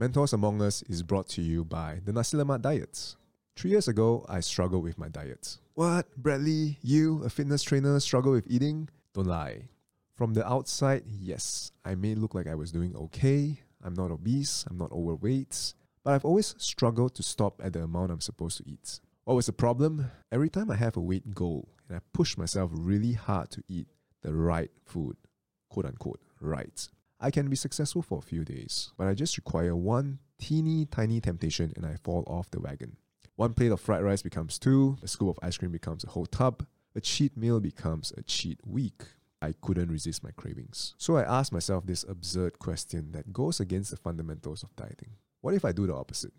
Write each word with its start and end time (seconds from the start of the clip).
Mentors 0.00 0.32
Among 0.32 0.62
Us 0.62 0.80
is 0.88 1.02
brought 1.02 1.28
to 1.28 1.42
you 1.42 1.62
by 1.62 2.00
the 2.06 2.10
Nasi 2.14 2.34
Lemak 2.34 2.62
Diets. 2.62 3.16
Three 3.54 3.72
years 3.72 3.86
ago, 3.86 4.24
I 4.30 4.40
struggled 4.40 4.82
with 4.82 4.96
my 4.96 5.10
diet. 5.10 5.58
What, 5.74 6.06
Bradley, 6.16 6.78
you, 6.80 7.22
a 7.22 7.28
fitness 7.28 7.62
trainer, 7.62 8.00
struggle 8.00 8.32
with 8.32 8.46
eating? 8.50 8.88
Don't 9.12 9.26
lie. 9.26 9.68
From 10.14 10.32
the 10.32 10.50
outside, 10.50 11.02
yes, 11.06 11.72
I 11.84 11.96
may 11.96 12.14
look 12.14 12.34
like 12.34 12.46
I 12.46 12.54
was 12.54 12.72
doing 12.72 12.96
okay. 12.96 13.60
I'm 13.84 13.92
not 13.92 14.10
obese, 14.10 14.64
I'm 14.70 14.78
not 14.78 14.90
overweight, 14.90 15.74
but 16.02 16.14
I've 16.14 16.24
always 16.24 16.54
struggled 16.56 17.14
to 17.16 17.22
stop 17.22 17.60
at 17.62 17.74
the 17.74 17.82
amount 17.82 18.10
I'm 18.10 18.22
supposed 18.22 18.56
to 18.56 18.66
eat. 18.66 19.00
What 19.24 19.34
was 19.34 19.44
the 19.44 19.52
problem? 19.52 20.10
Every 20.32 20.48
time 20.48 20.70
I 20.70 20.76
have 20.76 20.96
a 20.96 21.02
weight 21.02 21.34
goal 21.34 21.68
and 21.88 21.98
I 21.98 22.00
push 22.14 22.38
myself 22.38 22.70
really 22.72 23.12
hard 23.12 23.50
to 23.50 23.62
eat 23.68 23.88
the 24.22 24.32
right 24.32 24.70
food, 24.86 25.18
quote 25.68 25.84
unquote, 25.84 26.20
right, 26.40 26.88
I 27.22 27.30
can 27.30 27.50
be 27.50 27.56
successful 27.56 28.00
for 28.00 28.18
a 28.18 28.22
few 28.22 28.44
days, 28.44 28.92
but 28.96 29.06
I 29.06 29.12
just 29.12 29.36
require 29.36 29.76
one 29.76 30.20
teeny 30.38 30.86
tiny 30.86 31.20
temptation 31.20 31.70
and 31.76 31.84
I 31.84 31.96
fall 32.02 32.24
off 32.26 32.50
the 32.50 32.60
wagon. 32.60 32.96
One 33.36 33.52
plate 33.52 33.72
of 33.72 33.80
fried 33.80 34.02
rice 34.02 34.22
becomes 34.22 34.58
two, 34.58 34.96
a 35.02 35.08
scoop 35.08 35.28
of 35.28 35.38
ice 35.42 35.58
cream 35.58 35.70
becomes 35.70 36.02
a 36.02 36.08
whole 36.08 36.24
tub, 36.24 36.66
a 36.94 37.00
cheat 37.00 37.36
meal 37.36 37.60
becomes 37.60 38.12
a 38.16 38.22
cheat 38.22 38.58
week. 38.66 39.02
I 39.42 39.52
couldn't 39.60 39.90
resist 39.90 40.24
my 40.24 40.30
cravings. 40.30 40.94
So 40.96 41.16
I 41.16 41.22
asked 41.22 41.52
myself 41.52 41.86
this 41.86 42.04
absurd 42.04 42.58
question 42.58 43.12
that 43.12 43.32
goes 43.32 43.60
against 43.60 43.90
the 43.90 43.96
fundamentals 43.96 44.62
of 44.62 44.74
dieting. 44.76 45.12
What 45.42 45.54
if 45.54 45.64
I 45.64 45.72
do 45.72 45.86
the 45.86 45.94
opposite? 45.94 46.32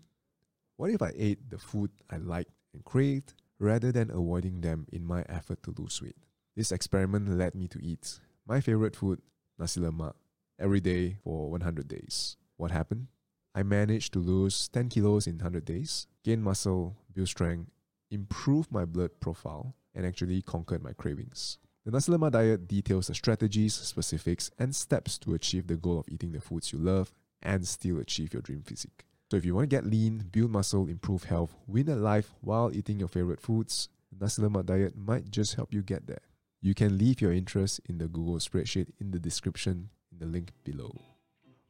What 0.76 0.90
if 0.90 1.02
I 1.02 1.12
ate 1.16 1.48
the 1.50 1.58
food 1.58 1.90
I 2.10 2.16
liked 2.16 2.50
and 2.74 2.84
craved 2.84 3.34
rather 3.58 3.92
than 3.92 4.10
avoiding 4.10 4.60
them 4.60 4.86
in 4.92 5.04
my 5.04 5.24
effort 5.28 5.62
to 5.64 5.74
lose 5.76 6.00
weight? 6.02 6.16
This 6.56 6.72
experiment 6.72 7.28
led 7.28 7.54
me 7.54 7.68
to 7.68 7.84
eat 7.84 8.18
my 8.46 8.60
favorite 8.60 8.96
food, 8.96 9.20
nasi 9.58 9.80
lemak, 9.80 10.14
every 10.62 10.80
day 10.80 11.16
for 11.24 11.50
100 11.50 11.88
days. 11.88 12.36
What 12.56 12.70
happened? 12.70 13.08
I 13.54 13.64
managed 13.64 14.12
to 14.14 14.20
lose 14.20 14.68
10 14.68 14.88
kilos 14.88 15.26
in 15.26 15.34
100 15.34 15.64
days, 15.64 16.06
gain 16.24 16.40
muscle, 16.40 16.96
build 17.12 17.28
strength, 17.28 17.70
improve 18.10 18.70
my 18.70 18.84
blood 18.84 19.10
profile, 19.20 19.74
and 19.94 20.06
actually 20.06 20.40
conquered 20.40 20.82
my 20.82 20.92
cravings. 20.92 21.58
The 21.84 21.90
Nasi 21.90 22.16
diet 22.30 22.68
details 22.68 23.08
the 23.08 23.14
strategies, 23.14 23.74
specifics, 23.74 24.50
and 24.58 24.74
steps 24.74 25.18
to 25.18 25.34
achieve 25.34 25.66
the 25.66 25.76
goal 25.76 25.98
of 25.98 26.08
eating 26.08 26.30
the 26.30 26.40
foods 26.40 26.72
you 26.72 26.78
love 26.78 27.12
and 27.42 27.66
still 27.66 27.98
achieve 27.98 28.32
your 28.32 28.42
dream 28.42 28.62
physique. 28.62 29.04
So 29.30 29.36
if 29.36 29.44
you 29.44 29.54
want 29.54 29.68
to 29.68 29.76
get 29.76 29.84
lean, 29.84 30.28
build 30.30 30.52
muscle, 30.52 30.86
improve 30.86 31.24
health, 31.24 31.56
win 31.66 31.88
at 31.88 31.98
life 31.98 32.32
while 32.40 32.70
eating 32.72 33.00
your 33.00 33.08
favorite 33.08 33.40
foods, 33.40 33.88
the 34.16 34.24
Nasi 34.24 34.42
diet 34.64 34.96
might 34.96 35.30
just 35.30 35.56
help 35.56 35.74
you 35.74 35.82
get 35.82 36.06
there. 36.06 36.22
You 36.60 36.74
can 36.74 36.96
leave 36.96 37.20
your 37.20 37.32
interest 37.32 37.80
in 37.88 37.98
the 37.98 38.06
Google 38.06 38.36
spreadsheet 38.36 38.90
in 39.00 39.10
the 39.10 39.18
description 39.18 39.90
the 40.22 40.28
link 40.28 40.52
below. 40.62 40.94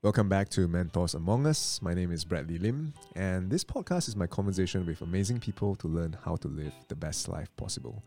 Welcome 0.03 0.29
back 0.29 0.51
to 0.51 0.69
Mentors 0.69 1.15
Among 1.15 1.47
Us. 1.47 1.81
My 1.81 1.95
name 1.95 2.13
is 2.13 2.23
Bradley 2.23 2.59
Lim, 2.59 2.93
and 3.17 3.51
this 3.51 3.65
podcast 3.65 4.09
is 4.09 4.17
my 4.17 4.27
conversation 4.27 4.85
with 4.85 5.01
amazing 5.01 5.41
people 5.41 5.75
to 5.77 5.89
learn 5.89 6.15
how 6.23 6.37
to 6.37 6.49
live 6.49 6.75
the 6.89 6.95
best 6.95 7.29
life 7.29 7.49
possible. 7.57 8.03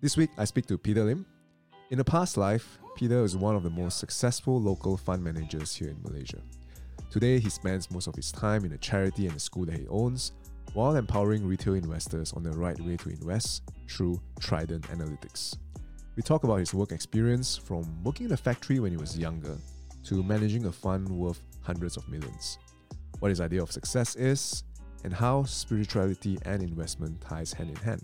This 0.00 0.16
week, 0.16 0.30
I 0.38 0.44
speak 0.44 0.66
to 0.66 0.78
Peter 0.78 1.02
Lim. 1.02 1.26
In 1.90 1.98
a 1.98 2.04
past 2.04 2.36
life, 2.36 2.78
Peter 2.94 3.24
is 3.24 3.36
one 3.36 3.56
of 3.56 3.64
the 3.64 3.70
most 3.70 3.98
successful 3.98 4.60
local 4.60 4.96
fund 4.96 5.24
managers 5.24 5.74
here 5.74 5.88
in 5.88 6.00
Malaysia. 6.04 6.38
Today, 7.10 7.40
he 7.40 7.50
spends 7.50 7.90
most 7.90 8.06
of 8.06 8.14
his 8.14 8.30
time 8.30 8.64
in 8.64 8.72
a 8.72 8.78
charity 8.78 9.26
and 9.26 9.34
a 9.34 9.40
school 9.40 9.64
that 9.64 9.76
he 9.76 9.88
owns, 9.88 10.32
while 10.72 10.94
empowering 10.94 11.44
retail 11.44 11.74
investors 11.74 12.32
on 12.32 12.44
the 12.44 12.52
right 12.52 12.78
way 12.78 12.96
to 12.98 13.08
invest 13.08 13.62
through 13.88 14.20
Trident 14.38 14.84
Analytics. 14.84 15.56
We 16.14 16.22
talk 16.22 16.44
about 16.44 16.58
his 16.60 16.74
work 16.74 16.92
experience 16.92 17.56
from 17.56 18.04
working 18.04 18.26
in 18.26 18.32
a 18.32 18.36
factory 18.36 18.78
when 18.78 18.92
he 18.92 18.96
was 18.96 19.18
younger 19.18 19.56
to 20.04 20.22
managing 20.22 20.66
a 20.66 20.72
fund 20.72 21.08
worth 21.08 21.40
hundreds 21.62 21.96
of 21.96 22.08
millions, 22.08 22.58
what 23.18 23.28
his 23.28 23.40
idea 23.40 23.62
of 23.62 23.70
success 23.70 24.16
is, 24.16 24.64
and 25.04 25.12
how 25.12 25.44
spirituality 25.44 26.38
and 26.44 26.62
investment 26.62 27.20
ties 27.20 27.52
hand 27.52 27.70
in 27.70 27.76
hand. 27.76 28.02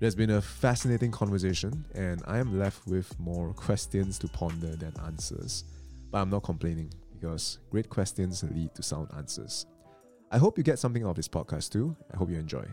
It 0.00 0.04
has 0.04 0.14
been 0.14 0.30
a 0.30 0.40
fascinating 0.40 1.10
conversation, 1.10 1.84
and 1.94 2.22
I 2.26 2.38
am 2.38 2.58
left 2.58 2.86
with 2.86 3.18
more 3.20 3.52
questions 3.52 4.18
to 4.20 4.28
ponder 4.28 4.74
than 4.76 4.94
answers. 5.04 5.64
But 6.10 6.22
I'm 6.22 6.30
not 6.30 6.42
complaining 6.42 6.90
because 7.12 7.58
great 7.70 7.90
questions 7.90 8.42
lead 8.42 8.74
to 8.74 8.82
sound 8.82 9.08
answers. 9.16 9.66
I 10.30 10.38
hope 10.38 10.56
you 10.56 10.64
get 10.64 10.78
something 10.78 11.02
out 11.04 11.10
of 11.10 11.16
this 11.16 11.28
podcast 11.28 11.70
too. 11.70 11.94
I 12.12 12.16
hope 12.16 12.30
you 12.30 12.38
enjoy. 12.38 12.64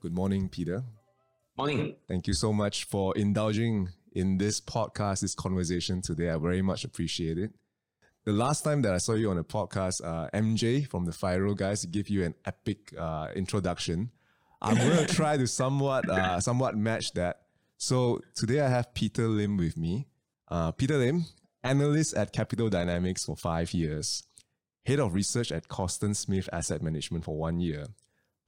Good 0.00 0.12
morning, 0.12 0.48
Peter. 0.48 0.82
Morning. 1.56 1.94
Thank 2.08 2.26
you 2.26 2.34
so 2.34 2.52
much 2.52 2.84
for 2.84 3.16
indulging 3.16 3.88
in 4.18 4.36
this 4.36 4.60
podcast, 4.60 5.20
this 5.20 5.36
conversation 5.36 6.02
today. 6.02 6.28
I 6.28 6.36
very 6.38 6.60
much 6.60 6.82
appreciate 6.82 7.38
it. 7.38 7.52
The 8.24 8.32
last 8.32 8.62
time 8.62 8.82
that 8.82 8.92
I 8.92 8.98
saw 8.98 9.12
you 9.12 9.30
on 9.30 9.38
a 9.38 9.44
podcast, 9.44 10.04
uh, 10.04 10.28
MJ 10.34 10.88
from 10.88 11.04
the 11.04 11.12
Firo 11.12 11.56
guys 11.56 11.84
gave 11.84 12.08
you 12.08 12.24
an 12.24 12.34
epic 12.44 12.92
uh, 12.98 13.28
introduction. 13.36 14.10
I'm 14.60 14.76
going 14.76 14.96
to 15.06 15.14
try 15.14 15.36
to 15.36 15.46
somewhat, 15.46 16.10
uh, 16.10 16.40
somewhat 16.40 16.76
match 16.76 17.12
that. 17.12 17.42
So 17.76 18.20
today 18.34 18.60
I 18.60 18.68
have 18.68 18.92
Peter 18.92 19.28
Lim 19.28 19.56
with 19.56 19.76
me. 19.76 20.08
Uh, 20.48 20.72
Peter 20.72 20.98
Lim, 20.98 21.26
analyst 21.62 22.14
at 22.14 22.32
Capital 22.32 22.68
Dynamics 22.68 23.24
for 23.24 23.36
five 23.36 23.72
years, 23.72 24.24
head 24.84 24.98
of 24.98 25.14
research 25.14 25.52
at 25.52 25.68
Corston-Smith 25.68 26.48
Asset 26.52 26.82
Management 26.82 27.24
for 27.24 27.36
one 27.36 27.60
year, 27.60 27.86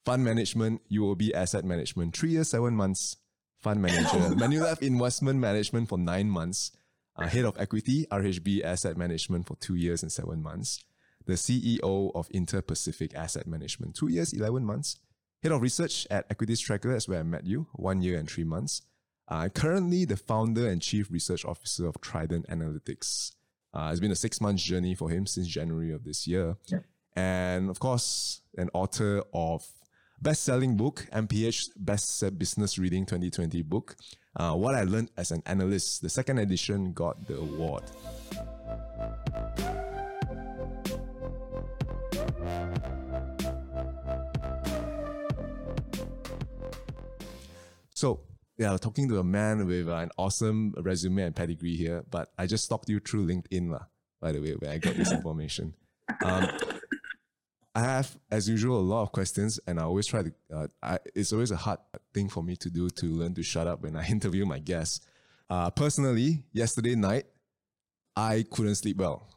fund 0.05 0.25
management, 0.25 0.81
UOB 0.91 1.33
Asset 1.33 1.65
Management, 1.65 2.17
three 2.17 2.31
years, 2.31 2.51
seven 2.51 2.75
months, 2.75 3.17
fund 3.61 3.83
manager, 3.83 4.35
Manulife 4.35 4.83
Investment 4.83 5.39
Management 5.39 5.89
for 5.89 5.99
nine 5.99 6.29
months, 6.31 6.73
uh, 7.17 7.27
head 7.27 7.45
of 7.45 7.59
equity, 7.59 8.07
RHB 8.11 8.65
Asset 8.65 8.97
Management 8.97 9.47
for 9.47 9.57
two 9.57 9.75
years 9.75 10.03
and 10.03 10.11
seven 10.11 10.43
months, 10.43 10.83
the 11.27 11.35
CEO 11.35 12.11
of 12.15 12.29
Inter 12.31 12.63
Pacific 12.63 13.15
Asset 13.15 13.47
Management, 13.47 13.95
two 13.95 14.09
years, 14.09 14.33
11 14.33 14.65
months, 14.65 14.97
head 15.43 15.53
of 15.53 15.61
research 15.61 16.07
at 16.11 16.27
Equities 16.31 16.61
Tracker, 16.61 16.93
that's 16.93 17.09
where 17.09 17.21
I 17.21 17.23
met 17.23 17.47
you, 17.47 17.67
one 17.73 18.03
year 18.03 18.19
and 18.19 18.31
three 18.31 18.45
months. 18.45 18.83
Uh, 19.29 19.49
currently 19.49 20.05
the 20.05 20.17
founder 20.17 20.69
and 20.69 20.83
chief 20.83 21.11
research 21.11 21.45
officer 21.45 21.87
of 21.87 22.01
Trident 22.01 22.49
Analytics. 22.49 23.33
Uh, 23.73 23.91
it's 23.93 24.01
been 24.01 24.11
a 24.11 24.17
six 24.17 24.41
month 24.41 24.59
journey 24.59 24.95
for 24.95 25.09
him 25.09 25.27
since 25.27 25.47
January 25.47 25.93
of 25.93 26.03
this 26.05 26.27
year. 26.27 26.57
Yeah. 26.67 26.81
And 27.15 27.71
of 27.71 27.79
course, 27.79 28.41
an 28.57 28.71
author 28.73 29.23
of 29.33 29.65
best-selling 30.21 30.77
book, 30.77 31.07
MPH 31.13 31.71
Best 31.77 32.39
Business 32.39 32.79
Reading 32.79 33.07
2020 33.07 33.63
book. 33.63 33.97
Uh, 34.37 34.55
what 34.55 34.75
I 34.75 34.85
learned 34.85 35.11
as 35.17 35.31
an 35.31 35.43
analyst. 35.47 36.03
The 36.03 36.09
second 36.09 36.39
edition 36.39 36.93
got 36.93 37.27
the 37.27 37.37
award. 37.37 37.83
So, 47.95 48.21
yeah, 48.57 48.77
talking 48.77 49.09
to 49.09 49.19
a 49.19 49.25
man 49.25 49.67
with 49.67 49.89
uh, 49.89 49.97
an 49.97 50.11
awesome 50.17 50.75
resume 50.79 51.23
and 51.23 51.37
pedigree 51.37 51.77
here, 51.77 52.05
but 52.11 52.29
I 52.39 52.47
just 52.47 52.65
stalked 52.65 52.89
you 52.89 53.01
through 53.01 53.27
LinkedIn, 53.27 53.71
lah, 53.71 53.85
by 54.21 54.33
the 54.33 54.41
way, 54.41 54.53
where 54.53 54.71
I 54.71 54.79
got 54.79 54.97
this 54.97 55.13
information. 55.19 55.75
Um, 56.25 56.49
I 57.75 57.81
have, 57.81 58.17
as 58.31 58.49
usual, 58.49 58.81
a 58.81 58.83
lot 58.83 59.03
of 59.03 59.13
questions, 59.13 59.61
and 59.67 59.79
I 59.79 59.85
always 59.85 60.07
try 60.07 60.23
to. 60.25 60.33
Uh, 60.53 60.67
I, 60.83 60.99
it's 61.15 61.33
always 61.33 61.53
a 61.53 61.57
hard 61.57 61.79
thing 62.13 62.29
for 62.29 62.43
me 62.43 62.57
to 62.57 62.71
do 62.71 62.91
to 62.91 63.07
learn 63.07 63.35
to 63.35 63.43
shut 63.43 63.67
up 63.67 63.83
when 63.83 63.97
I 63.97 64.07
interview 64.09 64.45
my 64.45 64.59
guests. 64.59 65.01
Uh, 65.49 65.71
personally, 65.71 66.45
yesterday 66.53 66.95
night, 66.95 67.27
I 68.17 68.45
couldn't 68.51 68.77
sleep 68.77 68.97
well. 68.99 69.29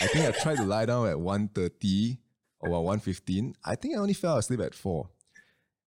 I 0.00 0.06
think 0.06 0.26
I 0.26 0.30
tried 0.30 0.56
to 0.56 0.64
lie 0.64 0.86
down 0.86 1.08
at 1.08 1.16
1.30 1.16 2.18
or 2.60 2.68
1.15. 2.68 3.54
I 3.64 3.74
think 3.74 3.96
I 3.96 3.98
only 3.98 4.14
fell 4.14 4.36
asleep 4.36 4.60
at 4.60 4.74
4. 4.74 5.08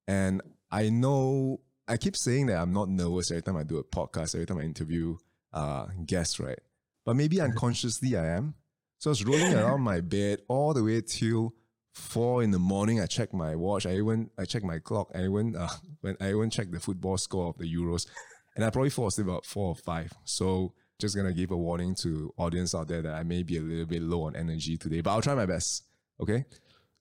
And 0.08 0.42
I 0.70 0.90
know, 0.90 1.62
I 1.88 1.98
keep 1.98 2.18
saying 2.18 2.48
that 2.48 2.58
I'm 2.58 2.74
not 2.74 2.90
nervous 2.90 3.32
every 3.32 3.44
time 3.44 3.56
I 3.56 3.64
do 3.64 3.78
a 3.78 3.84
podcast, 3.84 4.36
every 4.36 4.46
time 4.46 4.58
I 4.58 4.64
interview 4.64 5.18
uh, 5.54 5.88
guests, 6.06 6.40
right? 6.40 6.60
But 7.06 7.16
maybe 7.16 7.40
unconsciously 7.40 8.18
I 8.18 8.28
am. 8.36 8.56
So 8.98 9.10
I 9.10 9.12
was 9.12 9.26
rolling 9.26 9.54
around 9.56 9.82
my 9.82 10.02
bed 10.02 10.40
all 10.48 10.74
the 10.74 10.84
way 10.84 11.02
till 11.02 11.54
four 11.94 12.44
in 12.44 12.52
the 12.52 12.60
morning, 12.60 13.00
I 13.00 13.06
check 13.06 13.34
my 13.34 13.56
watch. 13.56 13.86
I 13.86 13.96
even 13.96 14.30
I 14.38 14.46
check 14.46 14.64
my 14.64 14.80
clock. 14.80 15.12
I 15.14 15.26
even 15.26 15.56
uh, 15.56 15.70
when 16.02 16.18
I 16.20 16.30
even 16.30 16.50
check 16.50 16.72
the 16.72 16.80
football 16.80 17.18
score 17.18 17.50
of 17.50 17.58
the 17.58 17.72
Euros, 17.72 18.08
and 18.56 18.66
I 18.66 18.70
probably 18.70 18.90
fall 18.90 19.08
asleep 19.08 19.28
about 19.28 19.46
four 19.46 19.70
or 19.70 19.76
five. 19.76 20.14
So 20.24 20.74
just 21.00 21.16
gonna 21.16 21.34
give 21.34 21.52
a 21.52 21.58
warning 21.58 21.96
to 21.96 22.34
audience 22.38 22.76
out 22.76 22.88
there 22.88 23.02
that 23.02 23.14
I 23.14 23.24
may 23.24 23.44
be 23.44 23.58
a 23.58 23.62
little 23.62 23.86
bit 23.86 24.02
low 24.02 24.24
on 24.24 24.36
energy 24.36 24.78
today, 24.78 25.02
but 25.02 25.12
I'll 25.12 25.22
try 25.22 25.36
my 25.36 25.46
best. 25.46 25.84
Okay. 26.22 26.46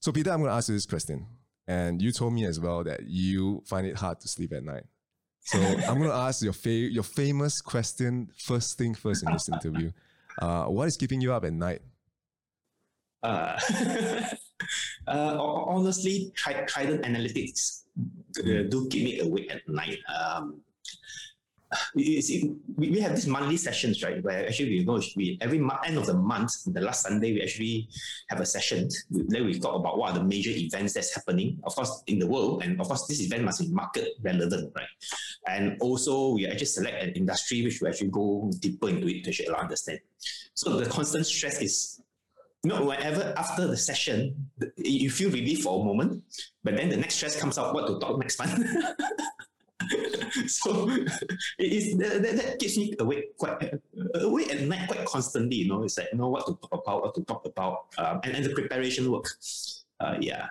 So 0.01 0.13
Peter, 0.13 0.33
I'm 0.33 0.41
gonna 0.41 0.55
ask 0.55 0.69
you 0.69 0.75
this 0.75 0.87
question, 0.87 1.27
and 1.69 2.01
you 2.01 2.11
told 2.13 2.33
me 2.33 2.45
as 2.47 2.59
well 2.59 2.83
that 2.85 3.03
you 3.07 3.63
find 3.67 3.87
it 3.87 3.99
hard 3.99 4.21
to 4.21 4.29
sleep 4.29 4.53
at 4.53 4.65
night. 4.65 4.85
So 5.41 5.59
I'm 5.89 6.01
gonna 6.01 6.15
ask 6.15 6.43
your 6.43 6.53
fa- 6.53 6.71
your 6.71 7.03
famous 7.03 7.61
question 7.61 8.31
first 8.37 8.79
thing 8.79 8.95
first 8.95 9.23
in 9.25 9.33
this 9.33 9.49
interview. 9.49 9.93
Uh, 10.41 10.65
what 10.65 10.89
is 10.89 10.97
keeping 10.97 11.21
you 11.21 11.33
up 11.33 11.45
at 11.45 11.53
night? 11.53 11.83
Uh, 13.23 13.59
uh, 15.09 15.37
honestly, 15.39 16.33
Trident 16.35 17.03
Analytics 17.03 17.83
uh, 18.39 18.69
do 18.69 18.89
keep 18.91 19.05
me 19.05 19.21
awake 19.21 19.53
at 19.53 19.69
night. 19.69 19.99
Um, 20.09 20.63
see, 21.97 22.53
we, 22.77 22.91
we 22.91 23.01
have 23.01 23.15
these 23.15 23.27
monthly 23.27 23.57
sessions, 23.57 24.03
right? 24.03 24.23
Where 24.23 24.47
actually 24.47 24.71
we 24.71 24.85
go, 24.85 25.01
we 25.17 25.39
every 25.41 25.59
end 25.87 25.99
of 25.99 26.07
the 26.07 26.15
month, 26.15 26.53
the 26.67 26.81
last 26.81 27.03
Sunday, 27.03 27.33
we 27.33 27.43
actually 27.43 27.89
have 28.29 28.41
a 28.41 28.47
session. 28.47 28.89
Then 29.11 29.45
we 29.45 29.59
talk 29.59 29.77
about 29.77 29.99
what 29.99 30.11
are 30.11 30.19
the 30.19 30.25
major 30.25 30.51
events 30.51 30.95
that's 30.95 31.15
happening, 31.15 31.59
of 31.65 31.75
course, 31.75 32.03
in 32.07 32.19
the 32.19 32.27
world, 32.27 32.63
and 32.63 32.81
of 32.81 32.89
course, 32.89 33.07
this 33.07 33.21
event 33.21 33.45
must 33.45 33.61
be 33.61 33.69
market 33.69 34.09
relevant, 34.23 34.73
right? 34.75 34.89
And 35.49 35.77
also, 35.81 36.35
we 36.35 36.47
actually 36.47 36.67
select 36.67 37.03
an 37.03 37.11
industry 37.11 37.63
which 37.63 37.81
we 37.81 37.89
actually 37.89 38.11
go 38.11 38.51
deeper 38.59 38.89
into 38.89 39.09
it 39.09 39.25
to 39.25 39.31
actually 39.31 39.55
understand. 39.55 40.01
So 40.55 40.77
the 40.77 40.91
constant 40.91 41.27
stress 41.27 41.63
is 41.63 42.00
you 42.63 42.71
know, 42.71 42.85
whenever 42.85 43.33
after 43.37 43.67
the 43.67 43.77
session, 43.77 44.51
you 44.77 45.11
feel 45.11 45.31
relief 45.31 45.63
for 45.63 45.81
a 45.81 45.85
moment, 45.85 46.23
but 46.63 46.77
then 46.77 46.89
the 46.91 46.97
next 46.97 47.15
stress 47.15 47.41
comes 47.41 47.57
out, 47.59 47.75
what 47.75 47.87
to 47.87 47.99
talk 47.99 48.19
next 48.19 48.39
month. 48.39 48.67
so 50.47 50.89
it 51.59 51.73
is 51.73 51.97
that, 51.99 52.23
that, 52.23 52.37
that 52.37 52.59
keeps 52.59 52.77
me 52.77 52.95
awake 53.01 53.37
quite 53.39 53.73
awake 54.15 54.53
at 54.53 54.61
night 54.63 54.89
quite 54.89 55.05
constantly. 55.07 55.57
You 55.57 55.69
know, 55.69 55.83
it's 55.85 55.99
like 55.99 56.09
you 56.13 56.19
know 56.19 56.29
what 56.29 56.47
to 56.47 56.53
talk 56.69 56.83
about, 56.87 57.03
what 57.03 57.15
to 57.15 57.25
talk 57.25 57.47
about, 57.47 57.87
um, 57.99 58.21
and, 58.25 58.37
and 58.37 58.45
the 58.45 58.51
preparation 58.51 59.11
work. 59.11 59.27
Uh, 59.99 60.17
yeah. 60.21 60.47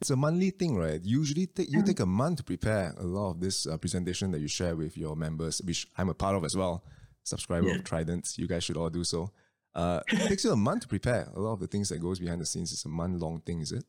It's 0.00 0.10
a 0.10 0.16
monthly 0.16 0.50
thing, 0.50 0.76
right? 0.76 1.00
Usually, 1.02 1.46
take, 1.46 1.70
you 1.70 1.82
take 1.82 1.98
a 2.00 2.06
month 2.06 2.38
to 2.38 2.44
prepare 2.44 2.94
a 2.98 3.02
lot 3.02 3.30
of 3.32 3.40
this 3.40 3.66
uh, 3.66 3.76
presentation 3.78 4.30
that 4.30 4.40
you 4.40 4.46
share 4.48 4.76
with 4.76 4.96
your 4.96 5.16
members, 5.16 5.60
which 5.62 5.88
I'm 5.98 6.08
a 6.08 6.14
part 6.14 6.36
of 6.36 6.44
as 6.44 6.56
well. 6.56 6.84
Subscriber 7.24 7.68
Yeah. 7.68 7.74
of 7.76 7.84
Trident, 7.84 8.32
you 8.36 8.46
guys 8.46 8.62
should 8.64 8.76
all 8.76 8.90
do 8.90 9.02
so. 9.04 9.32
Uh, 9.74 10.00
it 10.08 10.28
takes 10.28 10.44
you 10.44 10.52
a 10.52 10.56
month 10.56 10.82
to 10.82 10.88
prepare. 10.88 11.28
A 11.34 11.40
lot 11.40 11.54
of 11.54 11.60
the 11.60 11.66
things 11.66 11.88
that 11.88 11.98
goes 11.98 12.18
behind 12.18 12.40
the 12.40 12.46
scenes 12.46 12.72
is 12.72 12.84
a 12.84 12.88
month 12.88 13.20
long 13.20 13.40
thing, 13.40 13.60
is 13.60 13.72
it? 13.72 13.84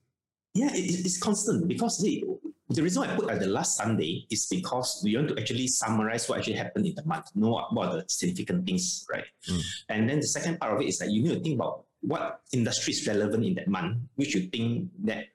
Yeah, 0.53 0.71
it, 0.73 0.79
it- 0.79 1.05
it's 1.05 1.17
constant 1.19 1.67
because 1.67 1.99
see, 1.99 2.23
the 2.69 2.81
reason 2.81 3.03
I 3.03 3.15
put 3.15 3.29
at 3.29 3.39
the 3.39 3.47
last 3.47 3.75
Sunday 3.77 4.25
is 4.29 4.45
because 4.47 5.01
we 5.03 5.15
want 5.15 5.27
to 5.29 5.39
actually 5.39 5.67
summarize 5.67 6.27
what 6.29 6.39
actually 6.39 6.53
happened 6.55 6.85
in 6.85 6.95
the 6.95 7.03
month, 7.05 7.25
know 7.35 7.49
what 7.49 7.73
what 7.73 7.89
are 7.89 7.95
the 7.97 8.05
significant 8.07 8.65
things, 8.65 9.05
right? 9.11 9.25
Mm. 9.49 9.61
And 9.89 10.09
then 10.09 10.19
the 10.21 10.27
second 10.27 10.59
part 10.59 10.73
of 10.73 10.81
it 10.81 10.87
is 10.87 10.97
that 10.99 11.09
you 11.11 11.21
need 11.23 11.33
to 11.35 11.39
think 11.41 11.55
about 11.55 11.83
what 12.01 12.41
industry 12.51 12.93
is 12.93 13.05
relevant 13.07 13.43
in 13.45 13.53
that 13.55 13.67
month, 13.67 13.97
which 14.15 14.33
you 14.35 14.47
think 14.49 14.89
that 15.03 15.25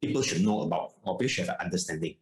people 0.00 0.22
should 0.22 0.42
know 0.42 0.62
about 0.62 0.94
or 1.04 1.16
people 1.18 1.28
should 1.28 1.46
have 1.46 1.56
an 1.58 1.64
understanding, 1.66 2.14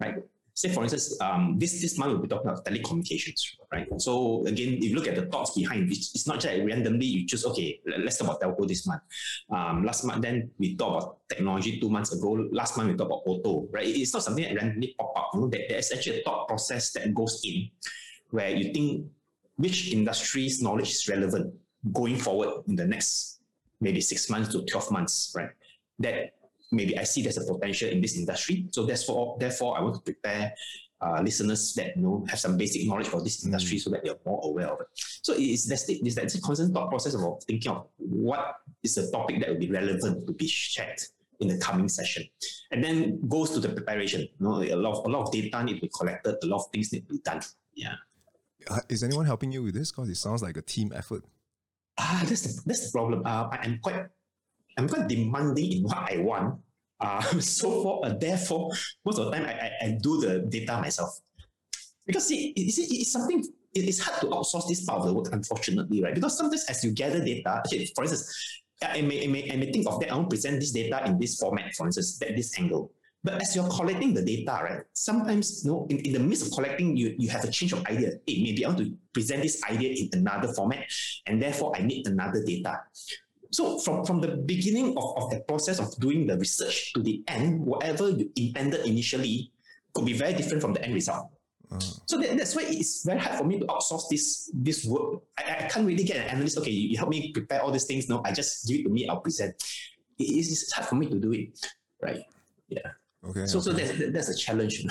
right? 0.00 0.14
Say 0.56 0.68
for 0.72 0.84
instance, 0.84 1.20
um, 1.20 1.58
this 1.58 1.80
this 1.82 1.98
month 1.98 2.12
we'll 2.12 2.22
be 2.22 2.28
talking 2.28 2.48
about 2.48 2.64
telecommunications, 2.64 3.40
right? 3.72 3.88
So 3.98 4.46
again, 4.46 4.74
if 4.74 4.84
you 4.84 4.94
look 4.94 5.08
at 5.08 5.16
the 5.16 5.26
thoughts 5.26 5.50
behind 5.50 5.90
it, 5.90 5.98
it's 5.98 6.28
not 6.28 6.38
just 6.38 6.62
randomly 6.62 7.06
you 7.06 7.26
choose 7.26 7.44
okay, 7.44 7.80
let- 7.84 8.00
let's 8.04 8.18
talk 8.18 8.28
about 8.28 8.40
telco 8.40 8.68
this 8.68 8.86
month. 8.86 9.02
Um, 9.50 9.84
last 9.84 10.04
month, 10.04 10.22
then 10.22 10.50
we 10.58 10.76
talked 10.76 11.02
about 11.02 11.18
technology 11.28 11.80
two 11.80 11.90
months 11.90 12.12
ago. 12.14 12.46
Last 12.52 12.76
month 12.76 12.90
we 12.92 12.96
talked 12.96 13.10
about 13.10 13.22
auto, 13.26 13.66
right? 13.72 13.84
It's 13.88 14.14
not 14.14 14.22
something 14.22 14.44
that 14.44 14.54
randomly 14.54 14.94
pop 14.96 15.12
up. 15.16 15.30
You 15.34 15.40
know, 15.40 15.48
there- 15.48 15.66
there's 15.68 15.90
actually 15.90 16.20
a 16.20 16.22
thought 16.22 16.46
process 16.46 16.92
that 16.92 17.12
goes 17.12 17.40
in 17.44 17.68
where 18.30 18.54
you 18.54 18.72
think 18.72 19.10
which 19.56 19.92
industry's 19.92 20.62
knowledge 20.62 20.90
is 20.90 21.08
relevant 21.08 21.52
going 21.92 22.16
forward 22.16 22.62
in 22.68 22.76
the 22.76 22.86
next 22.86 23.40
maybe 23.80 24.00
six 24.00 24.30
months 24.30 24.52
to 24.52 24.62
12 24.62 24.90
months, 24.92 25.32
right? 25.34 25.50
That 25.98 26.34
maybe 26.72 26.98
I 26.98 27.04
see 27.04 27.22
there's 27.22 27.38
a 27.38 27.44
potential 27.44 27.88
in 27.88 28.00
this 28.00 28.16
industry. 28.16 28.66
So 28.70 28.84
therefore, 28.84 29.36
therefore 29.38 29.78
I 29.78 29.82
want 29.82 29.96
to 29.96 30.00
prepare 30.00 30.54
uh, 31.00 31.20
listeners 31.22 31.74
that 31.74 31.96
you 31.96 32.02
know 32.02 32.24
have 32.28 32.38
some 32.38 32.56
basic 32.56 32.86
knowledge 32.86 33.08
for 33.08 33.22
this 33.22 33.44
industry 33.44 33.78
so 33.78 33.90
that 33.90 34.04
they're 34.04 34.14
more 34.24 34.40
aware 34.44 34.68
of 34.68 34.80
it. 34.80 34.86
So 34.94 35.34
it's 35.36 35.66
that's 35.66 35.86
the, 35.86 35.94
it's 36.02 36.14
that 36.14 36.42
constant 36.42 36.72
thought 36.72 36.88
process 36.88 37.14
of 37.14 37.42
thinking 37.46 37.72
of 37.72 37.86
what 37.96 38.56
is 38.82 38.94
the 38.94 39.10
topic 39.10 39.40
that 39.40 39.50
will 39.50 39.58
be 39.58 39.70
relevant 39.70 40.26
to 40.26 40.32
be 40.32 40.46
shared 40.48 41.00
in 41.40 41.48
the 41.48 41.58
coming 41.58 41.88
session, 41.88 42.24
and 42.70 42.82
then 42.82 43.20
goes 43.28 43.50
to 43.50 43.60
the 43.60 43.68
preparation. 43.68 44.22
You 44.22 44.28
know, 44.40 44.62
a 44.62 44.76
lot 44.76 44.98
of, 44.98 45.04
a 45.04 45.08
lot 45.08 45.26
of 45.26 45.32
data 45.32 45.62
need 45.62 45.74
to 45.74 45.80
be 45.82 45.90
collected, 45.94 46.36
a 46.42 46.46
lot 46.46 46.64
of 46.64 46.66
things 46.72 46.92
need 46.92 47.06
to 47.06 47.14
be 47.14 47.20
done. 47.24 47.40
Yeah. 47.74 47.94
Uh, 48.70 48.80
is 48.88 49.02
anyone 49.02 49.26
helping 49.26 49.52
you 49.52 49.62
with 49.62 49.74
this? 49.74 49.90
Because 49.90 50.08
it 50.08 50.16
sounds 50.16 50.42
like 50.42 50.56
a 50.56 50.62
team 50.62 50.92
effort. 50.94 51.24
Ah, 51.98 52.24
that's 52.26 52.42
the 52.42 52.62
that's 52.66 52.86
the 52.86 52.92
problem. 52.92 53.22
Uh, 53.26 53.48
I 53.52 53.58
am 53.64 53.78
quite 53.82 54.06
I'm 54.76 54.88
quite 54.88 55.08
demanding 55.08 55.72
in 55.72 55.82
what 55.84 56.10
I 56.12 56.18
want. 56.18 56.60
Uh, 57.00 57.20
so 57.40 57.82
for 57.82 58.06
uh, 58.06 58.14
therefore, 58.14 58.70
most 59.04 59.18
of 59.18 59.26
the 59.26 59.30
time 59.32 59.44
I, 59.46 59.52
I, 59.52 59.70
I 59.86 59.98
do 60.00 60.20
the 60.20 60.40
data 60.48 60.78
myself. 60.80 61.20
Because 62.06 62.26
see, 62.28 62.50
it- 62.56 62.60
it's, 62.68 62.78
it's 62.78 63.12
something 63.12 63.40
it- 63.40 63.88
it's 63.88 63.98
hard 63.98 64.20
to 64.20 64.26
outsource 64.28 64.68
this 64.68 64.84
part 64.84 65.00
of 65.00 65.06
the 65.06 65.14
work, 65.14 65.32
unfortunately, 65.32 66.02
right? 66.02 66.14
Because 66.14 66.36
sometimes 66.36 66.64
as 66.68 66.84
you 66.84 66.92
gather 66.92 67.24
data, 67.24 67.62
okay, 67.66 67.86
for 67.94 68.04
instance, 68.04 68.62
I 68.82 69.00
may, 69.02 69.24
I 69.24 69.26
may, 69.28 69.50
I 69.50 69.56
may 69.56 69.72
think 69.72 69.86
of 69.88 70.00
that, 70.00 70.10
I 70.10 70.14
want 70.14 70.28
to 70.30 70.34
present 70.34 70.60
this 70.60 70.72
data 70.72 71.02
in 71.06 71.18
this 71.18 71.38
format, 71.38 71.74
for 71.74 71.86
instance, 71.86 72.20
at 72.22 72.36
this 72.36 72.58
angle. 72.58 72.92
But 73.22 73.40
as 73.40 73.56
you're 73.56 73.68
collecting 73.70 74.12
the 74.12 74.22
data, 74.22 74.60
right, 74.62 74.80
sometimes 74.92 75.62
you 75.64 75.70
know, 75.70 75.86
in, 75.88 75.98
in 76.00 76.12
the 76.12 76.18
midst 76.18 76.46
of 76.46 76.52
collecting, 76.52 76.94
you, 76.94 77.14
you 77.18 77.30
have 77.30 77.42
a 77.44 77.50
change 77.50 77.72
of 77.72 77.84
idea. 77.86 78.10
Hey, 78.26 78.42
maybe 78.42 78.64
I 78.64 78.68
want 78.68 78.80
to 78.80 78.92
present 79.14 79.42
this 79.42 79.62
idea 79.64 79.94
in 79.96 80.10
another 80.20 80.52
format, 80.52 80.84
and 81.26 81.40
therefore 81.40 81.72
I 81.74 81.80
need 81.82 82.06
another 82.06 82.44
data. 82.44 82.80
So 83.54 83.78
from, 83.78 84.04
from 84.04 84.20
the 84.20 84.34
beginning 84.34 84.98
of, 84.98 85.14
of 85.16 85.30
the 85.30 85.38
process 85.46 85.78
of 85.78 85.94
doing 86.00 86.26
the 86.26 86.36
research 86.36 86.92
to 86.94 87.00
the 87.00 87.22
end, 87.28 87.64
whatever 87.64 88.10
you 88.10 88.28
intended 88.34 88.84
initially 88.84 89.52
could 89.94 90.04
be 90.04 90.12
very 90.12 90.34
different 90.34 90.60
from 90.60 90.72
the 90.74 90.82
end 90.82 90.92
result. 90.92 91.30
Uh, 91.70 91.78
So 91.78 92.18
that, 92.18 92.36
that's 92.36 92.56
why 92.56 92.64
it's 92.66 93.06
very 93.06 93.20
hard 93.20 93.38
for 93.38 93.44
me 93.44 93.60
to 93.60 93.66
outsource 93.66 94.10
this 94.10 94.50
this 94.52 94.84
work. 94.84 95.22
I, 95.38 95.66
I 95.66 95.68
can't 95.70 95.86
really 95.86 96.02
get 96.02 96.16
an 96.16 96.34
analyst. 96.34 96.58
Okay, 96.58 96.72
you, 96.72 96.90
you 96.90 96.96
help 96.98 97.10
me 97.10 97.30
prepare 97.30 97.62
all 97.62 97.70
these 97.70 97.86
things. 97.86 98.08
No, 98.08 98.22
I 98.24 98.32
just 98.32 98.66
give 98.66 98.80
it 98.80 98.82
to 98.82 98.90
me. 98.90 99.06
I'll 99.06 99.22
present. 99.22 99.54
It 100.18 100.28
is 100.34 100.50
it's 100.50 100.72
hard 100.74 100.88
for 100.88 100.96
me 100.96 101.06
to 101.06 101.18
do 101.22 101.30
it, 101.32 101.54
right? 102.02 102.26
Yeah. 102.66 102.90
Okay. 103.22 103.46
So 103.46 103.60
so 103.60 103.70
okay. 103.70 103.86
that's 103.86 104.12
that's 104.12 104.30
a 104.34 104.36
challenge. 104.36 104.82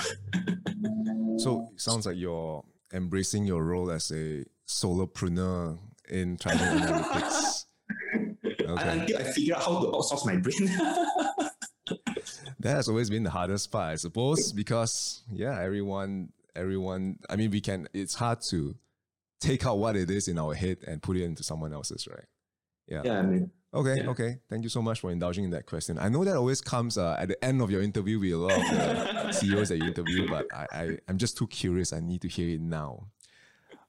So 1.36 1.68
it 1.74 1.80
sounds 1.80 2.06
like 2.06 2.16
you're 2.16 2.62
embracing 2.92 3.44
your 3.44 3.64
role 3.64 3.90
as 3.90 4.12
a 4.12 4.44
solopreneur 4.68 5.76
in 6.08 6.36
Trident 6.38 6.80
Analytics. 6.80 7.63
Okay. 8.74 9.00
Until 9.00 9.18
I 9.18 9.22
figure 9.24 9.54
out 9.56 9.62
how 9.62 9.80
to 9.80 9.86
outsource 9.86 10.26
my 10.26 10.36
brain. 10.36 10.70
That 12.60 12.76
has 12.76 12.88
always 12.88 13.10
been 13.10 13.24
the 13.24 13.30
hardest 13.30 13.70
part, 13.70 13.92
I 13.92 13.96
suppose, 13.96 14.50
because 14.50 15.22
yeah, 15.30 15.60
everyone, 15.60 16.32
everyone. 16.56 17.18
I 17.28 17.36
mean, 17.36 17.50
we 17.50 17.60
can. 17.60 17.88
It's 17.92 18.14
hard 18.14 18.40
to 18.48 18.74
take 19.38 19.66
out 19.66 19.76
what 19.76 19.96
it 19.96 20.10
is 20.10 20.28
in 20.28 20.38
our 20.38 20.54
head 20.54 20.78
and 20.86 21.02
put 21.02 21.18
it 21.18 21.24
into 21.24 21.42
someone 21.42 21.74
else's, 21.74 22.08
right? 22.08 22.24
Yeah. 22.86 23.02
yeah, 23.04 23.18
I 23.18 23.22
mean, 23.22 23.50
Okay. 23.74 23.96
Yeah. 23.96 24.10
Okay. 24.10 24.38
Thank 24.48 24.62
you 24.62 24.68
so 24.68 24.80
much 24.80 25.00
for 25.00 25.10
indulging 25.10 25.44
in 25.44 25.50
that 25.50 25.66
question. 25.66 25.98
I 25.98 26.08
know 26.08 26.24
that 26.24 26.36
always 26.36 26.60
comes 26.60 26.96
uh, 26.96 27.16
at 27.18 27.28
the 27.28 27.44
end 27.44 27.60
of 27.60 27.70
your 27.70 27.82
interview 27.82 28.18
with 28.20 28.32
a 28.32 28.36
lot 28.36 28.52
of 28.52 29.26
the 29.26 29.32
CEOs 29.40 29.68
that 29.70 29.78
you 29.78 29.84
interview, 29.84 30.28
but 30.28 30.46
I, 30.54 30.66
I, 30.72 30.98
I'm 31.08 31.18
just 31.18 31.36
too 31.36 31.48
curious. 31.48 31.92
I 31.92 32.00
need 32.00 32.22
to 32.22 32.28
hear 32.28 32.54
it 32.54 32.60
now. 32.60 33.08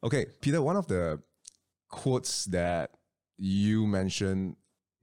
Okay, 0.04 0.26
Peter. 0.42 0.62
One 0.62 0.76
of 0.76 0.88
the 0.88 1.22
quotes 1.88 2.46
that 2.46 2.92
you 3.38 3.86
mentioned 3.86 4.56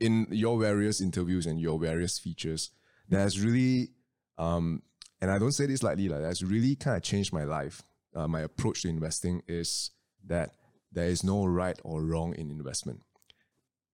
in 0.03 0.27
your 0.31 0.59
various 0.59 1.01
interviews 1.01 1.47
and 1.47 1.61
your 1.61 1.79
various 1.79 2.19
features 2.19 2.71
that 3.09 3.19
has 3.19 3.41
really, 3.41 3.91
um, 4.37 4.83
and 5.21 5.31
I 5.31 5.39
don't 5.39 5.53
say 5.53 5.67
this 5.67 5.83
lightly, 5.83 6.09
like 6.09 6.23
that's 6.23 6.43
really 6.43 6.75
kind 6.75 6.97
of 6.97 7.03
changed 7.03 7.33
my 7.33 7.45
life. 7.45 7.83
Uh, 8.15 8.29
my 8.29 8.41
approach 8.41 8.83
to 8.83 8.89
investing 8.89 9.43
is 9.49 9.91
that 10.27 10.57
there 10.91 11.07
is 11.07 11.25
no 11.25 11.45
right 11.47 11.79
or 11.85 12.03
wrong 12.03 12.35
in 12.35 12.51
investment. 12.51 13.01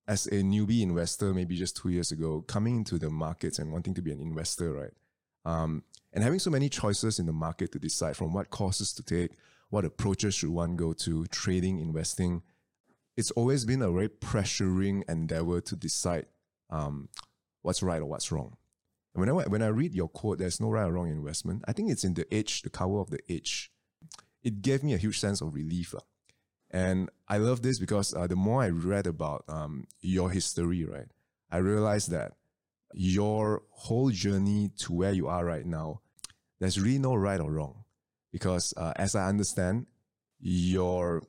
As 0.08 0.26
a 0.26 0.42
newbie 0.42 0.82
investor, 0.82 1.34
maybe 1.34 1.54
just 1.54 1.76
two 1.76 1.90
years 1.90 2.10
ago, 2.10 2.42
coming 2.48 2.76
into 2.76 2.98
the 2.98 3.10
markets 3.10 3.58
and 3.58 3.70
wanting 3.70 3.94
to 3.94 4.02
be 4.02 4.10
an 4.10 4.20
investor, 4.20 4.72
right? 4.72 4.92
Um, 5.44 5.84
and 6.12 6.24
having 6.24 6.38
so 6.38 6.50
many 6.50 6.68
choices 6.70 7.18
in 7.18 7.26
the 7.26 7.32
market 7.32 7.72
to 7.72 7.78
decide 7.78 8.16
from 8.16 8.32
what 8.32 8.50
courses 8.50 8.94
to 8.94 9.02
take, 9.02 9.32
what 9.68 9.84
approaches 9.84 10.34
should 10.34 10.48
one 10.48 10.76
go 10.76 10.94
to, 10.94 11.26
trading, 11.26 11.78
investing, 11.78 12.42
it's 13.18 13.32
always 13.32 13.64
been 13.64 13.82
a 13.82 13.90
very 13.90 14.08
pressuring 14.08 15.02
endeavor 15.08 15.60
to 15.60 15.74
decide 15.74 16.26
um, 16.70 17.08
what's 17.62 17.82
right 17.82 18.00
or 18.00 18.06
what's 18.06 18.30
wrong. 18.30 18.56
When 19.12 19.28
I, 19.28 19.32
when 19.32 19.60
I 19.60 19.66
read 19.66 19.92
your 19.92 20.06
quote, 20.06 20.38
there's 20.38 20.60
no 20.60 20.70
right 20.70 20.84
or 20.84 20.92
wrong 20.92 21.10
investment, 21.10 21.64
I 21.66 21.72
think 21.72 21.90
it's 21.90 22.04
in 22.04 22.14
the 22.14 22.32
Edge, 22.32 22.62
the 22.62 22.70
cover 22.70 23.00
of 23.00 23.10
the 23.10 23.18
Edge. 23.28 23.72
It 24.44 24.62
gave 24.62 24.84
me 24.84 24.94
a 24.94 24.98
huge 24.98 25.18
sense 25.18 25.40
of 25.40 25.52
relief. 25.52 25.94
lah. 25.94 26.02
And 26.70 27.10
I 27.26 27.38
love 27.38 27.62
this 27.62 27.80
because 27.80 28.14
uh, 28.14 28.28
the 28.28 28.36
more 28.36 28.62
I 28.62 28.68
read 28.68 29.08
about 29.08 29.42
um, 29.48 29.88
your 30.00 30.30
history, 30.30 30.84
right, 30.84 31.08
I 31.50 31.56
realized 31.56 32.12
that 32.12 32.34
your 32.94 33.62
whole 33.70 34.10
journey 34.10 34.70
to 34.78 34.92
where 34.92 35.12
you 35.12 35.26
are 35.26 35.44
right 35.44 35.66
now, 35.66 36.02
there's 36.60 36.80
really 36.80 37.00
no 37.00 37.16
right 37.16 37.40
or 37.40 37.50
wrong. 37.50 37.82
Because 38.30 38.72
uh, 38.76 38.92
as 38.94 39.16
I 39.16 39.26
understand, 39.26 39.86
your 40.38 41.24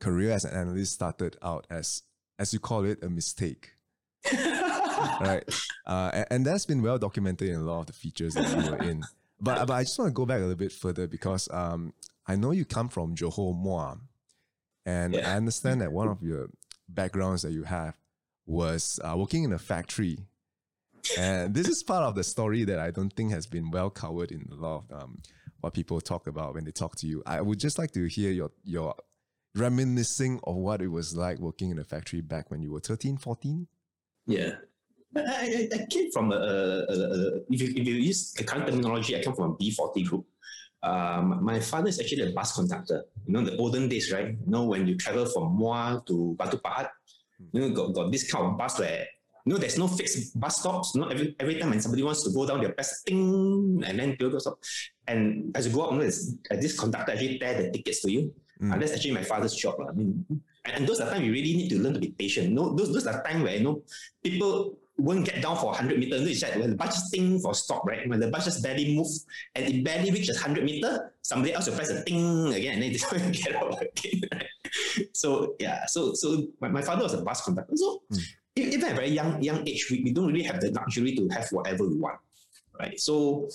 career 0.00 0.32
as 0.32 0.44
an 0.44 0.54
analyst 0.54 0.94
started 0.94 1.36
out 1.42 1.66
as, 1.70 2.02
as 2.38 2.52
you 2.52 2.58
call 2.58 2.84
it, 2.84 3.02
a 3.02 3.08
mistake. 3.08 3.72
right? 4.32 5.44
Uh, 5.86 6.10
and, 6.12 6.26
and 6.30 6.46
that's 6.46 6.66
been 6.66 6.82
well 6.82 6.98
documented 6.98 7.48
in 7.48 7.56
a 7.56 7.62
lot 7.62 7.80
of 7.80 7.86
the 7.86 7.92
features 7.92 8.34
that 8.34 8.64
you 8.64 8.70
were 8.70 8.78
in. 8.78 9.02
But, 9.40 9.66
but 9.66 9.74
I 9.74 9.82
just 9.82 9.98
want 9.98 10.10
to 10.10 10.12
go 10.12 10.26
back 10.26 10.38
a 10.38 10.40
little 10.40 10.54
bit 10.56 10.72
further 10.72 11.06
because 11.06 11.48
um, 11.50 11.94
I 12.26 12.36
know 12.36 12.50
you 12.50 12.64
come 12.64 12.88
from 12.88 13.14
Johor 13.14 13.54
Muar, 13.54 13.98
and 14.84 15.14
Yeah. 15.14 15.32
I 15.32 15.36
understand 15.36 15.80
that 15.80 15.92
one 15.92 16.08
of 16.08 16.22
your 16.22 16.48
backgrounds 16.88 17.42
that 17.42 17.52
you 17.52 17.62
have 17.64 17.96
was 18.46 19.00
uh, 19.02 19.14
working 19.16 19.44
in 19.44 19.52
a 19.52 19.58
factory. 19.58 20.18
And 21.18 21.54
this 21.54 21.68
is 21.68 21.82
part 21.82 22.04
of 22.04 22.14
the 22.14 22.24
story 22.24 22.64
that 22.64 22.78
I 22.78 22.90
don't 22.90 23.10
think 23.10 23.32
has 23.32 23.46
been 23.46 23.70
well 23.70 23.88
covered 23.90 24.30
in 24.30 24.46
a 24.52 24.54
lot 24.54 24.84
of 24.90 25.02
um, 25.02 25.22
what 25.60 25.72
people 25.72 26.00
talk 26.00 26.26
about 26.26 26.54
when 26.54 26.64
they 26.64 26.70
talk 26.72 26.96
to 26.96 27.06
you. 27.06 27.22
I 27.24 27.40
would 27.40 27.58
just 27.58 27.78
like 27.78 27.92
to 27.92 28.04
hear 28.06 28.30
your 28.30 28.50
your 28.64 28.94
reminiscing 29.54 30.40
of 30.44 30.56
what 30.56 30.80
it 30.80 30.88
was 30.88 31.16
like 31.16 31.38
working 31.38 31.70
in 31.70 31.78
a 31.78 31.84
factory 31.84 32.20
back 32.20 32.50
when 32.50 32.62
you 32.62 32.72
were 32.72 32.80
13, 32.80 33.16
14. 33.16 33.66
Yeah. 34.26 34.52
I, 35.16 35.20
I, 35.20 35.68
I 35.74 35.86
came 35.90 36.10
from 36.12 36.30
a, 36.30 36.36
a, 36.36 36.92
a, 36.92 37.36
if, 37.50 37.60
you, 37.60 37.68
if 37.76 37.86
you 37.86 37.94
use 37.94 38.32
the 38.32 38.44
current 38.44 38.68
terminology, 38.68 39.16
I 39.16 39.22
come 39.22 39.34
from 39.34 39.52
a 39.52 39.56
B40 39.56 40.06
group. 40.06 40.26
Um, 40.82 41.44
my 41.44 41.60
father 41.60 41.88
is 41.88 42.00
actually 42.00 42.30
a 42.30 42.32
bus 42.32 42.54
conductor. 42.54 43.04
You 43.26 43.34
know, 43.34 43.44
the 43.44 43.56
olden 43.56 43.88
days, 43.88 44.12
right? 44.12 44.28
You 44.28 44.46
know, 44.46 44.64
when 44.64 44.86
you 44.86 44.96
travel 44.96 45.26
from 45.26 45.58
Muar 45.58 46.06
to 46.06 46.34
Batu 46.38 46.58
Pahat, 46.58 46.88
you 47.52 47.60
know, 47.60 47.70
got, 47.70 47.92
got 47.92 48.12
this 48.12 48.30
kind 48.30 48.46
of 48.46 48.56
bus 48.56 48.78
where 48.78 49.06
you 49.44 49.54
know, 49.54 49.58
there's 49.58 49.78
no 49.78 49.88
fixed 49.88 50.38
bus 50.38 50.60
stops. 50.60 50.92
You 50.94 51.00
know, 51.00 51.08
every, 51.08 51.34
every 51.40 51.58
time 51.58 51.70
when 51.70 51.80
somebody 51.80 52.02
wants 52.02 52.22
to 52.24 52.30
go 52.30 52.46
down, 52.46 52.60
they 52.60 52.70
press 52.70 53.02
ting, 53.02 53.82
and 53.84 53.98
then 53.98 54.12
people 54.12 54.30
go 54.30 54.38
stop. 54.38 54.58
And 55.08 55.54
as 55.56 55.66
you 55.66 55.72
go 55.72 55.82
up, 55.82 55.92
you 55.92 55.98
know, 55.98 56.04
uh, 56.04 56.56
this 56.60 56.78
conductor 56.78 57.12
actually 57.12 57.38
tear 57.38 57.62
the 57.62 57.70
tickets 57.70 58.02
to 58.02 58.12
you. 58.12 58.34
Mm. 58.62 58.72
And 58.72 58.82
that's 58.82 58.92
actually 58.92 59.12
my 59.12 59.22
father's 59.22 59.54
job. 59.54 59.76
I 59.88 59.92
mean, 59.92 60.24
and, 60.64 60.76
and 60.76 60.86
those 60.86 61.00
are 61.00 61.08
times 61.08 61.24
you 61.24 61.32
really 61.32 61.54
need 61.54 61.70
to 61.70 61.78
learn 61.78 61.94
to 61.94 62.00
be 62.00 62.10
patient. 62.10 62.52
Know, 62.52 62.74
those, 62.74 62.92
those 62.92 63.06
are 63.06 63.22
times 63.22 63.42
where, 63.42 63.56
you 63.56 63.64
know, 63.64 63.82
people 64.22 64.78
won't 64.98 65.24
get 65.24 65.42
down 65.42 65.56
for 65.56 65.66
100 65.66 65.98
meters. 65.98 66.28
You 66.28 66.34
said 66.34 66.58
when 66.60 66.70
the 66.70 66.76
bus 66.76 66.94
just 66.94 67.12
ting 67.12 67.38
for 67.40 67.54
stop, 67.54 67.86
right? 67.86 68.06
When 68.08 68.20
the 68.20 68.28
bus 68.28 68.44
just 68.44 68.62
barely 68.62 68.94
move 68.94 69.06
and 69.54 69.66
it 69.66 69.84
barely 69.84 70.10
reaches 70.10 70.36
100 70.36 70.64
meter, 70.64 71.12
somebody 71.22 71.54
else 71.54 71.66
will 71.66 71.76
press 71.76 71.90
a 71.90 72.04
ting 72.04 72.52
again 72.52 72.74
and 72.74 72.82
then 72.82 72.92
they 72.92 72.98
don't 73.18 73.32
get 73.32 73.56
out 73.56 73.80
again. 73.80 74.22
Right? 74.32 75.08
So 75.12 75.54
yeah, 75.58 75.86
so 75.86 76.12
so 76.14 76.46
my, 76.60 76.68
my 76.68 76.82
father 76.82 77.02
was 77.02 77.14
a 77.14 77.22
bus 77.22 77.42
conductor. 77.42 77.76
So 77.76 78.02
mm. 78.12 78.20
even 78.56 78.84
at 78.84 78.92
a 78.92 78.94
very 78.94 79.08
young 79.08 79.42
young 79.42 79.66
age, 79.66 79.88
we, 79.90 80.02
we 80.04 80.12
don't 80.12 80.26
really 80.26 80.44
have 80.44 80.60
the 80.60 80.70
luxury 80.70 81.16
to 81.16 81.28
have 81.28 81.48
whatever 81.50 81.88
we 81.88 81.96
want, 81.96 82.18
right? 82.78 82.98
So 83.00 83.48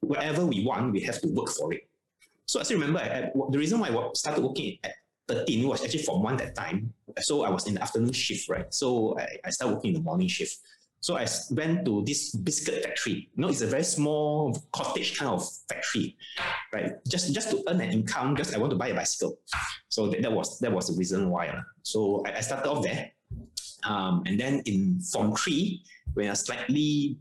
whatever 0.00 0.46
we 0.46 0.64
want, 0.64 0.92
we 0.92 1.00
have 1.02 1.20
to 1.22 1.28
work 1.28 1.48
for 1.50 1.72
it. 1.72 1.87
So 2.48 2.58
I 2.58 2.62
still 2.62 2.78
remember 2.80 2.98
I, 2.98 3.28
I, 3.28 3.30
the 3.50 3.58
reason 3.58 3.78
why 3.78 3.88
I 3.88 4.10
started 4.14 4.42
working 4.42 4.78
at 4.82 4.94
13 5.28 5.68
was 5.68 5.84
actually 5.84 6.02
from 6.02 6.22
one 6.22 6.38
that 6.38 6.54
time. 6.54 6.94
So 7.20 7.44
I 7.44 7.50
was 7.50 7.66
in 7.66 7.74
the 7.74 7.82
afternoon 7.82 8.12
shift, 8.12 8.48
right? 8.48 8.72
So 8.72 9.18
I, 9.18 9.36
I 9.44 9.50
started 9.50 9.74
working 9.74 9.90
in 9.90 9.94
the 9.96 10.02
morning 10.02 10.28
shift. 10.28 10.56
So 11.00 11.16
I 11.16 11.26
went 11.50 11.84
to 11.84 12.02
this 12.04 12.34
biscuit 12.34 12.82
factory. 12.82 13.28
You 13.34 13.42
know, 13.42 13.48
it's 13.48 13.60
a 13.60 13.66
very 13.66 13.84
small 13.84 14.58
cottage 14.72 15.16
kind 15.18 15.30
of 15.30 15.46
factory, 15.68 16.16
right? 16.72 16.94
Just 17.06 17.34
just 17.34 17.50
to 17.50 17.62
earn 17.68 17.80
an 17.82 17.92
income, 17.92 18.34
just 18.34 18.54
I 18.54 18.58
want 18.58 18.70
to 18.70 18.76
buy 18.76 18.88
a 18.88 18.94
bicycle. 18.94 19.38
So 19.90 20.08
that, 20.08 20.22
that 20.22 20.32
was 20.32 20.58
that 20.58 20.72
was 20.72 20.88
the 20.88 20.98
reason 20.98 21.30
why. 21.30 21.54
So 21.82 22.24
I, 22.26 22.38
I 22.38 22.40
started 22.40 22.68
off 22.68 22.82
there. 22.82 23.12
Um, 23.84 24.22
and 24.26 24.38
then 24.38 24.60
in 24.66 25.00
Form 25.00 25.34
3, 25.34 25.82
when 26.14 26.30
a 26.30 26.36
slightly 26.36 27.16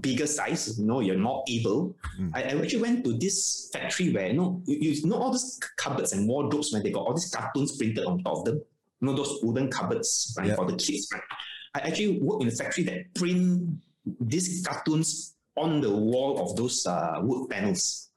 bigger 0.00 0.26
size, 0.26 0.78
you 0.78 0.86
know, 0.86 1.00
you're 1.00 1.18
more 1.18 1.44
able, 1.48 1.96
mm. 2.18 2.30
I, 2.34 2.42
I, 2.42 2.62
actually 2.62 2.82
went 2.82 3.04
to 3.04 3.12
this 3.18 3.68
factory 3.72 4.12
where, 4.12 4.28
you 4.28 4.34
know, 4.34 4.62
you, 4.66 4.90
you 4.90 5.06
know 5.06 5.16
all 5.16 5.32
these 5.32 5.58
cupboards 5.76 6.12
and 6.12 6.28
wardrobes 6.28 6.72
when 6.72 6.82
they 6.82 6.90
got 6.90 7.06
all 7.06 7.14
these 7.14 7.30
cartoons 7.30 7.76
printed 7.76 8.04
on 8.04 8.22
top 8.22 8.38
of 8.38 8.44
them. 8.44 8.62
You 9.00 9.08
know, 9.08 9.14
those 9.14 9.40
wooden 9.42 9.70
cupboards, 9.70 10.34
right, 10.38 10.54
for 10.54 10.64
the 10.64 10.76
kids, 10.76 11.08
right? 11.12 11.22
I 11.74 11.80
actually 11.80 12.20
work 12.20 12.40
in 12.40 12.48
a 12.48 12.52
factory 12.52 12.84
that 12.84 13.14
print 13.14 13.78
these 14.20 14.64
cartoons 14.66 15.34
on 15.56 15.80
the 15.80 15.90
wall 15.90 16.40
of 16.40 16.56
those 16.56 16.86
uh, 16.86 17.18
wood 17.22 17.50
panels. 17.50 18.10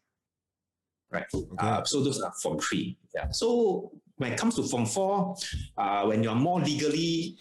Right. 1.12 1.26
Okay. 1.34 1.56
Uh, 1.58 1.84
so 1.84 2.02
those 2.04 2.22
are 2.22 2.32
form 2.42 2.60
three. 2.60 2.98
Yeah. 3.16 3.32
So 3.32 3.92
when 4.18 4.34
it 4.34 4.40
comes 4.40 4.56
to 4.56 4.64
form 4.64 4.86
four, 4.86 5.36
uh, 5.78 6.06
when 6.06 6.24
you're 6.24 6.36
more 6.36 6.62
legally 6.62 7.38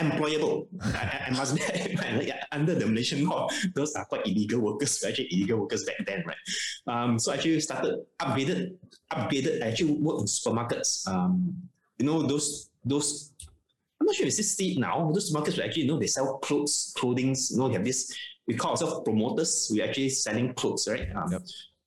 employable. 0.00 0.66
I, 0.82 1.26
I, 1.28 1.30
must 1.30 1.54
be 1.54 2.32
under 2.52 2.74
the 2.74 2.86
Malaysian 2.86 3.26
law, 3.26 3.48
those 3.74 3.94
are 3.94 4.04
quite 4.04 4.26
illegal 4.26 4.60
workers, 4.60 5.04
actually 5.04 5.28
illegal 5.32 5.60
workers 5.60 5.84
back 5.84 5.96
then, 6.06 6.24
right? 6.26 6.36
Um, 6.86 7.18
so 7.18 7.32
I 7.32 7.36
actually 7.36 7.60
started 7.60 8.00
upgraded, 8.20 8.74
upgraded. 9.12 9.62
I 9.62 9.68
actually 9.68 9.92
work 9.92 10.20
in 10.20 10.26
supermarkets. 10.26 11.06
Um, 11.06 11.54
you 11.98 12.06
know 12.06 12.22
those 12.22 12.70
those 12.84 13.32
I'm 14.00 14.06
not 14.06 14.14
sure 14.14 14.26
if 14.26 14.38
it's 14.38 14.52
still 14.52 14.78
now. 14.78 15.10
Those 15.12 15.30
markets 15.32 15.58
will 15.58 15.64
actually, 15.64 15.82
you 15.82 15.88
know, 15.88 15.98
they 15.98 16.06
sell 16.06 16.38
clothes, 16.38 16.94
clothing, 16.96 17.36
you 17.50 17.58
know, 17.58 17.68
they 17.68 17.74
have 17.74 17.84
this, 17.84 18.16
we 18.46 18.54
call 18.54 18.70
ourselves 18.70 19.02
promoters. 19.04 19.68
We're 19.70 19.84
actually 19.84 20.08
selling 20.08 20.54
clothes, 20.54 20.88
right? 20.90 21.14
Um, 21.14 21.30
yep. 21.30 21.42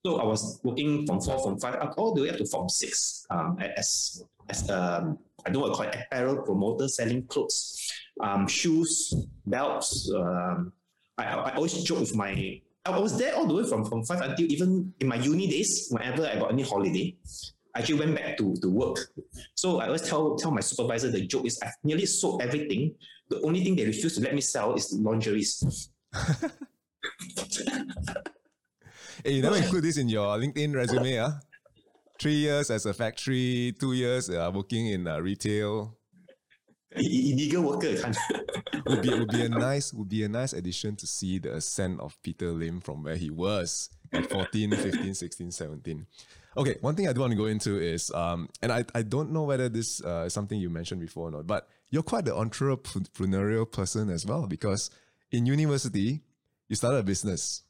So 0.06 0.18
I 0.20 0.26
was 0.26 0.60
working 0.64 1.08
from 1.08 1.22
four, 1.22 1.42
from 1.42 1.60
five, 1.60 1.76
up 1.76 1.96
all 1.98 2.14
the 2.14 2.22
way 2.22 2.30
up 2.30 2.38
to 2.38 2.46
form 2.46 2.70
six 2.70 3.26
um, 3.30 3.58
as, 3.60 4.24
as 4.50 4.70
um, 4.70 5.18
I 5.46 5.50
don't 5.50 5.62
know 5.62 5.68
what 5.68 5.72
I 5.72 5.76
call 5.76 5.86
it, 5.88 6.06
apparel 6.08 6.42
promoter 6.44 6.88
selling 6.88 7.26
clothes, 7.28 7.92
um, 8.22 8.48
shoes, 8.48 9.14
belts. 9.46 10.12
Um, 10.14 10.72
I, 11.18 11.24
I 11.26 11.56
always 11.56 11.84
joke 11.84 12.00
with 12.00 12.16
my, 12.16 12.62
I 12.86 13.00
was 13.00 13.18
there 13.18 13.36
all 13.36 13.46
the 13.46 13.54
way 13.54 13.66
from, 13.66 13.86
from 13.86 14.04
five 14.04 14.22
until 14.22 14.52
even 14.52 14.94
in 15.00 15.08
my 15.08 15.16
uni 15.16 15.48
days, 15.48 15.88
whenever 15.90 16.26
I 16.26 16.36
got 16.36 16.52
any 16.52 16.64
holiday. 16.64 17.16
I 17.76 17.80
actually 17.80 18.00
went 18.00 18.16
back 18.16 18.38
to, 18.38 18.56
to 18.62 18.70
work. 18.70 19.00
So 19.56 19.80
I 19.80 19.88
always 19.88 20.04
tell 20.04 20.36
tell 20.36 20.52
my 20.52 20.62
supervisor 20.62 21.10
the 21.10 21.26
joke 21.26 21.48
is 21.48 21.60
I've 21.64 21.74
nearly 21.84 22.06
sold 22.06 22.44
everything. 22.44 22.94
The 23.30 23.42
only 23.42 23.64
thing 23.64 23.76
they 23.76 23.86
refuse 23.86 24.14
to 24.16 24.22
let 24.22 24.36
me 24.36 24.42
sell 24.42 24.76
is 24.76 24.94
lingeries. 24.94 25.90
hey, 29.24 29.34
you 29.34 29.42
never 29.42 29.58
include 29.58 29.86
this 29.86 29.98
in 29.98 30.08
your 30.08 30.38
LinkedIn 30.38 30.76
resume, 30.76 31.16
huh? 31.16 31.32
Three 32.24 32.36
years 32.36 32.72
as 32.72 32.86
a 32.86 32.94
factory, 32.94 33.76
two 33.78 33.92
years 33.92 34.30
uh, 34.30 34.50
working 34.56 34.88
in 34.88 35.06
uh, 35.10 35.20
retail. 35.20 35.98
Illegal 36.96 37.64
worker, 37.64 37.98
would 38.86 39.02
be 39.02 39.10
would 39.10 39.28
be 39.28 39.44
a 39.44 39.50
nice 39.50 39.92
would 39.92 40.08
be 40.08 40.24
a 40.24 40.30
nice 40.30 40.54
addition 40.54 40.96
to 40.96 41.06
see 41.06 41.40
the 41.40 41.54
ascent 41.56 42.00
of 42.00 42.16
Peter 42.24 42.54
Lim 42.54 42.80
from 42.80 43.04
where 43.04 43.18
he 43.18 43.30
was 43.30 43.90
at 44.14 44.30
14, 44.30 44.72
15, 44.78 45.14
16, 45.14 45.52
17. 45.52 46.08
Okay, 46.56 46.78
one 46.80 46.96
thing 46.96 47.10
I 47.10 47.12
do 47.12 47.20
want 47.20 47.32
to 47.32 47.38
go 47.38 47.48
into 47.48 47.78
is, 47.78 48.10
um, 48.12 48.48
and 48.62 48.72
I, 48.72 48.86
I 48.96 49.02
don't 49.02 49.32
know 49.32 49.44
whether 49.44 49.68
this 49.68 50.02
uh, 50.02 50.24
is 50.28 50.34
something 50.34 50.58
you 50.58 50.70
mentioned 50.70 51.02
before 51.02 51.28
or 51.28 51.32
not, 51.32 51.46
but 51.46 51.68
you're 51.90 52.04
quite 52.04 52.24
the 52.24 52.32
entrepreneurial 52.32 53.70
person 53.70 54.10
as 54.10 54.26
well 54.26 54.48
because 54.48 54.90
in 55.30 55.46
university, 55.46 56.22
you 56.70 56.78
started 56.78 57.00
a 57.00 57.04
business. 57.04 57.64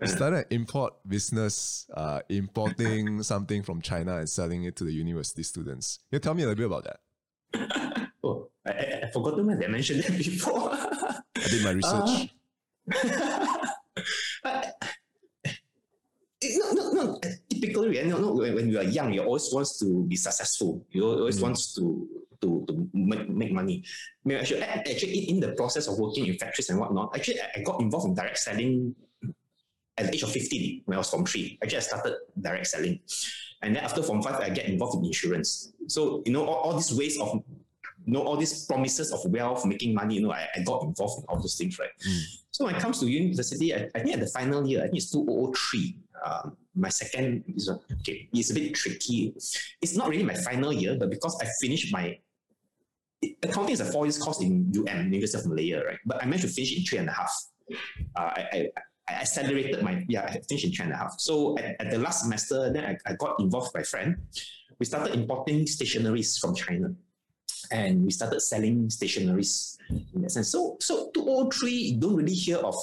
You 0.00 0.08
started 0.08 0.38
an 0.38 0.44
import 0.50 0.94
business, 1.06 1.86
uh, 1.94 2.20
importing 2.28 3.22
something 3.32 3.62
from 3.62 3.82
China 3.82 4.16
and 4.16 4.28
selling 4.28 4.64
it 4.64 4.76
to 4.76 4.84
the 4.84 4.92
university 4.92 5.42
students. 5.42 5.98
Can 6.10 6.16
you 6.16 6.20
tell 6.20 6.34
me 6.34 6.42
a 6.42 6.46
little 6.46 6.56
bit 6.56 6.66
about 6.66 6.84
that? 6.84 8.08
oh, 8.24 8.48
I, 8.66 9.02
I 9.04 9.10
forgot 9.12 9.36
to 9.36 9.42
mention 9.42 9.98
that 9.98 10.10
before. 10.18 10.70
I 10.72 11.48
did 11.48 11.64
my 11.64 11.72
research. 11.72 12.30
Uh, 14.42 14.62
no, 16.42 16.72
no, 16.72 16.92
no. 16.92 17.20
Typically, 17.50 17.98
you 17.98 18.06
know, 18.06 18.32
when, 18.32 18.54
when 18.54 18.68
you 18.70 18.78
are 18.78 18.84
young, 18.84 19.12
you 19.12 19.22
always 19.22 19.50
wants 19.52 19.78
to 19.80 20.04
be 20.06 20.16
successful. 20.16 20.86
You 20.90 21.04
always 21.04 21.38
mm. 21.38 21.42
wants 21.42 21.74
to 21.74 22.08
to, 22.40 22.64
to 22.68 22.88
make, 22.94 23.28
make 23.28 23.52
money. 23.52 23.84
I 24.24 24.28
mean, 24.28 24.38
actually, 24.38 24.62
actually, 24.62 25.28
in 25.28 25.40
the 25.40 25.52
process 25.52 25.88
of 25.88 25.98
working 25.98 26.26
in 26.26 26.38
factories 26.38 26.70
and 26.70 26.80
whatnot, 26.80 27.14
actually, 27.14 27.40
I 27.54 27.60
got 27.60 27.80
involved 27.80 28.08
in 28.08 28.14
direct 28.14 28.38
selling 28.38 28.94
at 30.00 30.06
the 30.06 30.14
age 30.16 30.22
of 30.22 30.32
15 30.32 30.82
when 30.86 30.96
I 30.96 30.98
was 30.98 31.10
from 31.10 31.24
three. 31.24 31.58
Actually, 31.62 31.78
I 31.78 31.80
started 31.80 32.14
direct 32.40 32.66
selling. 32.66 33.00
And 33.62 33.76
then 33.76 33.84
after 33.84 34.02
Form 34.02 34.22
5, 34.22 34.40
I 34.40 34.48
get 34.50 34.66
involved 34.66 34.98
in 34.98 35.04
insurance. 35.04 35.72
So, 35.86 36.22
you 36.24 36.32
know, 36.32 36.46
all, 36.46 36.54
all 36.54 36.74
these 36.74 36.94
ways 36.94 37.20
of, 37.20 37.42
you 38.06 38.12
know, 38.14 38.22
all 38.22 38.36
these 38.36 38.64
promises 38.66 39.12
of 39.12 39.20
wealth, 39.30 39.66
making 39.66 39.94
money, 39.94 40.16
you 40.16 40.22
know, 40.22 40.32
I, 40.32 40.48
I 40.56 40.62
got 40.62 40.82
involved 40.82 41.22
in 41.22 41.24
all 41.28 41.38
those 41.38 41.56
things, 41.56 41.78
right? 41.78 41.90
Mm. 42.08 42.22
So 42.50 42.64
when 42.64 42.74
it 42.74 42.80
comes 42.80 42.98
to 43.00 43.06
university, 43.06 43.74
I, 43.74 43.88
I 43.94 44.00
think 44.00 44.14
at 44.14 44.20
the 44.20 44.26
final 44.28 44.66
year, 44.66 44.80
I 44.80 44.84
think 44.84 44.96
it's 44.96 45.10
2003, 45.10 45.96
um, 46.24 46.56
my 46.74 46.88
second 46.88 47.44
is 47.56 47.68
okay, 47.68 48.28
it's 48.32 48.50
a 48.50 48.54
bit 48.54 48.74
tricky. 48.74 49.34
It's 49.82 49.96
not 49.96 50.08
really 50.08 50.24
my 50.24 50.34
final 50.34 50.72
year, 50.72 50.96
but 50.98 51.10
because 51.10 51.38
I 51.40 51.46
finished 51.60 51.92
my 51.92 52.18
accounting 53.42 53.72
is 53.72 53.80
a 53.80 53.84
four 53.84 54.06
years 54.06 54.18
course 54.18 54.40
in 54.40 54.72
UM, 54.76 55.12
University 55.12 55.38
of 55.38 55.46
Malaya, 55.46 55.84
right? 55.84 55.98
But 56.06 56.22
I 56.22 56.26
managed 56.26 56.42
to 56.42 56.48
finish 56.48 56.76
in 56.76 56.84
three 56.84 56.98
and 56.98 57.08
a 57.08 57.12
half. 57.12 57.32
Uh, 58.16 58.20
I, 58.20 58.48
I, 58.52 58.68
I, 59.10 59.20
accelerated 59.22 59.82
my 59.82 60.04
yeah, 60.08 60.24
I 60.24 60.40
finished 60.48 60.64
in 60.64 60.72
three 60.72 60.84
and 60.84 60.94
a 60.94 60.96
half. 60.96 61.18
So 61.18 61.58
at, 61.58 61.80
at 61.80 61.90
the 61.90 61.98
last 61.98 62.22
semester, 62.22 62.72
then 62.72 62.84
I, 62.84 63.10
I 63.10 63.14
got 63.14 63.40
involved 63.40 63.68
with 63.68 63.82
my 63.82 63.84
friend. 63.84 64.16
We 64.78 64.86
started 64.86 65.14
importing 65.14 65.66
stationaries 65.66 66.40
from 66.40 66.54
China 66.54 66.94
and 67.70 68.04
we 68.04 68.10
started 68.10 68.40
selling 68.40 68.88
stationaries 68.88 69.76
in 70.14 70.22
that 70.22 70.30
sense. 70.30 70.50
So, 70.50 70.76
so 70.80 71.10
203, 71.12 71.70
you 71.70 72.00
don't 72.00 72.16
really 72.16 72.34
hear 72.34 72.58
of 72.58 72.74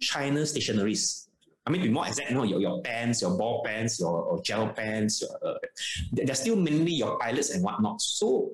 China 0.00 0.40
stationaries 0.40 1.26
I 1.66 1.70
mean, 1.70 1.80
to 1.80 1.88
be 1.88 1.92
more 1.92 2.06
exact, 2.06 2.30
you 2.30 2.36
know, 2.36 2.44
your, 2.44 2.60
your 2.60 2.80
pens, 2.82 3.20
your 3.20 3.36
ball 3.36 3.62
pens, 3.64 3.98
your, 3.98 4.40
gel 4.42 4.68
pens, 4.68 5.20
your, 5.20 5.30
uh, 5.44 5.58
they're 6.12 6.34
still 6.36 6.54
mainly 6.54 6.92
your 6.92 7.18
pilots 7.18 7.50
and 7.50 7.64
whatnot. 7.64 8.00
So 8.00 8.52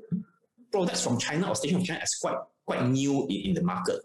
products 0.70 1.04
from 1.04 1.18
China 1.18 1.48
or 1.48 1.54
station 1.54 1.78
from 1.78 1.84
China 1.84 2.00
is 2.02 2.14
quite 2.14 2.38
quite 2.64 2.86
new 2.88 3.26
in, 3.28 3.50
in 3.50 3.54
the 3.54 3.62
market. 3.62 4.00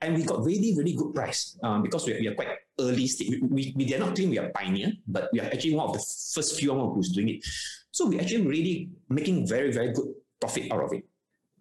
And 0.00 0.14
we 0.14 0.22
got 0.24 0.44
really, 0.44 0.74
really 0.76 0.94
good 0.94 1.14
price 1.14 1.58
um, 1.62 1.82
because 1.82 2.06
we, 2.06 2.14
we 2.20 2.28
are 2.28 2.34
quite 2.34 2.48
early 2.80 3.06
stage. 3.06 3.40
We, 3.42 3.72
we, 3.76 3.84
dare 3.84 3.98
not 3.98 4.14
claim 4.14 4.30
we 4.30 4.38
are 4.38 4.50
pioneer, 4.50 4.92
but 5.06 5.30
we 5.32 5.40
are 5.40 5.46
actually 5.46 5.74
one 5.74 5.88
of 5.88 5.92
the 5.94 6.04
first 6.34 6.58
few 6.58 6.72
one 6.72 6.94
who's 6.94 7.10
doing 7.10 7.28
it. 7.28 7.44
So 7.90 8.06
we're 8.06 8.20
actually 8.20 8.46
really 8.46 8.90
making 9.08 9.46
very, 9.46 9.72
very 9.72 9.92
good 9.92 10.14
profit 10.40 10.70
out 10.72 10.84
of 10.84 10.92
it. 10.92 11.04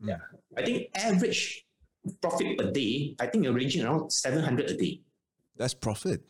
Yeah. 0.02 0.18
I 0.56 0.64
think 0.64 0.90
average 0.96 1.66
profit 2.22 2.60
a 2.62 2.72
day, 2.72 3.16
I 3.20 3.28
think 3.28 3.44
you're 3.44 3.54
ranging 3.54 3.86
around 3.86 4.12
700 4.12 4.72
a 4.72 4.78
day. 4.78 5.02
That's 5.56 5.74
profit. 5.74 6.22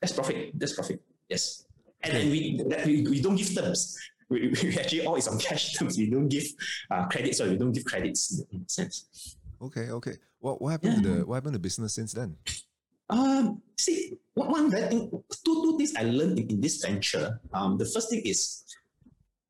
That's 0.00 0.12
profit. 0.12 0.50
That's 0.58 0.72
profit. 0.72 1.00
Yes. 1.28 1.64
And, 2.02 2.16
and 2.16 2.30
we, 2.30 2.62
that, 2.68 2.84
we 2.86 3.02
we 3.08 3.20
don't 3.22 3.36
give 3.36 3.54
terms. 3.54 3.96
We, 4.28 4.48
we 4.62 4.78
actually 4.78 5.06
all 5.06 5.16
is 5.16 5.28
on 5.28 5.38
cash 5.38 5.74
terms. 5.74 5.96
We 5.96 6.10
don't 6.10 6.28
give 6.28 6.44
uh, 6.90 7.06
credits 7.06 7.40
or 7.40 7.48
we 7.48 7.56
don't 7.56 7.72
give 7.72 7.84
credits 7.84 8.42
in 8.52 8.60
a 8.60 8.68
sense. 8.68 9.36
Okay, 9.62 9.90
okay. 9.90 10.16
What 10.38 10.60
what 10.60 10.70
happened 10.70 11.02
to 11.02 11.08
the 11.08 11.26
what 11.26 11.36
happened 11.36 11.54
to 11.54 11.58
business 11.58 11.94
since 11.94 12.12
then? 12.12 12.36
Um, 13.10 13.62
see, 13.76 14.14
one, 14.34 14.50
one 14.50 14.70
thing, 14.70 15.10
two, 15.10 15.20
two 15.44 15.76
things 15.76 15.94
I 15.96 16.04
learned 16.04 16.38
in, 16.38 16.48
in 16.48 16.60
this 16.60 16.84
venture. 16.84 17.40
Um, 17.52 17.76
the 17.76 17.84
first 17.84 18.10
thing 18.10 18.22
is, 18.24 18.64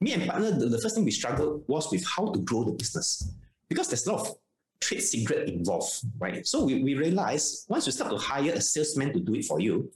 me 0.01 0.13
and 0.13 0.29
partner, 0.29 0.51
the, 0.51 0.67
the 0.67 0.81
first 0.81 0.97
thing 0.97 1.05
we 1.05 1.13
struggled 1.13 1.65
was 1.69 1.91
with 1.91 2.05
how 2.05 2.33
to 2.33 2.41
grow 2.41 2.65
the 2.65 2.73
business 2.73 3.33
because 3.69 3.89
there's 3.89 4.07
a 4.07 4.13
lot 4.13 4.29
of 4.29 4.37
trade 4.81 5.03
secret 5.03 5.49
involved, 5.49 5.91
right? 6.19 6.47
So 6.47 6.65
we, 6.65 6.83
we 6.83 6.95
realized 6.95 7.67
once 7.69 7.87
you 7.87 7.93
start 7.93 8.11
to 8.11 8.19
hire 8.19 8.53
a 8.53 8.61
salesman 8.61 9.13
to 9.13 9.21
do 9.21 9.35
it 9.35 9.45
for 9.45 9.61
you, 9.61 9.91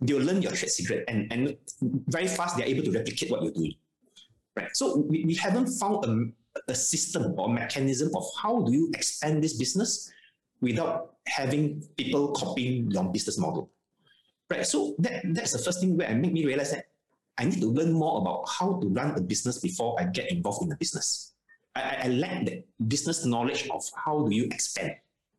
they'll 0.00 0.20
learn 0.22 0.42
your 0.42 0.52
trade 0.52 0.70
secret 0.70 1.04
and, 1.08 1.32
and 1.32 1.56
very 2.08 2.28
fast 2.28 2.56
they're 2.56 2.66
able 2.66 2.82
to 2.84 2.92
replicate 2.92 3.30
what 3.30 3.42
you're 3.42 3.52
doing. 3.52 3.74
Right. 4.54 4.68
So 4.74 4.98
we, 4.98 5.24
we 5.24 5.34
haven't 5.34 5.68
found 5.68 6.04
a, 6.04 6.26
a 6.68 6.74
system 6.74 7.34
or 7.38 7.48
mechanism 7.48 8.14
of 8.14 8.24
how 8.40 8.62
do 8.62 8.72
you 8.72 8.90
expand 8.94 9.42
this 9.42 9.54
business 9.54 10.10
without 10.60 11.14
having 11.26 11.82
people 11.96 12.32
copying 12.32 12.90
your 12.90 13.04
business 13.04 13.38
model. 13.38 13.70
Right. 14.50 14.66
So 14.66 14.94
that, 14.98 15.22
that's 15.32 15.52
the 15.52 15.58
first 15.58 15.80
thing 15.80 15.96
where 15.96 16.10
it 16.10 16.14
made 16.14 16.32
me 16.32 16.44
realize 16.44 16.72
that 16.72 16.86
I 17.38 17.44
need 17.44 17.60
to 17.60 17.66
learn 17.66 17.92
more 17.92 18.20
about 18.20 18.44
how 18.48 18.78
to 18.80 18.88
run 18.88 19.16
a 19.16 19.20
business 19.20 19.58
before 19.58 19.98
I 19.98 20.04
get 20.04 20.30
involved 20.30 20.62
in 20.62 20.68
the 20.68 20.76
business. 20.76 21.32
I, 21.74 22.02
I 22.04 22.08
lack 22.08 22.44
the 22.44 22.62
business 22.86 23.24
knowledge 23.24 23.68
of 23.70 23.82
how 24.04 24.26
do 24.26 24.34
you 24.34 24.44
expand. 24.44 24.94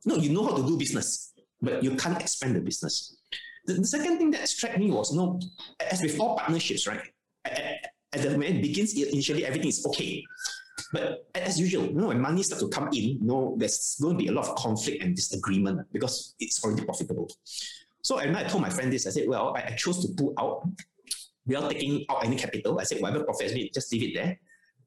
No, 0.06 0.16
you 0.16 0.32
know 0.32 0.44
how 0.44 0.58
to 0.58 0.64
do 0.64 0.78
business, 0.78 1.34
but 1.62 1.84
you 1.84 1.96
can't 1.96 2.20
expand 2.20 2.56
the 2.56 2.60
business. 2.60 3.18
The, 3.66 3.76
the 3.76 3.88
second 3.88 4.18
thing 4.18 4.32
that 4.32 4.50
struck 4.50 4.78
me 4.78 4.92
was, 4.92 5.14
no, 5.14 5.40
as 5.80 6.02
with 6.02 6.20
all 6.20 6.38
partnerships, 6.38 6.88
right? 6.88 7.02
At, 7.46 7.92
at 8.12 8.22
the 8.22 8.32
moment 8.32 8.58
it 8.58 8.62
begins, 8.62 8.94
initially 8.96 9.46
everything 9.46 9.70
is 9.70 9.86
okay. 9.86 10.26
But 10.94 11.26
as 11.34 11.60
usual, 11.60 11.88
you 11.88 11.94
know, 11.94 12.08
when 12.10 12.22
money 12.22 12.44
starts 12.44 12.64
to 12.64 12.70
come 12.70 12.88
in, 12.90 12.94
you 12.94 13.20
know, 13.22 13.56
there's 13.58 13.98
going 14.00 14.16
to 14.16 14.24
be 14.24 14.30
a 14.30 14.32
lot 14.32 14.48
of 14.48 14.56
conflict 14.56 15.02
and 15.02 15.16
disagreement 15.16 15.88
because 15.92 16.36
it's 16.40 16.64
already 16.64 16.86
profitable. 16.86 17.28
So 18.04 18.20
and 18.20 18.38
I 18.38 18.44
told 18.44 18.62
my 18.62 18.70
friend 18.70 18.94
this, 18.94 19.08
I 19.08 19.10
said, 19.10 19.28
well, 19.28 19.56
I, 19.58 19.64
I 19.70 19.76
chose 19.76 20.06
to 20.06 20.14
pull 20.14 20.36
out 20.38 20.70
without 21.48 21.72
taking 21.72 22.06
out 22.12 22.24
any 22.24 22.36
capital. 22.36 22.80
I 22.80 22.84
said, 22.84 23.02
whatever 23.02 23.24
profits 23.24 23.56
me, 23.56 23.72
just 23.74 23.92
leave 23.92 24.04
it 24.04 24.14
there. 24.14 24.40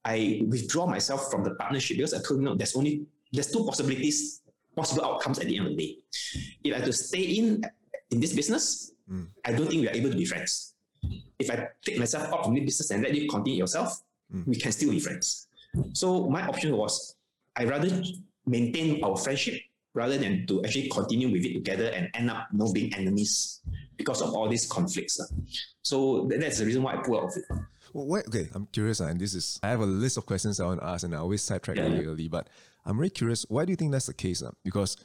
I 0.04 0.42
withdraw 0.46 0.86
myself 0.86 1.28
from 1.28 1.42
the 1.42 1.56
partnership 1.56 1.96
because 1.96 2.14
I 2.14 2.18
told 2.18 2.38
you, 2.40 2.46
know, 2.46 2.54
there's 2.54 2.76
only 2.76 3.04
there's 3.32 3.50
two 3.50 3.64
possibilities, 3.64 4.42
possible 4.76 5.04
outcomes 5.04 5.40
at 5.40 5.46
the 5.46 5.56
end 5.58 5.66
of 5.66 5.76
the 5.76 5.86
day. 5.86 5.98
If 6.62 6.72
I 6.72 6.76
have 6.76 6.86
to 6.86 6.92
stay 6.92 7.22
in 7.22 7.62
in 8.12 8.20
this 8.20 8.32
business, 8.32 8.92
mm. 9.10 9.26
I 9.44 9.52
don't 9.52 9.66
think 9.66 9.80
we 9.80 9.88
are 9.88 9.96
able 9.96 10.10
to 10.10 10.16
be 10.16 10.24
friends. 10.24 10.74
If 11.36 11.50
I 11.50 11.66
take 11.84 11.98
myself 11.98 12.32
out 12.32 12.44
from 12.44 12.54
this 12.54 12.64
business 12.64 12.90
and 12.92 13.02
let 13.02 13.12
you 13.12 13.28
continue 13.28 13.58
yourself, 13.58 14.00
mm. 14.32 14.46
we 14.46 14.54
can 14.54 14.70
still 14.70 14.90
be 14.90 15.00
friends. 15.00 15.45
So 15.92 16.28
my 16.28 16.46
option 16.46 16.76
was 16.76 17.14
I 17.56 17.64
rather 17.64 17.90
maintain 18.46 19.02
our 19.02 19.16
friendship 19.16 19.60
rather 19.94 20.18
than 20.18 20.46
to 20.46 20.62
actually 20.64 20.88
continue 20.88 21.30
with 21.30 21.44
it 21.44 21.54
together 21.54 21.86
and 21.86 22.10
end 22.14 22.30
up 22.30 22.48
you 22.52 22.58
know, 22.58 22.72
being 22.72 22.94
enemies 22.94 23.60
because 23.96 24.20
of 24.20 24.34
all 24.34 24.48
these 24.48 24.66
conflicts. 24.66 25.18
So 25.82 26.28
that's 26.28 26.58
the 26.58 26.66
reason 26.66 26.82
why 26.82 26.94
I 26.94 26.96
pull 26.98 27.18
out 27.18 27.24
of 27.24 27.36
it. 27.36 27.44
Well, 27.94 28.06
why, 28.06 28.18
okay, 28.28 28.48
I'm 28.52 28.66
curious, 28.66 29.00
and 29.00 29.18
this 29.18 29.34
is 29.34 29.58
I 29.62 29.68
have 29.68 29.80
a 29.80 29.86
list 29.86 30.18
of 30.18 30.26
questions 30.26 30.60
I 30.60 30.66
want 30.66 30.80
to 30.80 30.86
ask, 30.86 31.04
and 31.04 31.14
I 31.14 31.18
always 31.18 31.42
sidetrack 31.42 31.78
yeah. 31.78 31.84
really 31.84 32.04
early. 32.04 32.28
But 32.28 32.48
I'm 32.84 32.98
very 32.98 33.08
curious. 33.08 33.46
Why 33.48 33.64
do 33.64 33.72
you 33.72 33.76
think 33.76 33.90
that's 33.92 34.06
the 34.06 34.12
case? 34.12 34.42
Uh? 34.42 34.50
Because 34.62 34.98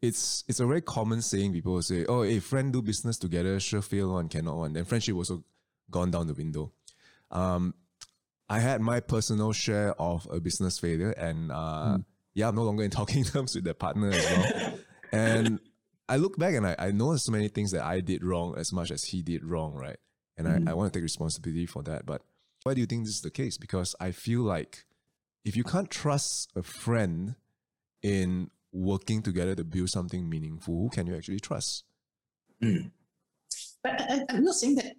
it's 0.00 0.42
it's 0.48 0.58
a 0.58 0.66
very 0.66 0.80
common 0.80 1.22
saying. 1.22 1.52
People 1.52 1.80
say, 1.82 2.04
"Oh, 2.08 2.24
a 2.24 2.40
friend 2.40 2.72
do 2.72 2.82
business 2.82 3.16
together, 3.16 3.60
sure 3.60 3.80
fail 3.80 4.12
one, 4.12 4.28
cannot 4.28 4.56
one." 4.56 4.72
Then 4.72 4.84
friendship 4.84 5.14
also 5.14 5.44
gone 5.88 6.10
down 6.10 6.26
the 6.26 6.34
window. 6.34 6.72
Um, 7.30 7.74
I 8.52 8.58
had 8.58 8.82
my 8.82 9.00
personal 9.00 9.54
share 9.54 9.98
of 9.98 10.28
a 10.30 10.38
business 10.38 10.78
failure, 10.78 11.12
and 11.12 11.50
uh, 11.50 11.96
mm. 11.96 12.04
yeah, 12.34 12.48
I'm 12.48 12.54
no 12.54 12.64
longer 12.64 12.82
in 12.82 12.90
talking 12.90 13.24
terms 13.32 13.54
with 13.54 13.64
the 13.64 13.72
partner 13.72 14.10
as 14.10 14.30
well. 14.30 14.78
and 15.10 15.58
I 16.06 16.16
look 16.16 16.36
back 16.36 16.54
and 16.54 16.66
I, 16.66 16.76
I 16.78 16.90
noticed 16.90 17.24
so 17.24 17.32
many 17.32 17.48
things 17.48 17.70
that 17.70 17.82
I 17.82 18.00
did 18.00 18.22
wrong 18.22 18.54
as 18.58 18.70
much 18.70 18.90
as 18.90 19.04
he 19.04 19.22
did 19.22 19.42
wrong, 19.42 19.72
right? 19.74 19.96
And 20.36 20.46
mm. 20.46 20.68
I, 20.68 20.72
I 20.72 20.74
want 20.74 20.92
to 20.92 20.98
take 20.98 21.02
responsibility 21.02 21.64
for 21.64 21.82
that. 21.84 22.04
But 22.04 22.20
why 22.64 22.74
do 22.74 22.82
you 22.82 22.86
think 22.86 23.06
this 23.06 23.14
is 23.14 23.22
the 23.22 23.30
case? 23.30 23.56
Because 23.56 23.96
I 23.98 24.10
feel 24.10 24.42
like 24.42 24.84
if 25.46 25.56
you 25.56 25.64
can't 25.64 25.90
trust 25.90 26.52
a 26.54 26.62
friend 26.62 27.36
in 28.02 28.50
working 28.70 29.22
together 29.22 29.54
to 29.54 29.64
build 29.64 29.88
something 29.88 30.28
meaningful, 30.28 30.74
who 30.74 30.90
can 30.90 31.06
you 31.06 31.16
actually 31.16 31.40
trust? 31.40 31.84
Mm. 32.62 32.90
But 33.82 33.98
I, 33.98 34.24
I'm 34.28 34.44
not 34.44 34.56
saying 34.56 34.74
that 34.74 34.96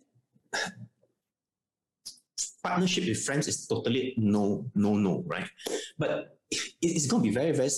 partnership 2.63 3.05
with 3.05 3.23
friends 3.23 3.47
is 3.47 3.67
totally 3.67 4.13
no, 4.17 4.65
no, 4.75 4.95
no, 4.95 5.23
right? 5.27 5.47
But 5.97 6.37
it's 6.81 7.07
going 7.07 7.23
to 7.23 7.29
be 7.29 7.33
very, 7.33 7.51
very 7.51 7.69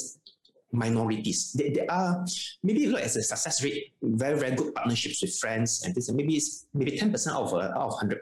minorities. 0.72 1.54
There, 1.54 1.72
there 1.72 1.90
are 1.90 2.26
maybe 2.64 2.88
look 2.88 3.02
as 3.02 3.16
a 3.16 3.24
success 3.24 3.64
rate, 3.64 3.94
very, 4.02 4.38
very 4.38 4.56
good 4.56 4.74
partnerships 4.76 5.22
with 5.22 5.36
friends, 5.38 5.84
and 5.84 5.96
this 5.96 6.10
and 6.10 6.18
maybe 6.18 6.36
it's 6.36 6.68
maybe 6.74 6.98
10% 6.98 7.12
of, 7.36 7.54
uh, 7.54 7.58
out 7.58 7.94
of 7.94 8.00
100%. 8.00 8.20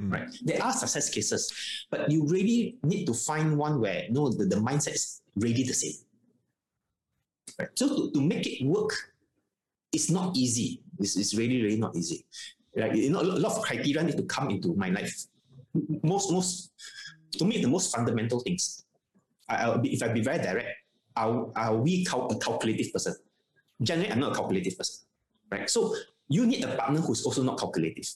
Mm. 0.00 0.12
Right. 0.12 0.28
There 0.42 0.62
are 0.62 0.72
success 0.72 1.10
cases, 1.10 1.52
but 1.90 2.10
you 2.10 2.26
really 2.26 2.76
need 2.82 3.04
to 3.06 3.14
find 3.14 3.56
one 3.56 3.80
where 3.80 4.04
you 4.04 4.12
know 4.12 4.30
the, 4.30 4.46
the 4.46 4.56
mindset 4.56 4.94
is 4.94 5.20
really 5.36 5.62
the 5.62 5.74
same. 5.74 5.92
Right. 7.58 7.68
So 7.74 7.88
to, 7.88 8.10
to 8.12 8.20
make 8.20 8.46
it 8.46 8.64
work, 8.64 8.94
it's 9.92 10.10
not 10.10 10.36
easy. 10.36 10.80
It's, 10.98 11.16
it's 11.16 11.34
really, 11.34 11.62
really 11.62 11.76
not 11.76 11.94
easy. 11.96 12.24
Like 12.74 12.94
you 12.94 13.10
know, 13.10 13.20
a 13.20 13.22
lot 13.22 13.56
of 13.56 13.62
criteria 13.62 14.02
need 14.02 14.16
to 14.16 14.22
come 14.22 14.48
into 14.50 14.74
my 14.74 14.88
life. 14.88 15.12
Most, 16.02 16.32
most, 16.32 16.72
to 17.32 17.44
me, 17.44 17.60
the 17.60 17.68
most 17.68 17.94
fundamental 17.94 18.40
things. 18.40 18.84
I, 19.48 19.76
be, 19.76 19.92
if 19.94 20.02
I 20.02 20.08
be 20.08 20.20
very 20.20 20.38
direct, 20.38 20.68
are, 21.16 21.50
are 21.56 21.76
we 21.76 22.04
cal- 22.04 22.28
a 22.28 22.38
calculative 22.38 22.92
person? 22.92 23.14
Generally, 23.82 24.12
I'm 24.12 24.20
not 24.20 24.32
a 24.32 24.34
calculative 24.34 24.76
person, 24.76 25.06
right? 25.50 25.68
So 25.68 25.94
you 26.28 26.46
need 26.46 26.64
a 26.64 26.76
partner 26.76 27.00
who's 27.00 27.24
also 27.24 27.42
not 27.42 27.58
calculative. 27.58 28.06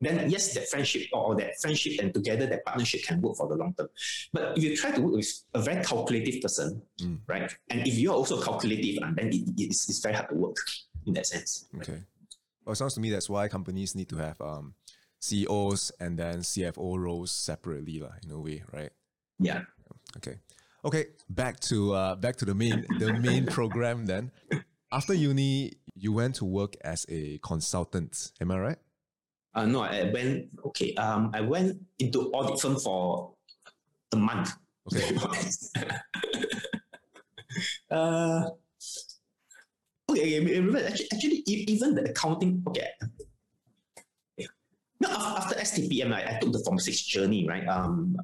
Then 0.00 0.28
yes, 0.28 0.52
that 0.54 0.68
friendship 0.68 1.02
or 1.12 1.36
that 1.36 1.60
friendship 1.60 2.00
and 2.00 2.12
together 2.12 2.46
that 2.46 2.64
partnership 2.64 3.04
can 3.04 3.20
work 3.20 3.36
for 3.36 3.46
the 3.48 3.54
long 3.54 3.72
term. 3.74 3.88
But 4.32 4.58
if 4.58 4.64
you 4.64 4.76
try 4.76 4.90
to 4.90 5.00
work 5.00 5.14
with 5.14 5.44
a 5.54 5.62
very 5.62 5.84
calculative 5.84 6.42
person, 6.42 6.82
mm. 7.00 7.18
right? 7.28 7.54
And 7.70 7.86
if 7.86 7.94
you're 7.94 8.14
also 8.14 8.42
calculative, 8.42 9.00
uh, 9.00 9.12
then 9.14 9.28
it, 9.28 9.48
it's, 9.56 9.88
it's 9.88 10.00
very 10.00 10.16
hard 10.16 10.28
to 10.30 10.34
work 10.34 10.56
in 11.06 11.14
that 11.14 11.26
sense. 11.26 11.66
Okay. 11.76 12.02
Well, 12.64 12.72
it 12.72 12.76
sounds 12.76 12.94
to 12.94 13.00
me 13.00 13.10
that's 13.10 13.30
why 13.30 13.46
companies 13.46 13.94
need 13.94 14.08
to 14.08 14.16
have 14.16 14.40
um, 14.40 14.74
CEOs 15.22 15.92
and 16.00 16.18
then 16.18 16.40
CFO 16.40 16.98
roles 16.98 17.30
separately, 17.30 18.00
la, 18.00 18.10
in 18.24 18.30
a 18.30 18.40
way, 18.40 18.64
right? 18.72 18.90
Yeah. 19.38 19.62
Okay. 20.16 20.38
Okay, 20.84 21.06
back 21.30 21.60
to 21.60 21.94
uh, 21.94 22.16
back 22.16 22.34
to 22.36 22.44
the 22.44 22.54
main 22.54 22.84
the 22.98 23.14
main 23.14 23.46
program 23.56 24.06
then. 24.06 24.32
After 24.90 25.14
uni, 25.14 25.72
you 25.94 26.12
went 26.12 26.34
to 26.36 26.44
work 26.44 26.74
as 26.82 27.06
a 27.08 27.38
consultant. 27.38 28.32
Am 28.40 28.50
I 28.50 28.58
right? 28.58 28.78
Uh, 29.54 29.66
no, 29.66 29.82
I 29.82 30.10
went. 30.10 30.48
Okay, 30.66 30.92
um, 30.94 31.30
I 31.32 31.40
went 31.40 31.78
into 32.00 32.30
audit 32.32 32.60
firm 32.60 32.76
for 32.80 33.34
a 34.10 34.16
month. 34.16 34.50
Okay. 34.90 35.16
uh, 37.92 38.50
okay, 40.10 40.40
remember 40.44 40.84
actually, 40.84 41.08
actually 41.12 41.42
even 41.46 41.94
the 41.94 42.10
accounting. 42.10 42.64
Okay. 42.66 42.88
No, 45.02 45.10
after 45.10 45.56
STPM, 45.56 46.14
I, 46.14 46.36
I 46.36 46.38
took 46.38 46.52
the 46.52 46.60
Form 46.60 46.78
Six 46.78 47.02
journey. 47.02 47.44
Right. 47.48 47.66
Um, 47.66 48.16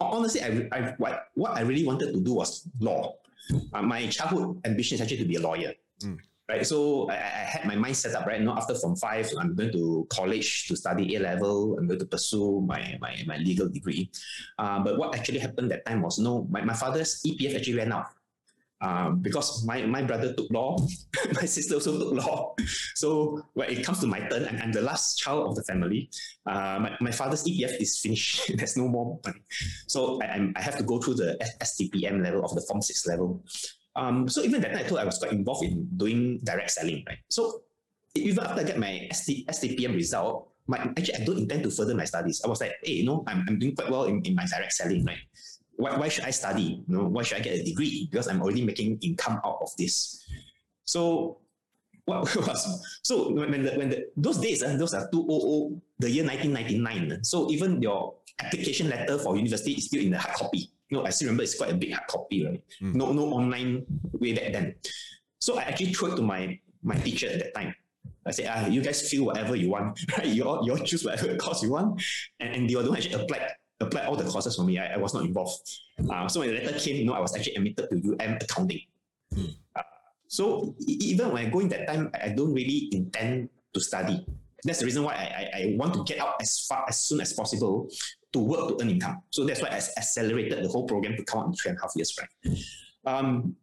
honestly, 0.00 0.42
I, 0.42 0.68
I 0.70 0.94
what, 0.98 1.26
what 1.34 1.52
I 1.58 1.62
really 1.62 1.84
wanted 1.84 2.12
to 2.12 2.20
do 2.20 2.34
was 2.34 2.68
law. 2.78 3.16
Uh, 3.74 3.82
my 3.82 4.06
childhood 4.06 4.60
ambition 4.64 4.94
is 4.94 5.00
actually 5.00 5.18
to 5.18 5.24
be 5.24 5.36
a 5.36 5.40
lawyer. 5.40 5.74
Mm. 6.02 6.18
Right, 6.46 6.66
so 6.66 7.08
I, 7.08 7.14
I, 7.14 7.44
had 7.56 7.64
my 7.64 7.74
mind 7.74 7.96
set 7.96 8.14
up. 8.14 8.26
Right 8.26 8.40
now, 8.40 8.56
after 8.56 8.74
Form 8.74 8.96
Five, 8.96 9.32
I'm 9.40 9.56
going 9.56 9.72
to 9.72 10.06
college 10.10 10.68
to 10.68 10.76
study 10.76 11.16
A 11.16 11.18
level. 11.18 11.76
I'm 11.78 11.88
going 11.88 11.98
to 11.98 12.06
pursue 12.06 12.60
my 12.60 12.98
my, 13.00 13.16
my 13.26 13.38
legal 13.38 13.68
degree. 13.68 14.10
Uh, 14.58 14.78
but 14.84 14.98
what 14.98 15.16
actually 15.16 15.38
happened 15.40 15.70
that 15.70 15.86
time 15.86 16.02
was 16.02 16.18
no, 16.18 16.46
my, 16.50 16.60
my 16.60 16.74
father's 16.74 17.22
EPF 17.26 17.56
actually 17.56 17.76
ran 17.76 17.92
out 17.92 18.06
um, 18.80 19.20
because 19.20 19.64
my, 19.64 19.82
my 19.86 20.02
brother 20.02 20.34
took 20.34 20.50
law, 20.50 20.76
my 21.34 21.46
sister 21.46 21.74
also 21.74 21.98
took 21.98 22.24
law. 22.24 22.54
So 22.94 23.42
when 23.54 23.70
it 23.70 23.84
comes 23.84 24.00
to 24.00 24.06
my 24.06 24.20
turn, 24.20 24.44
and 24.44 24.62
I'm 24.62 24.72
the 24.72 24.82
last 24.82 25.18
child 25.18 25.48
of 25.48 25.56
the 25.56 25.64
family, 25.64 26.10
uh, 26.46 26.78
my, 26.80 26.96
my 27.00 27.10
father's 27.10 27.44
EPF 27.44 27.80
is 27.80 27.98
finished. 27.98 28.52
There's 28.56 28.76
no 28.76 28.88
more 28.88 29.18
money. 29.24 29.42
So 29.88 30.22
I, 30.22 30.52
I 30.54 30.60
have 30.60 30.76
to 30.78 30.84
go 30.84 31.00
through 31.00 31.14
the 31.14 31.36
STPM 31.60 32.22
level 32.22 32.44
of 32.44 32.54
the 32.54 32.62
Form 32.62 32.80
6 32.80 33.06
level. 33.06 33.44
Um, 33.96 34.28
so 34.28 34.42
even 34.42 34.60
night, 34.60 34.74
I 34.74 34.82
thought 34.84 35.00
I 35.00 35.04
was 35.04 35.18
quite 35.18 35.32
involved 35.32 35.64
in 35.64 35.88
doing 35.96 36.40
direct 36.42 36.70
selling, 36.70 37.04
right? 37.06 37.18
So 37.28 37.62
even 38.14 38.44
after 38.44 38.60
I 38.60 38.64
get 38.64 38.78
my 38.78 39.08
ST, 39.12 39.46
STPM 39.48 39.94
result, 39.94 40.50
my, 40.66 40.78
actually 40.78 41.14
I 41.14 41.24
don't 41.24 41.38
intend 41.38 41.62
to 41.64 41.70
further 41.70 41.94
my 41.94 42.04
studies. 42.04 42.40
I 42.44 42.48
was 42.48 42.60
like, 42.60 42.72
hey, 42.82 42.92
you 42.92 43.04
know, 43.04 43.24
I'm, 43.26 43.44
I'm 43.48 43.58
doing 43.58 43.74
quite 43.76 43.90
well 43.90 44.04
in, 44.04 44.22
in 44.22 44.34
my 44.34 44.46
direct 44.46 44.72
selling, 44.72 45.04
right? 45.04 45.18
Why, 45.76 45.96
why 45.96 46.08
should 46.08 46.24
I 46.24 46.30
study? 46.30 46.84
You 46.86 46.96
know, 46.96 47.04
why 47.04 47.22
should 47.22 47.38
I 47.38 47.40
get 47.40 47.58
a 47.58 47.62
degree? 47.62 48.08
Because 48.10 48.28
I'm 48.28 48.40
already 48.42 48.64
making 48.64 48.98
income 49.02 49.40
out 49.44 49.58
of 49.60 49.70
this. 49.76 50.24
So 50.84 51.38
what 52.04 52.22
was 52.36 53.00
so 53.02 53.32
when, 53.32 53.50
when 53.50 53.62
the 53.64 53.72
when 53.72 53.88
the 53.88 54.06
those 54.16 54.38
days 54.38 54.62
uh, 54.62 54.76
those 54.76 54.92
are 54.92 55.08
200 55.10 55.80
the 56.00 56.10
year 56.10 56.24
1999 56.24 57.12
uh, 57.12 57.22
so 57.22 57.50
even 57.50 57.80
your 57.80 58.14
application 58.40 58.90
letter 58.90 59.18
for 59.18 59.36
university 59.36 59.72
is 59.72 59.86
still 59.86 60.02
in 60.02 60.10
the 60.10 60.18
hard 60.18 60.34
copy 60.34 60.70
you 60.90 60.98
know 60.98 61.06
I 61.06 61.10
still 61.10 61.28
remember 61.28 61.44
it's 61.44 61.56
quite 61.56 61.72
a 61.72 61.74
big 61.74 61.92
hard 61.92 62.06
copy 62.08 62.44
right 62.44 62.62
Mm. 62.82 62.94
no 62.94 63.12
no 63.12 63.32
online 63.32 63.86
way 64.12 64.34
back 64.34 64.52
then 64.52 64.74
so 65.38 65.56
I 65.58 65.62
actually 65.62 65.94
threw 65.94 66.12
it 66.12 66.16
to 66.16 66.22
my 66.22 66.58
my 66.82 66.96
teacher 66.96 67.28
at 67.30 67.38
that 67.38 67.54
time 67.54 67.74
I 68.26 68.32
said 68.32 68.50
ah 68.52 68.66
you 68.66 68.82
guys 68.82 69.08
feel 69.08 69.24
whatever 69.24 69.56
you 69.56 69.70
want 69.70 69.98
right 70.18 70.26
you 70.26 70.44
all, 70.44 70.60
you 70.66 70.72
all 70.72 70.84
choose 70.84 71.04
whatever 71.04 71.34
course 71.36 71.62
you 71.62 71.70
want 71.70 72.02
and, 72.40 72.54
and 72.54 72.68
they 72.68 72.74
don't 72.74 72.94
actually 72.94 73.14
apply 73.14 73.48
apply 73.86 74.04
all 74.06 74.16
the 74.16 74.24
courses 74.24 74.56
for 74.56 74.64
me 74.64 74.78
I, 74.78 74.94
I 74.94 74.96
was 74.96 75.14
not 75.14 75.24
involved 75.24 75.68
uh, 76.10 76.28
so 76.28 76.40
when 76.40 76.48
the 76.50 76.60
letter 76.60 76.78
came 76.78 76.96
you 76.96 77.04
know 77.04 77.14
I 77.14 77.20
was 77.20 77.36
actually 77.36 77.54
admitted 77.54 77.88
to 77.90 77.96
UM 77.96 78.38
accounting 78.40 78.80
Mm. 79.34 79.54
Uh, 79.74 79.82
so 80.28 80.74
even 80.86 81.30
when 81.32 81.46
I 81.46 81.48
go 81.50 81.60
in 81.60 81.68
that 81.68 81.86
time, 81.86 82.10
I 82.14 82.28
don't 82.28 82.52
really 82.52 82.88
intend 82.92 83.48
to 83.72 83.80
study. 83.80 84.24
That's 84.64 84.80
the 84.80 84.86
reason 84.86 85.02
why 85.02 85.14
I, 85.14 85.16
I, 85.16 85.60
I 85.60 85.76
want 85.76 85.94
to 85.94 86.04
get 86.04 86.20
out 86.20 86.36
as 86.40 86.66
far 86.66 86.84
as 86.88 87.00
soon 87.00 87.20
as 87.20 87.32
possible 87.32 87.90
to 88.32 88.38
work 88.38 88.68
to 88.68 88.82
earn 88.82 88.90
income. 88.90 89.22
So 89.30 89.44
that's 89.44 89.60
why 89.60 89.68
I 89.68 89.76
accelerated 89.76 90.64
the 90.64 90.68
whole 90.68 90.86
program 90.86 91.16
to 91.16 91.24
come 91.24 91.40
out 91.40 91.46
in 91.48 91.54
three 91.54 91.70
and 91.70 91.78
a 91.78 91.82
half 91.82 91.92
years, 91.94 92.16
right? 92.18 92.58
Um, 93.04 93.56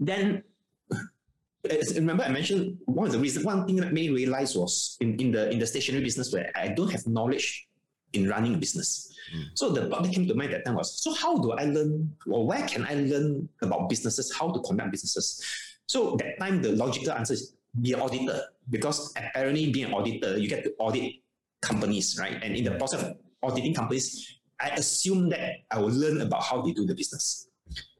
then 0.00 0.42
remember 1.94 2.24
I 2.24 2.28
mentioned 2.28 2.78
one 2.86 3.06
of 3.06 3.12
the 3.12 3.20
reasons, 3.20 3.46
one 3.46 3.64
thing 3.66 3.76
that 3.76 3.92
made 3.92 4.10
me 4.10 4.16
realize 4.16 4.56
was 4.56 4.96
in, 5.00 5.18
in 5.20 5.30
the 5.30 5.50
in 5.50 5.60
the 5.60 5.66
stationery 5.66 6.02
business 6.02 6.32
where 6.32 6.50
I 6.56 6.68
don't 6.68 6.90
have 6.90 7.06
knowledge 7.06 7.68
in 8.12 8.28
running 8.28 8.54
a 8.54 8.58
business. 8.58 9.11
Mm. 9.34 9.44
So 9.54 9.70
the 9.70 9.88
thought 9.88 10.10
came 10.10 10.26
to 10.28 10.34
mind 10.34 10.52
that 10.52 10.64
time 10.64 10.74
was, 10.74 11.02
so 11.02 11.12
how 11.14 11.38
do 11.38 11.52
I 11.52 11.64
learn 11.64 12.14
or 12.26 12.46
where 12.46 12.66
can 12.66 12.86
I 12.86 12.94
learn 12.94 13.48
about 13.62 13.88
businesses, 13.88 14.32
how 14.34 14.50
to 14.50 14.60
conduct 14.60 14.90
businesses? 14.90 15.42
So 15.86 16.16
that 16.16 16.38
time 16.38 16.62
the 16.62 16.72
logical 16.72 17.12
answer 17.12 17.34
is 17.34 17.54
be 17.80 17.92
an 17.92 18.00
auditor 18.00 18.42
because 18.70 19.12
apparently 19.16 19.70
being 19.70 19.86
an 19.86 19.94
auditor, 19.94 20.38
you 20.38 20.48
get 20.48 20.64
to 20.64 20.72
audit 20.78 21.14
companies, 21.60 22.18
right? 22.18 22.38
And 22.42 22.56
in 22.56 22.64
the 22.64 22.72
process 22.72 23.02
of 23.02 23.16
auditing 23.42 23.74
companies, 23.74 24.38
I 24.60 24.68
assume 24.70 25.28
that 25.30 25.64
I 25.70 25.78
will 25.78 25.90
learn 25.92 26.20
about 26.20 26.42
how 26.42 26.62
they 26.62 26.72
do 26.72 26.86
the 26.86 26.94
business. 26.94 27.48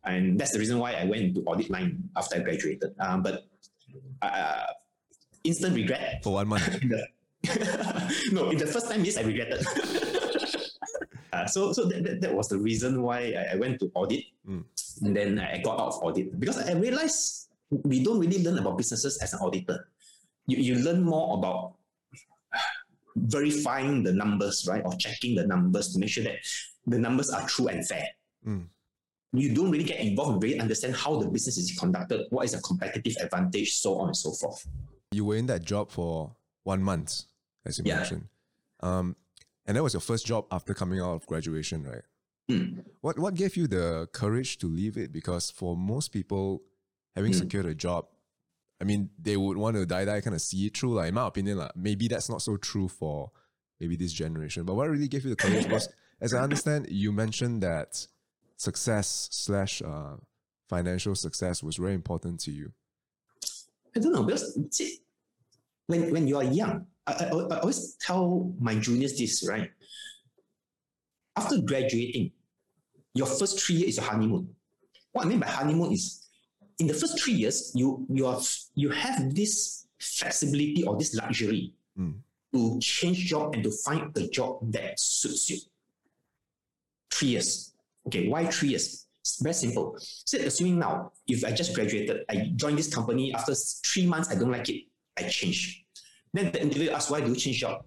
And 0.05 0.39
that's 0.39 0.53
the 0.53 0.59
reason 0.59 0.79
why 0.79 0.93
I 0.93 1.05
went 1.05 1.23
into 1.23 1.41
audit 1.43 1.71
line 1.71 2.09
after 2.17 2.37
I 2.37 2.41
graduated. 2.41 2.95
Um, 2.99 3.23
but 3.23 3.45
uh, 4.21 4.67
instant 5.45 5.75
regret 5.75 6.21
For 6.23 6.35
one 6.35 6.49
month. 6.49 6.83
no, 8.33 8.51
in 8.51 8.59
the 8.59 8.69
first 8.71 8.91
time, 8.91 9.05
yes, 9.05 9.17
I 9.17 9.23
regretted. 9.23 9.67
uh, 11.33 11.47
so 11.47 11.73
so 11.73 11.85
that, 11.87 12.05
that, 12.05 12.21
that 12.21 12.35
was 12.35 12.49
the 12.49 12.59
reason 12.59 13.03
why 13.03 13.33
I, 13.33 13.53
I 13.53 13.57
went 13.57 13.81
to 13.81 13.91
audit. 13.95 14.25
Mm. 14.47 14.65
And 15.03 15.17
then 15.17 15.39
I 15.39 15.61
got 15.63 15.81
out 15.81 15.89
of 15.89 16.03
audit 16.03 16.39
because 16.39 16.59
I 16.59 16.73
realized 16.75 17.49
we 17.71 18.05
don't 18.05 18.19
really 18.19 18.43
learn 18.43 18.59
about 18.59 18.77
businesses 18.77 19.19
as 19.19 19.33
an 19.33 19.41
auditor. 19.41 19.89
You, 20.47 20.59
you 20.59 20.75
learn 20.77 21.03
more 21.03 21.39
about 21.39 21.75
verifying 23.17 24.03
the 24.03 24.13
numbers, 24.13 24.67
right? 24.69 24.83
Or 24.85 24.95
checking 24.97 25.35
the 25.35 25.47
numbers 25.47 25.93
to 25.93 25.99
make 25.99 26.11
sure 26.11 26.25
that 26.25 26.37
the 26.87 26.99
numbers 26.99 27.31
are 27.31 27.47
true 27.49 27.69
and 27.69 27.87
fair. 27.87 28.07
Mm. 28.47 28.67
You 29.33 29.55
don't 29.55 29.71
really 29.71 29.85
get 29.85 30.01
involved 30.01 30.35
and 30.35 30.43
really 30.43 30.61
understand 30.61 30.95
how 30.95 31.19
the 31.19 31.27
business 31.27 31.57
is 31.57 31.79
conducted, 31.79 32.27
what 32.31 32.45
is 32.45 32.55
a 32.55 32.61
competitive 32.61 33.17
advantage, 33.23 33.73
so 33.75 33.99
on 33.99 34.09
and 34.09 34.17
so 34.17 34.33
forth. 34.33 34.67
You 35.13 35.25
were 35.25 35.37
in 35.37 35.47
that 35.47 35.65
job 35.65 35.91
for 35.91 36.33
one 36.65 36.83
month, 36.83 37.23
as 37.65 37.79
you 37.79 37.85
Yeah. 37.87 37.97
mentioned. 37.97 38.29
Um, 38.81 39.17
and 39.67 39.77
that 39.77 39.83
was 39.83 39.95
your 39.95 40.01
first 40.01 40.27
job 40.27 40.47
after 40.51 40.75
coming 40.75 41.01
out 41.01 41.15
of 41.15 41.27
graduation, 41.27 41.85
right? 41.85 42.03
Mm. 42.51 42.85
What 43.01 43.19
what 43.19 43.35
gave 43.35 43.57
you 43.57 43.67
the 43.67 44.09
courage 44.13 44.59
to 44.59 44.67
leave 44.67 44.97
it? 44.97 45.13
Because 45.13 45.51
for 45.51 45.77
most 45.77 46.09
people, 46.13 46.63
having 47.15 47.33
Mm. 47.33 47.39
secured 47.39 47.67
a 47.67 47.75
job, 47.75 48.07
I 48.81 48.85
mean, 48.85 49.11
they 49.19 49.37
would 49.37 49.57
want 49.57 49.77
to 49.77 49.87
die 49.87 50.05
die 50.05 50.21
kind 50.21 50.35
of 50.35 50.43
see 50.43 50.67
it 50.67 50.77
through. 50.77 50.95
Like 50.95 51.09
in 51.09 51.15
my 51.15 51.27
opinion, 51.27 51.59
like, 51.59 51.77
maybe 51.77 52.09
that's 52.09 52.29
not 52.29 52.43
so 52.43 52.57
true 52.57 52.89
for 52.89 53.31
maybe 53.81 53.97
this 53.97 54.13
generation. 54.13 54.65
But 54.65 54.75
what 54.75 54.89
really 54.91 55.09
gave 55.09 55.25
you 55.25 55.31
the 55.31 55.37
courage 55.37 55.67
was, 55.67 55.89
as 56.21 56.35
I 56.35 56.43
understand, 56.43 56.89
you 56.91 57.13
mentioned 57.13 57.63
that 57.63 58.07
success 58.57 59.29
slash 59.31 59.83
uh, 59.83 60.17
financial 60.69 61.15
success 61.15 61.63
was 61.63 61.77
very 61.77 61.95
important 61.95 62.41
to 62.41 62.51
you. 62.51 62.73
I 63.95 64.01
don't 64.01 64.13
know 64.13 64.23
because 64.25 64.59
see, 64.71 64.99
when 65.87 66.11
when 66.11 66.27
you 66.27 66.37
are 66.39 66.45
young, 66.45 66.87
I, 67.07 67.13
I, 67.13 67.27
I 67.27 67.59
always 67.61 67.97
tell 68.01 68.53
my 68.61 68.75
juniors 68.77 69.19
this 69.19 69.47
right. 69.49 69.71
After 71.37 71.59
graduating, 71.61 72.33
your 73.15 73.27
first 73.27 73.61
three 73.61 73.77
years 73.77 73.91
is 73.91 73.97
your 73.97 74.07
honeymoon. 74.07 74.49
What 75.13 75.27
I 75.27 75.29
mean 75.29 75.41
by 75.41 75.47
honeymoon 75.49 75.93
is, 75.93 76.27
in 76.79 76.87
the 76.87 76.95
first 76.95 77.21
three 77.21 77.35
years, 77.35 77.73
you 77.75 78.07
you 78.11 78.27
are 78.27 78.41
you 78.75 78.91
have 78.91 79.35
this 79.35 79.87
flexibility 79.99 80.85
or 80.85 80.97
this 80.99 81.15
luxury 81.15 81.73
Mm. 81.99 82.15
to 82.55 82.81
change 82.81 83.19
job 83.27 83.53
and 83.55 83.63
to 83.65 83.71
find 83.71 84.17
a 84.17 84.27
job 84.29 84.61
that 84.73 84.99
suits 84.99 85.51
you. 85.51 85.59
Three 87.11 87.29
years. 87.29 87.75
Okay, 88.07 88.29
why 88.29 88.47
three 88.47 88.71
years? 88.71 89.07
It's 89.21 89.43
very 89.43 89.53
simple. 89.55 89.97
So 89.99 90.39
assuming 90.39 90.79
now, 90.79 91.13
if 91.29 91.45
I 91.45 91.53
just 91.53 91.75
graduated, 91.75 92.25
I 92.31 92.51
joined 92.57 92.79
this 92.79 92.93
company 92.93 93.35
after 93.35 93.55
three 93.55 94.07
months, 94.07 94.31
I 94.31 94.37
don't 94.37 94.51
like 94.51 94.69
it, 94.71 94.85
I 95.19 95.29
change. 95.29 95.82
Then 96.33 96.51
the 96.53 96.63
interviewer 96.63 96.95
asks, 96.95 97.11
why 97.11 97.21
do 97.21 97.29
you 97.29 97.37
change 97.37 97.59
job? 97.59 97.85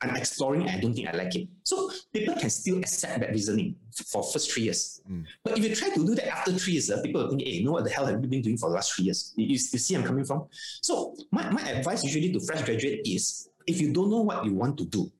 I'm 0.00 0.16
exploring 0.16 0.62
and 0.62 0.70
I 0.70 0.80
don't 0.80 0.94
think 0.94 1.08
I 1.08 1.12
like 1.12 1.34
it. 1.36 1.48
So 1.62 1.90
people 2.12 2.34
can 2.34 2.50
still 2.50 2.78
accept 2.78 3.20
that 3.20 3.30
reasoning 3.30 3.76
for 4.08 4.22
first 4.22 4.50
three 4.50 4.64
years. 4.64 5.00
Mm. 5.08 5.24
But 5.44 5.56
if 5.56 5.64
you 5.64 5.76
try 5.76 5.90
to 5.90 6.04
do 6.04 6.14
that 6.16 6.26
after 6.26 6.52
three 6.52 6.72
years, 6.74 6.90
uh, 6.90 7.00
people 7.02 7.22
will 7.22 7.30
think, 7.30 7.42
hey, 7.42 7.50
you 7.50 7.64
know 7.64 7.72
what 7.72 7.84
the 7.84 7.90
hell 7.90 8.06
have 8.06 8.20
you 8.20 8.28
been 8.28 8.42
doing 8.42 8.56
for 8.56 8.68
the 8.68 8.74
last 8.74 8.94
three 8.94 9.04
years? 9.04 9.32
You, 9.36 9.46
you, 9.46 9.58
see 9.58 9.94
I'm 9.94 10.02
coming 10.02 10.24
from? 10.24 10.46
So 10.80 11.14
my, 11.30 11.48
my 11.50 11.62
advice 11.70 12.02
usually 12.02 12.32
to 12.32 12.40
fresh 12.40 12.64
graduate 12.64 13.02
is, 13.04 13.48
if 13.66 13.80
you 13.80 13.92
don't 13.92 14.10
know 14.10 14.22
what 14.22 14.44
you 14.44 14.54
want 14.54 14.76
to 14.78 14.86
do, 14.86 15.10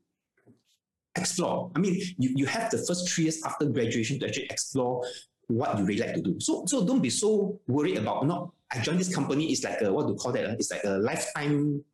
explore. 1.14 1.70
I 1.77 1.79
mean, 1.79 1.94
you, 2.18 2.33
you 2.35 2.46
have 2.46 2.70
the 2.70 2.79
first 2.79 3.09
three 3.09 3.25
years 3.25 3.40
after 3.44 3.66
graduation 3.66 4.18
to 4.20 4.27
actually 4.27 4.46
explore 4.46 5.05
what 5.46 5.79
you 5.79 5.85
really 5.85 6.01
like 6.01 6.14
to 6.14 6.22
do. 6.22 6.40
So 6.40 6.64
so 6.66 6.85
don't 6.85 7.03
be 7.03 7.11
so 7.11 7.61
worried 7.66 7.98
about 7.98 8.27
not 8.27 8.51
I 8.70 8.79
joined 8.81 9.01
this 9.01 9.14
company, 9.14 9.53
it's 9.53 9.64
like 9.64 9.81
a 9.83 9.92
what 9.92 10.07
do 10.07 10.12
you 10.12 10.18
call 10.18 10.33
that? 10.33 10.46
uh, 10.46 10.53
It's 10.59 10.70
like 10.70 10.85
a 10.85 10.96
lifetime 10.98 11.85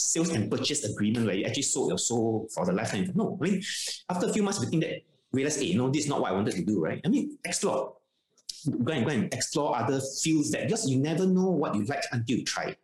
sales 0.00 0.30
and 0.30 0.50
purchase 0.50 0.84
agreement 0.84 1.26
where 1.26 1.34
you 1.34 1.44
actually 1.44 1.62
sold 1.62 1.88
your 1.88 1.98
soul 1.98 2.48
for 2.54 2.64
the 2.66 2.72
lifetime. 2.72 3.10
No, 3.14 3.38
I 3.40 3.44
mean 3.44 3.62
after 4.08 4.26
a 4.26 4.32
few 4.32 4.42
months 4.42 4.60
you 4.60 4.68
think 4.68 4.82
that 4.82 5.02
realize, 5.32 5.60
hey, 5.60 5.74
no, 5.74 5.90
this 5.90 6.04
is 6.04 6.08
not 6.08 6.20
what 6.20 6.30
I 6.30 6.34
wanted 6.34 6.54
to 6.54 6.64
do, 6.64 6.80
right? 6.80 7.00
I 7.04 7.08
mean, 7.08 7.38
explore. 7.44 7.96
Go 8.84 8.92
and 8.92 9.06
go 9.06 9.10
and 9.12 9.32
explore 9.32 9.76
other 9.76 10.00
fields 10.22 10.50
that 10.50 10.68
just 10.68 10.88
you 10.88 10.98
never 10.98 11.24
know 11.26 11.48
what 11.48 11.74
you 11.74 11.84
like 11.84 12.02
until 12.12 12.38
you 12.38 12.44
try. 12.44 12.76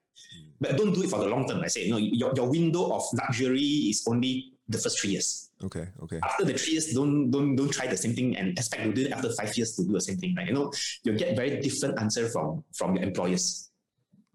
But 0.59 0.79
don't 0.79 0.95
do 0.95 1.03
it 1.03 1.11
for 1.11 1.19
the 1.19 1.27
long 1.27 1.47
term. 1.47 1.61
I 1.61 1.67
say, 1.67 1.91
no, 1.91 1.99
your, 1.99 2.33
your 2.35 2.49
window 2.49 2.93
of 2.93 3.03
luxury 3.13 3.61
is 3.61 4.03
only 4.09 4.55
the 4.69 4.79
first 4.79 4.99
three 5.01 5.11
years 5.11 5.47
Okay, 5.65 5.89
okay. 6.03 6.21
after 6.23 6.45
the 6.45 6.53
three 6.53 6.77
years, 6.77 6.93
don't 6.93 7.31
don't 7.31 7.57
don't 7.57 7.73
try 7.73 7.87
the 7.87 7.97
same 7.97 8.13
thing 8.13 8.37
and 8.37 8.53
expect 8.59 8.85
to 8.85 8.93
do 8.93 9.09
it 9.09 9.13
after 9.13 9.33
five 9.33 9.57
years 9.57 9.73
to 9.77 9.85
do 9.85 9.93
the 9.93 10.01
same 10.01 10.19
thing. 10.19 10.35
Right? 10.37 10.47
You 10.49 10.53
know, 10.53 10.73
you'll 11.03 11.17
get 11.17 11.35
very 11.35 11.61
different 11.61 11.99
answer 11.99 12.29
from 12.29 12.63
from 12.77 12.97
your 12.97 13.05
employers. 13.05 13.71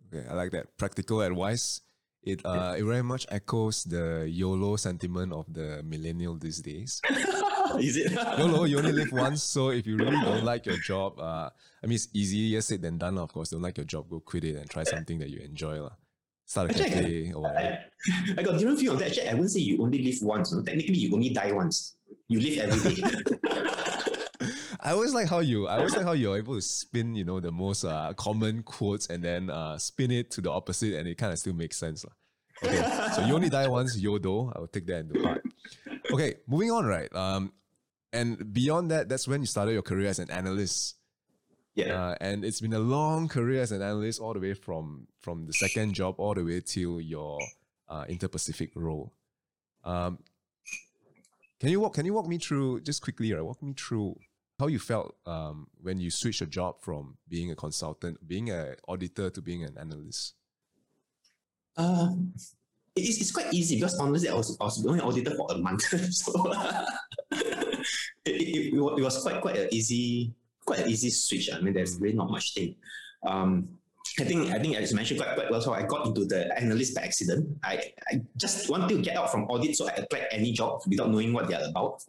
Okay, 0.09 0.25
I 0.27 0.33
like 0.33 0.49
that. 0.51 0.75
Practical 0.77 1.21
advice. 1.21 1.81
It 2.23 2.45
uh 2.45 2.75
it 2.77 2.83
very 2.85 3.01
much 3.01 3.25
echoes 3.29 3.83
the 3.83 4.29
YOLO 4.29 4.75
sentiment 4.77 5.33
of 5.33 5.49
the 5.51 5.81
millennial 5.83 6.37
these 6.37 6.61
days. 6.61 7.01
Is 7.79 7.97
it? 7.97 8.11
YOLO, 8.37 8.65
you 8.65 8.77
only 8.77 8.91
live 8.91 9.11
once, 9.11 9.41
so 9.41 9.69
if 9.69 9.87
you 9.87 9.97
really 9.97 10.21
don't 10.21 10.43
like 10.45 10.65
your 10.69 10.77
job, 10.77 11.17
uh 11.19 11.49
I 11.81 11.87
mean 11.89 11.95
it's 11.95 12.09
easier 12.13 12.61
said 12.61 12.81
than 12.83 12.97
done, 12.99 13.17
of 13.17 13.33
course. 13.33 13.49
Don't 13.49 13.63
like 13.65 13.77
your 13.77 13.85
job, 13.89 14.07
go 14.09 14.19
quit 14.19 14.43
it 14.43 14.55
and 14.55 14.69
try 14.69 14.83
something 14.83 15.17
that 15.19 15.29
you 15.33 15.39
enjoy. 15.41 15.81
lah. 15.81 15.97
Start 16.45 16.69
a 16.69 16.83
Actually, 16.83 16.85
I- 16.85 17.01
cafe 17.01 17.31
or 17.33 17.41
whatever. 17.41 17.77
I, 17.79 18.33
I 18.37 18.43
got 18.43 18.53
different 18.59 18.77
view 18.79 18.91
on 18.91 18.97
that. 18.99 19.07
Actually, 19.07 19.29
I 19.29 19.33
wouldn't 19.33 19.51
say 19.51 19.61
you 19.61 19.81
only 19.81 20.03
live 20.03 20.19
once. 20.21 20.51
No? 20.53 20.61
Technically, 20.61 20.97
you 21.01 21.09
only 21.15 21.29
die 21.33 21.51
once. 21.53 21.95
You 22.27 22.37
live 22.39 22.69
every 22.69 23.01
day. 23.01 23.01
I 24.83 24.91
always 24.91 25.13
like 25.13 25.29
how 25.29 25.39
you 25.39 25.67
I 25.67 25.77
always 25.77 25.95
like 25.95 26.05
how 26.05 26.13
you're 26.13 26.37
able 26.37 26.55
to 26.55 26.61
spin, 26.61 27.15
you 27.15 27.23
know, 27.23 27.39
the 27.39 27.51
most 27.51 27.85
uh, 27.85 28.13
common 28.15 28.63
quotes 28.63 29.07
and 29.07 29.23
then 29.23 29.49
uh, 29.49 29.77
spin 29.77 30.09
it 30.11 30.31
to 30.31 30.41
the 30.41 30.49
opposite 30.49 30.95
and 30.95 31.07
it 31.07 31.17
kind 31.17 31.31
of 31.31 31.39
still 31.39 31.53
makes 31.53 31.77
sense. 31.77 32.03
Okay. 32.63 33.09
so 33.15 33.25
you 33.25 33.33
only 33.33 33.49
die 33.49 33.67
once, 33.67 33.99
Yodo. 33.99 34.51
I 34.55 34.59
will 34.59 34.67
take 34.67 34.87
that 34.87 34.99
into 34.99 35.21
heart. 35.21 35.43
Okay, 36.11 36.35
moving 36.47 36.71
on, 36.71 36.85
right? 36.85 37.13
Um, 37.15 37.53
and 38.11 38.53
beyond 38.53 38.91
that, 38.91 39.07
that's 39.07 39.27
when 39.27 39.41
you 39.41 39.47
started 39.47 39.71
your 39.73 39.81
career 39.81 40.09
as 40.09 40.19
an 40.19 40.29
analyst. 40.29 40.95
yeah. 41.75 41.93
Uh, 41.93 42.15
and 42.19 42.43
it's 42.43 42.59
been 42.59 42.73
a 42.73 42.79
long 42.79 43.27
career 43.27 43.61
as 43.61 43.71
an 43.71 43.81
analyst, 43.81 44.19
all 44.19 44.33
the 44.33 44.39
way 44.39 44.53
from 44.53 45.07
from 45.21 45.45
the 45.45 45.53
second 45.53 45.93
job 45.93 46.15
all 46.17 46.33
the 46.33 46.43
way 46.43 46.59
till 46.59 46.99
your 46.99 47.39
uh, 47.87 48.05
Inter-Pacific 48.09 48.71
role. 48.75 49.13
Um, 49.83 50.19
can 51.59 51.69
you 51.69 51.79
walk? 51.79 51.93
Can 51.93 52.05
you 52.05 52.13
walk 52.13 52.27
me 52.27 52.39
through 52.39 52.81
just 52.81 53.01
quickly? 53.01 53.31
Right, 53.31 53.43
walk 53.43 53.61
me 53.61 53.73
through 53.73 54.17
how 54.61 54.67
you 54.67 54.77
felt 54.77 55.15
um, 55.25 55.67
when 55.81 55.99
you 55.99 56.11
switched 56.11 56.41
a 56.41 56.45
job 56.45 56.75
from 56.81 57.17
being 57.27 57.49
a 57.49 57.55
consultant, 57.55 58.15
being 58.27 58.51
an 58.51 58.75
auditor, 58.87 59.31
to 59.31 59.41
being 59.41 59.63
an 59.63 59.75
analyst. 59.75 60.35
Uh, 61.75 62.09
it 62.95 63.01
is, 63.01 63.19
it's 63.19 63.31
quite 63.31 63.51
easy 63.51 63.75
because 63.75 63.97
honestly, 63.97 64.29
I 64.29 64.35
was, 64.35 64.55
I 64.61 64.65
was 64.65 64.85
only 64.85 65.01
auditor 65.01 65.33
for 65.35 65.47
a 65.51 65.57
month. 65.57 65.81
so 66.13 66.31
it, 67.31 67.81
it, 68.25 68.73
it, 68.73 68.79
was 68.79 69.23
quite 69.23 69.41
quite 69.41 69.57
an 69.57 69.67
easy 69.71 70.31
quite 70.63 70.79
an 70.81 70.89
easy 70.89 71.09
switch. 71.09 71.49
I 71.51 71.59
mean, 71.59 71.73
there's 71.73 71.99
really 71.99 72.15
not 72.15 72.29
much 72.29 72.53
thing. 72.53 72.75
Um, 73.25 73.67
I 74.19 74.25
think 74.25 74.51
I 74.51 74.59
think 74.59 74.75
as 74.75 74.93
mentioned 74.93 75.21
quite, 75.21 75.33
quite 75.33 75.49
well. 75.49 75.61
So 75.61 75.73
I 75.73 75.83
got 75.83 76.05
into 76.05 76.25
the 76.25 76.55
analyst 76.55 76.93
by 76.93 77.01
accident. 77.01 77.49
I, 77.63 77.81
I 78.11 78.21
just 78.37 78.69
wanted 78.69 78.89
to 78.89 79.01
get 79.01 79.17
out 79.17 79.31
from 79.31 79.45
audit, 79.45 79.75
so 79.75 79.89
I 79.89 79.93
applied 79.93 80.27
any 80.29 80.51
job 80.51 80.81
without 80.85 81.09
knowing 81.09 81.33
what 81.33 81.47
they're 81.47 81.67
about. 81.67 82.03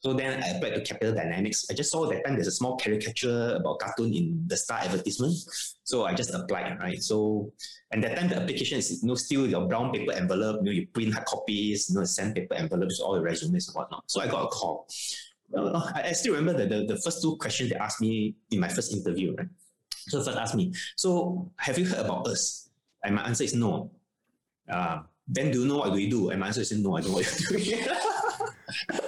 So 0.00 0.12
then 0.12 0.42
I 0.42 0.48
applied 0.48 0.74
to 0.74 0.80
Capital 0.82 1.14
Dynamics. 1.14 1.66
I 1.70 1.74
just 1.74 1.90
saw 1.90 2.06
that 2.06 2.24
time 2.24 2.34
there's 2.34 2.46
a 2.46 2.52
small 2.52 2.76
caricature 2.76 3.56
about 3.56 3.80
cartoon 3.80 4.14
in 4.14 4.44
the 4.46 4.56
Star 4.56 4.78
advertisement. 4.78 5.34
So 5.82 6.04
I 6.04 6.14
just 6.14 6.32
applied, 6.32 6.78
right? 6.78 7.02
So 7.02 7.52
and 7.90 8.04
that 8.04 8.16
time 8.16 8.28
the 8.28 8.36
application 8.36 8.78
is 8.78 9.02
you 9.02 9.08
know 9.08 9.16
still 9.16 9.46
your 9.46 9.66
brown 9.66 9.92
paper 9.92 10.12
envelope, 10.12 10.60
you 10.60 10.64
know, 10.64 10.70
you 10.70 10.86
print 10.86 11.14
hard 11.14 11.26
copies, 11.26 11.90
you 11.90 11.96
know, 11.96 12.04
sandpaper 12.04 12.54
envelopes, 12.54 13.00
all 13.00 13.14
the 13.14 13.20
resumes 13.20 13.68
and 13.68 13.74
whatnot. 13.74 14.04
So 14.06 14.20
I 14.20 14.28
got 14.28 14.44
a 14.44 14.48
call. 14.48 14.86
Uh, 15.56 15.90
I, 15.94 16.12
still 16.12 16.34
remember 16.34 16.62
the, 16.62 16.66
the, 16.66 16.94
the 16.94 17.00
first 17.00 17.22
two 17.22 17.36
questions 17.36 17.70
they 17.70 17.76
asked 17.76 18.02
me 18.02 18.36
in 18.50 18.60
my 18.60 18.68
first 18.68 18.92
interview, 18.92 19.34
right? 19.34 19.48
So 20.08 20.22
first 20.22 20.36
asked 20.36 20.54
me, 20.54 20.74
so 20.94 21.50
have 21.56 21.78
you 21.78 21.86
heard 21.86 22.04
about 22.04 22.26
us? 22.26 22.68
And 23.02 23.14
my 23.14 23.22
answer 23.22 23.44
is 23.44 23.54
no. 23.54 23.90
Uh, 24.68 25.00
then 25.26 25.50
do 25.50 25.62
you 25.62 25.66
know 25.66 25.78
what 25.78 25.92
we 25.92 26.08
do? 26.08 26.30
And 26.30 26.40
my 26.40 26.48
answer 26.48 26.60
is 26.60 26.72
no, 26.72 26.96
I 26.96 27.00
don't 27.00 27.10
know 27.10 27.16
what 27.16 27.50
you're 27.50 27.78
doing. 27.78 27.88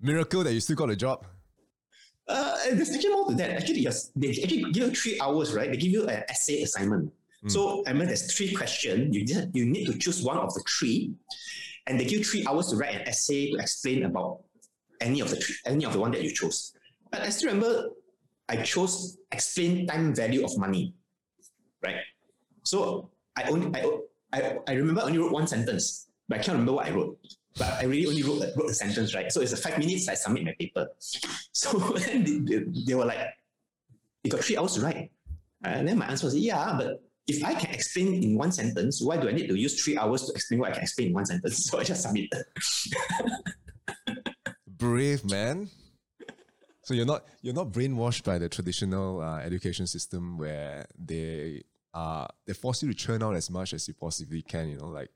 Miracle 0.00 0.44
that 0.44 0.52
you 0.52 0.60
still 0.60 0.76
got 0.76 0.90
a 0.90 0.96
job. 0.96 1.26
Uh, 2.28 2.56
there's 2.72 2.94
actually 2.94 3.10
more 3.10 3.28
to 3.28 3.34
that. 3.36 3.50
Actually, 3.50 3.80
yes, 3.80 4.10
they 4.16 4.30
actually 4.30 4.72
give 4.72 4.88
you 4.88 4.90
three 4.94 5.18
hours, 5.20 5.54
right? 5.54 5.70
They 5.70 5.76
give 5.76 5.92
you 5.92 6.06
an 6.06 6.24
essay 6.28 6.62
assignment. 6.62 7.12
Mm. 7.44 7.50
So 7.50 7.84
I 7.86 7.92
mean, 7.92 8.06
there's 8.06 8.34
three 8.34 8.52
questions. 8.52 9.14
You 9.14 9.24
just, 9.24 9.48
you 9.54 9.64
need 9.66 9.86
to 9.86 9.98
choose 9.98 10.22
one 10.22 10.36
of 10.36 10.52
the 10.52 10.62
three, 10.68 11.14
and 11.86 11.98
they 11.98 12.04
give 12.04 12.18
you 12.18 12.24
three 12.24 12.44
hours 12.46 12.68
to 12.68 12.76
write 12.76 12.94
an 12.96 13.08
essay 13.08 13.52
to 13.52 13.58
explain 13.58 14.04
about 14.04 14.42
any 15.00 15.20
of 15.20 15.30
the 15.30 15.36
three, 15.36 15.54
any 15.66 15.84
of 15.84 15.92
the 15.92 16.00
one 16.00 16.10
that 16.12 16.22
you 16.22 16.32
chose. 16.32 16.72
But 17.10 17.22
I 17.22 17.30
still 17.30 17.52
remember 17.52 17.90
I 18.48 18.56
chose 18.62 19.18
explain 19.32 19.86
time 19.86 20.14
value 20.14 20.44
of 20.44 20.56
money, 20.58 20.94
right? 21.82 21.96
So 22.64 23.10
I 23.36 23.44
only 23.44 23.70
I, 23.78 23.88
I, 24.32 24.58
I 24.68 24.72
remember 24.72 25.02
I 25.02 25.04
only 25.04 25.18
wrote 25.18 25.32
one 25.32 25.46
sentence, 25.46 26.08
but 26.28 26.40
I 26.40 26.42
can't 26.42 26.54
remember 26.54 26.72
what 26.72 26.86
I 26.86 26.90
wrote. 26.90 27.18
But 27.58 27.72
I 27.74 27.84
really 27.84 28.06
only 28.06 28.22
wrote, 28.22 28.44
wrote 28.56 28.70
a 28.70 28.74
sentence, 28.74 29.14
right? 29.14 29.32
So 29.32 29.40
it's 29.40 29.52
a 29.52 29.56
five 29.56 29.78
minutes 29.78 30.08
I 30.08 30.14
submit 30.14 30.44
my 30.44 30.54
paper. 30.58 30.88
So 31.52 31.78
then 31.96 32.22
they, 32.44 32.64
they, 32.84 32.94
were 32.94 33.06
like, 33.06 33.18
you 34.22 34.30
got 34.30 34.44
three 34.44 34.58
hours 34.58 34.74
to 34.74 34.82
write. 34.82 35.10
And 35.64 35.88
then 35.88 35.96
my 35.96 36.06
answer 36.06 36.26
was, 36.26 36.36
yeah, 36.36 36.74
but 36.76 37.02
if 37.26 37.42
I 37.42 37.54
can 37.54 37.74
explain 37.74 38.22
in 38.22 38.36
one 38.36 38.52
sentence, 38.52 39.00
why 39.00 39.16
do 39.16 39.26
I 39.28 39.32
need 39.32 39.48
to 39.48 39.56
use 39.56 39.82
three 39.82 39.96
hours 39.96 40.26
to 40.26 40.32
explain 40.32 40.60
what 40.60 40.70
I 40.70 40.74
can 40.74 40.82
explain 40.82 41.08
in 41.08 41.14
one 41.14 41.24
sentence? 41.24 41.66
So 41.70 41.78
I 41.78 41.84
just 41.84 42.02
submitted. 42.02 42.44
Brave 44.66 45.24
man. 45.24 45.70
So 46.82 46.94
you're 46.94 47.06
not 47.06 47.24
you're 47.42 47.54
not 47.54 47.72
brainwashed 47.72 48.22
by 48.22 48.38
the 48.38 48.48
traditional 48.48 49.20
uh, 49.20 49.38
education 49.38 49.86
system 49.86 50.38
where 50.38 50.86
they 50.96 51.64
uh 51.94 52.26
they 52.46 52.52
force 52.52 52.82
you 52.82 52.88
to 52.88 52.94
churn 52.94 53.22
out 53.22 53.34
as 53.34 53.50
much 53.50 53.72
as 53.72 53.88
you 53.88 53.94
possibly 53.94 54.42
can. 54.42 54.68
You 54.68 54.76
know, 54.76 54.88
like 54.88 55.10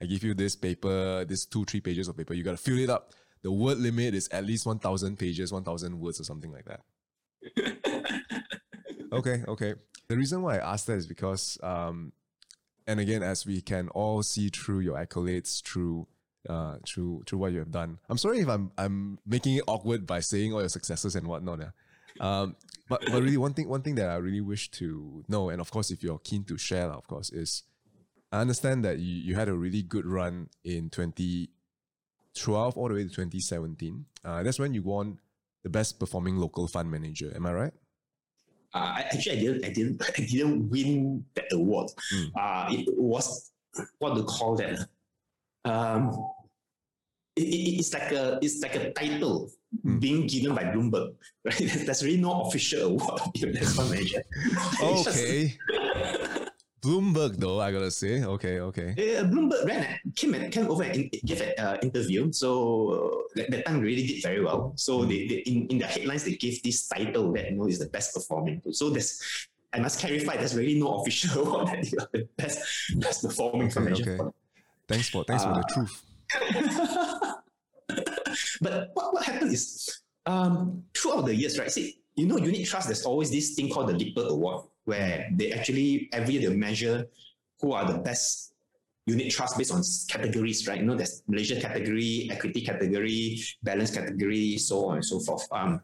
I 0.00 0.06
give 0.06 0.22
you 0.22 0.34
this 0.34 0.56
paper, 0.56 1.24
this 1.24 1.46
two 1.46 1.64
three 1.64 1.80
pages 1.80 2.08
of 2.08 2.16
paper, 2.16 2.34
you 2.34 2.42
gotta 2.42 2.56
fill 2.56 2.78
it 2.78 2.90
up. 2.90 3.12
The 3.42 3.52
word 3.52 3.78
limit 3.78 4.14
is 4.14 4.28
at 4.32 4.44
least 4.44 4.66
one 4.66 4.78
thousand 4.78 5.18
pages, 5.18 5.52
one 5.52 5.64
thousand 5.64 5.98
words, 5.98 6.20
or 6.20 6.24
something 6.24 6.52
like 6.52 6.64
that. 6.66 6.80
okay, 9.12 9.44
okay. 9.46 9.74
The 10.08 10.16
reason 10.16 10.42
why 10.42 10.58
I 10.58 10.72
asked 10.72 10.86
that 10.86 10.98
is 10.98 11.06
because, 11.06 11.58
um, 11.62 12.12
and 12.86 13.00
again, 13.00 13.22
as 13.22 13.46
we 13.46 13.60
can 13.60 13.88
all 13.90 14.22
see 14.22 14.48
through 14.48 14.80
your 14.80 14.96
accolades, 14.96 15.62
through 15.64 16.06
uh, 16.48 16.76
through 16.86 17.24
through 17.26 17.38
what 17.38 17.52
you 17.52 17.58
have 17.58 17.70
done. 17.70 17.98
I'm 18.08 18.18
sorry 18.18 18.40
if 18.40 18.48
I'm 18.48 18.70
I'm 18.78 19.18
making 19.26 19.56
it 19.56 19.64
awkward 19.66 20.06
by 20.06 20.20
saying 20.20 20.52
all 20.52 20.60
your 20.60 20.68
successes 20.68 21.16
and 21.16 21.26
whatnot. 21.26 21.60
Yeah. 21.60 21.70
Um, 22.20 22.56
but 22.88 23.02
but 23.06 23.22
really 23.22 23.36
one 23.36 23.52
thing 23.52 23.68
one 23.68 23.82
thing 23.82 23.96
that 23.96 24.08
I 24.08 24.16
really 24.16 24.40
wish 24.40 24.70
to 24.72 25.24
know, 25.28 25.48
and 25.50 25.60
of 25.60 25.70
course 25.70 25.90
if 25.90 26.02
you're 26.02 26.18
keen 26.18 26.44
to 26.44 26.56
share, 26.56 26.90
of 26.90 27.06
course, 27.06 27.30
is 27.30 27.64
I 28.32 28.40
understand 28.40 28.84
that 28.84 28.98
you, 28.98 29.14
you 29.14 29.34
had 29.34 29.48
a 29.48 29.54
really 29.54 29.82
good 29.82 30.06
run 30.06 30.48
in 30.64 30.90
2012 30.90 32.76
all 32.76 32.88
the 32.88 32.94
way 32.94 33.02
to 33.02 33.08
2017. 33.08 34.04
Uh, 34.24 34.42
that's 34.42 34.58
when 34.58 34.74
you 34.74 34.82
won 34.82 35.18
the 35.62 35.70
best 35.70 35.98
performing 35.98 36.36
local 36.36 36.66
fund 36.68 36.90
manager. 36.90 37.32
Am 37.34 37.46
I 37.46 37.52
right? 37.52 37.72
Uh, 38.74 38.94
actually, 38.98 39.38
I 39.38 39.40
didn't, 39.40 39.64
I 39.64 39.68
didn't, 39.70 40.02
I 40.18 40.20
didn't 40.22 40.68
win 40.68 41.24
that 41.34 41.52
award. 41.52 41.90
Mm. 42.12 42.30
Uh, 42.36 42.66
it 42.72 42.86
was 42.96 43.52
what 43.98 44.14
do 44.14 44.20
you 44.20 44.26
call 44.26 44.56
that? 44.56 44.86
Um, 45.64 46.32
it, 47.34 47.42
it, 47.42 47.78
it's 47.80 47.92
like 47.92 48.12
a 48.12 48.38
it's 48.42 48.62
like 48.62 48.74
a 48.76 48.92
title 48.92 49.50
mm. 49.84 50.00
being 50.00 50.26
given 50.26 50.54
by 50.54 50.64
Bloomberg, 50.64 51.14
right? 51.44 51.56
There's 51.58 52.04
really 52.04 52.20
no 52.20 52.42
official 52.42 52.82
award 53.00 53.20
of 53.20 53.32
the 53.34 53.72
fund 53.74 53.90
manager. 53.90 54.22
okay. 54.82 55.58
Bloomberg, 56.86 57.36
though, 57.36 57.60
I 57.60 57.72
gotta 57.72 57.90
say. 57.90 58.22
Okay, 58.22 58.60
okay. 58.60 58.90
Uh, 58.94 59.24
Bloomberg 59.24 59.66
ran, 59.66 59.98
came, 60.14 60.34
and, 60.34 60.52
came 60.52 60.70
over 60.70 60.84
and 60.84 61.10
gave 61.10 61.40
an 61.40 61.52
uh, 61.58 61.76
interview. 61.82 62.30
So 62.32 63.24
uh, 63.34 63.42
that 63.50 63.66
time 63.66 63.80
really 63.80 64.06
did 64.06 64.22
very 64.22 64.44
well. 64.44 64.72
So 64.76 65.00
mm. 65.00 65.08
they, 65.08 65.26
they, 65.26 65.38
in, 65.50 65.66
in 65.66 65.78
the 65.78 65.86
headlines, 65.86 66.22
they 66.22 66.36
gave 66.36 66.62
this 66.62 66.86
title 66.86 67.32
that 67.32 67.50
you 67.50 67.56
know 67.56 67.66
is 67.66 67.80
the 67.80 67.86
best 67.88 68.14
performing. 68.14 68.62
So 68.70 68.90
there's, 68.90 69.20
I 69.72 69.80
must 69.80 69.98
clarify, 69.98 70.36
there's 70.36 70.54
really 70.54 70.78
no 70.78 71.00
official 71.00 71.42
award 71.46 71.68
that 71.68 71.90
you 71.90 71.98
are 71.98 72.08
the 72.12 72.28
best, 72.36 72.60
best 72.96 73.22
performing 73.22 73.68
okay, 73.76 74.02
okay. 74.02 74.18
Thanks 74.86 75.08
for 75.08 75.24
thanks 75.24 75.42
for 75.42 75.54
the 75.54 75.64
uh, 75.66 75.74
truth. 75.74 76.02
but 78.60 78.90
what, 78.94 79.12
what 79.12 79.24
happened 79.24 79.52
is 79.52 80.02
um, 80.24 80.84
throughout 80.96 81.26
the 81.26 81.34
years, 81.34 81.58
right? 81.58 81.70
See, 81.70 81.98
you 82.14 82.26
know, 82.26 82.38
unit 82.38 82.66
trust, 82.66 82.86
there's 82.88 83.04
always 83.04 83.30
this 83.30 83.54
thing 83.54 83.68
called 83.70 83.88
the 83.88 83.94
Lipper 83.94 84.28
Award, 84.28 84.66
where 84.86 85.28
they 85.34 85.52
actually 85.52 86.08
every 86.12 86.34
year 86.34 86.48
they 86.48 86.56
measure 86.56 87.06
who 87.60 87.72
are 87.72 87.84
the 87.84 87.98
best 87.98 88.54
unit 89.06 89.30
trust 89.30 89.56
based 89.56 89.72
on 89.72 89.82
categories, 90.08 90.66
right? 90.66 90.80
You 90.80 90.86
know, 90.86 90.96
there's 90.96 91.22
Malaysia 91.28 91.60
category, 91.60 92.28
equity 92.30 92.60
category, 92.60 93.38
balance 93.62 93.92
category, 93.92 94.58
so 94.58 94.86
on 94.86 94.96
and 94.96 95.04
so 95.04 95.20
forth. 95.20 95.46
Um, 95.52 95.80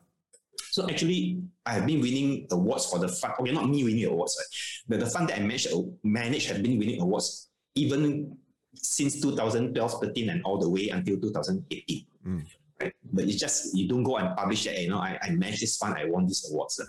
so 0.70 0.88
actually, 0.88 1.42
I 1.64 1.74
have 1.74 1.86
been 1.86 2.00
winning 2.00 2.46
awards 2.50 2.86
for 2.86 2.98
the 2.98 3.08
fund. 3.08 3.34
Okay, 3.40 3.52
not 3.52 3.68
me 3.68 3.84
winning 3.84 4.06
awards, 4.06 4.36
right? 4.38 4.46
But 4.88 5.00
the 5.06 5.10
fund 5.10 5.28
that 5.28 5.38
I 5.38 5.40
manage, 5.40 5.68
manage 6.02 6.46
have 6.46 6.62
been 6.62 6.78
winning 6.78 7.00
awards 7.00 7.48
even 7.74 8.36
since 8.74 9.20
2012, 9.20 10.00
13, 10.00 10.30
and 10.30 10.42
all 10.44 10.58
the 10.58 10.68
way 10.68 10.88
until 10.88 11.20
2018. 11.20 12.06
Mm. 12.26 12.44
Right? 12.80 12.92
But 13.12 13.24
it's 13.24 13.36
just 13.36 13.76
you 13.76 13.88
don't 13.88 14.02
go 14.02 14.16
and 14.16 14.36
publish 14.36 14.66
it. 14.66 14.78
You 14.80 14.90
know, 14.90 14.98
I, 14.98 15.18
I 15.22 15.30
managed 15.30 15.62
this 15.62 15.76
fund, 15.76 15.94
I 15.96 16.06
won 16.06 16.26
this 16.26 16.50
awards. 16.50 16.80
Uh. 16.80 16.86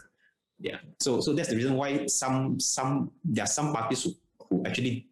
Yeah. 0.64 0.78
So 1.02 1.20
so 1.20 1.34
that's 1.34 1.50
the 1.50 1.58
reason 1.58 1.76
why 1.76 2.08
some 2.08 2.58
some 2.58 3.12
there 3.26 3.44
are 3.44 3.54
some 3.60 3.74
parties 3.74 4.04
who, 4.04 4.16
who 4.50 4.64
actually 4.66 5.10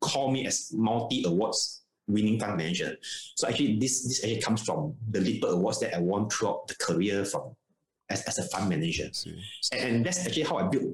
call 0.00 0.30
me 0.30 0.46
as 0.46 0.70
multi 0.74 1.24
awards 1.24 1.80
winning 2.06 2.38
fund 2.38 2.58
manager. 2.58 2.94
So 3.34 3.48
actually 3.48 3.78
this 3.78 4.04
this 4.04 4.22
actually 4.22 4.42
comes 4.42 4.62
from 4.62 4.94
the 5.10 5.20
Lipper 5.20 5.48
Awards 5.48 5.80
that 5.80 5.96
I 5.96 6.00
won 6.00 6.28
throughout 6.28 6.68
the 6.68 6.74
career 6.74 7.24
from 7.24 7.56
as, 8.10 8.22
as 8.24 8.38
a 8.38 8.42
fund 8.42 8.68
manager. 8.68 9.08
And, 9.72 9.80
and 9.80 10.06
that's 10.06 10.26
actually 10.26 10.42
how 10.42 10.58
I 10.58 10.68
built 10.68 10.84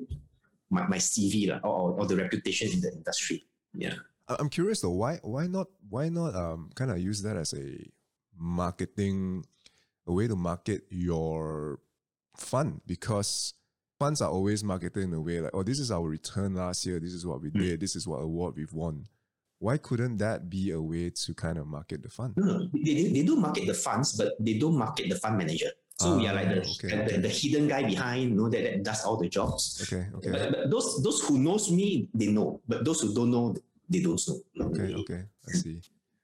my, 0.71 0.87
my 0.87 0.99
CV 0.99 1.51
or, 1.65 1.99
or 1.99 2.07
the 2.07 2.15
reputation 2.15 2.71
in 2.71 2.81
the 2.81 2.93
industry. 2.93 3.45
Yeah. 3.75 3.95
I'm 4.29 4.49
curious 4.49 4.83
though, 4.83 4.91
why 4.91 5.19
why 5.23 5.49
not 5.49 5.67
why 5.89 6.11
not 6.11 6.37
um 6.37 6.71
kind 6.77 6.93
of 6.93 7.01
use 7.01 7.23
that 7.23 7.37
as 7.37 7.55
a 7.55 7.91
marketing 8.39 9.45
a 10.07 10.13
way 10.13 10.29
to 10.29 10.37
market 10.37 10.85
your 10.91 11.81
fund 12.37 12.81
because 12.87 13.55
funds 14.01 14.23
are 14.23 14.31
always 14.31 14.65
marketed 14.65 15.05
in 15.05 15.13
a 15.13 15.21
way 15.21 15.41
like, 15.41 15.53
oh, 15.55 15.63
this 15.63 15.79
is 15.79 15.93
our 15.93 16.09
return 16.09 16.55
last 16.55 16.87
year, 16.87 16.99
this 16.99 17.13
is 17.13 17.27
what 17.27 17.41
we 17.43 17.51
mm. 17.51 17.61
did, 17.61 17.81
this 17.81 17.95
is 17.95 18.09
what 18.09 18.17
award 18.17 18.57
we've 18.57 18.73
won. 18.73 19.07
Why 19.59 19.77
couldn't 19.77 20.17
that 20.17 20.49
be 20.49 20.71
a 20.71 20.81
way 20.81 21.11
to 21.11 21.35
kind 21.35 21.59
of 21.59 21.67
market 21.67 22.03
the 22.03 22.09
fund? 22.09 22.33
No, 22.39 22.47
no. 22.47 22.71
They, 22.73 23.13
they 23.13 23.23
do 23.23 23.37
market 23.37 23.67
the 23.67 23.75
funds, 23.75 24.17
but 24.17 24.33
they 24.41 24.59
don't 24.59 24.77
market 24.77 25.11
the 25.11 25.17
fund 25.17 25.37
manager. 25.37 25.69
So 26.01 26.17
we 26.17 26.27
are 26.27 26.33
like 26.33 26.49
the, 26.49 26.65
ah, 26.65 26.73
okay, 26.81 27.13
the, 27.13 27.19
the, 27.21 27.29
hidden 27.29 27.69
guy 27.69 27.83
behind, 27.83 28.31
you 28.31 28.37
know, 28.37 28.49
that, 28.49 28.63
that 28.65 28.83
does 28.83 29.05
all 29.05 29.19
the 29.19 29.29
jobs. 29.29 29.85
Okay, 29.85 30.09
okay. 30.17 30.31
But, 30.33 30.51
but 30.51 30.71
those 30.71 31.03
those 31.03 31.21
who 31.21 31.37
knows 31.37 31.71
me, 31.71 32.09
they 32.15 32.29
know. 32.33 32.63
But 32.67 32.87
those 32.87 33.03
who 33.03 33.13
don't 33.13 33.31
know, 33.31 33.55
they 33.87 34.01
don't 34.01 34.19
know. 34.27 34.65
Okay, 34.73 34.95
okay, 34.95 35.23
I 35.47 35.53
see. 35.53 35.83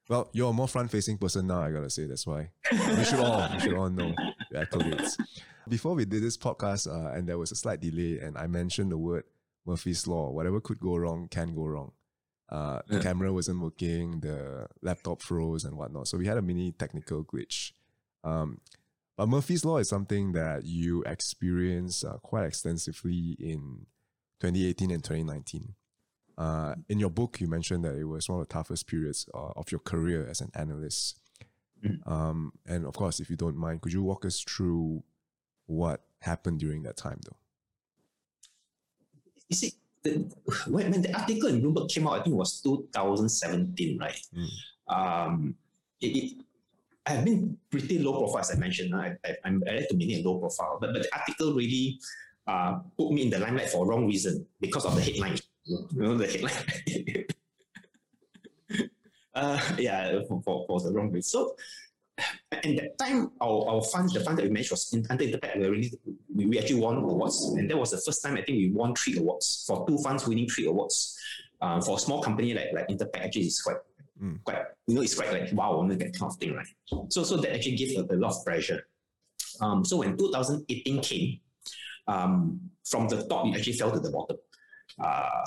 Well, 0.09 0.31
you're 0.33 0.51
a 0.51 0.53
more 0.53 0.69
front-facing 0.69 1.19
person 1.19 1.49
now. 1.49 1.63
I 1.63 1.73
gotta 1.73 1.91
say 1.91 2.07
that's 2.07 2.27
why. 2.27 2.51
We 2.71 3.05
should 3.05 3.19
all, 3.19 3.49
we 3.53 3.61
should 3.61 3.75
all 3.75 3.91
know 3.91 4.15
your 4.51 4.65
accolades. 4.65 5.17
Before 5.69 5.95
we 5.95 6.05
did 6.05 6.23
this 6.23 6.37
podcast, 6.37 6.87
uh, 6.87 7.13
and 7.17 7.29
there 7.29 7.39
was 7.39 7.51
a 7.51 7.57
slight 7.57 7.81
delay, 7.81 8.21
and 8.21 8.39
I 8.39 8.47
mentioned 8.47 8.93
the 8.93 8.99
word 8.99 9.25
Murphy's 9.67 10.07
law. 10.07 10.31
Whatever 10.31 10.61
could 10.61 10.79
go 10.79 10.97
wrong 10.97 11.27
can 11.29 11.55
go 11.55 11.67
wrong. 11.67 11.93
Uh, 12.49 12.81
the 12.87 12.97
yeah. 12.97 13.03
camera 13.03 13.33
wasn't 13.33 13.61
working, 13.61 14.21
the 14.21 14.69
laptop 14.81 15.21
froze, 15.21 15.65
and 15.65 15.77
whatnot. 15.77 16.07
So 16.07 16.17
we 16.17 16.27
had 16.27 16.39
a 16.39 16.43
mini 16.43 16.71
technical 16.71 17.25
glitch. 17.25 17.73
Um, 18.23 18.61
but 19.17 19.29
Murphy's 19.29 19.65
law 19.65 19.79
is 19.79 19.89
something 19.89 20.33
that 20.33 20.65
you 20.65 21.03
experience 21.05 22.05
uh, 22.05 22.19
quite 22.23 22.45
extensively 22.45 23.37
in 23.41 23.87
2018 24.41 24.91
and 24.91 25.03
2019. 25.03 25.75
Uh, 26.39 26.75
in 26.89 26.99
your 26.99 27.11
book, 27.11 27.41
you 27.41 27.47
mentioned 27.47 27.85
that 27.85 27.97
it 27.97 28.05
was 28.05 28.29
one 28.29 28.41
of 28.41 28.49
the 28.49 28.53
toughest 28.53 28.87
periods 28.87 29.27
uh, 29.35 29.53
of 29.57 29.71
your 29.73 29.81
career 29.81 30.27
as 30.29 30.41
an 30.41 30.51
analyst. 30.55 31.19
Mm. 31.85 32.07
Um, 32.11 32.53
and 32.67 32.87
of 32.87 32.95
course, 32.95 33.21
if 33.21 33.31
you 33.31 33.37
don't 33.37 33.57
mind, 33.57 33.81
could 33.81 33.93
you 33.93 34.03
walk 34.03 34.25
us 34.25 34.41
through 34.41 35.03
what 35.67 36.03
happened 36.21 36.61
during 36.61 36.83
that 36.83 36.97
time, 36.97 37.21
though? 37.25 37.37
You 39.49 39.57
see, 39.57 39.73
the, 40.03 40.31
when, 40.69 40.91
when 40.91 41.03
the 41.03 41.15
article 41.15 41.49
in 41.49 41.63
Bloomberg 41.63 41.89
came 41.89 42.07
out, 42.07 42.21
I 42.21 42.23
think 42.23 42.35
it 42.35 42.39
was 42.39 42.61
2017, 42.61 43.99
right? 43.99 44.21
Mm. 44.37 44.49
Um, 44.89 45.55
it, 46.01 46.07
it, 46.07 46.33
I've 47.07 47.25
been 47.25 47.57
pretty 47.71 47.99
low 48.01 48.19
profile, 48.19 48.41
as 48.41 48.51
I 48.51 48.57
mentioned. 48.57 48.95
I, 48.95 49.17
I, 49.25 49.37
I'm 49.45 49.63
I 49.69 49.77
like 49.77 49.89
to 49.89 49.97
maintain 49.97 50.25
a 50.25 50.29
low 50.29 50.39
profile, 50.39 50.79
but, 50.81 50.93
but 50.93 51.03
the 51.03 51.17
article 51.17 51.55
really 51.55 52.01
uh, 52.47 52.81
put 52.97 53.13
me 53.13 53.23
in 53.23 53.31
the 53.31 53.39
limelight 53.39 53.71
for 53.71 53.85
a 53.85 53.89
wrong 53.89 54.07
reason 54.07 54.47
because 54.61 54.85
of 54.85 54.95
the 54.95 55.03
headline. 55.03 55.39
You 55.67 56.17
the 56.17 56.27
headline. 56.27 57.27
uh, 59.35 59.61
yeah, 59.79 60.21
for, 60.29 60.41
for, 60.43 60.65
for 60.67 60.81
the 60.81 60.93
wrong 60.93 61.11
reason. 61.11 61.23
So, 61.23 61.57
and 62.63 62.79
that 62.79 62.97
time, 62.99 63.33
our, 63.41 63.69
our 63.69 63.83
fund, 63.83 64.11
the 64.13 64.21
fund 64.21 64.39
that 64.39 64.45
we 64.45 64.51
managed 64.51 64.71
was 64.71 64.93
in, 64.93 65.05
under 65.11 65.25
Interpac, 65.25 65.57
we, 65.59 65.67
really, 65.67 65.93
we, 66.35 66.47
we 66.47 66.59
actually 66.59 66.81
won 66.81 66.97
awards. 66.97 67.43
And 67.59 67.69
that 67.71 67.77
was 67.77 67.91
the 67.91 67.99
first 67.99 68.23
time 68.23 68.35
I 68.35 68.43
think 68.43 68.59
we 68.59 68.71
won 68.71 68.95
three 68.95 69.19
awards 69.19 69.65
for 69.67 69.87
two 69.87 69.99
funds 69.99 70.27
winning 70.27 70.49
three 70.49 70.67
awards. 70.67 71.19
Um, 71.61 71.81
for 71.83 71.97
a 71.97 72.01
small 72.01 72.23
company 72.23 72.55
like, 72.55 72.69
like 72.73 72.89
Interpac, 72.89 73.25
actually, 73.25 73.43
it's 73.47 73.63
quite, 73.63 73.77
Mm. 74.23 74.43
quite, 74.45 74.63
you 74.87 74.95
know, 74.95 75.03
it's 75.03 75.15
quite 75.15 75.31
like, 75.31 75.53
wow, 75.53 75.87
that 75.87 75.99
kind 75.99 76.23
of 76.23 76.37
thing, 76.37 76.55
right? 76.55 76.67
So, 77.11 77.23
so 77.23 77.37
that 77.37 77.55
actually 77.55 77.77
gives 77.77 77.95
a, 77.97 78.01
a 78.03 78.17
lot 78.17 78.31
of 78.35 78.43
pressure. 78.47 78.87
Um, 79.61 79.85
so 79.85 79.99
when 79.99 80.17
2018 80.17 81.03
came, 81.03 81.41
um, 82.09 82.59
from 82.83 83.09
the 83.09 83.27
top, 83.27 83.47
it 83.47 83.57
actually 83.59 83.75
fell 83.75 83.93
to 83.93 84.01
the 84.01 84.11
bottom. 84.11 84.39
Uh, 84.99 85.45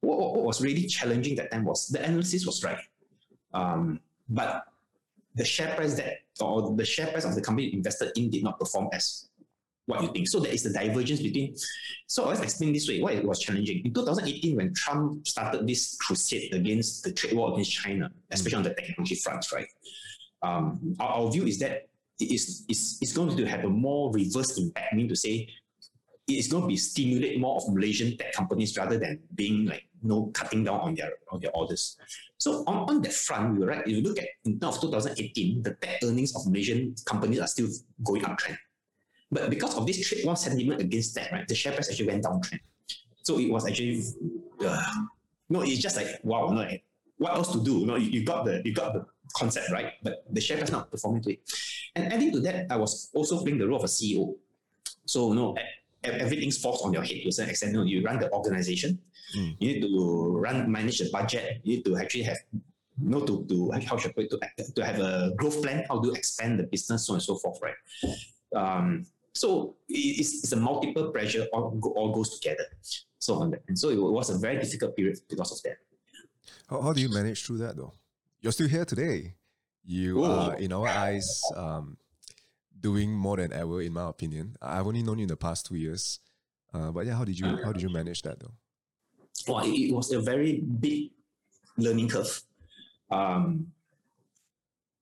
what, 0.00 0.18
what, 0.18 0.44
was 0.44 0.60
really 0.60 0.86
challenging 0.86 1.36
that 1.36 1.50
time 1.50 1.64
was 1.64 1.88
the 1.88 2.02
analysis 2.04 2.46
was 2.46 2.62
right. 2.64 2.78
Um, 3.54 4.00
but 4.28 4.64
the 5.34 5.44
share 5.44 5.74
price 5.74 5.94
that 5.94 6.18
or 6.40 6.74
the 6.74 6.84
share 6.84 7.06
price 7.06 7.24
of 7.24 7.34
the 7.34 7.40
company 7.40 7.72
invested 7.72 8.12
in 8.16 8.30
did 8.30 8.42
not 8.42 8.58
perform 8.58 8.88
as 8.92 9.28
what 9.86 10.02
you 10.02 10.08
think. 10.08 10.28
So 10.28 10.40
there 10.40 10.52
is 10.52 10.62
the 10.62 10.72
divergence 10.72 11.20
between. 11.20 11.54
So 12.06 12.28
let's 12.28 12.40
explain 12.40 12.72
this 12.72 12.88
way. 12.88 13.00
Why 13.00 13.12
it 13.12 13.24
was 13.24 13.40
challenging 13.40 13.84
in 13.84 13.92
2018 13.92 14.56
when 14.56 14.74
Trump 14.74 15.26
started 15.26 15.66
this 15.66 15.96
crusade 16.00 16.54
against 16.54 17.04
the 17.04 17.12
trade 17.12 17.34
war 17.34 17.52
against 17.52 17.72
China, 17.72 18.10
especially 18.30 18.58
on 18.58 18.62
the 18.64 18.74
technology 18.74 19.16
front, 19.16 19.50
right? 19.52 19.68
Um, 20.42 20.96
our, 20.98 21.08
our 21.08 21.30
view 21.30 21.46
is 21.46 21.58
that 21.60 21.88
it 22.20 22.30
is 22.30 22.64
is 22.68 22.98
it's 23.00 23.12
going 23.12 23.36
to 23.36 23.46
have 23.46 23.64
a 23.64 23.68
more 23.68 24.12
reverse 24.12 24.58
impact, 24.58 24.94
meaning 24.94 25.08
to 25.08 25.16
say 25.16 25.48
it 26.28 26.34
is 26.34 26.48
going 26.48 26.62
to 26.62 26.68
be 26.68 26.76
stimulate 26.76 27.40
more 27.40 27.56
of 27.56 27.68
Malaysian 27.72 28.16
tech 28.16 28.32
companies 28.32 28.76
rather 28.76 28.98
than 28.98 29.20
being 29.34 29.66
like 29.66 29.84
you 30.02 30.08
know 30.08 30.30
cutting 30.32 30.64
down 30.64 30.80
on 30.80 30.94
their 30.94 31.12
on 31.30 31.40
their 31.40 31.50
orders. 31.54 31.96
So 32.38 32.64
on, 32.66 32.88
on 32.88 33.02
that 33.02 33.12
front, 33.12 33.58
you're 33.58 33.68
right. 33.68 33.82
If 33.86 33.88
you 33.88 34.02
look 34.02 34.18
at 34.18 34.28
in 34.44 34.58
terms 34.58 34.76
of 34.76 34.82
2018, 34.82 35.62
the 35.62 35.74
tech 35.74 35.98
earnings 36.02 36.34
of 36.34 36.46
Malaysian 36.46 36.94
companies 37.04 37.40
are 37.40 37.46
still 37.46 37.68
going 38.04 38.22
uptrend. 38.22 38.58
But 39.30 39.50
because 39.50 39.76
of 39.76 39.86
this 39.86 40.06
trade 40.06 40.24
war 40.24 40.36
sentiment 40.36 40.80
against 40.80 41.14
that, 41.14 41.32
right, 41.32 41.48
the 41.48 41.54
share 41.54 41.72
price 41.72 41.90
actually 41.90 42.08
went 42.08 42.24
downtrend. 42.24 42.60
So 43.22 43.38
it 43.38 43.50
was 43.50 43.66
actually 43.66 44.02
uh, 44.64 44.92
no, 45.48 45.62
it's 45.62 45.78
just 45.78 45.96
like 45.96 46.06
wow, 46.22 46.50
no, 46.50 46.68
what 47.18 47.34
else 47.34 47.52
to 47.52 47.62
do? 47.62 47.86
No, 47.86 47.96
you, 47.96 48.10
you 48.10 48.24
got 48.24 48.44
the 48.44 48.62
you 48.64 48.74
got 48.74 48.92
the 48.92 49.06
concept 49.34 49.70
right, 49.70 49.94
but 50.02 50.24
the 50.30 50.40
share 50.40 50.58
price 50.58 50.70
not 50.70 50.90
performing 50.90 51.22
to 51.22 51.32
it. 51.32 51.40
And 51.94 52.12
adding 52.12 52.32
to 52.32 52.40
that, 52.40 52.66
I 52.70 52.76
was 52.76 53.10
also 53.12 53.40
playing 53.40 53.58
the 53.58 53.66
role 53.66 53.78
of 53.78 53.84
a 53.84 53.88
CEO. 53.88 54.34
So 55.04 55.28
you 55.30 55.34
know, 55.34 55.56
everything 56.04 56.50
falls 56.50 56.82
on 56.82 56.92
your 56.92 57.02
head 57.02 57.22
to 57.22 57.28
a 57.28 57.32
certain 57.32 57.50
extent. 57.50 57.86
You, 57.88 58.04
run 58.04 58.18
the 58.18 58.30
organization, 58.32 58.98
Mm. 59.36 59.56
you 59.60 59.72
need 59.72 59.80
to 59.80 60.36
run 60.44 60.70
manage 60.70 60.98
the 60.98 61.08
budget, 61.10 61.62
you 61.64 61.76
need 61.76 61.84
to 61.86 61.96
actually 61.96 62.24
have 62.24 62.36
you 62.52 62.60
know 62.98 63.20
to, 63.24 63.46
to 63.48 63.70
how 63.86 63.96
should 63.96 64.10
I 64.10 64.12
put 64.12 64.24
it, 64.24 64.30
to, 64.58 64.74
to 64.74 64.84
have 64.84 64.98
a 65.00 65.32
growth 65.38 65.62
plan, 65.62 65.86
how 65.88 66.02
to 66.02 66.12
expand 66.12 66.58
the 66.60 66.64
business, 66.64 67.06
so 67.06 67.14
on 67.14 67.16
and 67.16 67.22
so 67.22 67.36
forth, 67.38 67.58
right? 67.62 67.74
Um, 68.54 69.06
so 69.32 69.76
it's, 69.88 70.44
it's 70.44 70.52
a 70.52 70.56
multiple 70.56 71.10
pressure 71.12 71.46
all, 71.54 71.80
all 71.96 72.12
goes 72.12 72.38
together. 72.38 72.66
So 73.18 73.36
on 73.36 73.52
that. 73.52 73.62
And 73.68 73.78
so 73.78 73.88
it 73.88 73.96
was 73.96 74.28
a 74.28 74.36
very 74.36 74.58
difficult 74.58 74.94
period 74.96 75.18
because 75.30 75.50
of 75.52 75.62
that. 75.62 75.76
How, 76.68 76.82
how 76.82 76.92
do 76.92 77.00
you 77.00 77.08
manage 77.08 77.42
through 77.46 77.58
that 77.58 77.74
though? 77.76 77.94
You're 78.42 78.52
still 78.52 78.68
here 78.68 78.84
today. 78.84 79.32
You 79.86 80.24
Oh. 80.26 80.30
are, 80.50 80.56
in 80.56 80.72
our 80.74 80.88
eyes, 80.88 81.40
um, 81.56 81.96
doing 82.82 83.12
more 83.12 83.36
than 83.36 83.52
ever, 83.52 83.80
in 83.80 83.92
my 83.94 84.08
opinion. 84.08 84.56
I've 84.60 84.86
only 84.86 85.02
known 85.02 85.18
you 85.18 85.24
in 85.24 85.28
the 85.28 85.36
past 85.36 85.66
two 85.66 85.76
years. 85.76 86.20
Uh, 86.74 86.90
but 86.90 87.06
yeah, 87.06 87.14
how 87.14 87.24
did 87.24 87.38
you 87.38 87.46
how 87.64 87.72
did 87.72 87.82
you 87.82 87.90
manage 87.90 88.22
that 88.22 88.40
though? 88.40 88.52
well, 89.48 89.64
it, 89.64 89.92
was 89.92 90.12
a 90.12 90.20
very 90.20 90.60
big 90.60 91.10
learning 91.76 92.08
curve. 92.08 92.42
Um, 93.10 93.68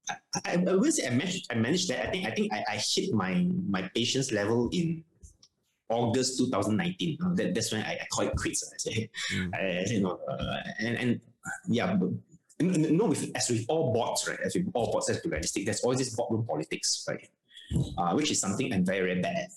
I, 0.09 0.15
I, 0.45 0.65
I 0.69 0.75
will 0.75 0.91
say 0.91 1.07
I 1.07 1.11
managed, 1.11 1.47
I 1.51 1.55
managed 1.55 1.89
that. 1.91 2.09
I 2.09 2.11
think 2.11 2.27
I 2.27 2.31
think 2.31 2.53
I, 2.53 2.65
I 2.71 2.77
hit 2.77 3.13
my 3.13 3.47
my 3.69 3.89
patience 3.95 4.33
level 4.33 4.69
in 4.73 5.05
August 5.89 6.39
2019. 6.39 7.19
Uh, 7.23 7.35
that, 7.35 7.55
that's 7.55 7.73
when 7.73 7.83
I, 7.83 7.93
I 7.95 8.07
call 8.11 8.27
it 8.27 8.37
quits. 8.37 8.65
I 8.73 8.77
say, 8.79 9.11
Mm. 9.35 9.55
I, 9.55 9.81
I 9.81 9.85
say 9.85 10.01
no, 10.01 10.19
uh, 10.29 10.57
and 10.81 10.97
and 10.97 11.21
yeah, 11.69 11.95
but, 11.95 12.11
no, 12.61 13.07
with, 13.07 13.31
as 13.35 13.49
with 13.49 13.65
all 13.69 13.93
boards, 13.93 14.27
right? 14.29 14.39
As 14.45 14.55
with 14.55 14.71
all 14.75 14.93
boards, 14.93 15.09
let's 15.09 15.25
realistic. 15.25 15.65
There's 15.65 15.81
always 15.83 15.99
this 15.99 16.15
boardroom 16.15 16.45
politics, 16.47 17.05
right? 17.09 17.29
Uh, 17.99 18.13
which 18.15 18.31
is 18.31 18.41
something 18.41 18.73
I'm 18.73 18.85
very 18.85 19.01
very 19.01 19.21
bad 19.21 19.37
at, 19.37 19.51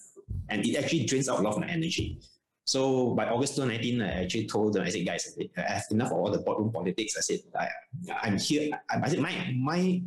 and 0.50 0.66
it 0.66 0.76
actually 0.78 1.06
drains 1.06 1.30
out 1.30 1.40
a 1.40 1.42
lot 1.42 1.54
of 1.54 1.60
my 1.60 1.68
energy. 1.68 2.20
So 2.66 3.14
by 3.14 3.28
August 3.28 3.56
2019, 3.56 4.02
I 4.02 4.24
actually 4.24 4.48
told 4.48 4.74
them, 4.74 4.84
I 4.84 4.90
said, 4.90 5.06
guys, 5.06 5.38
I 5.58 5.62
have 5.62 5.84
enough 5.92 6.12
of 6.12 6.18
all 6.18 6.32
the 6.32 6.40
boardroom 6.40 6.72
politics. 6.72 7.16
I 7.18 7.22
said, 7.22 7.40
I, 7.60 7.68
I'm 8.22 8.38
here. 8.38 8.70
I, 8.90 9.02
I 9.04 9.10
said, 9.10 9.20
my, 9.20 9.54
my, 9.54 10.02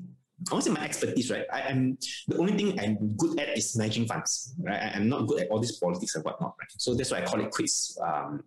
I 0.51 0.53
won't 0.53 0.65
say 0.65 0.71
my 0.71 0.85
expertise, 0.85 1.31
right? 1.31 1.45
I, 1.53 1.61
am 1.63 1.99
the 2.29 2.39
only 2.39 2.55
thing 2.55 2.79
I'm 2.81 3.15
good 3.17 3.39
at 3.39 3.57
is 3.57 3.77
managing 3.77 4.07
funds, 4.07 4.55
right? 4.61 4.81
I, 4.81 4.97
am 4.97 5.09
not 5.09 5.27
good 5.27 5.43
at 5.43 5.49
all 5.49 5.61
this 5.61 5.79
politics 5.79 6.15
and 6.15 6.25
whatnot, 6.25 6.55
right? 6.59 6.69
So 6.79 6.95
that's 6.95 7.11
why 7.11 7.19
I 7.19 7.25
call 7.25 7.41
it 7.41 7.51
quits. 7.51 7.99
Um, 8.03 8.43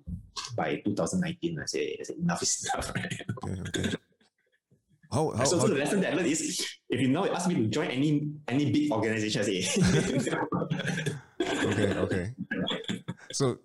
by 0.56 0.82
2019, 0.86 1.60
I 1.60 1.66
say, 1.66 1.98
I 2.00 2.04
said 2.04 2.18
enough 2.18 2.42
is 2.42 2.68
enough, 2.74 2.92
right? 2.96 3.22
Okay, 3.44 3.62
okay. 3.62 3.89
How, 5.12 5.32
how, 5.32 5.44
so, 5.44 5.58
how 5.58 5.66
so 5.66 5.74
the 5.74 5.80
lesson 5.80 6.02
that 6.02 6.14
I 6.14 6.16
learned 6.16 6.28
is, 6.28 6.66
if 6.90 7.02
you 7.02 7.08
now 7.08 7.26
ask 7.26 7.50
me 7.50 7.56
to 7.56 7.68
join 7.68 7.88
any 7.88 8.30
any 8.48 8.72
big 8.72 8.92
organization, 8.92 9.42
I 9.42 9.46
say, 9.46 9.58
okay, 11.42 11.94
okay. 11.98 12.34
So 13.32 13.58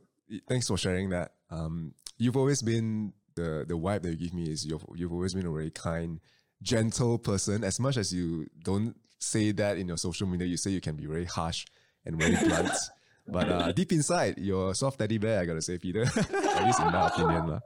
thanks 0.48 0.68
for 0.68 0.78
sharing 0.78 1.10
that. 1.10 1.32
Um, 1.50 1.92
you've 2.16 2.36
always 2.36 2.62
been 2.62 3.12
the 3.34 3.64
the 3.68 3.74
vibe 3.74 4.02
that 4.02 4.10
you 4.12 4.16
give 4.16 4.34
me 4.34 4.50
is 4.50 4.64
you've 4.64 4.84
you've 4.94 5.12
always 5.12 5.34
been 5.34 5.46
a 5.46 5.52
very 5.52 5.70
kind, 5.70 6.20
gentle 6.62 7.18
person. 7.18 7.62
As 7.62 7.78
much 7.78 7.98
as 7.98 8.12
you 8.12 8.46
don't 8.62 8.96
say 9.18 9.52
that 9.52 9.76
in 9.76 9.88
your 9.88 9.98
social 9.98 10.26
media, 10.26 10.46
you 10.46 10.56
say 10.56 10.70
you 10.70 10.80
can 10.80 10.96
be 10.96 11.06
very 11.06 11.26
harsh 11.26 11.66
and 12.04 12.18
very 12.18 12.36
blunt. 12.36 12.72
But 13.26 13.48
uh, 13.48 13.72
deep 13.72 13.90
inside, 13.90 14.36
you're 14.36 14.72
a 14.72 14.74
soft 14.74 14.98
teddy 14.98 15.16
bear. 15.16 15.40
I 15.40 15.46
gotta 15.46 15.62
say, 15.62 15.78
Peter. 15.78 16.02
At 16.06 16.64
least 16.66 16.78
in 16.78 16.92
my 16.92 17.08
opinion, 17.08 17.46
lah. 17.48 17.60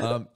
Um, 0.00 0.28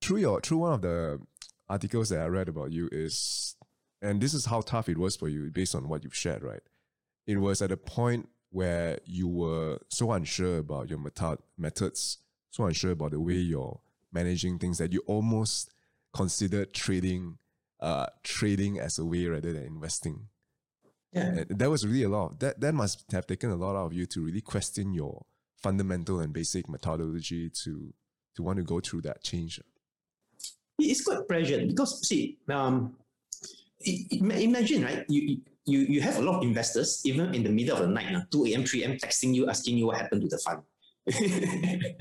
through 0.00 0.18
your 0.18 0.40
through 0.40 0.58
one 0.58 0.72
of 0.72 0.82
the 0.82 1.20
articles 1.68 2.10
that 2.10 2.20
I 2.20 2.26
read 2.26 2.48
about 2.48 2.72
you 2.72 2.88
is, 2.92 3.56
and 4.02 4.20
this 4.20 4.34
is 4.34 4.46
how 4.46 4.60
tough 4.60 4.88
it 4.88 4.98
was 4.98 5.16
for 5.16 5.28
you 5.28 5.50
based 5.50 5.74
on 5.74 5.88
what 5.88 6.04
you've 6.04 6.14
shared, 6.14 6.42
right? 6.42 6.62
It 7.26 7.38
was 7.38 7.62
at 7.62 7.72
a 7.72 7.76
point 7.76 8.28
where 8.50 8.98
you 9.04 9.26
were 9.26 9.78
so 9.88 10.12
unsure 10.12 10.58
about 10.58 10.88
your 10.88 10.98
method 10.98 11.38
methods, 11.58 12.18
so 12.50 12.64
unsure 12.64 12.92
about 12.92 13.10
the 13.12 13.20
way 13.20 13.34
you're 13.34 13.80
managing 14.12 14.58
things 14.58 14.78
that 14.78 14.92
you 14.92 15.02
almost 15.06 15.70
considered 16.14 16.72
trading, 16.72 17.38
uh, 17.80 18.06
trading 18.22 18.78
as 18.78 18.98
a 18.98 19.04
way 19.04 19.26
rather 19.26 19.52
than 19.52 19.64
investing. 19.64 20.28
yeah. 21.12 21.22
And 21.22 21.38
that 21.48 21.70
was 21.70 21.86
really 21.86 22.04
a 22.04 22.08
lot. 22.08 22.40
That 22.40 22.60
that 22.60 22.74
must 22.74 23.10
have 23.12 23.26
taken 23.26 23.50
a 23.50 23.56
lot 23.56 23.76
out 23.76 23.86
of 23.86 23.92
you 23.92 24.06
to 24.06 24.24
really 24.24 24.40
question 24.40 24.94
your 24.94 25.24
fundamental 25.56 26.20
and 26.20 26.32
basic 26.32 26.68
methodology 26.68 27.50
to 27.50 27.94
to 28.36 28.42
want 28.42 28.58
to 28.58 28.64
go 28.64 28.80
through 28.80 29.02
that 29.02 29.22
change. 29.22 29.60
It's 30.78 31.02
quite 31.04 31.26
pressured 31.28 31.68
because 31.68 32.06
see, 32.06 32.38
um, 32.48 32.96
imagine 34.20 34.84
right, 34.84 35.04
you 35.08 35.40
you 35.66 35.78
you 35.80 36.00
have 36.00 36.18
a 36.18 36.22
lot 36.22 36.36
of 36.38 36.42
investors 36.42 37.00
even 37.04 37.34
in 37.34 37.42
the 37.42 37.50
middle 37.50 37.76
of 37.76 37.82
the 37.82 37.88
night, 37.88 38.14
uh, 38.14 38.22
two 38.30 38.46
a.m., 38.46 38.64
three 38.64 38.82
a.m. 38.84 38.96
texting 38.96 39.34
you 39.34 39.48
asking 39.48 39.76
you 39.78 39.86
what 39.86 39.96
happened 39.96 40.22
to 40.22 40.28
the 40.28 40.38
fund. 40.44 40.62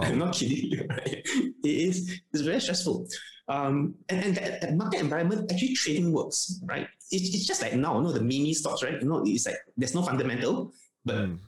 I'm 0.00 0.18
not 0.18 0.34
kidding 0.34 0.70
you. 0.70 0.86
Right? 0.88 1.22
It 1.64 1.76
is 1.88 2.20
it's 2.32 2.42
very 2.42 2.60
stressful. 2.60 3.06
Um, 3.48 3.94
and 4.08 4.24
and 4.24 4.34
that, 4.36 4.60
that 4.60 4.74
market 4.76 5.00
environment 5.00 5.50
actually 5.52 5.74
trading 5.74 6.12
works, 6.12 6.60
right? 6.64 6.86
It's, 7.10 7.34
it's 7.34 7.46
just 7.46 7.60
like 7.62 7.74
now, 7.74 7.96
you 7.98 8.02
know, 8.04 8.12
the 8.12 8.20
mini 8.22 8.54
stocks, 8.54 8.82
right? 8.82 9.00
You 9.00 9.08
know, 9.08 9.22
it's 9.26 9.46
like 9.46 9.56
there's 9.76 9.94
no 9.94 10.02
fundamental, 10.02 10.72
but 11.04 11.16
Mm. 11.16 11.38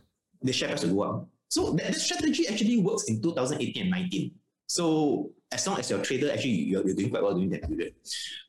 the 0.43 0.53
share 0.53 0.69
price 0.69 0.85
will 0.85 0.95
go 0.95 1.03
up. 1.03 1.29
So 1.49 1.71
that, 1.73 1.87
that 1.87 2.01
strategy 2.01 2.49
actually 2.49 2.79
works 2.79 3.05
in 3.05 3.23
2018 3.23 3.83
and 3.83 3.91
19. 3.91 4.33
So 4.67 5.31
as 5.53 5.67
long 5.67 5.79
as 5.79 5.91
your 5.91 6.03
trader 6.03 6.31
actually 6.33 6.51
you're, 6.51 6.85
you're 6.87 6.97
doing 6.97 7.11
quite 7.11 7.23
well 7.23 7.35
during 7.35 7.51
that 7.51 7.69
period. 7.69 7.95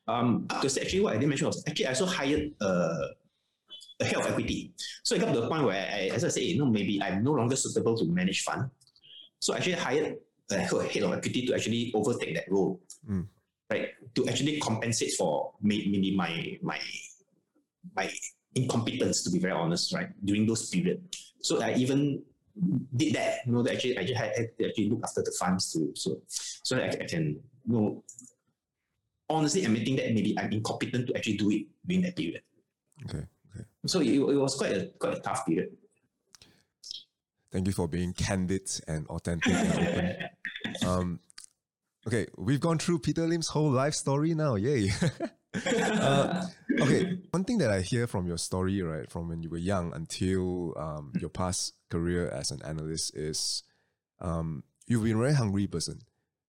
Um, 0.08 0.46
up 0.50 0.62
to 0.62 0.68
actually 0.82 1.02
what 1.02 1.14
I 1.14 1.18
didn't 1.18 1.30
mention 1.30 1.48
was 1.48 1.64
actually 1.68 1.88
I 1.88 1.90
also 1.90 2.06
hired 2.06 2.52
uh, 2.62 3.08
a 4.00 4.06
head 4.06 4.18
of 4.18 4.26
equity. 4.28 4.74
So 5.04 5.16
I 5.16 5.20
got 5.20 5.34
to 5.34 5.42
the 5.42 5.48
point 5.50 5.64
where 5.64 5.88
I, 5.92 6.10
as 6.14 6.26
I 6.26 6.30
say, 6.30 6.42
you 6.44 6.58
know, 6.58 6.66
maybe 6.66 7.02
I'm 7.02 7.24
no 7.24 7.32
longer 7.32 7.56
suitable 7.56 7.98
to 7.98 8.06
manage 8.06 8.44
fund. 8.44 8.70
So 9.40 9.54
I 9.54 9.58
actually 9.58 9.74
hired 9.74 10.18
a 10.52 10.58
head 10.58 11.04
of 11.04 11.14
equity 11.14 11.46
to 11.48 11.56
actually 11.56 11.92
overtake 11.96 12.36
that 12.36 12.52
role, 12.52 12.82
Mm. 13.10 13.28
right? 13.70 13.90
To 14.16 14.28
actually 14.28 14.60
compensate 14.60 15.14
for 15.14 15.54
maybe 15.62 16.16
my 16.16 16.58
my 16.62 16.80
my 17.96 18.12
incompetence, 18.56 19.24
to 19.24 19.30
be 19.32 19.40
very 19.40 19.54
honest, 19.54 19.94
right? 19.94 20.10
During 20.26 20.46
those 20.48 20.70
period. 20.70 21.04
So 21.42 21.62
I 21.62 21.76
even 21.76 22.24
did 22.96 23.16
that. 23.16 23.40
You 23.46 23.54
know, 23.54 23.64
that 23.64 23.74
actually, 23.74 23.98
I 23.98 24.04
just 24.04 24.20
had, 24.20 24.34
to 24.58 24.68
actually 24.68 24.90
look 24.90 25.02
after 25.04 25.22
the 25.22 25.32
funds 25.32 25.72
to 25.74 25.92
so 25.96 26.22
so 26.28 26.76
that 26.76 26.96
I, 26.96 27.04
I 27.04 27.08
can 27.08 27.40
you 27.66 27.74
know 27.74 28.04
honestly 29.30 29.66
admitting 29.66 29.96
that 29.98 30.14
maybe 30.14 30.38
I'm 30.38 30.52
incompetent 30.52 31.08
to 31.08 31.18
actually 31.18 31.38
do 31.38 31.50
it 31.52 31.66
during 31.86 32.04
that 32.04 32.16
period. 32.16 32.42
Okay. 33.06 33.26
Okay. 33.56 33.66
So 33.86 34.00
it, 34.02 34.14
it 34.16 34.20
was 34.20 34.56
quite 34.56 34.72
a 34.72 34.86
quite 35.00 35.18
a 35.18 35.20
tough 35.20 35.46
period. 35.46 35.70
Thank 37.52 37.68
you 37.68 37.74
for 37.74 37.88
being 37.88 38.14
candid 38.14 38.70
and 38.88 39.08
authentic 39.08 39.54
and 39.54 39.88
open. 39.88 40.16
Um, 40.86 41.20
okay, 42.06 42.26
we've 42.38 42.60
gone 42.60 42.80
through 42.80 43.00
Peter 43.00 43.26
Lim's 43.28 43.48
whole 43.48 43.70
life 43.70 43.94
story 43.94 44.34
now. 44.34 44.56
Yay. 44.56 44.92
uh, 45.68 46.46
okay, 46.80 47.20
one 47.32 47.44
thing 47.44 47.58
that 47.60 47.72
I 47.72 47.82
hear 47.82 48.08
from 48.08 48.28
your 48.28 48.38
story, 48.38 48.82
right, 48.82 49.10
from 49.10 49.30
when 49.30 49.42
you 49.42 49.50
were 49.50 49.58
young 49.58 49.94
until 49.94 50.78
um, 50.78 51.14
your 51.20 51.30
past 51.30 51.74
career 51.90 52.30
as 52.30 52.52
an 52.52 52.62
analyst 52.64 53.16
is 53.16 53.64
um, 54.20 54.64
you've 54.88 55.04
been 55.04 55.16
a 55.16 55.20
very 55.20 55.34
hungry 55.34 55.68
person. 55.68 56.02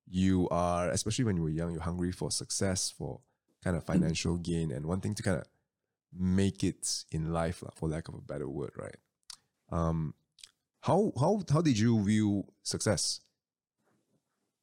You 0.09 0.49
are, 0.51 0.89
especially 0.91 1.25
when 1.25 1.37
you 1.37 1.43
were 1.43 1.51
young, 1.51 1.73
you're 1.73 1.83
hungry 1.83 2.13
for 2.13 2.31
success, 2.31 2.93
for 2.97 3.21
kind 3.65 3.77
of 3.77 3.85
financial 3.85 4.37
gain, 4.37 4.71
and 4.71 4.87
one 4.87 5.01
thing 5.01 5.15
to 5.15 5.23
kind 5.23 5.39
of 5.39 5.47
make 6.13 6.63
it 6.63 7.05
in 7.11 7.33
life, 7.33 7.63
for 7.75 7.89
lack 7.89 8.09
of 8.09 8.15
a 8.15 8.21
better 8.21 8.49
word, 8.49 8.71
right? 8.77 8.97
Um, 9.71 10.15
how 10.81 11.13
how 11.19 11.43
how 11.53 11.61
did 11.61 11.79
you 11.79 12.03
view 12.05 12.45
success? 12.63 13.21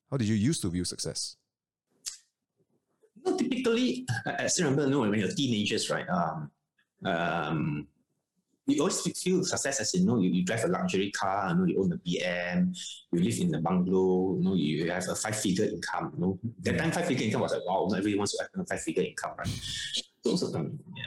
How 0.09 0.17
did 0.17 0.27
you 0.27 0.35
used 0.35 0.61
to 0.61 0.69
view 0.69 0.85
success? 0.85 1.35
Typically, 3.37 4.05
I, 4.25 4.43
I 4.43 4.47
still 4.47 4.65
remember, 4.65 4.85
you 4.85 4.91
know, 4.91 5.09
when 5.09 5.19
you're 5.19 5.29
teenagers, 5.29 5.89
right? 5.89 6.07
Um, 6.09 6.51
um, 7.05 7.87
you 8.65 8.79
always 8.79 9.01
feel 9.01 9.43
success 9.43 9.81
as 9.81 9.93
you 9.93 10.05
know, 10.05 10.19
you, 10.19 10.29
you 10.29 10.45
drive 10.45 10.63
a 10.63 10.67
luxury 10.67 11.11
car, 11.11 11.49
you 11.49 11.55
know, 11.55 11.65
you 11.65 11.81
own 11.81 11.91
a 11.91 11.97
BM, 11.97 12.77
you 13.11 13.19
live 13.19 13.39
in 13.39 13.55
a 13.55 13.61
bungalow, 13.61 14.37
you 14.37 14.43
know, 14.43 14.53
you 14.53 14.89
have 14.89 15.07
a 15.09 15.15
five-figure 15.15 15.65
income. 15.65 16.13
You 16.15 16.21
know, 16.21 16.39
that 16.61 16.77
time 16.77 16.91
five-figure 16.91 17.25
income 17.25 17.41
was 17.41 17.51
like 17.51 17.65
wow, 17.65 17.87
not 17.89 17.99
everyone 17.99 18.19
wants 18.19 18.37
to 18.37 18.43
have 18.43 18.49
a 18.61 18.65
five-figure 18.65 19.03
income, 19.03 19.31
right? 19.37 19.47
So, 20.23 20.55
um, 20.55 20.79
yeah. 20.95 21.03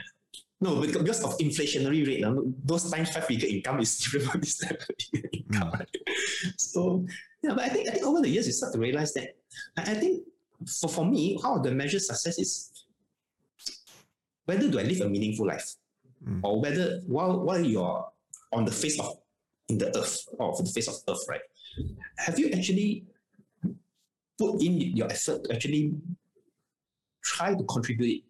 No, 0.59 0.81
because 0.81 1.23
of 1.23 1.37
inflationary 1.37 2.05
rate, 2.05 2.23
um, 2.23 2.55
those 2.63 2.89
times 2.91 3.11
five-figure 3.11 3.49
income 3.49 3.79
is 3.79 3.97
different 3.99 4.25
from 4.25 4.41
this 4.41 4.57
type 4.57 4.81
of 4.81 5.21
income. 5.33 5.71
Mm. 5.71 5.79
Right? 5.79 5.89
So 6.57 7.05
yeah, 7.43 7.53
but 7.53 7.63
I 7.63 7.69
think 7.69 7.89
I 7.89 7.91
think 7.93 8.05
over 8.05 8.21
the 8.21 8.29
years 8.29 8.47
you 8.47 8.53
start 8.53 8.73
to 8.73 8.79
realize 8.79 9.13
that 9.13 9.35
I, 9.77 9.81
I 9.81 9.93
think 9.95 10.23
for, 10.65 10.89
for 10.89 11.05
me, 11.05 11.37
how 11.41 11.57
the 11.59 11.71
measure 11.71 11.99
success 11.99 12.39
is 12.39 12.71
whether 14.45 14.69
do 14.69 14.79
I 14.79 14.83
live 14.83 15.01
a 15.01 15.09
meaningful 15.09 15.45
life 15.45 15.75
Mm. 16.25 16.41
or 16.43 16.59
whether 16.59 16.99
while 17.05 17.39
while 17.45 17.61
you're 17.61 18.03
on 18.51 18.65
the 18.65 18.71
face 18.71 18.99
of 18.99 19.19
in 19.69 19.77
the 19.77 19.95
earth 19.95 20.25
or 20.39 20.57
the 20.57 20.65
face 20.65 20.87
of 20.87 20.95
earth, 21.07 21.23
right? 21.29 21.41
Have 22.17 22.39
you 22.39 22.49
actually 22.49 23.05
put 24.39 24.59
in 24.59 24.97
your 24.97 25.11
effort 25.11 25.43
to 25.43 25.53
actually 25.53 25.93
try 27.21 27.53
to 27.53 27.63
contribute 27.65 28.23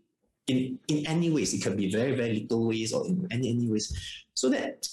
in 0.48 0.78
in 0.90 1.08
any 1.08 1.32
ways? 1.32 1.54
It 1.54 1.64
can 1.64 1.78
be 1.78 1.90
very 1.90 2.14
very 2.14 2.42
little 2.42 2.68
ways 2.68 2.92
or 2.92 3.08
in 3.08 3.26
any 3.32 3.52
any 3.52 3.70
ways, 3.72 3.96
so 4.34 4.50
that 4.50 4.86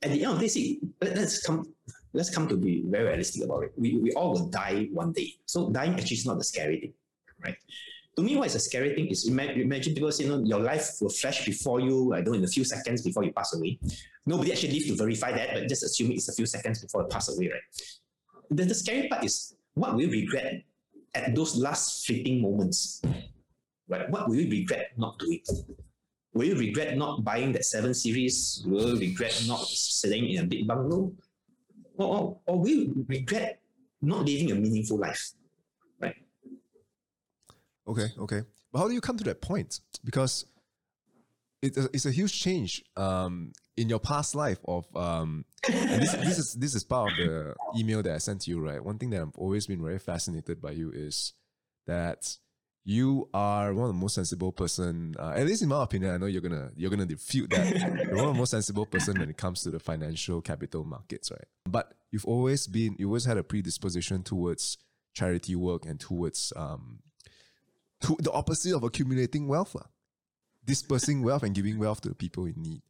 at 0.00 0.10
the 0.10 0.24
end 0.24 0.32
of 0.32 0.38
the 0.38 0.44
day, 0.44 0.48
see, 0.48 0.80
let, 1.02 1.18
us 1.18 1.42
come 1.42 1.68
let's 2.12 2.30
come 2.30 2.48
to 2.48 2.56
be 2.56 2.82
very 2.86 3.04
realistic 3.04 3.44
about 3.44 3.64
it. 3.64 3.72
We 3.76 3.98
we 3.98 4.12
all 4.12 4.32
will 4.32 4.48
die 4.48 4.88
one 4.92 5.12
day, 5.12 5.34
so 5.46 5.70
dying 5.70 5.94
actually 5.94 6.16
is 6.16 6.26
not 6.26 6.38
the 6.38 6.44
scary 6.44 6.80
thing, 6.80 6.94
right? 7.44 7.56
to 8.16 8.22
me, 8.22 8.36
what 8.36 8.46
is 8.46 8.54
a 8.54 8.60
scary 8.60 8.94
thing 8.94 9.06
is 9.08 9.26
imagine, 9.26 9.94
people 9.94 10.12
say, 10.12 10.24
you 10.24 10.30
know, 10.30 10.44
your 10.44 10.60
life 10.60 10.96
will 11.00 11.10
flash 11.10 11.44
before 11.44 11.80
you, 11.80 12.12
I 12.12 12.20
don't 12.20 12.32
know, 12.32 12.38
in 12.38 12.44
a 12.44 12.48
few 12.48 12.64
seconds 12.64 13.02
before 13.02 13.24
you 13.24 13.32
pass 13.32 13.54
away. 13.54 13.78
Nobody 14.26 14.52
actually 14.52 14.72
lived 14.72 14.88
to 14.88 14.96
verify 14.96 15.32
that, 15.32 15.54
but 15.54 15.68
just 15.68 15.84
assume 15.84 16.10
it's 16.12 16.28
a 16.28 16.34
few 16.34 16.46
seconds 16.46 16.82
before 16.82 17.02
you 17.02 17.08
pass 17.08 17.34
away, 17.34 17.48
right? 17.48 17.62
The, 18.50 18.64
the 18.64 18.74
scary 18.74 19.08
part 19.08 19.24
is 19.24 19.54
what 19.74 19.94
will 19.94 20.02
you 20.02 20.10
regret 20.10 20.62
at 21.14 21.34
those 21.34 21.56
last 21.56 22.06
fleeting 22.06 22.42
moments, 22.42 23.00
right? 23.88 24.08
What 24.10 24.28
will 24.28 24.36
you 24.36 24.50
regret 24.50 24.92
not 24.96 25.18
doing? 25.18 25.40
Will 26.34 26.46
you 26.46 26.56
regret 26.56 26.96
not 26.96 27.24
buying 27.24 27.52
that 27.52 27.64
7 27.64 27.94
Series? 27.94 28.62
Will 28.66 28.94
you 28.94 29.00
regret 29.00 29.42
not 29.46 29.66
sitting 29.66 30.28
in 30.28 30.44
a 30.44 30.46
big 30.46 30.66
bungalow? 30.66 31.12
Or, 32.00 32.38
or, 32.46 32.58
will 32.58 32.86
regret 33.08 33.60
not 34.00 34.24
living 34.24 34.50
a 34.52 34.54
meaningful 34.54 34.98
life? 34.98 35.32
Right? 36.00 36.16
Okay, 37.86 38.06
okay. 38.18 38.42
But 38.72 38.78
how 38.78 38.88
do 38.88 38.94
you 38.94 39.00
come 39.00 39.18
to 39.18 39.24
that 39.24 39.42
point? 39.42 39.80
Because 40.02 40.46
it's 41.62 41.76
a, 41.76 41.88
it's 41.92 42.06
a 42.06 42.10
huge 42.10 42.40
change 42.40 42.82
um, 42.96 43.52
in 43.76 43.88
your 43.88 43.98
past 43.98 44.34
life 44.34 44.58
of 44.66 44.84
um, 44.96 45.44
and 45.68 46.02
this, 46.02 46.12
this 46.12 46.38
is 46.38 46.54
this 46.54 46.74
is 46.74 46.84
part 46.84 47.12
of 47.12 47.16
the 47.18 47.54
email 47.78 48.02
that 48.02 48.14
I 48.14 48.18
sent 48.18 48.42
to 48.42 48.50
you, 48.50 48.60
right? 48.60 48.82
One 48.82 48.98
thing 48.98 49.10
that 49.10 49.20
I've 49.20 49.36
always 49.36 49.66
been 49.66 49.82
very 49.82 49.98
fascinated 49.98 50.60
by 50.62 50.70
you 50.70 50.90
is 50.94 51.34
that 51.86 52.36
you 52.84 53.28
are 53.34 53.74
one 53.74 53.88
of 53.88 53.94
the 53.94 54.00
most 54.00 54.14
sensible 54.14 54.52
person, 54.52 55.14
uh, 55.18 55.32
at 55.36 55.46
least 55.46 55.62
in 55.62 55.68
my 55.68 55.82
opinion. 55.82 56.12
I 56.12 56.16
know 56.16 56.26
you're 56.26 56.40
gonna 56.40 56.70
you're 56.76 56.90
gonna 56.90 57.06
refute 57.06 57.50
that. 57.50 57.70
you're 58.06 58.16
one 58.16 58.28
of 58.28 58.34
the 58.34 58.38
most 58.38 58.50
sensible 58.50 58.86
person 58.86 59.18
when 59.18 59.28
it 59.28 59.36
comes 59.36 59.62
to 59.62 59.70
the 59.70 59.78
financial 59.78 60.40
capital 60.40 60.84
markets, 60.84 61.30
right? 61.30 61.44
But 61.68 61.92
you've 62.10 62.26
always 62.26 62.66
been 62.66 62.96
you 62.98 63.06
always 63.08 63.26
had 63.26 63.36
a 63.36 63.42
predisposition 63.42 64.22
towards 64.22 64.78
charity 65.12 65.54
work 65.54 65.84
and 65.84 66.00
towards 66.00 66.52
um, 66.56 67.00
to 68.02 68.16
the 68.20 68.32
opposite 68.32 68.74
of 68.74 68.82
accumulating 68.82 69.46
wealth, 69.46 69.74
lah. 69.74 69.86
dispersing 70.64 71.22
wealth 71.24 71.42
and 71.42 71.54
giving 71.54 71.78
wealth 71.78 72.00
to 72.02 72.08
the 72.08 72.14
people 72.14 72.46
in 72.46 72.54
need. 72.56 72.82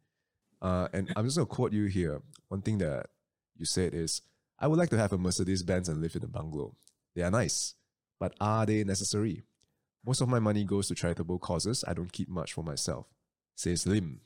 Uh, 0.62 0.88
and 0.92 1.12
I'm 1.16 1.24
just 1.24 1.36
going 1.36 1.48
to 1.48 1.54
quote 1.54 1.72
you 1.72 1.86
here. 1.86 2.20
One 2.48 2.60
thing 2.60 2.78
that 2.78 3.06
you 3.56 3.64
said 3.64 3.94
is, 3.94 4.20
I 4.58 4.66
would 4.66 4.78
like 4.78 4.90
to 4.90 4.98
have 4.98 5.12
a 5.12 5.18
Mercedes 5.18 5.62
Benz 5.62 5.88
and 5.88 6.00
live 6.00 6.14
in 6.14 6.22
a 6.22 6.28
bungalow. 6.28 6.76
They 7.14 7.22
are 7.22 7.30
nice, 7.30 7.74
but 8.18 8.34
are 8.40 8.66
they 8.66 8.84
necessary? 8.84 9.42
Most 10.04 10.20
of 10.20 10.28
my 10.28 10.38
money 10.38 10.64
goes 10.64 10.88
to 10.88 10.94
charitable 10.94 11.38
causes. 11.38 11.84
I 11.86 11.92
don't 11.92 12.12
keep 12.12 12.28
much 12.28 12.52
for 12.52 12.64
myself, 12.64 13.06
says 13.54 13.86
Lim. 13.86 14.20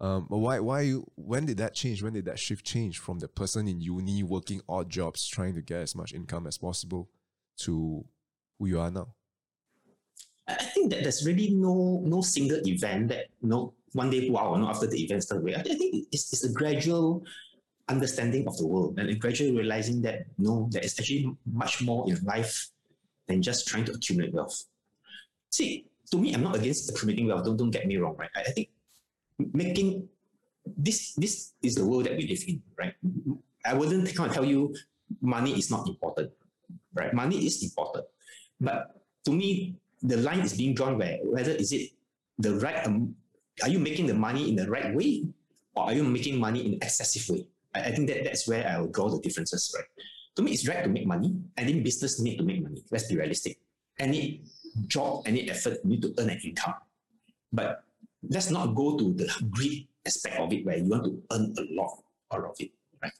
Um, 0.00 0.26
but 0.28 0.38
why, 0.38 0.58
why, 0.58 0.90
when 1.14 1.46
did 1.46 1.58
that 1.58 1.74
change? 1.74 2.02
When 2.02 2.12
did 2.12 2.24
that 2.24 2.38
shift 2.38 2.66
change 2.66 2.98
from 2.98 3.20
the 3.20 3.28
person 3.28 3.68
in 3.68 3.80
uni 3.80 4.24
working 4.24 4.60
odd 4.68 4.90
jobs, 4.90 5.28
trying 5.28 5.54
to 5.54 5.62
get 5.62 5.82
as 5.82 5.94
much 5.94 6.12
income 6.12 6.48
as 6.48 6.58
possible, 6.58 7.08
to 7.58 8.04
who 8.58 8.66
you 8.66 8.80
are 8.80 8.90
now? 8.90 9.14
I 10.48 10.54
think 10.54 10.90
that 10.90 11.04
there's 11.04 11.24
really 11.24 11.50
no 11.50 12.02
no 12.04 12.20
single 12.20 12.60
event 12.66 13.08
that 13.08 13.26
you 13.40 13.48
know 13.48 13.74
one 13.92 14.10
day 14.10 14.28
wow, 14.28 14.56
you 14.56 14.62
know, 14.62 14.68
after 14.68 14.88
the 14.88 15.00
event 15.00 15.22
started. 15.22 15.54
I 15.54 15.62
think 15.62 16.06
it's, 16.10 16.32
it's 16.32 16.44
a 16.44 16.52
gradual 16.52 17.24
understanding 17.88 18.48
of 18.48 18.56
the 18.56 18.66
world 18.66 18.98
and 18.98 19.20
gradually 19.20 19.56
realizing 19.56 20.02
that 20.02 20.24
no, 20.38 20.68
there 20.72 20.82
is 20.82 20.98
actually 20.98 21.32
much 21.46 21.82
more 21.82 22.08
in 22.08 22.18
life 22.24 22.70
than 23.28 23.42
just 23.42 23.68
trying 23.68 23.84
to 23.84 23.92
accumulate 23.92 24.32
wealth. 24.32 24.64
See, 25.52 25.86
to 26.10 26.16
me, 26.16 26.32
I'm 26.34 26.42
not 26.42 26.56
against 26.56 26.90
accumulating 26.90 27.28
wealth. 27.28 27.44
Don't 27.44 27.56
don't 27.56 27.70
get 27.70 27.86
me 27.86 27.96
wrong, 27.96 28.16
right? 28.16 28.32
I, 28.34 28.40
I 28.40 28.52
think 28.56 28.68
making 29.38 30.08
this 30.64 31.14
this 31.14 31.52
is 31.62 31.76
the 31.76 31.84
world 31.84 32.06
that 32.06 32.16
we 32.16 32.26
live 32.26 32.42
in, 32.48 32.62
right? 32.74 32.94
I 33.64 33.74
wouldn't 33.74 34.08
kind 34.16 34.30
of 34.30 34.34
tell 34.34 34.44
you 34.44 34.74
money 35.20 35.52
is 35.52 35.70
not 35.70 35.86
important, 35.86 36.32
right? 36.94 37.12
Money 37.12 37.46
is 37.46 37.62
important, 37.62 38.06
but 38.60 38.96
to 39.24 39.30
me, 39.30 39.76
the 40.02 40.16
line 40.18 40.40
is 40.40 40.56
being 40.56 40.74
drawn 40.74 40.98
where 40.98 41.18
whether 41.22 41.52
is 41.52 41.72
it 41.72 41.90
the 42.38 42.54
right 42.56 42.84
um, 42.86 43.14
are 43.62 43.68
you 43.68 43.78
making 43.78 44.06
the 44.06 44.14
money 44.14 44.48
in 44.48 44.56
the 44.56 44.68
right 44.68 44.94
way 44.94 45.24
or 45.74 45.84
are 45.84 45.94
you 45.94 46.02
making 46.02 46.38
money 46.38 46.66
in 46.66 46.72
an 46.74 46.78
excessive 46.82 47.22
way 47.30 47.46
I, 47.74 47.80
I 47.86 47.90
think 47.92 48.08
that 48.08 48.24
that's 48.24 48.48
where 48.48 48.66
I'll 48.66 48.88
draw 48.88 49.08
the 49.08 49.20
differences 49.20 49.72
right 49.76 49.86
to 50.36 50.42
me 50.42 50.52
it's 50.52 50.66
right 50.66 50.82
to 50.82 50.90
make 50.90 51.06
money 51.06 51.36
and 51.56 51.70
in 51.70 51.82
business 51.82 52.20
need 52.20 52.36
to 52.38 52.44
make 52.44 52.62
money 52.62 52.82
let's 52.90 53.06
be 53.06 53.16
realistic 53.16 53.58
any 53.98 54.42
job 54.86 55.22
any 55.26 55.48
effort 55.50 55.78
you 55.84 55.90
need 55.90 56.02
to 56.02 56.14
earn 56.18 56.30
an 56.30 56.40
income 56.44 56.74
but 57.52 57.84
let's 58.28 58.50
not 58.50 58.74
go 58.74 58.96
to 58.96 59.12
the 59.14 59.28
greed 59.50 59.88
aspect 60.06 60.38
of 60.38 60.52
it 60.52 60.64
where 60.64 60.78
you 60.78 60.88
want 60.88 61.04
to 61.04 61.22
earn 61.32 61.54
a 61.58 61.64
lot 61.74 62.02
out 62.32 62.44
of 62.44 62.56
it 62.58 62.70
right 63.02 63.12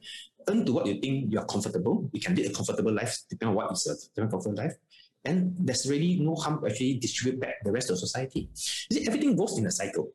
earn 0.49 0.65
to 0.65 0.73
what 0.73 0.87
you 0.87 1.01
think 1.01 1.31
you're 1.33 1.45
comfortable 1.45 2.09
you 2.13 2.21
can 2.21 2.35
lead 2.35 2.47
a 2.51 2.53
comfortable 2.55 2.93
life 2.93 3.19
depending 3.29 3.51
on 3.51 3.55
what 3.55 3.73
is 3.73 4.11
a 4.17 4.21
comfortable 4.21 4.57
life 4.57 4.75
and 5.25 5.55
there's 5.61 5.89
really 5.89 6.19
no 6.19 6.35
harm 6.35 6.61
to 6.61 6.67
actually 6.67 6.99
distribute 6.99 7.39
back 7.41 7.63
the 7.63 7.71
rest 7.71 7.91
of 7.91 7.97
society. 7.97 8.51
You 8.91 8.97
see, 8.97 9.07
everything 9.07 9.37
goes 9.37 9.57
in 9.57 9.65
a 9.67 9.71
cycle. 9.71 10.11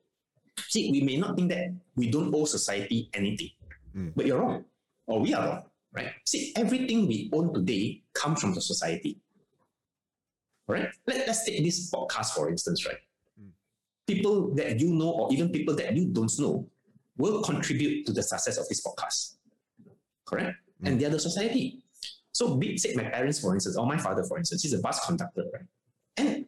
See, 0.68 0.92
we 0.92 1.00
may 1.00 1.16
not 1.16 1.38
think 1.38 1.48
that 1.52 1.74
we 1.96 2.12
don't 2.12 2.36
owe 2.36 2.44
society 2.44 3.10
anything, 3.14 3.52
Mm. 3.96 4.12
but 4.18 4.26
you're 4.26 4.42
wrong, 4.42 4.66
or 5.06 5.22
we 5.22 5.34
are 5.34 5.48
wrong, 5.48 5.64
right? 5.94 6.12
See, 6.26 6.52
everything 6.58 7.08
we 7.08 7.30
own 7.32 7.54
today 7.54 8.04
comes 8.12 8.42
from 8.42 8.54
the 8.54 8.60
society. 8.60 9.18
Right? 10.68 10.90
Let, 11.06 11.28
let's 11.28 11.46
take 11.46 11.64
this 11.64 11.92
podcast, 11.92 12.34
for 12.34 12.50
instance, 12.50 12.86
right? 12.86 12.98
Mm. 13.42 13.50
People 14.06 14.54
that 14.56 14.80
you 14.80 14.94
know, 14.94 15.12
or 15.12 15.34
even 15.34 15.50
people 15.50 15.76
that 15.76 15.96
you 15.96 16.08
don't 16.08 16.32
know, 16.40 16.68
will 17.18 17.42
contribute 17.42 18.06
to 18.06 18.14
the 18.14 18.22
success 18.22 18.58
of 18.58 18.68
this 18.68 18.86
podcast. 18.86 19.36
Correct? 20.26 20.56
And 20.84 21.00
they 21.00 21.06
are 21.06 21.10
the 21.10 21.20
society. 21.20 21.82
So, 22.32 22.56
be, 22.56 22.78
say 22.78 22.94
my 22.94 23.04
parents, 23.04 23.40
for 23.40 23.56
instance, 23.56 23.78
or 23.78 23.88
my 23.88 23.98
father, 23.98 24.24
for 24.24 24.38
instance, 24.38 24.62
he's 24.62 24.74
a 24.74 24.80
bus 24.80 25.04
conductor, 25.06 25.46
right? 25.54 25.64
And 26.18 26.46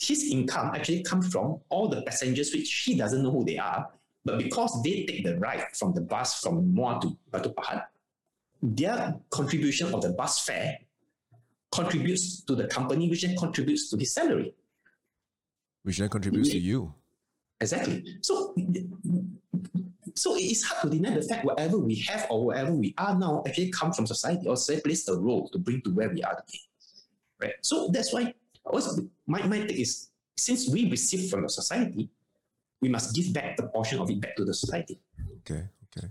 his 0.00 0.30
income 0.30 0.70
actually 0.74 1.02
comes 1.02 1.30
from 1.30 1.60
all 1.68 1.88
the 1.88 2.02
passengers 2.02 2.52
which 2.54 2.84
he 2.86 2.96
doesn't 2.96 3.22
know 3.22 3.30
who 3.30 3.44
they 3.44 3.58
are, 3.58 3.88
but 4.24 4.38
because 4.38 4.82
they 4.82 5.04
take 5.04 5.24
the 5.24 5.36
ride 5.38 5.64
from 5.74 5.92
the 5.92 6.00
bus 6.00 6.40
from 6.40 6.72
Muar 6.72 7.00
to 7.02 7.16
Batu 7.30 7.50
Pahat, 7.50 7.84
their 8.62 9.16
contribution 9.30 9.92
of 9.92 10.00
the 10.02 10.10
bus 10.10 10.40
fare 10.44 10.78
contributes 11.70 12.42
to 12.42 12.54
the 12.54 12.66
company, 12.66 13.08
which 13.08 13.22
then 13.22 13.36
contributes 13.36 13.90
to 13.90 13.96
his 13.96 14.14
salary. 14.14 14.54
Which 15.82 15.98
then 15.98 16.08
contributes 16.08 16.50
to 16.50 16.58
you. 16.58 16.94
Exactly. 17.60 18.04
So, 18.22 18.54
so 20.14 20.36
it's 20.36 20.62
hard 20.62 20.82
to 20.82 20.90
deny 20.90 21.14
the 21.14 21.22
fact 21.22 21.44
whatever 21.44 21.78
we 21.78 21.96
have 22.08 22.26
or 22.30 22.46
whatever 22.46 22.72
we 22.72 22.94
are 22.98 23.18
now 23.18 23.42
actually 23.46 23.70
come 23.70 23.92
from 23.92 24.06
society 24.06 24.46
or 24.46 24.56
say 24.56 24.80
plays 24.80 25.08
a 25.08 25.16
role 25.16 25.48
to 25.50 25.58
bring 25.58 25.80
to 25.82 25.90
where 25.90 26.08
we 26.10 26.22
are 26.22 26.36
today. 26.46 26.60
Right. 27.40 27.54
So 27.62 27.88
that's 27.92 28.12
why 28.12 28.34
always 28.64 29.00
my, 29.26 29.46
my 29.46 29.60
take 29.60 29.78
is 29.78 30.10
since 30.36 30.68
we 30.68 30.90
receive 30.90 31.30
from 31.30 31.42
the 31.42 31.48
society, 31.48 32.10
we 32.80 32.88
must 32.88 33.14
give 33.14 33.32
back 33.32 33.56
the 33.56 33.64
portion 33.64 33.98
of 33.98 34.10
it 34.10 34.20
back 34.20 34.36
to 34.36 34.44
the 34.44 34.54
society. 34.54 35.00
Okay. 35.40 35.68
Okay. 35.96 36.08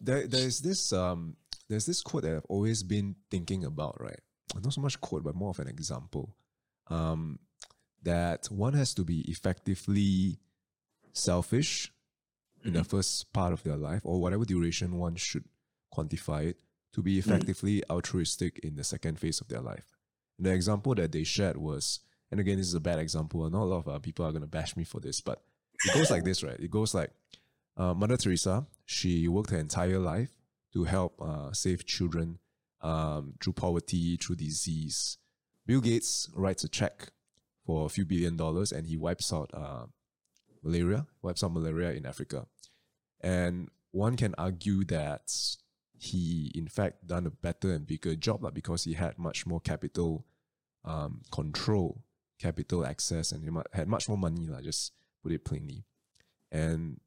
There, 0.00 0.26
there's 0.26 0.60
this 0.60 0.92
um 0.92 1.36
there's 1.68 1.86
this 1.86 2.02
quote 2.02 2.24
that 2.24 2.36
I've 2.36 2.46
always 2.48 2.82
been 2.82 3.16
thinking 3.30 3.64
about, 3.64 4.00
right? 4.00 4.20
Not 4.62 4.72
so 4.72 4.80
much 4.80 5.00
quote, 5.00 5.24
but 5.24 5.34
more 5.34 5.50
of 5.50 5.58
an 5.58 5.68
example. 5.68 6.36
Um, 6.88 7.38
that 8.02 8.46
one 8.46 8.74
has 8.74 8.94
to 8.94 9.04
be 9.04 9.20
effectively 9.22 10.38
selfish 11.12 11.92
in 12.64 12.72
the 12.72 12.84
first 12.84 13.32
part 13.32 13.52
of 13.52 13.62
their 13.62 13.76
life, 13.76 14.00
or 14.04 14.20
whatever 14.20 14.44
duration 14.44 14.96
one 14.96 15.16
should 15.16 15.44
quantify 15.94 16.46
it, 16.46 16.60
to 16.94 17.02
be 17.02 17.18
effectively 17.18 17.82
altruistic 17.90 18.58
in 18.60 18.76
the 18.76 18.84
second 18.84 19.18
phase 19.18 19.40
of 19.40 19.48
their 19.48 19.60
life. 19.60 19.90
And 20.38 20.46
the 20.46 20.52
example 20.52 20.94
that 20.94 21.12
they 21.12 21.24
shared 21.24 21.56
was, 21.56 22.00
and 22.30 22.40
again, 22.40 22.56
this 22.56 22.68
is 22.68 22.74
a 22.74 22.80
bad 22.80 22.98
example, 22.98 23.44
and 23.44 23.52
not 23.52 23.64
a 23.64 23.64
lot 23.64 23.78
of 23.78 23.88
uh, 23.88 23.98
people 23.98 24.24
are 24.24 24.32
going 24.32 24.42
to 24.42 24.48
bash 24.48 24.76
me 24.76 24.84
for 24.84 25.00
this, 25.00 25.20
but 25.20 25.42
it 25.84 25.94
goes 25.94 26.10
like 26.10 26.24
this, 26.24 26.42
right? 26.42 26.58
It 26.58 26.70
goes 26.70 26.94
like 26.94 27.10
uh, 27.76 27.92
Mother 27.94 28.16
Teresa, 28.16 28.66
she 28.86 29.28
worked 29.28 29.50
her 29.50 29.58
entire 29.58 29.98
life 29.98 30.30
to 30.72 30.84
help 30.84 31.20
uh, 31.20 31.52
save 31.52 31.84
children 31.84 32.38
um, 32.84 33.34
through 33.42 33.54
poverty, 33.54 34.16
through 34.16 34.36
disease. 34.36 35.18
Bill 35.66 35.80
Gates 35.80 36.28
writes 36.34 36.62
a 36.62 36.68
check 36.68 37.08
for 37.64 37.86
a 37.86 37.88
few 37.88 38.04
billion 38.04 38.36
dollars 38.36 38.70
and 38.70 38.86
he 38.86 38.96
wipes 38.96 39.32
out 39.32 39.50
uh, 39.54 39.86
malaria, 40.62 41.06
wipes 41.22 41.42
out 41.42 41.52
malaria 41.52 41.92
in 41.92 42.04
Africa. 42.04 42.46
And 43.20 43.70
one 43.90 44.16
can 44.16 44.34
argue 44.36 44.84
that 44.84 45.32
he, 45.96 46.52
in 46.54 46.68
fact, 46.68 47.06
done 47.06 47.26
a 47.26 47.30
better 47.30 47.72
and 47.72 47.86
bigger 47.86 48.14
job 48.14 48.44
like, 48.44 48.52
because 48.52 48.84
he 48.84 48.92
had 48.92 49.18
much 49.18 49.46
more 49.46 49.60
capital 49.60 50.26
um, 50.84 51.22
control, 51.32 52.02
capital 52.38 52.84
access, 52.84 53.32
and 53.32 53.42
he 53.42 53.50
had 53.72 53.88
much 53.88 54.08
more 54.08 54.18
money, 54.18 54.46
like, 54.46 54.64
just 54.64 54.92
put 55.22 55.32
it 55.32 55.44
plainly. 55.44 55.86
And, 56.52 57.00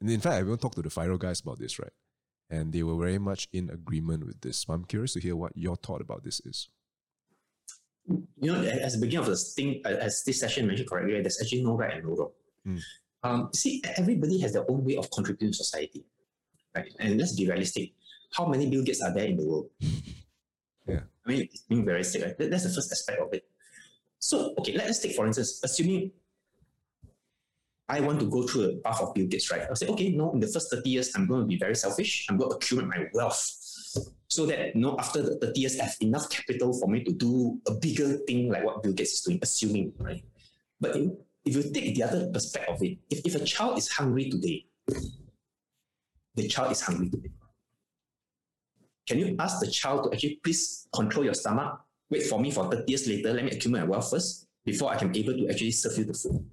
and 0.00 0.08
in 0.08 0.20
fact, 0.20 0.36
I 0.36 0.40
even 0.40 0.56
talked 0.58 0.76
to 0.76 0.82
the 0.82 0.90
FIRO 0.90 1.18
guys 1.18 1.40
about 1.40 1.58
this, 1.58 1.80
right? 1.80 1.92
And 2.50 2.72
they 2.72 2.82
were 2.82 2.96
very 2.96 3.18
much 3.18 3.48
in 3.52 3.70
agreement 3.70 4.26
with 4.26 4.40
this. 4.40 4.58
So 4.58 4.72
I'm 4.72 4.84
curious 4.84 5.12
to 5.12 5.20
hear 5.20 5.36
what 5.36 5.56
your 5.56 5.76
thought 5.76 6.00
about 6.00 6.24
this 6.24 6.40
is 6.44 6.68
you 8.40 8.52
know, 8.52 8.62
as 8.62 8.94
the 8.94 9.00
beginning 9.00 9.26
of 9.26 9.30
the 9.30 9.36
thing, 9.36 9.82
as 9.84 10.22
this 10.24 10.40
session 10.40 10.66
mentioned 10.66 10.88
correctly, 10.88 11.20
there's 11.20 11.40
actually 11.40 11.62
no 11.62 11.76
right 11.76 11.94
and 11.94 12.04
no 12.04 12.16
wrong. 12.16 12.30
Mm. 12.66 12.80
Um, 13.22 13.50
see, 13.54 13.82
everybody 13.96 14.40
has 14.40 14.52
their 14.52 14.68
own 14.70 14.84
way 14.84 14.96
of 14.96 15.10
contributing 15.10 15.50
to 15.50 15.56
society, 15.56 16.04
right? 16.74 16.92
And 16.98 17.18
let's 17.18 17.36
be 17.36 17.46
realistic. 17.46 17.92
How 18.32 18.46
many 18.46 18.68
Bill 18.68 18.82
Gates 18.82 19.02
are 19.02 19.12
there 19.12 19.26
in 19.26 19.36
the 19.36 19.46
world? 19.46 19.68
Yeah. 20.88 21.00
I 21.24 21.30
mean, 21.30 21.42
it's 21.42 21.62
being 21.68 21.84
realistic, 21.84 22.24
right? 22.24 22.50
That's 22.50 22.64
the 22.64 22.70
first 22.70 22.90
aspect 22.90 23.20
of 23.20 23.32
it. 23.32 23.44
So, 24.18 24.54
okay, 24.58 24.72
let's 24.72 24.98
take, 24.98 25.14
for 25.14 25.24
instance, 25.24 25.60
assuming 25.62 26.10
I 27.90 27.98
want 28.00 28.20
to 28.20 28.26
go 28.26 28.46
through 28.46 28.62
the 28.62 28.80
path 28.84 29.00
of 29.00 29.14
Bill 29.14 29.26
Gates, 29.26 29.50
right? 29.50 29.62
I'll 29.68 29.74
say, 29.74 29.88
okay, 29.88 30.10
no, 30.10 30.30
in 30.32 30.38
the 30.38 30.46
first 30.46 30.70
30 30.70 30.88
years, 30.88 31.12
I'm 31.16 31.26
going 31.26 31.40
to 31.40 31.46
be 31.46 31.58
very 31.58 31.74
selfish. 31.74 32.26
I'm 32.30 32.36
going 32.36 32.50
to 32.50 32.56
accumulate 32.56 32.88
my 32.88 33.06
wealth 33.12 33.56
so 34.28 34.46
that 34.46 34.76
you 34.76 34.80
know 34.80 34.96
after 34.96 35.22
the 35.22 35.36
30 35.38 35.60
years 35.60 35.80
I 35.80 35.84
have 35.84 35.96
enough 36.00 36.30
capital 36.30 36.72
for 36.78 36.88
me 36.88 37.02
to 37.02 37.12
do 37.12 37.58
a 37.66 37.74
bigger 37.74 38.18
thing 38.28 38.48
like 38.48 38.64
what 38.64 38.80
Bill 38.80 38.92
Gates 38.92 39.14
is 39.14 39.20
doing, 39.22 39.40
assuming, 39.42 39.92
right? 39.98 40.22
But 40.80 40.96
if, 41.44 41.56
you 41.56 41.62
take 41.72 41.96
the 41.96 42.04
other 42.04 42.30
perspective 42.30 42.76
of 42.76 42.82
it, 42.82 42.98
if, 43.10 43.26
if 43.26 43.34
a 43.34 43.44
child 43.44 43.76
is 43.76 43.88
hungry 43.90 44.30
today, 44.30 44.66
the 46.36 46.46
child 46.46 46.70
is 46.70 46.80
hungry 46.80 47.10
today. 47.10 47.30
Can 49.08 49.18
you 49.18 49.34
ask 49.40 49.58
the 49.58 49.66
child 49.66 50.04
to 50.04 50.12
actually 50.12 50.38
please 50.44 50.86
control 50.94 51.24
your 51.24 51.34
stomach? 51.34 51.80
Wait 52.08 52.22
for 52.22 52.38
me 52.38 52.52
for 52.52 52.70
30 52.70 52.84
years 52.86 53.08
later, 53.08 53.32
let 53.32 53.44
me 53.44 53.50
accumulate 53.50 53.82
my 53.82 53.90
wealth 53.90 54.10
first 54.10 54.46
before 54.64 54.92
I 54.92 54.96
can 54.96 55.10
be 55.10 55.20
able 55.20 55.36
to 55.36 55.48
actually 55.48 55.72
serve 55.72 55.98
you 55.98 56.04
the 56.04 56.14
food. 56.14 56.46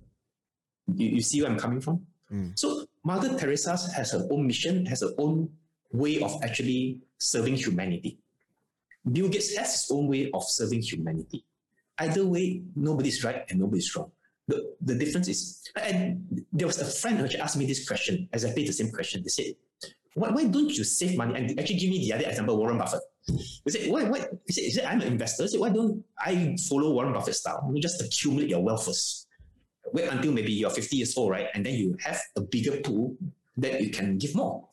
You, 0.94 1.08
you 1.10 1.22
see 1.22 1.42
where 1.42 1.52
I'm 1.52 1.60
coming 1.60 1.82
from? 1.82 2.06
Mm. 2.32 2.58
So 2.58 2.86
Mother 3.04 3.38
Teresa 3.38 3.72
has 3.72 4.12
her 4.12 4.28
own 4.30 4.48
mission, 4.48 4.86
has 4.86 5.02
her 5.02 5.12
own 5.18 5.50
way 5.92 6.22
of 6.22 6.42
actually 6.44 7.00
serving 7.18 7.56
humanity. 7.56 8.20
Bill 9.10 9.30
Gates 9.30 9.56
has 9.56 9.72
his 9.72 9.92
own 9.92 10.08
way 10.08 10.30
of 10.34 10.44
serving 10.44 10.82
humanity. 10.82 11.46
Either 12.00 12.26
way, 12.26 12.62
nobody's 12.76 13.24
right 13.24 13.46
and 13.50 13.60
nobody's 13.60 13.96
wrong. 13.96 14.12
The, 14.48 14.76
the 14.82 14.96
difference 14.96 15.28
is, 15.28 15.64
and 15.76 16.46
there 16.54 16.68
was 16.68 16.80
a 16.80 16.86
friend 16.86 17.18
who 17.18 17.38
asked 17.38 17.58
me 17.58 17.66
this 17.66 17.88
question, 17.88 18.30
exactly 18.32 18.66
the 18.66 18.74
same 18.74 18.92
question. 18.92 19.24
They 19.24 19.30
said, 19.30 19.56
why, 20.14 20.30
why 20.30 20.46
don't 20.46 20.70
you 20.70 20.84
save 20.84 21.18
money? 21.18 21.36
And 21.36 21.60
actually 21.60 21.78
give 21.78 21.90
me 21.90 22.00
the 22.00 22.14
other 22.14 22.30
example, 22.30 22.58
Warren 22.58 22.78
Buffett. 22.78 23.02
They 23.66 23.72
said, 23.72 23.92
why, 23.92 24.04
why? 24.06 24.26
He 24.48 24.72
said, 24.72 24.86
I'm 24.86 25.02
an 25.02 25.08
investor. 25.08 25.44
He 25.44 25.50
said, 25.50 25.60
why 25.60 25.70
don't 25.70 26.04
I 26.20 26.56
follow 26.70 26.92
Warren 26.94 27.14
Buffett 27.14 27.36
style? 27.36 27.70
You 27.74 27.82
just 27.82 28.02
accumulate 28.02 28.50
your 28.50 28.64
wealth 28.64 28.86
first. 28.86 29.27
Wait 29.94 30.12
until 30.12 30.32
maybe 30.32 30.52
you're 30.54 30.70
50 30.70 30.96
years 30.96 31.18
old, 31.18 31.32
right? 31.32 31.48
And 31.54 31.66
then 31.66 31.76
you 31.76 31.98
have 32.04 32.20
a 32.36 32.42
bigger 32.42 32.78
pool 32.82 33.16
that 33.58 33.82
you 33.82 33.90
can 33.90 34.18
give 34.18 34.36
more. 34.36 34.68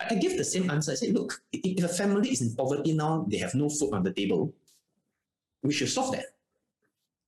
I 0.00 0.14
give 0.14 0.36
the 0.36 0.44
same 0.44 0.70
answer. 0.70 0.92
I 0.92 0.94
say, 0.94 1.10
look, 1.10 1.40
if 1.52 1.82
a 1.84 1.88
family 1.88 2.30
is 2.30 2.42
in 2.42 2.54
poverty 2.54 2.94
now, 2.94 3.26
they 3.28 3.38
have 3.38 3.54
no 3.54 3.68
food 3.68 3.92
on 3.92 4.02
the 4.02 4.12
table, 4.12 4.54
we 5.62 5.72
should 5.72 5.88
solve 5.88 6.12
that. 6.12 6.26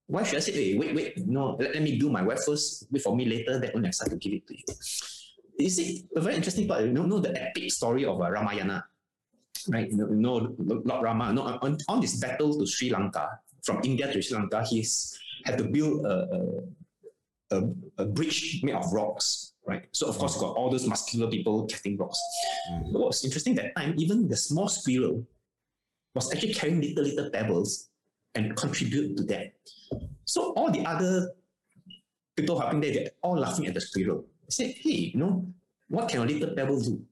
Why 0.06 0.24
should 0.24 0.38
I 0.38 0.40
say, 0.40 0.52
hey, 0.52 0.78
wait, 0.78 0.94
wait, 0.94 1.26
no, 1.26 1.56
let, 1.58 1.74
let 1.74 1.82
me 1.82 1.98
do 1.98 2.10
my 2.10 2.22
work 2.22 2.38
first, 2.44 2.86
wait 2.90 3.02
for 3.02 3.14
me 3.14 3.26
later, 3.26 3.58
then 3.58 3.70
only 3.74 3.88
I 3.88 3.90
start 3.90 4.10
to 4.10 4.16
give 4.16 4.32
it 4.32 4.46
to 4.46 4.54
you. 4.54 4.64
You 5.58 5.70
see, 5.70 6.06
a 6.16 6.20
very 6.20 6.36
interesting 6.36 6.66
part, 6.66 6.82
you 6.82 6.92
know, 6.92 7.06
know 7.06 7.18
the 7.18 7.30
epic 7.40 7.70
story 7.70 8.04
of 8.04 8.20
uh, 8.20 8.30
Ramayana, 8.30 8.84
right? 9.68 9.90
You 9.90 9.96
know, 9.96 10.08
you 10.10 10.82
know 10.84 11.02
Rama, 11.02 11.32
no, 11.32 11.42
on, 11.42 11.78
on 11.88 12.00
this 12.00 12.16
battle 12.16 12.58
to 12.58 12.66
Sri 12.66 12.90
Lanka, 12.90 13.38
from 13.62 13.80
India 13.84 14.12
to 14.12 14.22
Sri 14.22 14.36
Lanka, 14.36 14.64
he's 14.64 15.18
had 15.44 15.58
to 15.58 15.64
build 15.64 16.04
a, 16.06 16.10
a, 16.10 16.38
a, 17.50 17.62
a 17.98 18.04
bridge 18.04 18.60
made 18.62 18.74
of 18.74 18.92
rocks 18.92 19.50
right? 19.66 19.86
So 19.92 20.08
of 20.08 20.18
course, 20.18 20.34
you 20.34 20.40
got 20.40 20.56
all 20.56 20.70
those 20.70 20.86
muscular 20.86 21.30
people 21.30 21.66
casting 21.66 21.96
rocks. 21.96 22.20
Mm. 22.72 22.92
What 22.92 23.06
was 23.08 23.24
interesting 23.24 23.54
that 23.56 23.76
time, 23.76 23.94
even 23.98 24.28
the 24.28 24.36
small 24.36 24.68
squirrel 24.68 25.26
was 26.14 26.32
actually 26.32 26.54
carrying 26.54 26.80
little 26.80 27.04
little 27.04 27.30
pebbles 27.30 27.90
and 28.34 28.56
contribute 28.56 29.16
to 29.16 29.22
that. 29.24 29.52
So 30.24 30.52
all 30.54 30.70
the 30.70 30.84
other 30.84 31.30
people 32.36 32.58
helping 32.58 32.80
there, 32.80 32.92
they're 32.92 33.10
all 33.22 33.38
laughing 33.38 33.66
at 33.66 33.74
the 33.74 33.80
squirrel. 33.80 34.24
They 34.46 34.50
said, 34.50 34.74
hey, 34.76 35.12
you 35.14 35.18
know, 35.18 35.46
what 35.88 36.08
can 36.08 36.22
a 36.22 36.24
little 36.24 36.54
pebble 36.54 36.80
do 36.80 37.02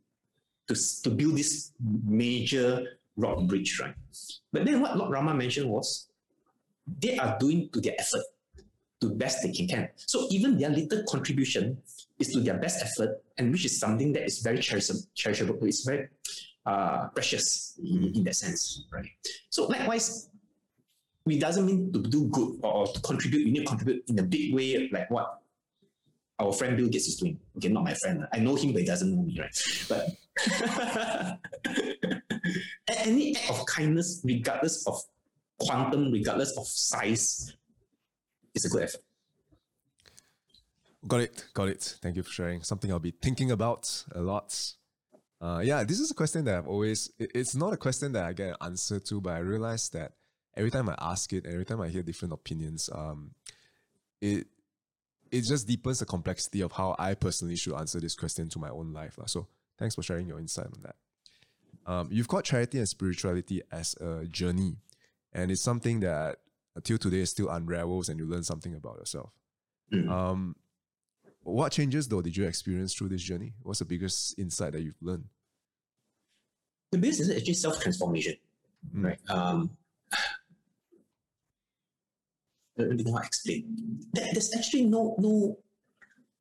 to, 0.68 0.74
to 1.02 1.10
build 1.10 1.36
this 1.36 1.72
major 2.04 2.98
rock 3.16 3.42
bridge, 3.44 3.78
right? 3.80 3.94
But 4.52 4.64
then 4.64 4.80
what 4.80 4.96
Lord 4.96 5.10
Rama 5.10 5.34
mentioned 5.34 5.68
was 5.68 6.08
they 6.86 7.18
are 7.18 7.36
doing 7.38 7.68
to 7.72 7.80
their 7.80 7.94
effort 7.98 8.22
to 9.00 9.10
best 9.10 9.42
they 9.42 9.52
can. 9.52 9.88
So 9.96 10.26
even 10.30 10.58
their 10.58 10.70
little 10.70 11.02
contribution 11.08 11.78
is 12.18 12.28
to 12.32 12.40
their 12.40 12.58
best 12.58 12.82
effort, 12.82 13.22
and 13.36 13.52
which 13.52 13.64
is 13.64 13.78
something 13.78 14.12
that 14.12 14.24
is 14.24 14.40
very 14.40 14.58
cherishable. 14.58 15.06
cherishable. 15.16 15.62
It's 15.62 15.84
very 15.84 16.08
uh, 16.66 17.08
precious 17.08 17.78
in, 17.82 18.12
in, 18.14 18.24
that 18.24 18.34
sense, 18.34 18.86
right? 18.90 19.06
So 19.50 19.66
likewise, 19.66 20.28
it 21.26 21.40
doesn't 21.40 21.64
mean 21.64 21.92
to 21.92 22.02
do 22.02 22.28
good 22.28 22.58
or, 22.62 22.86
to 22.86 23.00
contribute. 23.00 23.46
You 23.46 23.52
need 23.52 23.60
to 23.60 23.66
contribute 23.66 24.04
in 24.08 24.18
a 24.18 24.22
big 24.22 24.54
way, 24.54 24.88
like 24.92 25.10
what 25.10 25.40
our 26.38 26.52
friend 26.52 26.76
Bill 26.76 26.88
Gates 26.88 27.08
is 27.08 27.16
doing. 27.16 27.38
Okay, 27.56 27.68
not 27.68 27.84
my 27.84 27.94
friend. 27.94 28.26
I 28.32 28.38
know 28.38 28.56
him, 28.56 28.72
but 28.72 28.80
he 28.80 28.86
doesn't 28.86 29.14
know 29.14 29.22
me, 29.22 29.38
right? 29.38 29.56
But 29.88 30.08
any 32.88 33.36
act 33.36 33.50
of 33.50 33.66
kindness, 33.66 34.20
regardless 34.24 34.86
of 34.86 35.00
quantum, 35.58 36.12
regardless 36.12 36.56
of 36.56 36.66
size, 36.66 37.54
is 38.64 38.74
a 38.74 38.82
effort. 38.82 39.00
Got 41.06 41.20
it. 41.20 41.44
Got 41.54 41.68
it. 41.68 41.96
Thank 42.02 42.16
you 42.16 42.22
for 42.22 42.30
sharing. 42.30 42.62
Something 42.62 42.90
I'll 42.90 42.98
be 42.98 43.12
thinking 43.12 43.50
about 43.50 44.04
a 44.14 44.20
lot. 44.20 44.74
Uh, 45.40 45.60
yeah, 45.62 45.84
this 45.84 46.00
is 46.00 46.10
a 46.10 46.14
question 46.14 46.44
that 46.46 46.58
I've 46.58 46.66
always, 46.66 47.12
it, 47.18 47.30
it's 47.34 47.54
not 47.54 47.72
a 47.72 47.76
question 47.76 48.12
that 48.12 48.24
I 48.24 48.32
get 48.32 48.48
an 48.48 48.56
answer 48.60 48.98
to, 48.98 49.20
but 49.20 49.34
I 49.34 49.38
realize 49.38 49.88
that 49.90 50.12
every 50.56 50.70
time 50.70 50.88
I 50.88 50.96
ask 51.00 51.32
it, 51.32 51.46
every 51.46 51.64
time 51.64 51.80
I 51.80 51.88
hear 51.88 52.02
different 52.02 52.34
opinions, 52.34 52.90
um, 52.92 53.30
it, 54.20 54.48
it 55.30 55.42
just 55.42 55.68
deepens 55.68 56.00
the 56.00 56.06
complexity 56.06 56.60
of 56.60 56.72
how 56.72 56.96
I 56.98 57.14
personally 57.14 57.54
should 57.54 57.74
answer 57.74 58.00
this 58.00 58.16
question 58.16 58.48
to 58.48 58.58
my 58.58 58.68
own 58.68 58.92
life. 58.92 59.16
So 59.26 59.46
thanks 59.78 59.94
for 59.94 60.02
sharing 60.02 60.26
your 60.26 60.40
insight 60.40 60.66
on 60.66 60.82
that. 60.82 60.96
Um, 61.86 62.08
you've 62.10 62.28
got 62.28 62.44
charity 62.44 62.78
and 62.78 62.88
spirituality 62.88 63.62
as 63.70 63.94
a 64.00 64.24
journey, 64.24 64.76
and 65.32 65.50
it's 65.50 65.62
something 65.62 66.00
that 66.00 66.38
until 66.78 66.96
today 66.96 67.24
still 67.24 67.48
unravels 67.50 68.08
and 68.08 68.18
you 68.20 68.26
learn 68.26 68.44
something 68.44 68.74
about 68.74 68.96
yourself. 68.98 69.32
Mm. 69.92 70.08
Um, 70.08 70.56
what 71.42 71.72
changes 71.72 72.06
though 72.06 72.22
did 72.22 72.36
you 72.36 72.44
experience 72.44 72.94
through 72.94 73.08
this 73.08 73.22
journey? 73.22 73.52
What's 73.62 73.80
the 73.80 73.84
biggest 73.84 74.38
insight 74.38 74.72
that 74.72 74.82
you've 74.82 75.02
learned? 75.02 75.24
the 76.90 76.96
business 76.96 77.28
is 77.28 77.36
actually 77.36 77.52
self 77.54 77.80
transformation, 77.82 78.34
Mm. 78.96 79.04
right? 79.04 79.18
Um, 79.28 79.70
let 82.78 82.88
me 82.90 83.02
know 83.02 83.12
how 83.12 83.18
to 83.20 83.26
explain. 83.26 83.64
There's 84.14 84.54
actually 84.56 84.84
no 84.86 85.16
no 85.18 85.58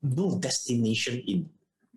no 0.03 0.37
destination 0.39 1.19
in 1.27 1.49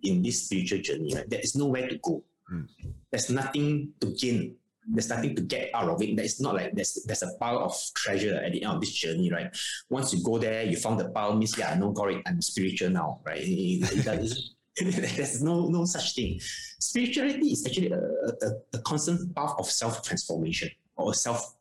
in 0.03 0.21
this 0.23 0.43
spiritual 0.45 0.81
journey. 0.81 1.13
Right? 1.15 1.29
There 1.29 1.39
is 1.39 1.55
nowhere 1.55 1.87
to 1.87 1.97
go. 2.01 2.23
Mm. 2.51 2.67
There's 3.11 3.29
nothing 3.29 3.93
to 4.01 4.07
gain. 4.11 4.55
There's 4.87 5.09
nothing 5.09 5.35
to 5.35 5.41
get 5.41 5.69
out 5.73 5.89
of 5.89 6.01
it. 6.01 6.19
It's 6.19 6.41
not 6.41 6.55
like 6.55 6.73
there's 6.73 7.03
there's 7.05 7.23
a 7.23 7.33
pile 7.39 7.59
of 7.59 7.75
treasure 7.93 8.35
at 8.35 8.51
the 8.51 8.63
end 8.63 8.73
of 8.73 8.81
this 8.81 8.91
journey, 8.91 9.31
right? 9.31 9.55
Once 9.89 10.13
you 10.13 10.23
go 10.23 10.37
there, 10.37 10.63
you 10.63 10.77
found 10.77 10.99
the 10.99 11.09
pile, 11.09 11.35
means 11.35 11.57
yeah, 11.57 11.75
no, 11.75 11.91
got 11.91 12.11
it. 12.11 12.21
I'm 12.25 12.41
spiritual 12.41 12.89
now, 12.89 13.21
right? 13.25 13.43
There's 14.81 15.43
no 15.43 15.67
no 15.67 15.85
such 15.85 16.15
thing. 16.15 16.39
Spirituality 16.79 17.51
is 17.51 17.65
actually 17.65 17.91
a, 17.91 17.99
a, 17.99 18.51
a 18.73 18.79
constant 18.79 19.35
path 19.35 19.55
of 19.59 19.69
self 19.69 20.01
transformation 20.01 20.69
or 20.95 21.13
self 21.13 21.55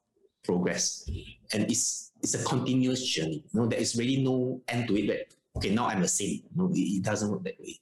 progress, 0.45 1.05
and 1.53 1.65
it's 1.65 2.13
it's 2.23 2.35
a 2.35 2.45
continuous 2.45 3.05
journey. 3.05 3.45
You 3.53 3.61
know, 3.61 3.67
there 3.67 3.81
is 3.81 3.97
really 3.97 4.23
no 4.23 4.63
end 4.69 4.89
to 4.89 4.97
it. 4.97 5.07
That 5.09 5.35
okay, 5.57 5.75
now 5.75 5.89
I'm 5.89 6.03
a 6.03 6.09
saint. 6.09 6.45
No, 6.55 6.71
it, 6.73 6.79
it 6.79 7.03
doesn't 7.03 7.31
work 7.31 7.43
that 7.45 7.59
way. 7.59 7.81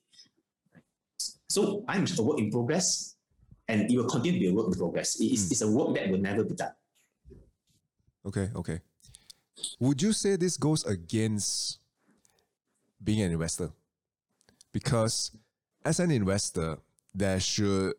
So 1.49 1.85
I'm 1.89 2.05
a 2.07 2.23
work 2.23 2.39
in 2.39 2.51
progress, 2.51 3.17
and 3.69 3.91
it 3.91 3.97
will 3.97 4.09
continue 4.09 4.33
to 4.33 4.39
be 4.41 4.49
a 4.49 4.55
work 4.55 4.69
in 4.69 4.75
progress. 4.75 5.21
It 5.21 5.33
is, 5.33 5.47
Mm. 5.47 5.53
It's 5.53 5.63
a 5.63 5.71
work 5.71 5.95
that 5.95 6.11
will 6.11 6.19
never 6.19 6.45
be 6.45 6.55
done. 6.55 6.73
Okay, 8.27 8.51
okay. 8.55 8.81
Would 9.79 10.03
you 10.03 10.13
say 10.13 10.37
this 10.37 10.57
goes 10.57 10.85
against 10.85 11.79
being 13.03 13.23
an 13.23 13.33
investor? 13.33 13.71
Because 14.73 15.33
as 15.85 16.01
an 16.01 16.11
investor, 16.11 16.79
there 17.15 17.41
should 17.41 17.95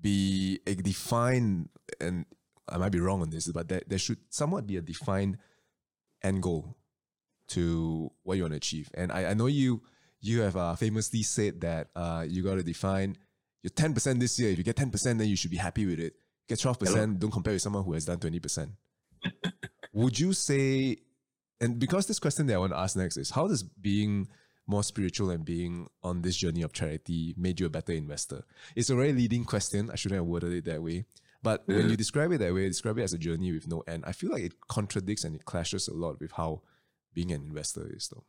be 0.00 0.60
a 0.66 0.74
defined, 0.74 1.68
and 2.00 2.26
I 2.68 2.78
might 2.78 2.92
be 2.92 3.00
wrong 3.00 3.22
on 3.22 3.30
this, 3.30 3.48
but 3.48 3.68
there, 3.68 3.82
there 3.86 3.98
should 3.98 4.18
somewhat 4.30 4.66
be 4.66 4.76
a 4.76 4.82
defined 4.82 5.38
end 6.22 6.42
goal 6.42 6.76
to 7.48 8.10
what 8.22 8.36
you 8.36 8.42
want 8.42 8.52
to 8.52 8.56
achieve. 8.56 8.90
And 8.94 9.12
I, 9.12 9.30
I 9.30 9.34
know 9.34 9.46
you 9.46 9.82
you 10.20 10.40
have 10.40 10.56
uh, 10.56 10.74
famously 10.74 11.22
said 11.22 11.60
that 11.60 11.88
uh, 11.94 12.24
you 12.26 12.42
got 12.42 12.56
to 12.56 12.62
define 12.62 13.16
your 13.66 13.72
10% 13.72 14.20
this 14.20 14.38
year. 14.38 14.50
If 14.50 14.58
you 14.58 14.64
get 14.64 14.76
10%, 14.76 15.18
then 15.18 15.28
you 15.28 15.34
should 15.34 15.50
be 15.50 15.56
happy 15.56 15.86
with 15.86 15.98
it. 15.98 16.14
Get 16.48 16.60
12%, 16.60 17.18
don't 17.18 17.32
compare 17.32 17.52
with 17.52 17.62
someone 17.62 17.82
who 17.82 17.94
has 17.94 18.04
done 18.04 18.18
20%. 18.18 18.70
Would 19.92 20.20
you 20.20 20.32
say, 20.32 20.98
and 21.60 21.78
because 21.78 22.06
this 22.06 22.20
question 22.20 22.46
that 22.46 22.54
I 22.54 22.58
want 22.58 22.72
to 22.72 22.78
ask 22.78 22.96
next 22.96 23.16
is 23.16 23.30
how 23.30 23.48
does 23.48 23.64
being 23.64 24.28
more 24.68 24.84
spiritual 24.84 25.30
and 25.30 25.44
being 25.44 25.88
on 26.04 26.22
this 26.22 26.36
journey 26.36 26.62
of 26.62 26.72
charity 26.72 27.34
made 27.36 27.58
you 27.58 27.66
a 27.66 27.70
better 27.70 27.92
investor? 27.92 28.44
It's 28.76 28.90
a 28.90 28.94
very 28.94 29.12
leading 29.12 29.44
question. 29.44 29.90
I 29.90 29.96
shouldn't 29.96 30.20
have 30.20 30.26
worded 30.26 30.52
it 30.52 30.64
that 30.66 30.82
way. 30.82 31.04
But 31.42 31.64
when 31.66 31.90
you 31.90 31.96
describe 31.96 32.32
it 32.32 32.38
that 32.38 32.54
way, 32.54 32.68
describe 32.68 32.98
it 32.98 33.02
as 33.02 33.14
a 33.14 33.18
journey 33.18 33.52
with 33.52 33.66
no 33.66 33.82
end. 33.88 34.04
I 34.06 34.12
feel 34.12 34.30
like 34.30 34.42
it 34.42 34.68
contradicts 34.68 35.24
and 35.24 35.34
it 35.34 35.44
clashes 35.44 35.88
a 35.88 35.94
lot 35.94 36.20
with 36.20 36.32
how 36.32 36.62
being 37.14 37.32
an 37.32 37.42
investor 37.42 37.88
is, 37.92 38.08
though. 38.08 38.24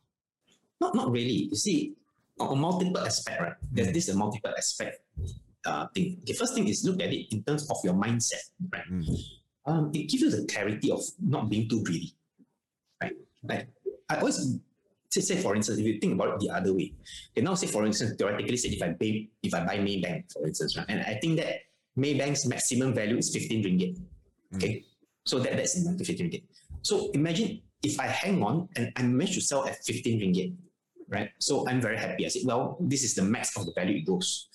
Not 0.80 0.94
not 0.94 1.10
really. 1.10 1.48
You 1.50 1.56
see, 1.56 1.96
on 2.40 2.48
on 2.48 2.58
multiple 2.58 2.98
aspect, 2.98 3.40
right? 3.40 3.52
There's 3.72 3.92
this 3.92 4.08
a 4.08 4.16
multiple 4.16 4.52
aspect 4.56 5.00
uh, 5.64 5.86
thing. 5.94 6.20
The 6.24 6.34
first 6.34 6.54
thing 6.54 6.68
is 6.68 6.84
look 6.84 7.02
at 7.02 7.12
it 7.12 7.32
in 7.32 7.42
terms 7.42 7.68
of 7.70 7.76
your 7.84 7.94
mindset, 7.94 8.42
right? 8.72 8.86
Mm. 8.90 9.18
Um, 9.66 9.90
it 9.94 10.08
gives 10.08 10.22
you 10.22 10.30
the 10.30 10.46
clarity 10.46 10.90
of 10.90 11.02
not 11.20 11.50
being 11.50 11.68
too 11.68 11.82
greedy, 11.84 12.14
right? 13.02 13.12
Like 13.42 13.68
I 14.08 14.16
always 14.16 14.58
say, 15.10 15.20
say 15.20 15.36
for 15.36 15.54
instance, 15.54 15.78
if 15.78 15.86
you 15.86 15.98
think 16.00 16.14
about 16.14 16.34
it 16.34 16.40
the 16.40 16.50
other 16.50 16.72
way, 16.72 16.94
okay, 17.32 17.42
now 17.44 17.54
say 17.54 17.66
for 17.66 17.84
instance, 17.84 18.16
theoretically 18.16 18.56
say 18.56 18.70
if 18.70 18.82
I 18.82 18.92
pay, 18.92 19.28
if 19.42 19.54
I 19.54 19.64
buy 19.64 19.78
Maybank, 19.78 20.32
for 20.32 20.46
instance, 20.46 20.76
right, 20.76 20.86
and 20.88 21.00
I 21.00 21.18
think 21.20 21.38
that 21.38 21.68
Maybank's 21.98 22.46
maximum 22.46 22.94
value 22.94 23.18
is 23.18 23.30
15 23.34 23.64
ringgit. 23.64 24.00
Okay. 24.54 24.84
So 25.26 25.38
that, 25.40 25.56
that's 25.56 25.76
enough 25.76 25.98
to 25.98 26.04
15 26.04 26.30
ringgit. 26.30 26.42
So 26.82 27.10
imagine 27.10 27.60
if 27.82 28.00
I 28.00 28.06
hang 28.06 28.42
on 28.42 28.68
and 28.76 28.92
I 28.96 29.02
manage 29.02 29.34
to 29.34 29.40
sell 29.40 29.66
at 29.66 29.84
15 29.84 30.20
ringgit, 30.20 30.54
right? 31.08 31.30
So 31.38 31.66
I'm 31.68 31.80
very 31.80 31.96
happy. 31.96 32.24
I 32.26 32.28
said, 32.28 32.42
well, 32.44 32.76
this 32.80 33.02
is 33.02 33.14
the 33.14 33.22
max 33.22 33.56
of 33.56 33.66
the 33.66 33.72
value 33.72 33.98
it 33.98 34.06
goes. 34.06 34.48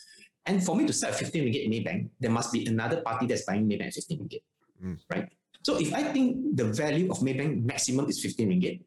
And 0.45 0.64
for 0.64 0.76
me 0.76 0.86
to 0.86 0.93
sell 0.93 1.10
at 1.10 1.16
15 1.16 1.43
ringgit 1.43 1.70
Maybank, 1.70 2.10
there 2.20 2.32
must 2.32 2.51
be 2.51 2.66
another 2.66 3.01
party 3.01 3.26
that's 3.28 3.45
buying 3.45 3.68
Maybank 3.68 3.88
at 3.88 3.93
15 3.93 4.20
ringgit, 4.20 4.41
Mm. 4.84 4.99
right? 5.10 5.30
So 5.64 5.80
if 5.80 5.93
I 5.93 6.04
think 6.12 6.58
the 6.58 6.66
value 6.66 7.10
of 7.10 7.20
Maybank 7.20 7.64
maximum 7.64 8.10
is 8.10 8.22
15 8.22 8.49
ringgit, 8.49 8.82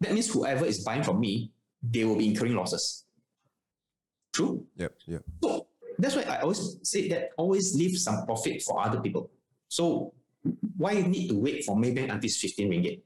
that 0.00 0.12
means 0.12 0.30
whoever 0.30 0.66
is 0.66 0.84
buying 0.84 1.02
from 1.02 1.20
me, 1.20 1.50
they 1.82 2.04
will 2.04 2.16
be 2.16 2.28
incurring 2.28 2.54
losses. 2.54 3.04
True? 4.32 4.66
Yep, 4.76 4.92
yep. 5.06 5.22
So 5.42 5.66
that's 5.98 6.16
why 6.16 6.22
I 6.22 6.40
always 6.40 6.76
say 6.82 7.08
that 7.08 7.30
always 7.38 7.74
leave 7.74 7.96
some 7.98 8.26
profit 8.26 8.60
for 8.62 8.84
other 8.84 9.00
people. 9.00 9.30
So 9.68 10.12
why 10.76 11.00
need 11.00 11.28
to 11.28 11.38
wait 11.38 11.64
for 11.64 11.76
Maybank 11.76 12.12
until 12.12 12.30
15 12.30 12.70
ringgit? 12.70 13.00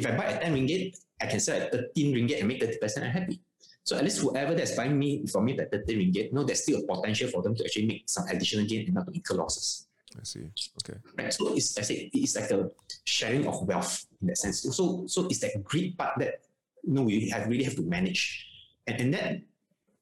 If 0.00 0.06
I 0.06 0.16
buy 0.16 0.24
at 0.24 0.40
10 0.40 0.54
ringgit, 0.54 0.96
I 1.20 1.26
can 1.26 1.40
sell 1.40 1.60
at 1.60 1.72
13 1.72 2.14
ringgit 2.14 2.38
and 2.40 2.48
make 2.48 2.62
30% 2.62 3.04
I'm 3.04 3.10
happy. 3.10 3.40
So 3.84 3.96
at 3.96 4.04
least 4.04 4.20
whoever 4.20 4.54
that's 4.54 4.72
buying 4.72 4.98
me 4.98 5.26
from 5.26 5.44
me 5.44 5.58
at 5.58 5.70
13 5.70 5.98
ringgit, 5.98 6.32
know 6.32 6.44
there's 6.44 6.62
still 6.62 6.80
a 6.80 6.86
potential 6.86 7.28
for 7.28 7.42
them 7.42 7.54
to 7.54 7.64
actually 7.64 7.86
make 7.86 8.08
some 8.08 8.24
additional 8.28 8.64
gain 8.64 8.86
and 8.86 8.94
not 8.94 9.06
to 9.06 9.12
incur 9.12 9.34
losses. 9.34 9.88
I 10.18 10.24
see. 10.24 10.48
Okay. 10.82 10.98
Right? 11.16 11.32
So 11.32 11.54
it's 11.54 11.76
I 11.78 11.82
say 11.82 12.10
it's 12.12 12.34
like 12.34 12.50
a 12.50 12.70
sharing 13.04 13.46
of 13.46 13.62
wealth 13.62 14.06
in 14.20 14.28
that 14.28 14.38
sense. 14.38 14.62
So 14.62 15.04
so 15.06 15.26
it's 15.26 15.40
that 15.40 15.52
greed 15.62 15.96
part 15.96 16.18
that 16.18 16.40
you 16.82 16.94
know 16.94 17.02
we 17.02 17.28
have 17.28 17.46
really 17.46 17.64
have 17.64 17.76
to 17.76 17.82
manage. 17.82 18.46
And 18.86 19.00
and 19.00 19.14
that 19.14 19.42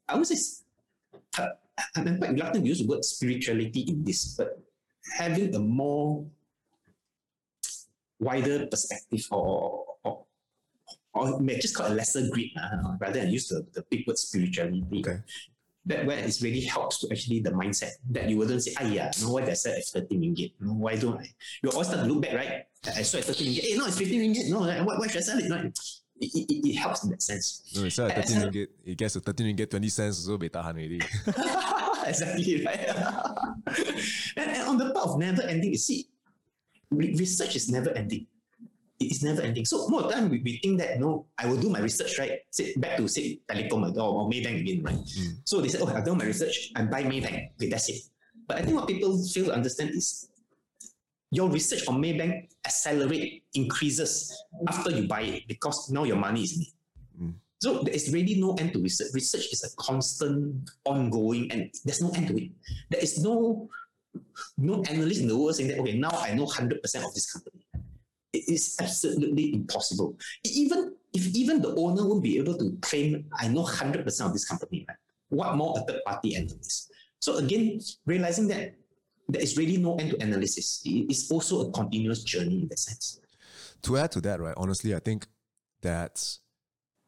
I 0.09 0.17
would 0.17 0.27
say 0.27 0.39
I'm 1.97 2.19
quite 2.19 2.33
reluctant 2.33 2.65
to 2.65 2.69
use 2.69 2.81
the 2.81 2.87
word 2.87 3.05
spirituality 3.05 3.81
in 3.89 4.05
this, 4.05 4.35
but 4.35 4.59
having 5.17 5.55
a 5.55 5.59
more 5.59 6.25
wider 8.19 8.67
perspective 8.67 9.27
or 9.31 9.88
or, 11.19 11.41
may 11.41 11.59
just 11.59 11.75
call 11.75 11.87
it 11.87 11.95
lesser 11.95 12.29
greed 12.31 12.53
uh, 12.61 12.97
rather 13.01 13.21
than 13.21 13.31
use 13.31 13.49
the, 13.49 13.67
the 13.75 13.83
big 13.91 14.07
word 14.07 14.19
spirituality 14.19 14.85
Okay. 14.95 15.19
that 15.87 16.07
where 16.07 16.19
it 16.19 16.39
really 16.43 16.61
helps 16.63 17.01
to 17.01 17.09
actually 17.11 17.41
the 17.41 17.51
mindset 17.51 17.93
that 18.11 18.29
you 18.29 18.37
wouldn't 18.37 18.63
say, 18.63 18.75
ah, 18.81 18.85
yeah, 18.85 19.11
no, 19.23 19.33
why 19.33 19.45
does 19.45 19.63
that 19.63 19.79
at 19.79 19.85
13 19.85 20.21
ringgit? 20.21 20.53
No, 20.61 20.75
why 20.75 20.97
don't 20.97 21.19
I? 21.19 21.27
You 21.63 21.71
always 21.71 21.89
start 21.89 22.03
to 22.07 22.13
look 22.13 22.23
back, 22.23 22.35
right? 22.35 22.65
I 22.87 23.03
saw 23.03 23.19
at 23.19 23.25
13 23.25 23.47
ringgit. 23.47 23.61
Hey, 23.63 23.77
no, 23.77 23.87
it's 23.87 23.99
15 23.99 24.21
ringgit. 24.21 24.51
No, 24.51 24.61
why, 24.61 24.97
why 24.99 25.07
should 25.07 25.19
I 25.19 25.25
sell 25.25 25.39
it? 25.39 25.49
No, 25.49 25.57
it, 25.57 25.75
it, 26.21 26.67
it, 26.69 26.77
helps 26.77 27.05
in 27.05 27.11
that 27.11 27.23
sense. 27.23 27.73
No, 27.77 27.85
it's 27.85 27.99
at 27.99 28.15
13 28.15 28.43
a- 28.43 28.47
ringgit. 28.47 28.67
It 28.85 28.99
gets 28.99 29.15
to 29.15 29.21
13 29.21 29.57
ringgit, 29.57 29.71
20 29.71 29.89
cents, 29.89 30.19
so 30.19 30.37
beta 30.37 30.59
already. 30.59 30.97
exactly, 32.07 32.65
right? 32.65 32.89
and, 34.37 34.51
and 34.51 34.69
on 34.69 34.79
the 34.79 34.91
part 34.93 35.09
of 35.09 35.19
never 35.19 35.43
ending, 35.43 35.73
you 35.73 35.79
see, 35.79 36.09
re- 36.91 37.15
research 37.15 37.57
is 37.57 37.71
never 37.71 37.91
ending. 37.91 38.27
It 38.99 39.13
is 39.13 39.23
never 39.23 39.43
ending. 39.43 39.65
So 39.65 39.89
more 39.89 40.11
time 40.11 40.29
we, 40.29 40.41
we 40.43 40.59
think 40.59 40.79
that 40.79 40.99
no, 40.99 41.27
I 41.39 41.47
will 41.47 41.57
do 41.57 41.71
my 41.71 41.79
research, 41.79 42.19
right? 42.19 42.41
Say 42.51 42.75
back 42.77 42.97
to 42.97 43.07
say 43.07 43.41
telecom 43.49 43.95
or, 43.97 44.01
or 44.01 44.29
Maybank 44.29 44.61
again, 44.61 44.83
right? 44.83 44.97
Mm. 44.97 45.39
So 45.45 45.61
they 45.61 45.69
said, 45.69 45.83
oh, 45.83 45.87
I've 45.87 46.05
done 46.05 46.19
my 46.19 46.25
research, 46.25 46.73
I 46.75 46.83
buy 46.83 47.05
Maybank. 47.05 47.55
Okay, 47.55 47.69
that's 47.69 47.89
it. 47.89 48.03
But 48.47 48.59
I 48.59 48.63
think 48.63 48.77
what 48.77 48.89
people 48.89 49.17
fail 49.23 49.47
to 49.47 49.53
understand 49.53 49.91
is 49.91 50.29
your 51.31 51.49
research 51.49 51.87
on 51.87 52.03
Maybank 52.03 52.49
accelerate, 52.65 53.45
increases 53.55 54.35
after 54.67 54.91
you 54.91 55.07
buy 55.07 55.23
it 55.23 55.43
because 55.47 55.91
now 55.91 56.05
your 56.05 56.17
money 56.17 56.43
is 56.43 56.59
made. 56.59 56.75
Mm. 57.23 57.35
So 57.61 57.83
there 57.83 57.95
is 57.95 58.13
really 58.13 58.41
no 58.41 58.55
end 58.55 58.73
to 58.73 58.81
research. 58.81 59.09
Research 59.15 59.53
is 59.53 59.65
a 59.65 59.71
constant, 59.83 60.71
ongoing, 60.85 61.51
and 61.53 61.71
there's 61.85 62.01
no 62.01 62.11
end 62.11 62.29
to 62.29 62.37
it. 62.37 62.51
There 62.91 63.01
is 63.01 63.23
no 63.23 63.69
no 64.57 64.83
analyst 64.89 65.21
in 65.21 65.29
the 65.29 65.37
world 65.37 65.55
saying 65.55 65.69
that 65.69 65.79
okay, 65.79 65.99
now 65.99 66.11
I 66.11 66.35
know 66.35 66.47
hundred 66.47 66.83
percent 66.83 67.05
of 67.05 67.13
this 67.15 67.31
company. 67.31 67.58
It 68.33 68.45
is 68.49 68.77
absolutely 68.81 69.55
impossible. 69.55 70.17
Even 70.45 70.95
if 71.15 71.27
even 71.35 71.63
the 71.63 71.75
owner 71.75 72.07
won't 72.07 72.23
be 72.23 72.39
able 72.39 72.57
to 72.59 72.77
claim 72.83 73.25
I 73.39 73.49
know 73.49 73.63
hundred 73.63 74.05
percent 74.05 74.29
of 74.29 74.33
this 74.35 74.45
company, 74.45 74.85
right? 74.89 74.97
What 75.31 75.57
more 75.57 75.75
a 75.79 75.81
third 75.83 76.03
party 76.07 76.37
analyst? 76.37 76.93
So 77.21 77.39
again, 77.39 77.81
realizing 78.07 78.49
that 78.49 78.75
there 79.29 79.43
is 79.43 79.57
really 79.59 79.77
no 79.77 79.97
end 79.97 80.11
to 80.11 80.23
analysis. 80.23 80.81
It 80.85 81.11
is 81.11 81.31
also 81.31 81.69
a 81.69 81.73
continuous 81.73 82.23
journey 82.23 82.63
in 82.63 82.69
that 82.69 82.79
sense. 82.79 83.21
to 83.83 83.97
add 83.97 84.13
to 84.13 84.21
that, 84.23 84.41
right, 84.41 84.55
honestly, 84.57 84.95
I 84.95 84.99
think 84.99 85.27
that 85.83 86.39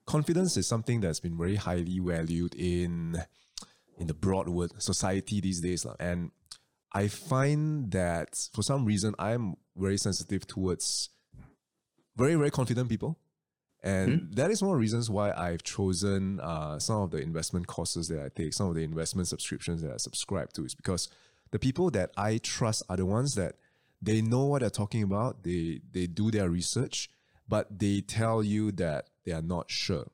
confidence 0.06 0.56
is 0.56 0.66
something 0.66 1.00
that's 1.00 1.20
been 1.20 1.36
very 1.36 1.56
highly 1.56 1.98
valued 1.98 2.54
in 2.54 3.22
in 3.98 4.06
the 4.06 4.14
broad 4.14 4.48
word 4.48 4.72
society 4.82 5.40
these 5.40 5.60
days. 5.60 5.86
And 5.98 6.30
I 6.92 7.08
find 7.08 7.90
that 7.92 8.48
for 8.52 8.62
some 8.62 8.84
reason 8.84 9.14
I'm 9.18 9.56
very 9.76 9.96
sensitive 9.96 10.46
towards 10.46 11.10
very, 12.16 12.34
very 12.34 12.50
confident 12.50 12.88
people. 12.88 13.18
And 13.82 14.34
that 14.34 14.50
is 14.50 14.62
one 14.62 14.72
of 14.72 14.76
the 14.76 14.80
reasons 14.80 15.08
why 15.08 15.32
I've 15.32 15.62
chosen 15.62 16.38
uh, 16.40 16.78
some 16.78 17.02
of 17.02 17.10
the 17.10 17.18
investment 17.18 17.66
courses 17.66 18.08
that 18.08 18.22
I 18.22 18.28
take, 18.28 18.52
some 18.52 18.68
of 18.68 18.74
the 18.74 18.82
investment 18.82 19.28
subscriptions 19.28 19.80
that 19.82 19.92
I 19.92 19.96
subscribe 19.96 20.52
to, 20.54 20.64
is 20.66 20.74
because 20.74 21.08
the 21.50 21.58
people 21.58 21.90
that 21.92 22.10
I 22.16 22.38
trust 22.38 22.82
are 22.90 22.96
the 22.98 23.06
ones 23.06 23.34
that 23.36 23.54
they 24.02 24.20
know 24.20 24.44
what 24.44 24.60
they're 24.60 24.70
talking 24.70 25.02
about. 25.02 25.44
They 25.44 25.80
they 25.92 26.06
do 26.06 26.30
their 26.30 26.50
research, 26.50 27.08
but 27.48 27.78
they 27.78 28.02
tell 28.02 28.42
you 28.42 28.70
that 28.72 29.08
they 29.24 29.32
are 29.32 29.42
not 29.42 29.70
sure. 29.70 30.10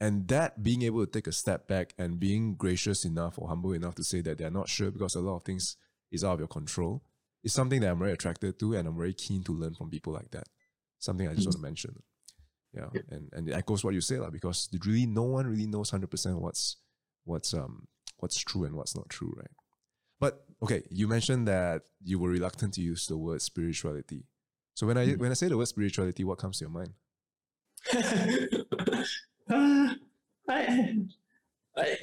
And 0.00 0.28
that 0.28 0.62
being 0.62 0.82
able 0.82 1.04
to 1.04 1.10
take 1.10 1.26
a 1.26 1.32
step 1.32 1.66
back 1.66 1.94
and 1.98 2.20
being 2.20 2.54
gracious 2.54 3.04
enough 3.04 3.38
or 3.38 3.48
humble 3.48 3.72
enough 3.72 3.94
to 3.96 4.04
say 4.04 4.20
that 4.20 4.38
they're 4.38 4.50
not 4.50 4.68
sure 4.68 4.90
because 4.90 5.14
a 5.14 5.20
lot 5.20 5.36
of 5.36 5.42
things 5.42 5.76
is 6.12 6.22
out 6.22 6.34
of 6.34 6.38
your 6.40 6.48
control 6.48 7.02
is 7.46 7.52
something 7.52 7.80
that 7.80 7.90
I'm 7.90 7.98
very 7.98 8.12
attracted 8.12 8.58
to, 8.58 8.74
and 8.74 8.88
I'm 8.88 8.96
very 8.96 9.14
keen 9.14 9.44
to 9.44 9.52
learn 9.52 9.74
from 9.74 9.88
people 9.88 10.12
like 10.12 10.32
that. 10.32 10.48
Something 10.98 11.28
I 11.28 11.34
just 11.34 11.46
want 11.46 11.56
to 11.56 11.62
mention. 11.62 12.02
Yeah, 12.74 12.88
and 13.10 13.30
and 13.32 13.48
it 13.48 13.52
echoes 13.52 13.84
what 13.84 13.94
you 13.94 14.00
say, 14.00 14.18
like, 14.18 14.32
because 14.32 14.68
really 14.84 15.06
no 15.06 15.22
one 15.22 15.46
really 15.46 15.66
knows 15.66 15.90
hundred 15.90 16.10
percent 16.10 16.40
what's 16.40 16.76
what's 17.24 17.54
um 17.54 17.86
what's 18.18 18.38
true 18.38 18.64
and 18.64 18.74
what's 18.74 18.96
not 18.96 19.08
true, 19.08 19.32
right? 19.36 19.54
But 20.18 20.44
okay, 20.62 20.82
you 20.90 21.06
mentioned 21.06 21.46
that 21.46 21.82
you 22.02 22.18
were 22.18 22.30
reluctant 22.30 22.74
to 22.74 22.82
use 22.82 23.06
the 23.06 23.16
word 23.16 23.40
spirituality. 23.40 24.24
So 24.74 24.86
when 24.86 24.98
I 24.98 25.12
when 25.12 25.30
I 25.30 25.34
say 25.34 25.48
the 25.48 25.56
word 25.56 25.68
spirituality, 25.68 26.24
what 26.24 26.38
comes 26.38 26.58
to 26.58 26.64
your 26.64 26.70
mind? 26.70 26.92
uh, 29.48 29.94
I, 30.48 31.06
I, 31.76 31.96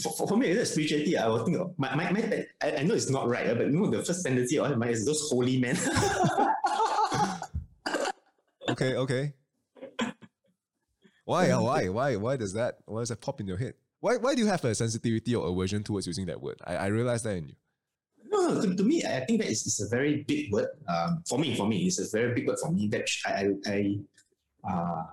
for, 0.00 0.28
for 0.28 0.36
me, 0.36 0.48
it's 0.48 0.70
spirituality. 0.70 1.18
I 1.18 1.26
will 1.26 1.44
think 1.44 1.58
of 1.58 1.74
my, 1.76 1.94
my, 1.94 2.10
my 2.12 2.46
I, 2.62 2.76
I 2.76 2.82
know 2.84 2.94
it's 2.94 3.10
not 3.10 3.28
right, 3.28 3.46
but 3.56 3.66
you 3.66 3.72
know 3.72 3.90
the 3.90 4.04
first 4.04 4.24
tendency 4.24 4.58
of 4.58 4.76
mine 4.78 4.90
is 4.90 5.04
those 5.04 5.28
holy 5.28 5.58
men. 5.58 5.76
okay, 8.70 8.94
okay. 8.94 9.32
Why? 11.24 11.54
Why? 11.56 11.88
Why? 11.88 12.16
Why 12.16 12.36
does 12.36 12.52
that? 12.54 12.78
Why 12.86 13.00
does 13.00 13.08
that 13.10 13.20
pop 13.20 13.40
in 13.40 13.46
your 13.46 13.56
head? 13.56 13.74
Why? 14.00 14.16
Why 14.16 14.34
do 14.34 14.40
you 14.40 14.46
have 14.46 14.64
a 14.64 14.74
sensitivity 14.74 15.34
or 15.34 15.48
aversion 15.48 15.82
towards 15.82 16.06
using 16.06 16.26
that 16.26 16.40
word? 16.40 16.60
I, 16.64 16.76
I 16.76 16.86
realize 16.86 17.22
that 17.24 17.36
in 17.36 17.48
you. 17.48 17.54
No, 18.30 18.48
no 18.48 18.62
to, 18.62 18.76
to 18.76 18.82
me, 18.84 19.04
I 19.04 19.20
think 19.26 19.40
that 19.42 19.50
is, 19.50 19.66
is 19.66 19.80
a 19.80 19.88
very 19.88 20.22
big 20.22 20.52
word. 20.52 20.68
Um, 20.88 21.22
for 21.28 21.38
me, 21.38 21.56
for 21.56 21.66
me, 21.66 21.86
it's 21.86 21.98
a 21.98 22.08
very 22.16 22.34
big 22.34 22.46
word 22.46 22.58
for 22.60 22.70
me 22.70 22.88
that 22.88 23.08
I, 23.26 23.48
I, 23.66 23.98
uh, 24.70 25.04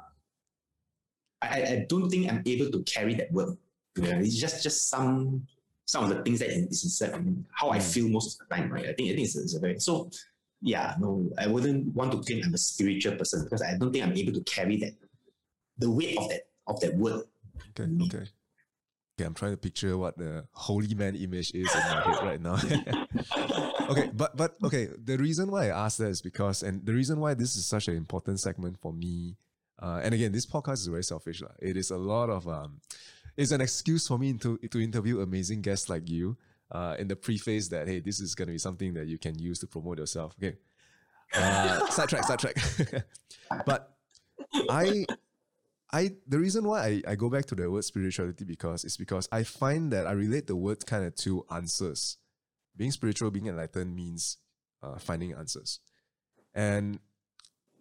I, 1.42 1.62
I 1.62 1.86
don't 1.90 2.10
think 2.10 2.32
I'm 2.32 2.44
able 2.46 2.72
to 2.72 2.84
carry 2.84 3.16
that 3.16 3.32
word. 3.32 3.58
Yeah, 3.98 4.20
it's 4.20 4.36
just 4.36 4.64
just 4.64 4.90
some 4.90 5.48
some 5.86 6.04
of 6.04 6.10
the 6.10 6.22
things 6.24 6.40
that 6.40 6.50
is 6.50 6.84
inside 6.84 7.12
and 7.12 7.46
how 7.52 7.70
I 7.70 7.78
hmm. 7.78 7.84
feel 7.84 8.10
most 8.10 8.40
of 8.40 8.48
the 8.48 8.56
time, 8.56 8.72
right? 8.72 8.86
I 8.86 8.94
think 8.94 9.12
I 9.12 9.16
think 9.16 9.28
it's, 9.28 9.36
it's 9.36 9.56
a 9.56 9.60
very 9.60 9.80
so 9.80 10.10
yeah, 10.62 10.96
no, 11.00 11.30
I 11.38 11.48
wouldn't 11.48 11.94
want 11.94 12.12
to 12.12 12.22
claim 12.22 12.44
I'm 12.44 12.54
a 12.54 12.58
spiritual 12.58 13.16
person 13.16 13.44
because 13.44 13.62
I 13.62 13.78
don't 13.78 13.92
think 13.92 14.04
I'm 14.04 14.18
able 14.18 14.34
to 14.34 14.44
carry 14.44 14.78
that 14.78 14.94
the 15.78 15.92
weight 15.92 16.18
of 16.18 16.30
that 16.30 16.48
of 16.68 16.80
that 16.80 16.96
word. 16.96 17.26
Okay, 17.80 17.90
okay. 18.06 18.30
Okay, 19.18 19.26
I'm 19.26 19.34
trying 19.34 19.52
to 19.52 19.58
picture 19.58 19.98
what 19.98 20.18
the 20.18 20.46
holy 20.52 20.94
man 20.94 21.16
image 21.16 21.52
is 21.54 21.74
in 21.74 21.80
my 21.80 22.02
head 22.02 22.24
right 22.24 22.42
now. 22.42 22.56
okay, 23.90 24.12
but 24.14 24.36
but 24.36 24.56
okay, 24.62 24.90
the 25.02 25.18
reason 25.18 25.50
why 25.50 25.68
I 25.68 25.86
asked 25.86 26.00
that 26.00 26.10
is 26.10 26.22
because, 26.22 26.64
and 26.64 26.86
the 26.86 26.94
reason 26.94 27.22
why 27.22 27.34
this 27.34 27.56
is 27.56 27.66
such 27.66 27.88
an 27.88 27.96
important 27.96 28.42
segment 28.42 28.78
for 28.82 28.92
me, 28.92 29.38
uh, 29.80 30.02
and 30.04 30.14
again, 30.14 30.34
this 30.34 30.46
podcast 30.46 30.84
is 30.84 30.88
very 30.88 31.04
selfish. 31.04 31.42
La. 31.42 31.48
It 31.60 31.78
is 31.78 31.92
a 31.92 31.98
lot 31.98 32.30
of 32.30 32.46
um, 32.50 32.82
it's 33.38 33.52
an 33.52 33.62
excuse 33.62 34.08
for 34.08 34.18
me 34.18 34.34
to 34.34 34.58
to 34.58 34.82
interview 34.82 35.22
amazing 35.22 35.62
guests 35.62 35.90
like 35.90 36.10
you. 36.10 36.38
Uh, 36.72 36.96
in 36.98 37.08
the 37.08 37.16
preface 37.16 37.68
that 37.68 37.88
hey, 37.88 38.00
this 38.00 38.20
is 38.20 38.34
going 38.34 38.48
to 38.48 38.52
be 38.52 38.58
something 38.58 38.96
that 38.96 39.06
you 39.06 39.20
can 39.20 39.38
use 39.38 39.60
to 39.60 39.68
promote 39.68 40.00
yourself. 40.00 40.36
Okay, 40.42 40.58
uh, 41.36 41.88
sidetrack, 41.92 42.24
sidetrack. 42.24 43.06
but 43.66 43.96
I 44.70 45.06
I 45.94 46.12
the 46.28 46.40
reason 46.40 46.68
why 46.68 47.02
I, 47.06 47.12
I 47.12 47.16
go 47.16 47.30
back 47.30 47.46
to 47.48 47.56
the 47.56 47.70
word 47.70 47.84
spirituality 47.84 48.46
because 48.46 48.84
it's 48.84 48.98
because 48.98 49.30
I 49.32 49.44
find 49.44 49.94
that 49.94 50.08
I 50.08 50.12
relate 50.12 50.48
the 50.48 50.56
word 50.56 50.86
kind 50.86 51.06
of 51.06 51.16
to 51.18 51.46
answers. 51.52 52.18
Being 52.76 52.92
spiritual, 52.92 53.32
being 53.32 53.48
enlightened 53.48 53.96
means 53.96 54.38
uh, 54.84 54.98
finding 54.98 55.34
answers. 55.34 55.80
And 56.54 57.00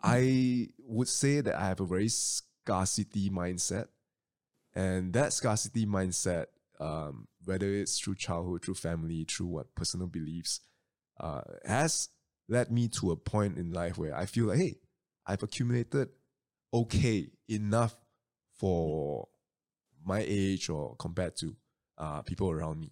I 0.03 0.69
would 0.87 1.09
say 1.09 1.41
that 1.41 1.55
I 1.55 1.67
have 1.67 1.81
a 1.81 1.87
very 1.87 2.09
scarcity 2.09 3.31
mindset. 3.31 3.89
And 4.75 5.13
that 5.13 5.33
scarcity 5.33 5.87
mindset, 5.87 6.47
um, 6.81 7.29
whether 7.45 7.67
it's 7.69 7.99
through 7.99 8.17
childhood, 8.17 8.65
through 8.65 8.75
family, 8.75 9.25
through 9.25 9.47
what 9.47 9.75
personal 9.75 10.09
beliefs, 10.09 10.61
uh, 11.21 11.43
has 11.65 12.09
led 12.49 12.71
me 12.71 12.89
to 12.89 13.13
a 13.13 13.17
point 13.17 13.57
in 13.57 13.73
life 13.73 13.97
where 13.97 14.17
I 14.17 14.27
feel 14.27 14.47
like, 14.47 14.59
hey, 14.59 14.77
I've 15.27 15.43
accumulated 15.43 16.09
okay 16.73 17.29
enough 17.49 17.95
for 18.59 19.29
my 20.05 20.25
age 20.27 20.69
or 20.69 20.97
compared 20.97 21.37
to 21.37 21.57
uh, 21.99 22.23
people 22.23 22.51
around 22.51 22.81
me. 22.81 22.91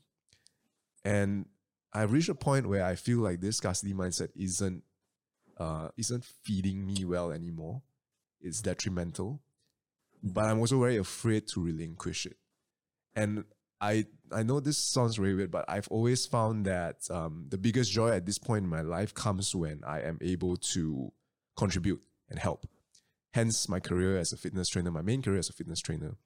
And 1.05 1.47
I've 1.93 2.13
reached 2.13 2.29
a 2.29 2.35
point 2.35 2.69
where 2.69 2.85
I 2.85 2.95
feel 2.95 3.19
like 3.19 3.41
this 3.41 3.57
scarcity 3.57 3.93
mindset 3.93 4.29
isn't 4.37 4.83
uh, 5.59 5.89
isn't 5.97 6.25
feeding 6.25 6.87
me 6.87 7.05
well 7.05 7.31
anymore. 7.31 7.83
It's 8.41 8.63
detrimental, 8.63 9.43
but 10.23 10.45
I'm 10.45 10.59
also 10.59 10.79
very 10.79 10.97
afraid 10.97 11.49
to 11.49 11.63
relinquish 11.63 12.27
it. 12.27 12.37
And 13.15 13.45
I 13.81 14.07
I 14.31 14.43
know 14.43 14.61
this 14.61 14.79
sounds 14.79 15.17
very 15.17 15.35
weird, 15.35 15.51
but 15.51 15.65
I've 15.69 15.89
always 15.89 16.25
found 16.25 16.65
that 16.67 16.97
um, 17.11 17.47
the 17.49 17.59
biggest 17.59 17.93
joy 17.93 18.11
at 18.11 18.25
this 18.25 18.39
point 18.39 18.65
in 18.65 18.71
my 18.71 18.81
life 18.81 19.13
comes 19.13 19.55
when 19.55 19.83
I 19.87 20.01
am 20.01 20.19
able 20.23 20.57
to 20.57 21.13
contribute 21.57 22.01
and 22.31 22.39
help. 22.39 22.67
Hence, 23.35 23.69
my 23.69 23.81
career 23.81 24.19
as 24.19 24.33
a 24.33 24.37
fitness 24.37 24.69
trainer, 24.69 24.91
my 24.91 25.03
main 25.03 25.23
career 25.23 25.39
as 25.39 25.49
a 25.49 25.53
fitness 25.53 25.81
trainer, 25.81 26.17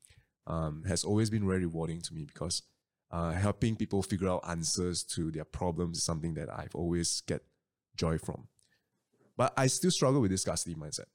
um, 0.46 0.84
has 0.86 1.04
always 1.04 1.30
been 1.30 1.46
very 1.46 1.60
rewarding 1.60 2.00
to 2.02 2.14
me 2.14 2.24
because 2.24 2.62
uh, 3.10 3.32
helping 3.32 3.76
people 3.76 4.02
figure 4.02 4.28
out 4.28 4.44
answers 4.48 5.02
to 5.02 5.30
their 5.30 5.44
problems 5.44 5.98
is 5.98 6.04
something 6.04 6.34
that 6.34 6.48
I've 6.52 6.74
always 6.74 7.22
get 7.26 7.42
joy 7.96 8.18
from. 8.18 8.48
But 9.36 9.52
I 9.56 9.66
still 9.68 9.90
struggle 9.90 10.20
with 10.20 10.30
this 10.30 10.42
scarcity 10.42 10.74
mindset. 10.74 11.06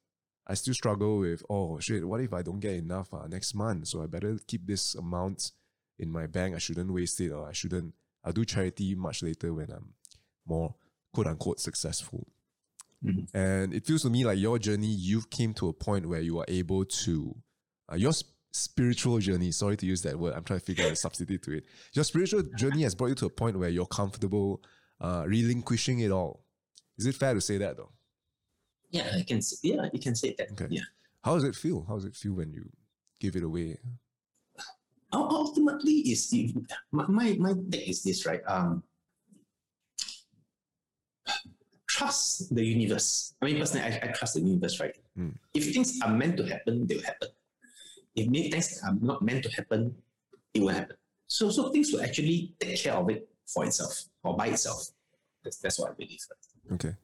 I 0.51 0.53
still 0.55 0.73
struggle 0.73 1.19
with, 1.19 1.43
oh 1.49 1.79
shit, 1.79 2.05
what 2.05 2.19
if 2.19 2.33
I 2.33 2.41
don't 2.41 2.59
get 2.59 2.73
enough 2.73 3.13
uh, 3.13 3.25
next 3.25 3.55
month? 3.55 3.87
So 3.87 4.03
I 4.03 4.07
better 4.07 4.37
keep 4.45 4.67
this 4.67 4.95
amount 4.95 5.51
in 5.97 6.11
my 6.11 6.27
bank. 6.27 6.55
I 6.55 6.57
shouldn't 6.57 6.91
waste 6.91 7.21
it 7.21 7.31
or 7.31 7.47
I 7.47 7.53
shouldn't, 7.53 7.93
I'll 8.25 8.33
do 8.33 8.43
charity 8.43 8.93
much 8.93 9.23
later 9.23 9.53
when 9.53 9.71
I'm 9.71 9.93
more 10.45 10.75
quote 11.13 11.27
unquote 11.27 11.61
successful. 11.61 12.27
Mm-hmm. 13.01 13.35
And 13.35 13.73
it 13.73 13.85
feels 13.85 14.01
to 14.01 14.09
me 14.09 14.25
like 14.25 14.39
your 14.39 14.59
journey, 14.59 14.87
you've 14.87 15.29
came 15.29 15.53
to 15.53 15.69
a 15.69 15.73
point 15.73 16.05
where 16.05 16.19
you 16.19 16.39
are 16.39 16.45
able 16.49 16.83
to, 16.83 17.33
uh, 17.89 17.95
your 17.95 18.11
sp- 18.11 18.35
spiritual 18.51 19.19
journey, 19.19 19.51
sorry 19.51 19.77
to 19.77 19.85
use 19.85 20.01
that 20.01 20.19
word, 20.19 20.33
I'm 20.35 20.43
trying 20.43 20.59
to 20.59 20.65
figure 20.65 20.83
out 20.83 20.91
a 20.91 20.95
substitute 21.07 21.43
to 21.43 21.53
it. 21.53 21.63
Your 21.93 22.03
spiritual 22.03 22.43
journey 22.57 22.83
has 22.83 22.93
brought 22.93 23.07
you 23.07 23.15
to 23.15 23.27
a 23.27 23.29
point 23.29 23.57
where 23.57 23.69
you're 23.69 23.85
comfortable 23.85 24.61
uh, 24.99 25.23
relinquishing 25.25 25.99
it 25.99 26.11
all. 26.11 26.43
Is 26.97 27.05
it 27.05 27.15
fair 27.15 27.33
to 27.33 27.39
say 27.39 27.57
that 27.59 27.77
though? 27.77 27.91
Yeah, 28.91 29.09
I 29.17 29.23
can. 29.23 29.41
Say, 29.41 29.57
yeah, 29.63 29.89
you 29.91 29.99
can 29.99 30.15
say 30.15 30.35
that. 30.37 30.51
Okay. 30.51 30.67
Yeah. 30.69 30.81
How 31.23 31.35
does 31.35 31.43
it 31.43 31.55
feel? 31.55 31.85
How 31.87 31.95
does 31.95 32.05
it 32.05 32.15
feel 32.15 32.33
when 32.33 32.53
you 32.53 32.69
give 33.19 33.35
it 33.35 33.43
away? 33.43 33.77
Ultimately, 35.13 36.11
is 36.11 36.33
my 36.91 37.05
my, 37.07 37.35
my 37.39 37.53
take 37.71 37.89
is 37.89 38.03
this 38.03 38.25
right? 38.25 38.41
Um, 38.47 38.83
trust 41.87 42.53
the 42.55 42.63
universe. 42.63 43.33
I 43.41 43.45
mean, 43.45 43.59
personally, 43.59 43.85
I, 43.85 43.99
I 44.03 44.07
trust 44.11 44.35
the 44.35 44.41
universe, 44.41 44.79
right? 44.79 44.95
Mm. 45.17 45.35
If 45.53 45.73
things 45.73 45.99
are 46.03 46.13
meant 46.13 46.37
to 46.37 46.45
happen, 46.47 46.87
they 46.87 46.95
will 46.95 47.03
happen. 47.03 47.29
If 48.15 48.27
things 48.51 48.81
are 48.83 48.95
not 49.01 49.21
meant 49.21 49.43
to 49.43 49.51
happen, 49.51 49.95
it 50.53 50.61
will 50.61 50.69
happen. 50.69 50.95
So, 51.27 51.49
so 51.49 51.69
things 51.69 51.91
will 51.91 52.01
actually 52.01 52.55
take 52.59 52.81
care 52.81 52.93
of 52.93 53.09
it 53.09 53.27
for 53.45 53.65
itself 53.65 54.05
or 54.23 54.35
by 54.35 54.47
itself. 54.47 54.89
That's, 55.43 55.57
that's 55.57 55.79
what 55.79 55.91
I 55.91 55.93
believe. 55.93 56.19
Okay. 56.73 56.95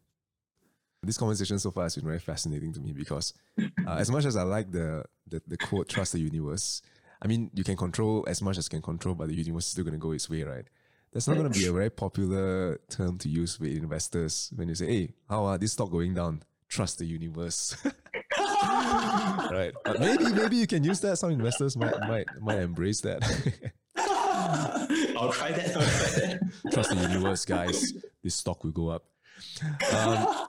This 1.07 1.17
conversation 1.17 1.57
so 1.57 1.71
far 1.71 1.83
has 1.83 1.95
been 1.95 2.03
very 2.03 2.19
fascinating 2.19 2.73
to 2.73 2.81
me 2.81 2.91
because, 2.91 3.33
uh, 3.57 3.95
as 3.95 4.11
much 4.11 4.25
as 4.25 4.35
I 4.35 4.43
like 4.43 4.69
the, 4.71 5.05
the 5.25 5.41
the 5.47 5.55
quote 5.55 5.87
"trust 5.87 6.11
the 6.11 6.19
universe," 6.19 6.81
I 7.21 7.27
mean, 7.27 7.49
you 7.53 7.63
can 7.63 7.77
control 7.77 8.25
as 8.27 8.41
much 8.41 8.57
as 8.57 8.67
can 8.67 8.81
control, 8.81 9.15
but 9.15 9.29
the 9.29 9.35
universe 9.35 9.67
is 9.67 9.71
still 9.71 9.85
going 9.85 9.93
to 9.93 9.99
go 9.99 10.11
its 10.11 10.29
way, 10.29 10.43
right? 10.43 10.65
That's 11.13 11.25
not 11.29 11.37
going 11.37 11.49
to 11.49 11.57
be 11.57 11.65
a 11.65 11.71
very 11.71 11.89
popular 11.89 12.81
term 12.89 13.17
to 13.19 13.29
use 13.29 13.57
with 13.57 13.71
investors 13.71 14.51
when 14.53 14.67
you 14.67 14.75
say, 14.75 14.85
"Hey, 14.85 15.13
how 15.29 15.45
are 15.45 15.57
this 15.57 15.71
stock 15.71 15.91
going 15.91 16.13
down?" 16.13 16.43
Trust 16.67 16.99
the 16.99 17.05
universe, 17.05 17.77
right? 18.37 19.71
But 19.85 20.01
maybe 20.01 20.25
maybe 20.25 20.57
you 20.57 20.67
can 20.67 20.83
use 20.83 20.99
that. 20.99 21.15
Some 21.15 21.31
investors 21.31 21.77
might 21.77 21.97
might 22.01 22.27
might 22.41 22.59
embrace 22.59 22.99
that. 23.01 23.23
I'll 23.95 25.31
try 25.31 25.53
that. 25.53 25.67
I'll 25.67 25.83
try 25.83 26.11
that. 26.19 26.39
Trust 26.73 26.89
the 26.89 26.97
universe, 26.97 27.45
guys. 27.45 27.93
This 28.21 28.35
stock 28.35 28.65
will 28.65 28.71
go 28.71 28.89
up. 28.89 29.05
Um, 29.93 30.47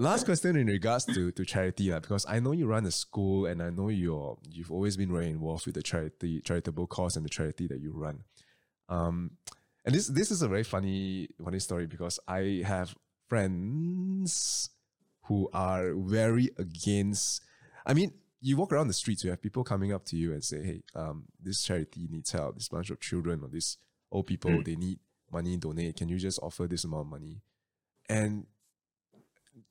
last 0.00 0.24
question 0.24 0.56
in 0.56 0.66
regards 0.66 1.04
to, 1.06 1.30
to 1.32 1.44
charity, 1.44 1.92
uh, 1.92 2.00
because 2.00 2.26
I 2.28 2.40
know 2.40 2.52
you 2.52 2.66
run 2.66 2.86
a 2.86 2.90
school 2.90 3.46
and 3.46 3.62
I 3.62 3.70
know 3.70 3.88
you're 3.88 4.38
you've 4.50 4.72
always 4.72 4.96
been 4.96 5.12
very 5.12 5.28
involved 5.28 5.66
with 5.66 5.74
the 5.74 5.82
charity 5.82 6.40
charitable 6.40 6.86
cause 6.86 7.16
and 7.16 7.24
the 7.24 7.30
charity 7.30 7.66
that 7.68 7.80
you 7.80 7.92
run. 7.92 8.24
Um, 8.88 9.32
and 9.84 9.94
this 9.94 10.08
this 10.08 10.30
is 10.30 10.42
a 10.42 10.48
very 10.48 10.64
funny 10.64 11.28
funny 11.42 11.58
story 11.58 11.86
because 11.86 12.18
I 12.26 12.62
have 12.64 12.94
friends 13.28 14.70
who 15.24 15.48
are 15.52 15.94
very 15.94 16.50
against. 16.58 17.42
I 17.86 17.94
mean, 17.94 18.12
you 18.40 18.56
walk 18.56 18.72
around 18.72 18.88
the 18.88 18.94
streets, 18.94 19.22
you 19.22 19.30
have 19.30 19.42
people 19.42 19.64
coming 19.64 19.92
up 19.92 20.04
to 20.06 20.16
you 20.16 20.32
and 20.32 20.42
say, 20.42 20.62
"Hey, 20.62 20.82
um, 20.94 21.24
this 21.40 21.62
charity 21.62 22.08
needs 22.10 22.32
help. 22.32 22.56
This 22.56 22.68
bunch 22.68 22.90
of 22.90 23.00
children 23.00 23.40
or 23.42 23.48
these 23.48 23.76
old 24.10 24.26
people 24.26 24.50
mm. 24.50 24.64
they 24.64 24.76
need 24.76 24.98
money. 25.30 25.56
Donate. 25.56 25.96
Can 25.96 26.08
you 26.08 26.18
just 26.18 26.40
offer 26.42 26.66
this 26.66 26.84
amount 26.84 27.02
of 27.02 27.10
money?" 27.10 27.42
And 28.08 28.46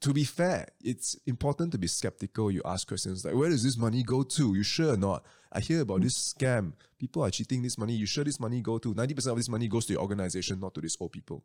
to 0.02 0.14
be 0.14 0.24
fair, 0.24 0.68
it's 0.82 1.16
important 1.26 1.72
to 1.74 1.78
be 1.78 1.88
skeptical. 1.88 2.50
You 2.50 2.62
ask 2.64 2.88
questions 2.88 3.26
like, 3.26 3.36
where 3.36 3.50
does 3.50 3.64
this 3.64 3.78
money 3.78 4.04
go 4.04 4.24
to? 4.24 4.56
You 4.56 4.64
sure 4.64 4.94
or 4.94 4.98
not? 4.98 5.26
I 5.52 5.60
hear 5.60 5.82
about 5.82 6.02
this 6.02 6.34
scam. 6.34 6.74
People 6.98 7.24
are 7.24 7.30
cheating 7.30 7.62
this 7.62 7.78
money. 7.78 7.94
You 7.94 8.06
sure 8.06 8.24
this 8.24 8.40
money 8.40 8.62
go 8.62 8.78
to? 8.78 8.94
90% 8.94 9.32
of 9.32 9.38
this 9.38 9.50
money 9.50 9.68
goes 9.68 9.86
to 9.88 9.94
your 9.94 10.02
organization, 10.02 10.60
not 10.60 10.74
to 10.76 10.82
these 10.82 10.98
old 11.00 11.12
people. 11.12 11.44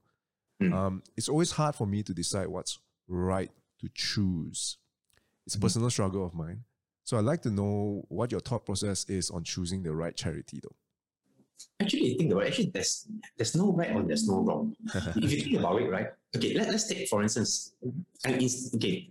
Mm. 0.62 0.72
Um, 0.72 1.02
it's 1.16 1.28
always 1.28 1.52
hard 1.52 1.74
for 1.74 1.86
me 1.86 2.02
to 2.04 2.14
decide 2.14 2.46
what's 2.46 2.78
right 3.08 3.50
to 3.80 3.88
choose. 3.92 4.78
It's 5.46 5.56
a 5.56 5.60
personal 5.60 5.90
struggle 5.90 6.24
of 6.24 6.34
mine. 6.34 6.64
So 7.02 7.18
I'd 7.18 7.24
like 7.24 7.42
to 7.42 7.50
know 7.50 8.04
what 8.08 8.30
your 8.30 8.40
thought 8.40 8.64
process 8.64 9.04
is 9.08 9.30
on 9.30 9.44
choosing 9.44 9.82
the 9.82 9.94
right 9.94 10.16
charity, 10.16 10.60
though. 10.62 10.76
Actually, 11.80 12.12
you 12.12 12.18
think 12.18 12.32
about 12.32 12.44
it, 12.44 12.48
actually, 12.48 12.70
there's 12.70 13.06
there's 13.36 13.54
no 13.56 13.72
right 13.72 13.94
or 13.94 14.02
there's 14.02 14.28
no 14.28 14.40
wrong. 14.40 14.74
if 15.16 15.32
you 15.32 15.40
think 15.42 15.58
about 15.58 15.80
it, 15.80 15.90
right? 15.90 16.08
Okay, 16.36 16.54
let, 16.54 16.68
let's 16.68 16.88
take 16.88 17.08
for 17.08 17.22
instance, 17.22 17.74
an 18.24 18.34
inst- 18.34 18.74
okay, 18.76 19.10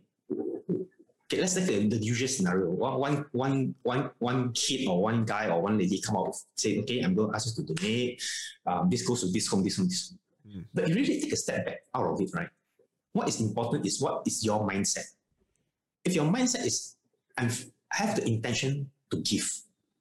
okay, 1.33 1.41
let's 1.41 1.55
take 1.55 1.65
the, 1.65 1.87
the 1.89 1.97
usual 1.97 2.27
scenario. 2.27 2.69
One, 2.69 3.25
one, 3.31 3.75
one, 3.81 4.11
one, 4.19 4.53
kid 4.53 4.87
or 4.87 5.01
one 5.01 5.25
guy 5.25 5.49
or 5.49 5.61
one 5.61 5.77
lady 5.77 6.01
come 6.01 6.17
out 6.17 6.35
say, 6.55 6.79
okay, 6.79 7.01
I'm 7.01 7.15
going 7.15 7.29
to 7.29 7.35
ask 7.35 7.47
you 7.47 7.65
to 7.65 7.73
donate. 7.73 8.23
Um, 8.65 8.89
this 8.89 9.05
goes 9.05 9.21
to 9.21 9.31
this 9.31 9.47
home, 9.47 9.63
this 9.63 9.77
home, 9.77 9.87
this 9.87 10.09
home. 10.09 10.19
Mm. 10.55 10.65
But 10.73 10.87
you 10.87 10.95
really 10.95 11.21
take 11.21 11.33
a 11.33 11.37
step 11.37 11.65
back 11.65 11.79
out 11.95 12.05
of 12.05 12.21
it, 12.21 12.29
right? 12.33 12.49
What 13.13 13.27
is 13.29 13.41
important 13.41 13.85
is 13.85 14.01
what 14.01 14.23
is 14.25 14.43
your 14.45 14.67
mindset. 14.67 15.05
If 16.05 16.15
your 16.15 16.25
mindset 16.25 16.65
is, 16.65 16.95
I'm, 17.37 17.49
I 17.91 17.97
have 17.97 18.15
the 18.15 18.27
intention 18.27 18.89
to 19.11 19.17
give. 19.17 19.49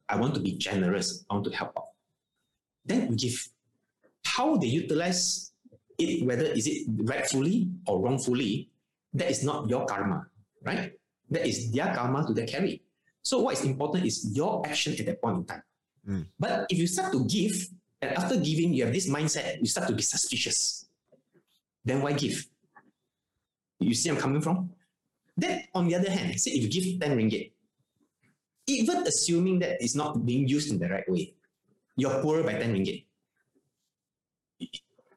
I 0.08 0.16
want 0.16 0.34
to 0.34 0.40
be 0.40 0.52
generous. 0.52 1.24
I 1.30 1.34
want 1.34 1.46
to 1.46 1.56
help 1.56 1.72
out. 1.76 1.91
Then 2.84 3.08
we 3.08 3.16
give. 3.16 3.48
How 4.24 4.56
they 4.56 4.68
utilize 4.68 5.52
it, 5.98 6.24
whether 6.24 6.46
is 6.46 6.66
it 6.66 6.86
rightfully 6.88 7.68
or 7.86 8.00
wrongfully, 8.00 8.70
that 9.14 9.30
is 9.30 9.44
not 9.44 9.68
your 9.68 9.84
karma, 9.86 10.26
right? 10.62 10.92
That 11.30 11.46
is 11.46 11.70
their 11.72 11.94
karma 11.94 12.26
to 12.26 12.32
their 12.32 12.46
carry. 12.46 12.82
So 13.22 13.40
what 13.40 13.54
is 13.54 13.64
important 13.64 14.06
is 14.06 14.30
your 14.34 14.66
action 14.66 14.94
at 14.98 15.06
that 15.06 15.20
point 15.20 15.38
in 15.38 15.44
time. 15.44 15.62
Mm. 16.08 16.26
But 16.38 16.66
if 16.70 16.78
you 16.78 16.86
start 16.86 17.12
to 17.12 17.24
give, 17.24 17.54
and 18.00 18.16
after 18.16 18.36
giving, 18.36 18.74
you 18.74 18.84
have 18.84 18.92
this 18.92 19.08
mindset, 19.08 19.60
you 19.60 19.66
start 19.66 19.86
to 19.88 19.94
be 19.94 20.02
suspicious. 20.02 20.86
Then 21.84 22.02
why 22.02 22.12
give? 22.12 22.46
You 23.78 23.94
see 23.94 24.10
I'm 24.10 24.16
coming 24.16 24.40
from? 24.40 24.70
Then 25.36 25.64
on 25.74 25.88
the 25.88 25.94
other 25.94 26.10
hand, 26.10 26.38
say 26.40 26.52
if 26.52 26.62
you 26.62 26.68
give 26.68 27.00
10 27.00 27.16
ringgit, 27.16 27.52
even 28.66 29.06
assuming 29.06 29.58
that 29.60 29.82
it's 29.82 29.94
not 29.94 30.24
being 30.24 30.46
used 30.46 30.70
in 30.70 30.78
the 30.78 30.88
right 30.88 31.08
way, 31.08 31.34
you're 31.96 32.22
poorer 32.22 32.42
by 32.42 32.54
10 32.54 32.74
ringgit. 32.74 33.04
It, 34.60 34.70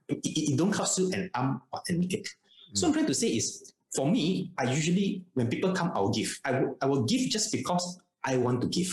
it, 0.07 0.21
it 0.23 0.57
don't 0.57 0.71
cost 0.71 0.99
you 0.99 1.11
an 1.13 1.29
arm 1.33 1.61
or 1.71 1.81
an 1.87 2.01
leg. 2.01 2.27
So 2.73 2.87
I'm 2.87 2.93
trying 2.93 3.07
to 3.07 3.13
say 3.13 3.27
is, 3.29 3.73
for 3.95 4.11
me, 4.11 4.51
I 4.57 4.65
usually, 4.65 5.23
when 5.33 5.47
people 5.47 5.71
come, 5.71 5.91
I'll 5.95 6.11
give. 6.11 6.37
I 6.43 6.51
will, 6.51 6.77
I 6.81 6.85
will 6.85 7.03
give 7.03 7.29
just 7.29 7.51
because 7.51 7.99
I 8.23 8.37
want 8.37 8.61
to 8.61 8.67
give. 8.67 8.91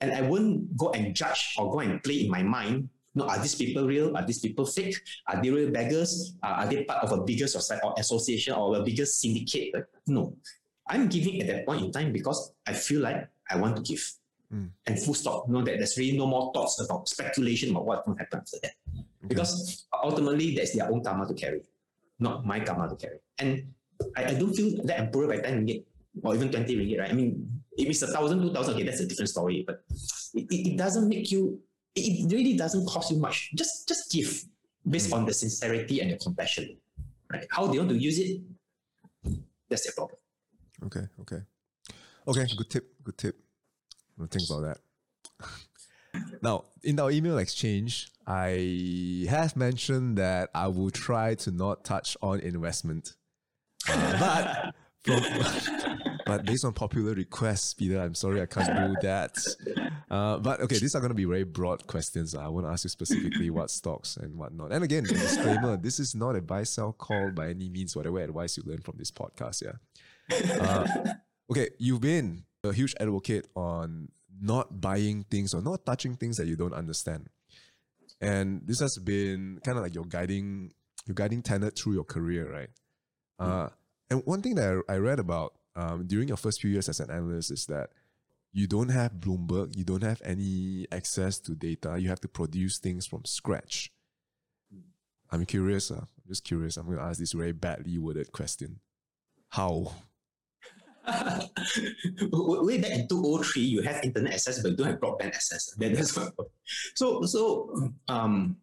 And 0.00 0.12
I 0.12 0.20
won't 0.20 0.76
go 0.76 0.90
and 0.90 1.14
judge 1.14 1.54
or 1.56 1.72
go 1.72 1.80
and 1.80 2.02
play 2.04 2.24
in 2.24 2.30
my 2.30 2.42
mind. 2.42 2.90
No, 3.14 3.24
are 3.26 3.38
these 3.38 3.54
people 3.54 3.86
real? 3.86 4.14
Are 4.14 4.26
these 4.26 4.40
people 4.40 4.66
fake? 4.66 5.00
Are 5.26 5.40
they 5.42 5.50
real 5.50 5.70
beggars? 5.70 6.36
Uh, 6.42 6.60
are 6.60 6.66
they 6.66 6.84
part 6.84 7.02
of 7.02 7.12
a 7.12 7.22
bigger 7.24 7.46
society 7.46 7.80
or 7.82 7.94
association 7.96 8.52
or 8.52 8.76
a 8.76 8.82
bigger 8.82 9.06
syndicate? 9.06 9.72
No. 10.06 10.36
I'm 10.86 11.08
giving 11.08 11.40
at 11.40 11.46
that 11.48 11.66
point 11.66 11.82
in 11.82 11.92
time 11.92 12.12
because 12.12 12.52
I 12.66 12.74
feel 12.74 13.00
like 13.00 13.26
I 13.50 13.56
want 13.56 13.76
to 13.76 13.82
give. 13.82 14.04
Mm. 14.52 14.70
And 14.86 14.98
full 14.98 15.14
stop. 15.14 15.48
No, 15.48 15.62
that 15.62 15.78
there's 15.78 15.96
really 15.98 16.16
no 16.16 16.26
more 16.26 16.52
thoughts 16.54 16.80
about 16.80 17.08
speculation 17.08 17.70
about 17.70 17.86
what 17.86 18.06
will 18.06 18.16
happen 18.16 18.40
after 18.40 18.58
that. 18.62 18.74
Because 19.26 19.86
ultimately, 20.04 20.54
that's 20.54 20.76
their 20.76 20.90
own 20.90 21.02
karma 21.02 21.26
to 21.26 21.34
carry, 21.34 21.62
not 22.20 22.46
my 22.46 22.60
karma 22.60 22.88
to 22.88 22.96
carry. 22.96 23.18
And 23.38 23.74
I, 24.16 24.26
I 24.26 24.34
don't 24.34 24.54
feel 24.54 24.82
that 24.84 25.00
I'm 25.00 25.10
poorer 25.10 25.26
by 25.26 25.38
10 25.38 25.66
ringgit 25.66 25.84
or 26.22 26.34
even 26.34 26.50
20 26.50 26.76
ringgit, 26.76 27.00
right? 27.00 27.10
I 27.10 27.12
mean, 27.12 27.62
if 27.76 27.88
it's 27.88 28.02
a 28.02 28.06
thousand, 28.08 28.40
two 28.40 28.52
thousand, 28.52 28.74
okay, 28.74 28.84
that's 28.84 29.00
a 29.00 29.06
different 29.06 29.28
story. 29.28 29.64
But 29.66 29.82
it, 30.34 30.46
it, 30.50 30.72
it 30.72 30.76
doesn't 30.78 31.08
make 31.08 31.30
you, 31.30 31.60
it 31.94 32.30
really 32.32 32.56
doesn't 32.56 32.86
cost 32.86 33.10
you 33.10 33.18
much. 33.18 33.50
Just 33.54 33.88
just 33.88 34.10
give 34.12 34.44
based 34.88 35.12
on 35.12 35.26
the 35.26 35.34
sincerity 35.34 36.00
and 36.00 36.12
the 36.12 36.16
compassion, 36.16 36.76
right? 37.32 37.46
How 37.50 37.66
they 37.66 37.78
want 37.78 37.90
to 37.90 37.98
use 37.98 38.18
it, 38.18 38.40
that's 39.68 39.84
their 39.84 39.92
problem. 39.92 40.18
Okay, 40.84 41.06
okay. 41.20 41.42
Okay, 42.28 42.46
good 42.56 42.70
tip, 42.70 43.04
good 43.04 43.18
tip. 43.18 43.36
Think 44.18 44.48
about 44.48 44.78
that. 45.40 45.50
now, 46.42 46.64
in 46.82 46.98
our 46.98 47.10
email 47.10 47.38
exchange, 47.38 48.08
I 48.26 49.26
have 49.28 49.56
mentioned 49.56 50.18
that 50.18 50.50
I 50.54 50.68
will 50.68 50.90
try 50.90 51.34
to 51.36 51.50
not 51.50 51.84
touch 51.84 52.16
on 52.22 52.40
investment. 52.40 53.14
Uh, 53.88 54.70
but 55.06 55.22
from, 55.24 56.02
but 56.26 56.44
based 56.44 56.64
on 56.64 56.72
popular 56.72 57.14
requests, 57.14 57.74
Peter, 57.74 58.00
I'm 58.00 58.14
sorry 58.14 58.42
I 58.42 58.46
can't 58.46 58.74
do 58.74 58.96
that. 59.02 59.36
Uh, 60.10 60.38
but 60.38 60.60
okay, 60.60 60.78
these 60.78 60.94
are 60.94 61.00
going 61.00 61.10
to 61.10 61.14
be 61.14 61.24
very 61.24 61.44
broad 61.44 61.86
questions. 61.86 62.34
I 62.34 62.48
want 62.48 62.66
to 62.66 62.70
ask 62.70 62.84
you 62.84 62.90
specifically 62.90 63.50
what 63.50 63.70
stocks 63.70 64.16
and 64.16 64.34
whatnot. 64.36 64.72
And 64.72 64.82
again, 64.82 65.04
disclaimer: 65.04 65.76
this 65.76 66.00
is 66.00 66.14
not 66.14 66.36
a 66.36 66.40
buy 66.40 66.64
sell 66.64 66.92
call 66.92 67.30
by 67.30 67.50
any 67.50 67.68
means. 67.68 67.94
Whatever 67.94 68.18
advice 68.20 68.56
you 68.56 68.64
learn 68.66 68.80
from 68.80 68.96
this 68.98 69.10
podcast, 69.10 69.62
yeah. 69.62 69.76
Uh, 70.60 70.86
okay, 71.50 71.68
you've 71.78 72.00
been 72.00 72.44
a 72.68 72.74
huge 72.74 72.94
advocate 73.00 73.48
on 73.54 74.08
not 74.40 74.80
buying 74.80 75.24
things 75.24 75.54
or 75.54 75.62
not 75.62 75.86
touching 75.86 76.16
things 76.16 76.36
that 76.36 76.46
you 76.46 76.56
don't 76.56 76.74
understand. 76.74 77.28
And 78.20 78.62
this 78.66 78.80
has 78.80 78.98
been 78.98 79.60
kind 79.64 79.78
of 79.78 79.84
like 79.84 79.94
your 79.94 80.04
guiding 80.04 80.72
your 81.06 81.14
guiding 81.14 81.42
tenet 81.42 81.78
through 81.78 81.94
your 81.94 82.04
career, 82.04 82.50
right? 82.50 82.70
Uh, 83.38 83.68
and 84.10 84.22
one 84.24 84.42
thing 84.42 84.54
that 84.56 84.82
I, 84.88 84.94
I 84.94 84.96
read 84.96 85.18
about 85.18 85.54
um, 85.76 86.06
during 86.06 86.28
your 86.28 86.36
first 86.36 86.60
few 86.60 86.70
years 86.70 86.88
as 86.88 87.00
an 87.00 87.10
analyst 87.10 87.50
is 87.50 87.66
that 87.66 87.90
you 88.52 88.66
don't 88.66 88.88
have 88.88 89.12
Bloomberg, 89.12 89.76
you 89.76 89.84
don't 89.84 90.02
have 90.02 90.22
any 90.24 90.86
access 90.90 91.38
to 91.40 91.54
data. 91.54 91.98
You 91.98 92.08
have 92.08 92.20
to 92.22 92.28
produce 92.28 92.78
things 92.78 93.06
from 93.06 93.24
scratch. 93.26 93.92
I'm 95.30 95.44
curious. 95.44 95.90
Uh, 95.90 95.96
I'm 95.96 96.28
just 96.28 96.44
curious. 96.44 96.76
I'm 96.76 96.86
going 96.86 96.98
to 96.98 97.04
ask 97.04 97.18
this 97.18 97.32
very 97.32 97.52
badly 97.52 97.98
worded 97.98 98.32
question. 98.32 98.80
How? 99.50 99.92
Way 101.06 102.78
back 102.80 102.90
in 102.92 103.08
2003, 103.08 103.62
you 103.62 103.82
have 103.82 104.02
internet 104.02 104.34
access, 104.34 104.62
but 104.62 104.72
you 104.72 104.76
don't 104.76 104.86
have 104.88 105.00
broadband 105.00 105.34
access. 105.34 105.74
That, 105.78 105.94
that's 105.94 106.16
what. 106.16 106.32
So, 106.94 107.22
so 107.22 107.90
um, 108.08 108.56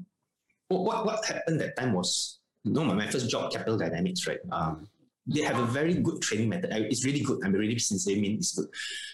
what 0.67 1.05
what 1.05 1.25
happened 1.25 1.59
that 1.61 1.77
time 1.77 1.93
was, 1.93 2.39
you 2.63 2.73
know, 2.73 2.83
my, 2.83 2.93
my 2.93 3.07
first 3.07 3.29
job, 3.29 3.51
Capital 3.51 3.77
Dynamics, 3.77 4.27
right? 4.27 4.39
Um, 4.51 4.87
they 5.25 5.41
have 5.41 5.59
a 5.59 5.65
very 5.65 5.93
good 5.95 6.21
training 6.21 6.49
method. 6.49 6.69
It's 6.71 7.05
really 7.05 7.21
good. 7.21 7.39
I'm 7.45 7.53
really 7.53 7.79
sincere. 7.79 8.17
I 8.17 8.19
mean, 8.19 8.35
it's 8.37 8.55
good. 8.55 8.67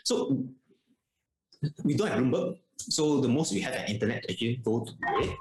So 0.03 0.43
we 1.84 1.95
don't 1.95 2.07
have 2.07 2.19
Bloomberg. 2.19 2.57
So 2.77 3.19
the 3.21 3.27
most 3.27 3.53
we 3.53 3.59
have 3.61 3.73
an 3.73 3.86
internet 3.88 4.25
actually 4.30 4.61
go 4.63 4.86
to 4.86 4.91
it. 5.21 5.36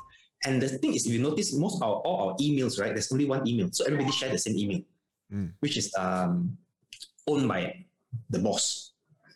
And 0.44 0.60
the 0.60 0.68
thing 0.68 0.94
is, 0.94 1.06
if 1.06 1.12
you 1.12 1.20
notice, 1.20 1.54
most 1.54 1.76
of 1.76 1.82
our, 1.82 1.96
all 2.04 2.28
our 2.30 2.36
emails, 2.36 2.78
right? 2.80 2.92
There's 2.92 3.10
only 3.10 3.24
one 3.24 3.46
email. 3.48 3.68
So 3.72 3.84
everybody 3.84 4.10
share 4.12 4.30
the 4.30 4.38
same 4.38 4.56
email, 4.56 4.80
Mm. 5.32 5.52
which 5.60 5.76
is 5.76 5.92
um, 5.98 6.56
owned 7.28 7.46
by 7.46 7.84
the 8.30 8.38
boss. 8.38 8.92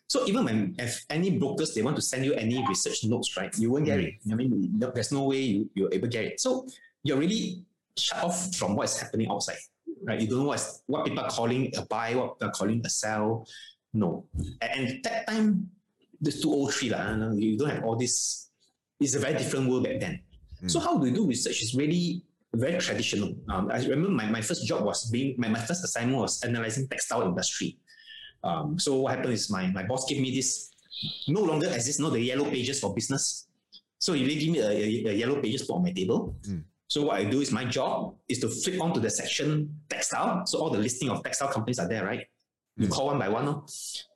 So 0.07 0.27
even 0.27 0.45
when 0.45 0.75
if 0.77 1.05
any 1.09 1.37
brokers 1.37 1.73
they 1.73 1.81
want 1.81 1.95
to 1.95 2.01
send 2.01 2.25
you 2.25 2.33
any 2.33 2.63
research 2.67 3.03
notes, 3.05 3.35
right, 3.37 3.53
you 3.57 3.71
won't 3.71 3.85
get 3.85 3.99
it. 3.99 4.15
I 4.31 4.35
mean, 4.35 4.73
there's 4.77 5.11
no 5.11 5.23
way 5.23 5.39
you, 5.41 5.69
you're 5.73 5.93
able 5.93 6.07
to 6.07 6.11
get 6.11 6.25
it. 6.25 6.39
So 6.39 6.67
you're 7.03 7.17
really 7.17 7.63
shut 7.97 8.23
off 8.23 8.53
from 8.55 8.75
what 8.75 8.85
is 8.85 8.97
happening 8.97 9.29
outside, 9.29 9.57
right? 10.03 10.19
You 10.19 10.27
don't 10.27 10.39
know 10.39 10.49
what's, 10.53 10.83
what 10.85 11.05
people 11.05 11.23
are 11.23 11.29
calling 11.29 11.71
a 11.77 11.81
buy, 11.85 12.15
what 12.15 12.35
people 12.35 12.49
are 12.49 12.51
calling 12.51 12.81
a 12.85 12.89
sell. 12.89 13.47
No. 13.93 14.25
And, 14.61 15.03
that 15.03 15.27
time, 15.27 15.69
this 16.19 16.41
203, 16.41 16.89
lah, 16.89 17.31
you 17.33 17.57
don't 17.57 17.69
have 17.69 17.83
all 17.83 17.95
this. 17.95 18.49
It's 18.99 19.15
a 19.15 19.19
very 19.19 19.33
different 19.33 19.69
world 19.69 19.83
back 19.83 19.99
then. 19.99 20.21
So 20.67 20.79
how 20.79 20.97
do 20.97 21.07
you 21.07 21.13
do 21.13 21.27
research 21.27 21.61
is 21.61 21.75
really 21.75 22.23
very 22.55 22.77
traditional. 22.79 23.35
Um, 23.49 23.71
I 23.71 23.79
remember 23.79 24.09
my, 24.09 24.29
my 24.29 24.41
first 24.41 24.65
job 24.65 24.83
was 24.83 25.09
being, 25.09 25.35
my, 25.37 25.49
my 25.49 25.59
first 25.59 25.83
assignment 25.83 26.19
was 26.19 26.41
analyzing 26.43 26.87
textile 26.87 27.23
industry. 27.23 27.77
Um, 28.43 28.77
so 28.77 28.95
what 29.01 29.15
happened 29.15 29.33
is 29.33 29.49
my, 29.49 29.67
my 29.67 29.83
boss 29.83 30.05
gave 30.07 30.21
me 30.21 30.31
this, 30.35 30.71
no 31.27 31.41
longer 31.41 31.67
exists, 31.67 31.99
no, 31.99 32.09
the 32.09 32.19
yellow 32.19 32.45
pages 32.45 32.79
for 32.79 32.93
business. 32.93 33.47
So 33.99 34.13
he 34.13 34.25
give 34.35 34.51
me 34.51 34.59
a, 34.59 34.67
a, 34.67 35.11
a 35.11 35.13
yellow 35.13 35.41
pages 35.41 35.65
for 35.65 35.81
my 35.81 35.91
table. 35.91 36.35
Mm. 36.47 36.63
So 36.87 37.03
what 37.03 37.15
I 37.15 37.23
do 37.23 37.41
is 37.41 37.51
my 37.51 37.65
job 37.65 38.15
is 38.27 38.39
to 38.39 38.49
flip 38.49 38.81
onto 38.81 38.99
the 38.99 39.09
section 39.09 39.79
textile. 39.89 40.45
So 40.45 40.59
all 40.59 40.69
the 40.69 40.77
listing 40.77 41.09
of 41.09 41.23
textile 41.23 41.47
companies 41.47 41.79
are 41.79 41.87
there, 41.87 42.05
right? 42.05 42.27
You 42.75 42.87
Mm. 42.87 42.91
call 42.91 43.05
one 43.07 43.19
by 43.19 43.29
one, 43.29 43.45
no? 43.45 43.65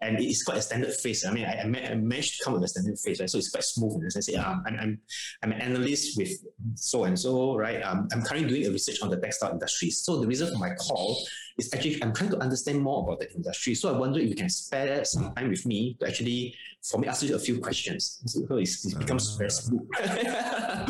and 0.01 0.20
it's 0.20 0.43
quite 0.43 0.58
a 0.58 0.62
standard 0.64 0.91
face. 0.91 1.24
I 1.28 1.32
mean, 1.32 1.45
I, 1.45 1.62
I, 1.62 1.66
ma- 1.68 1.78
I 1.78 1.93
managed 1.93 2.38
to 2.39 2.43
come 2.43 2.53
with 2.53 2.64
a 2.64 2.68
standard 2.68 2.97
face, 2.97 3.20
right? 3.20 3.30
So 3.30 3.38
it's 3.38 3.49
quite 3.51 3.64
smooth 3.64 3.93
in 3.97 4.05
the 4.05 4.10
sense. 4.12 4.28
Yeah, 4.30 4.49
I'm, 4.49 4.64
I'm, 4.80 4.99
I'm 5.43 5.51
an 5.51 5.62
analyst 5.62 6.18
with 6.18 6.32
so 6.74 7.03
and 7.03 7.18
so, 7.20 7.55
right? 7.55 7.82
Um, 7.84 8.08
I'm 8.12 8.24
currently 8.24 8.49
doing 8.49 8.66
a 8.68 8.72
research 8.72 8.99
on 9.03 9.12
the 9.12 9.18
textile 9.18 9.51
industry. 9.51 9.91
So 9.91 10.20
the 10.20 10.26
reason 10.28 10.51
for 10.51 10.58
my 10.58 10.72
call 10.74 11.24
is 11.60 11.72
actually 11.72 12.01
I'm 12.01 12.14
trying 12.14 12.32
to 12.32 12.38
understand 12.39 12.82
more 12.82 13.03
about 13.03 13.20
the 13.20 13.32
industry. 13.32 13.76
So 13.76 13.93
I 13.93 13.97
wonder 13.97 14.20
if 14.20 14.30
you 14.30 14.36
can 14.36 14.49
spare 14.49 15.05
some 15.05 15.36
time 15.36 15.49
with 15.49 15.64
me 15.68 15.95
to 15.99 16.08
actually 16.08 16.55
for 16.84 16.97
me 16.99 17.08
ask 17.08 17.22
you 17.24 17.36
a 17.36 17.39
few 17.39 17.60
questions. 17.60 18.22
So 18.26 18.55
it's, 18.58 18.86
it 18.91 18.97
becomes 18.97 19.36
very 19.36 19.51
smooth. 19.51 19.82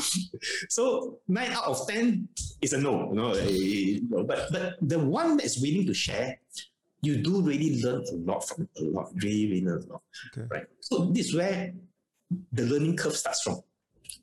so 0.70 1.20
nine 1.28 1.52
out 1.52 1.66
of 1.66 1.88
ten 1.88 2.28
is 2.62 2.74
a 2.74 2.78
no, 2.80 3.10
you 3.10 3.16
know. 3.16 3.32
eh, 3.34 4.00
But 4.26 4.52
but 4.52 4.76
the 4.82 5.00
one 5.00 5.38
that's 5.38 5.60
willing 5.60 5.86
to 5.88 5.94
share, 5.94 6.40
you 7.08 7.18
do 7.18 7.42
really 7.42 7.82
learn 7.82 8.04
a 8.12 8.16
lot 8.30 8.48
from 8.48 8.68
a 8.78 8.84
lot, 8.84 9.08
really, 9.24 9.46
really 9.52 9.66
learn 9.66 9.84
a 9.88 9.94
lot. 9.94 10.02
Okay. 10.28 10.48
Right. 10.50 10.68
So 10.80 10.94
this 11.06 11.30
is 11.30 11.36
where 11.36 11.74
the 12.52 12.64
learning 12.64 12.98
curve 12.98 13.16
starts 13.16 13.42
from. 13.42 13.62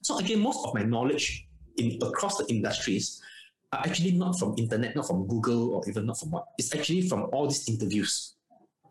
So 0.02 0.18
again, 0.18 0.40
most 0.40 0.60
of 0.66 0.74
my 0.74 0.82
knowledge 0.82 1.46
in 1.76 1.98
across 2.02 2.36
the 2.38 2.46
industries 2.46 3.20
are 3.72 3.80
actually 3.80 4.12
not 4.12 4.38
from 4.38 4.54
internet, 4.58 4.94
not 4.94 5.06
from 5.06 5.26
Google, 5.26 5.74
or 5.74 5.88
even 5.88 6.06
not 6.06 6.18
from 6.18 6.30
what. 6.30 6.44
It's 6.58 6.74
actually 6.74 7.02
from 7.08 7.28
all 7.32 7.46
these 7.46 7.68
interviews. 7.68 8.36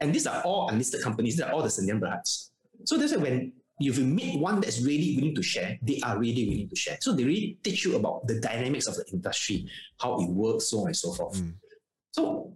And 0.02 0.14
these 0.14 0.28
are 0.28 0.42
all 0.44 0.70
unlisted 0.70 1.02
companies. 1.02 1.38
These 1.38 1.46
are 1.46 1.52
all 1.54 1.62
the 1.62 1.70
Sendirian 1.70 2.02
Berhads. 2.02 2.50
So 2.84 2.98
that's 2.98 3.16
why 3.16 3.22
when 3.22 3.54
if 3.80 3.98
you 3.98 4.06
meet 4.06 4.40
one 4.40 4.60
that's 4.60 4.82
really 4.82 5.16
willing 5.16 5.36
to 5.36 5.44
share, 5.44 5.78
they 5.82 6.00
are 6.04 6.18
really 6.18 6.48
willing 6.48 6.70
to 6.70 6.76
share. 6.76 6.98
So 7.00 7.14
they 7.14 7.24
really 7.24 7.58
teach 7.64 7.86
you 7.86 7.96
about 7.96 8.28
the 8.28 8.40
dynamics 8.40 8.88
of 8.88 8.96
the 8.96 9.06
industry, 9.12 9.68
how 10.00 10.20
it 10.20 10.30
works, 10.30 10.68
so 10.68 10.82
on 10.82 10.88
and 10.88 10.98
so 10.98 11.14
forth. 11.14 11.38
Mm. 11.38 11.54
So 12.12 12.54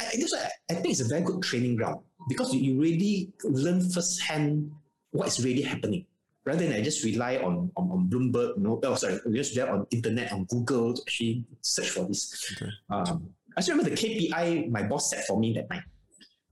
I, 0.00 0.04
why 0.04 0.48
I 0.70 0.74
think 0.74 0.90
it's 0.90 1.00
a 1.00 1.08
very 1.08 1.22
good 1.22 1.42
training 1.42 1.76
ground 1.76 2.00
because 2.28 2.54
you, 2.54 2.60
you 2.60 2.80
really 2.80 3.32
learn 3.44 3.88
firsthand 3.90 4.70
what 5.10 5.28
is 5.28 5.44
really 5.44 5.62
happening 5.62 6.06
rather 6.46 6.64
than 6.64 6.72
I 6.72 6.80
just 6.80 7.04
rely 7.04 7.36
on, 7.38 7.70
on, 7.76 7.90
on 7.90 8.08
Bloomberg, 8.08 8.56
no, 8.56 8.80
oh, 8.82 8.94
sorry, 8.94 9.18
just 9.32 9.56
rely 9.56 9.70
on 9.70 9.86
internet, 9.90 10.32
on 10.32 10.44
Google 10.44 10.94
to 10.94 11.02
actually 11.02 11.44
search 11.60 11.90
for 11.90 12.06
this. 12.06 12.54
Okay. 12.56 12.70
Um, 12.88 13.28
I 13.56 13.60
still 13.60 13.76
remember 13.76 13.96
the 13.96 14.00
KPI 14.00 14.70
my 14.70 14.84
boss 14.84 15.10
set 15.10 15.26
for 15.26 15.38
me 15.38 15.52
that 15.54 15.68
night. 15.68 15.82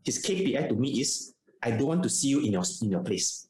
His 0.05 0.23
KPI 0.23 0.69
to 0.69 0.75
me 0.75 1.01
is, 1.01 1.35
I 1.63 1.71
don't 1.71 1.87
want 1.87 2.03
to 2.03 2.09
see 2.09 2.29
you 2.29 2.41
in 2.41 2.53
your, 2.53 2.65
in 2.83 2.91
your 2.91 3.03
place. 3.03 3.49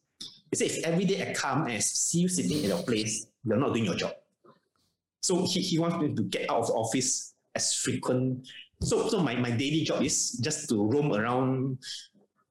He 0.51 0.57
said, 0.57 0.71
if 0.71 0.85
every 0.85 1.05
day 1.05 1.29
I 1.29 1.33
come 1.33 1.63
and 1.63 1.73
I 1.73 1.79
see 1.79 2.21
you 2.21 2.29
sitting 2.29 2.59
in 2.59 2.65
your 2.65 2.83
place, 2.83 3.27
you're 3.45 3.57
not 3.57 3.73
doing 3.73 3.87
your 3.87 3.97
job. 3.97 4.13
So 5.21 5.47
he, 5.47 5.61
he 5.61 5.79
wants 5.79 5.97
me 5.97 6.15
to 6.15 6.23
get 6.25 6.51
out 6.51 6.59
of 6.59 6.67
the 6.67 6.75
office 6.75 7.35
as 7.55 7.73
frequent. 7.75 8.47
So, 8.81 9.09
so 9.09 9.21
my, 9.21 9.35
my 9.37 9.51
daily 9.51 9.83
job 9.83 10.03
is 10.03 10.33
just 10.43 10.69
to 10.69 10.85
roam 10.85 11.13
around. 11.13 11.79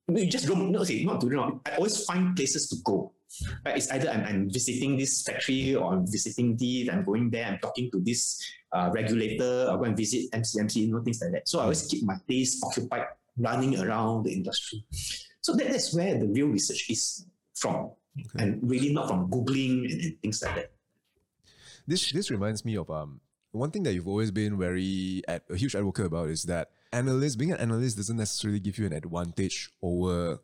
You 0.07 0.28
just 0.28 0.47
roam, 0.49 0.71
no, 0.71 0.84
say, 0.84 1.03
not 1.03 1.21
to 1.21 1.28
roam. 1.28 1.61
I 1.65 1.76
always 1.76 2.03
find 2.05 2.36
places 2.36 2.69
to 2.69 2.78
go. 2.84 3.13
Right? 3.65 3.78
It's 3.78 3.89
either 3.91 4.09
I'm, 4.09 4.24
I'm 4.26 4.49
visiting 4.49 4.97
this 4.97 5.24
factory 5.24 5.76
or 5.76 5.93
I'm 5.93 6.05
visiting 6.05 6.55
this, 6.57 6.89
I'm 6.89 7.03
going 7.03 7.30
there, 7.30 7.45
I'm 7.45 7.59
talking 7.59 7.89
to 7.91 7.99
this 7.99 8.39
uh, 8.71 8.91
regulator, 8.93 9.67
I'll 9.69 9.78
go 9.78 9.86
and 9.86 9.97
visit 9.97 10.32
MCMC, 10.32 10.76
you 10.76 10.91
know, 10.91 11.01
things 11.01 11.21
like 11.21 11.32
that. 11.32 11.49
So 11.49 11.59
I 11.59 11.63
always 11.63 11.88
keep 11.88 12.03
my 12.03 12.15
days 12.28 12.61
occupied 12.63 13.05
running 13.38 13.80
around 13.80 14.26
the 14.26 14.34
industry. 14.34 14.86
So 15.41 15.53
that, 15.55 15.71
that's 15.71 15.93
where 15.95 16.17
the 16.17 16.28
real 16.28 16.47
research 16.47 16.89
is 16.89 17.26
from. 17.55 17.91
Okay. 18.19 18.43
And 18.43 18.59
really 18.69 18.93
not 18.93 19.07
from 19.07 19.30
Googling 19.30 19.91
and, 19.91 20.01
and 20.01 20.21
things 20.21 20.43
like 20.43 20.55
that. 20.55 20.71
This 21.88 22.11
this 22.11 22.32
reminds 22.32 22.63
me 22.63 22.78
of 22.78 22.89
um 22.89 23.19
one 23.54 23.72
thing 23.72 23.84
that 23.84 23.93
you've 23.93 24.08
always 24.08 24.32
been 24.32 24.58
very 24.58 25.22
at, 25.28 25.43
a 25.49 25.56
huge 25.56 25.76
advocate 25.76 26.08
about 26.08 26.30
is 26.30 26.43
that 26.43 26.72
analyst 26.91 27.38
being 27.38 27.51
an 27.51 27.60
analyst 27.60 27.97
doesn't 27.97 28.18
necessarily 28.18 28.60
give 28.60 28.78
you 28.78 28.86
an 28.86 28.93
advantage 28.93 29.70
over 29.82 30.39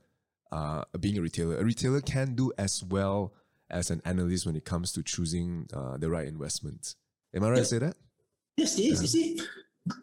uh, 0.51 0.83
being 0.99 1.17
a 1.17 1.21
retailer. 1.21 1.57
A 1.57 1.63
retailer 1.63 2.01
can 2.01 2.35
do 2.35 2.51
as 2.57 2.83
well 2.83 3.33
as 3.69 3.89
an 3.91 4.01
analyst 4.05 4.45
when 4.45 4.55
it 4.55 4.65
comes 4.65 4.91
to 4.93 5.03
choosing 5.03 5.67
uh, 5.73 5.97
the 5.97 6.09
right 6.09 6.27
investment. 6.27 6.95
Am 7.35 7.43
I 7.43 7.49
right 7.49 7.57
to 7.57 7.65
say 7.65 7.79
that? 7.79 7.95
Yes, 8.57 8.77
it 8.79 8.83
is. 8.83 9.01
You 9.01 9.07
see, 9.07 9.41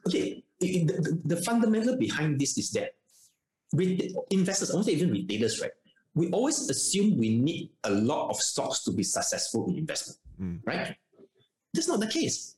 okay, 0.07 0.45
it- 0.61 0.87
the, 0.87 1.21
the 1.25 1.37
fundamental 1.43 1.97
behind 1.97 2.41
this 2.41 2.57
is 2.59 2.71
that 2.73 2.95
with 3.73 4.01
investors, 4.31 4.71
almost 4.71 4.89
even 4.89 5.11
retailers, 5.11 5.61
right? 5.61 5.73
We 6.15 6.31
always 6.31 6.71
assume 6.71 7.19
we 7.19 7.37
need 7.39 7.71
a 7.85 7.91
lot 7.91 8.31
of 8.31 8.37
stocks 8.41 8.83
to 8.85 8.93
be 8.93 9.03
successful 9.03 9.69
in 9.69 9.79
investment, 9.79 10.19
Mm. 10.41 10.61
right? 10.67 10.97
That's 11.75 11.89
not 11.89 12.01
the 12.01 12.07
case. 12.07 12.56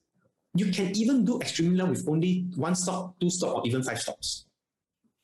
You 0.58 0.72
can 0.72 0.96
even 0.96 1.24
do 1.24 1.40
extremely 1.40 1.76
well 1.80 1.90
with 1.90 2.08
only 2.08 2.46
one 2.56 2.74
stock, 2.74 3.14
two 3.20 3.30
stock, 3.30 3.56
or 3.56 3.66
even 3.66 3.82
five 3.82 4.00
stocks. 4.00 4.46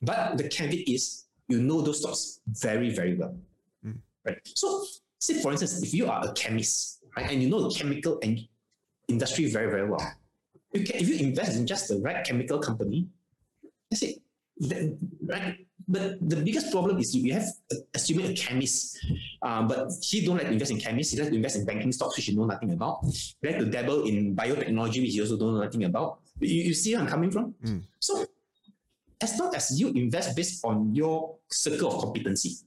But 0.01 0.37
the 0.37 0.47
caveat 0.47 0.87
is 0.87 1.25
you 1.47 1.61
know 1.61 1.81
those 1.81 1.99
stocks 1.99 2.39
very, 2.47 2.89
very 2.89 3.15
well, 3.15 3.37
Mm. 3.85 3.97
right? 4.25 4.39
So, 4.55 4.85
say 5.19 5.41
for 5.41 5.51
instance, 5.51 5.83
if 5.83 5.93
you 5.93 6.07
are 6.07 6.25
a 6.27 6.31
chemist, 6.33 7.03
right, 7.15 7.29
and 7.31 7.41
you 7.43 7.49
know 7.49 7.61
the 7.67 7.73
chemical 7.75 8.19
and 8.23 8.39
industry 9.07 9.45
very, 9.51 9.69
very 9.69 9.87
well, 9.89 10.01
you 10.73 10.83
can, 10.83 10.95
if 11.01 11.07
you 11.07 11.15
invest 11.27 11.57
in 11.57 11.67
just 11.67 11.87
the 11.89 11.97
right 11.99 12.25
chemical 12.25 12.59
company, 12.59 13.07
that's 13.89 14.03
it. 14.03 14.21
Then, 14.57 14.97
right? 15.23 15.64
But 15.87 16.17
the 16.17 16.37
biggest 16.37 16.71
problem 16.71 16.97
is 16.97 17.15
you 17.15 17.33
have 17.33 17.45
assuming 17.93 18.31
a 18.31 18.33
chemist, 18.33 18.97
um, 19.41 19.67
but 19.67 19.91
he 20.01 20.25
don't 20.25 20.37
like 20.37 20.47
to 20.47 20.53
invest 20.53 20.71
in 20.71 20.79
chemists. 20.79 21.13
He 21.13 21.19
likes 21.19 21.29
to 21.29 21.35
invest 21.35 21.55
in 21.57 21.65
banking 21.65 21.91
stocks, 21.91 22.17
which 22.17 22.25
he 22.25 22.35
know 22.35 22.45
nothing 22.45 22.73
about. 22.73 23.05
He 23.05 23.47
like 23.47 23.59
to 23.59 23.65
dabble 23.65 24.05
in 24.05 24.35
biotechnology, 24.35 25.01
which 25.01 25.13
he 25.13 25.21
also 25.21 25.37
don't 25.37 25.53
know 25.53 25.61
nothing 25.61 25.83
about. 25.83 26.19
You, 26.39 26.63
you 26.63 26.73
see 26.73 26.93
where 26.93 27.03
I'm 27.03 27.07
coming 27.07 27.29
from? 27.29 27.53
Mm. 27.63 27.83
So, 27.99 28.25
as 29.21 29.37
long 29.39 29.53
as 29.53 29.79
you 29.79 29.89
invest 29.89 30.35
based 30.35 30.65
on 30.65 30.93
your 30.95 31.37
circle 31.49 31.93
of 31.93 32.01
competency, 32.01 32.57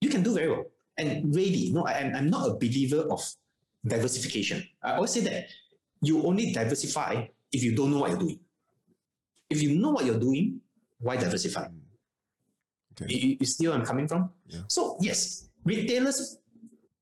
you 0.00 0.10
can 0.10 0.22
do 0.22 0.34
very 0.34 0.50
well. 0.50 0.66
And 0.98 1.34
really, 1.34 1.70
no, 1.72 1.86
I, 1.86 2.12
I'm 2.14 2.28
not 2.28 2.48
a 2.48 2.54
believer 2.54 3.08
of 3.10 3.24
diversification. 3.86 4.62
I 4.82 4.96
always 4.96 5.12
say 5.12 5.20
that 5.20 5.46
you 6.02 6.22
only 6.24 6.52
diversify 6.52 7.26
if 7.50 7.62
you 7.62 7.74
don't 7.74 7.90
know 7.90 8.00
what 8.00 8.10
you're 8.10 8.18
doing. 8.18 8.40
If 9.48 9.62
you 9.62 9.78
know 9.80 9.90
what 9.90 10.04
you're 10.04 10.18
doing, 10.18 10.60
why 10.98 11.16
diversify? 11.16 11.68
Okay. 13.00 13.14
You, 13.14 13.36
you- 13.40 13.46
see 13.46 13.66
where 13.68 13.76
I'm 13.76 13.84
coming 13.84 14.08
from? 14.08 14.30
Yeah. 14.46 14.60
So 14.68 14.96
yes, 15.00 15.48
retailers 15.64 16.38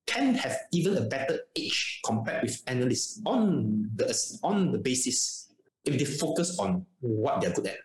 can 0.05 0.35
have 0.35 0.55
even 0.71 0.97
a 0.97 1.01
better 1.01 1.39
edge 1.57 1.99
compared 2.05 2.43
with 2.43 2.61
analysts 2.67 3.19
on 3.25 3.89
the 3.95 4.07
on 4.43 4.71
the 4.71 4.77
basis 4.77 5.51
if 5.85 5.97
they 5.97 6.05
focus 6.05 6.57
on 6.59 6.85
what 7.01 7.41
they're 7.41 7.51
good 7.53 7.67
at 7.67 7.77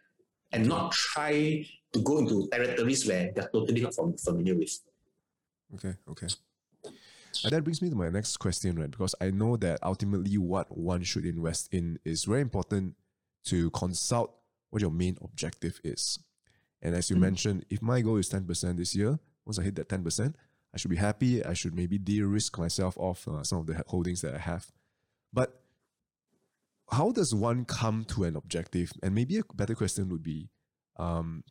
and 0.52 0.68
not 0.68 0.92
try 0.92 1.64
to 1.92 2.00
go 2.02 2.18
into 2.18 2.48
territories 2.50 3.06
where 3.06 3.32
they're 3.34 3.48
totally 3.52 3.80
not 3.80 3.94
fam- 3.94 4.16
familiar 4.16 4.54
with. 4.56 4.78
Okay, 5.74 5.94
okay. 6.08 6.28
And 7.44 7.52
that 7.52 7.64
brings 7.64 7.80
me 7.80 7.88
to 7.88 7.96
my 7.96 8.10
next 8.10 8.36
question, 8.36 8.78
right? 8.78 8.90
Because 8.90 9.14
I 9.20 9.30
know 9.30 9.56
that 9.56 9.78
ultimately 9.82 10.36
what 10.36 10.76
one 10.76 11.02
should 11.02 11.24
invest 11.24 11.72
in 11.72 11.98
is 12.04 12.24
very 12.24 12.42
important 12.42 12.94
to 13.46 13.70
consult 13.70 14.34
what 14.70 14.82
your 14.82 14.90
main 14.90 15.16
objective 15.22 15.80
is. 15.82 16.18
And 16.82 16.94
as 16.94 17.08
you 17.10 17.16
Mm. 17.16 17.20
mentioned, 17.20 17.66
if 17.70 17.80
my 17.80 18.00
goal 18.00 18.16
is 18.16 18.28
10% 18.28 18.76
this 18.76 18.94
year, 18.94 19.18
once 19.44 19.58
I 19.58 19.62
hit 19.62 19.76
that 19.76 19.88
10%, 19.88 20.34
I 20.74 20.78
should 20.78 20.90
be 20.90 20.96
happy. 20.96 21.44
I 21.44 21.54
should 21.54 21.74
maybe 21.74 21.98
de 21.98 22.22
risk 22.22 22.58
myself 22.58 22.96
off 22.98 23.28
uh, 23.28 23.42
some 23.44 23.58
of 23.60 23.66
the 23.66 23.82
holdings 23.86 24.20
that 24.22 24.34
I 24.34 24.38
have. 24.38 24.72
But 25.32 25.62
how 26.90 27.12
does 27.12 27.34
one 27.34 27.64
come 27.64 28.04
to 28.06 28.24
an 28.24 28.36
objective? 28.36 28.92
And 29.02 29.14
maybe 29.14 29.38
a 29.38 29.44
better 29.54 29.74
question 29.74 30.08
would 30.10 30.22
be, 30.22 30.50
um, 30.96 31.44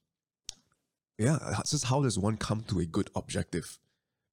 yeah, 1.18 1.38
just 1.66 1.86
how 1.86 2.02
does 2.02 2.18
one 2.18 2.38
come 2.38 2.62
to 2.64 2.80
a 2.80 2.86
good 2.86 3.10
objective? 3.16 3.80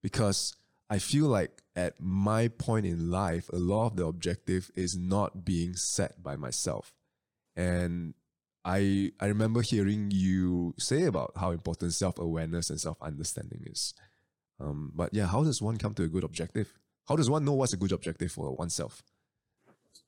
Because 0.02 0.54
I 0.90 0.98
feel 0.98 1.26
like 1.26 1.62
at 1.76 2.00
my 2.00 2.48
point 2.48 2.86
in 2.86 3.10
life, 3.10 3.48
a 3.52 3.58
lot 3.58 3.88
of 3.88 3.96
the 3.96 4.06
objective 4.06 4.70
is 4.74 4.96
not 4.96 5.44
being 5.44 5.74
set 5.74 6.22
by 6.22 6.36
myself. 6.36 6.94
And 7.54 8.14
I 8.68 9.12
I 9.18 9.26
remember 9.32 9.62
hearing 9.62 10.10
you 10.12 10.74
say 10.78 11.04
about 11.04 11.32
how 11.36 11.52
important 11.52 11.94
self-awareness 11.94 12.68
and 12.68 12.78
self-understanding 12.78 13.64
is. 13.64 13.94
Um, 14.60 14.92
but 14.94 15.14
yeah, 15.14 15.26
how 15.26 15.42
does 15.42 15.62
one 15.62 15.78
come 15.78 15.94
to 15.94 16.02
a 16.04 16.08
good 16.08 16.24
objective? 16.24 16.74
How 17.08 17.16
does 17.16 17.30
one 17.30 17.46
know 17.46 17.54
what's 17.54 17.72
a 17.72 17.78
good 17.78 17.92
objective 17.92 18.30
for 18.30 18.54
oneself? 18.54 19.02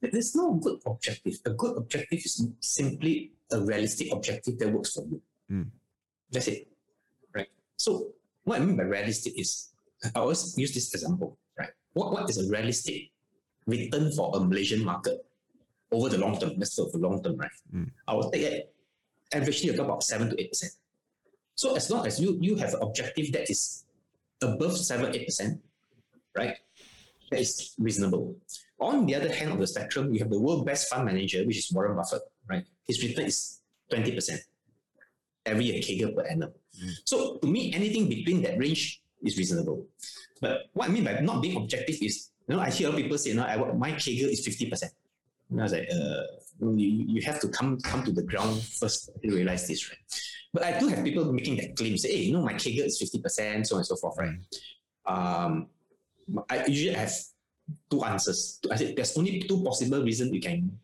There's 0.02 0.34
no 0.36 0.52
good 0.54 0.78
objective. 0.84 1.40
A 1.46 1.50
good 1.50 1.78
objective 1.78 2.18
is 2.18 2.46
simply 2.60 3.32
a 3.50 3.60
realistic 3.60 4.12
objective 4.12 4.58
that 4.58 4.68
works 4.68 4.92
for 4.92 5.04
you. 5.08 5.22
Mm. 5.50 5.70
That's 6.30 6.48
it. 6.48 6.68
Right. 7.34 7.48
So 7.76 8.12
what 8.44 8.60
I 8.60 8.64
mean 8.64 8.76
by 8.76 8.84
realistic 8.84 9.40
is 9.40 9.72
I 10.04 10.20
always 10.20 10.56
use 10.58 10.74
this 10.74 10.92
example, 10.92 11.38
right? 11.58 11.72
What 11.94 12.12
what 12.12 12.28
is 12.28 12.36
a 12.36 12.50
realistic 12.50 13.08
return 13.66 14.12
for 14.12 14.36
a 14.36 14.40
Malaysian 14.40 14.84
market 14.84 15.24
over 15.92 16.08
the 16.08 16.18
long 16.18 16.38
term? 16.38 16.52
Let's 16.56 16.74
for 16.74 16.90
the 16.92 16.98
long 16.98 17.22
term, 17.22 17.36
right? 17.36 17.50
Mm. 17.74 17.90
I 18.06 18.14
will 18.14 18.30
take 18.30 18.42
it 18.42 18.74
averagely 19.34 19.76
about 19.78 20.02
seven 20.02 20.30
to 20.30 20.40
eight 20.40 20.50
percent. 20.50 20.72
So 21.54 21.76
as 21.76 21.90
long 21.90 22.06
as 22.06 22.20
you 22.20 22.38
you 22.40 22.56
have 22.56 22.74
an 22.74 22.82
objective 22.82 23.32
that 23.32 23.50
is 23.50 23.84
above 24.42 24.76
seven, 24.76 25.14
eight 25.14 25.26
percent, 25.26 25.60
right? 26.36 26.56
That 27.30 27.40
is 27.40 27.74
reasonable. 27.78 28.36
On 28.80 29.06
the 29.06 29.14
other 29.14 29.32
hand 29.32 29.52
of 29.52 29.58
the 29.58 29.66
spectrum, 29.66 30.12
you 30.12 30.18
have 30.20 30.30
the 30.30 30.40
world 30.40 30.66
best 30.66 30.88
fund 30.88 31.04
manager, 31.04 31.44
which 31.44 31.58
is 31.58 31.70
Warren 31.70 31.96
Buffett, 31.96 32.22
right? 32.48 32.64
His 32.88 33.02
return 33.04 33.26
is 33.26 33.60
20% 33.92 34.38
every 35.46 35.64
year, 35.66 35.80
CAGR 35.80 36.14
per 36.14 36.22
annum. 36.26 36.50
Mm. 36.82 36.92
So 37.04 37.36
to 37.36 37.46
me, 37.46 37.72
anything 37.74 38.08
between 38.08 38.42
that 38.42 38.58
range 38.58 39.02
is 39.22 39.36
reasonable. 39.36 39.86
But 40.40 40.70
what 40.72 40.88
I 40.88 40.92
mean 40.92 41.04
by 41.04 41.20
not 41.20 41.42
being 41.42 41.56
objective 41.56 41.96
is, 42.00 42.30
you 42.48 42.56
know, 42.56 42.62
I 42.62 42.70
hear 42.70 42.88
a 42.88 42.90
lot 42.90 42.98
of 42.98 43.02
people 43.02 43.18
say, 43.18 43.34
no, 43.34 43.44
I, 43.44 43.56
my 43.56 43.92
CAGR 43.92 44.28
is 44.32 44.46
50%. 44.46 44.90
And 45.50 45.60
I 45.60 45.62
was 45.64 45.72
like, 45.72 45.88
uh, 45.92 46.22
you, 46.60 47.04
you 47.08 47.22
have 47.22 47.40
to 47.40 47.48
come 47.48 47.78
come 47.80 48.04
to 48.04 48.12
the 48.12 48.22
ground 48.22 48.62
first 48.62 49.10
to 49.22 49.34
realize 49.34 49.66
this, 49.66 49.88
right? 49.88 49.98
But 50.52 50.64
I 50.64 50.78
do 50.78 50.88
have 50.88 51.04
people 51.04 51.32
making 51.32 51.56
that 51.56 51.76
claim, 51.76 51.96
say, 51.96 52.10
hey, 52.12 52.22
you 52.24 52.32
know, 52.32 52.42
my 52.42 52.54
CAGR 52.54 52.84
is 52.86 53.00
50%, 53.00 53.66
so 53.66 53.76
on 53.76 53.80
and 53.80 53.86
so 53.86 53.96
forth, 53.96 54.16
right? 54.18 54.34
Um, 55.06 55.68
I 56.48 56.66
usually 56.66 56.94
have 56.94 57.12
two 57.90 58.02
answers. 58.04 58.58
I 58.70 58.76
said 58.76 58.96
there's 58.96 59.16
only 59.16 59.40
two 59.40 59.62
possible 59.62 60.02
reasons 60.02 60.32
you 60.32 60.40
can 60.40 60.78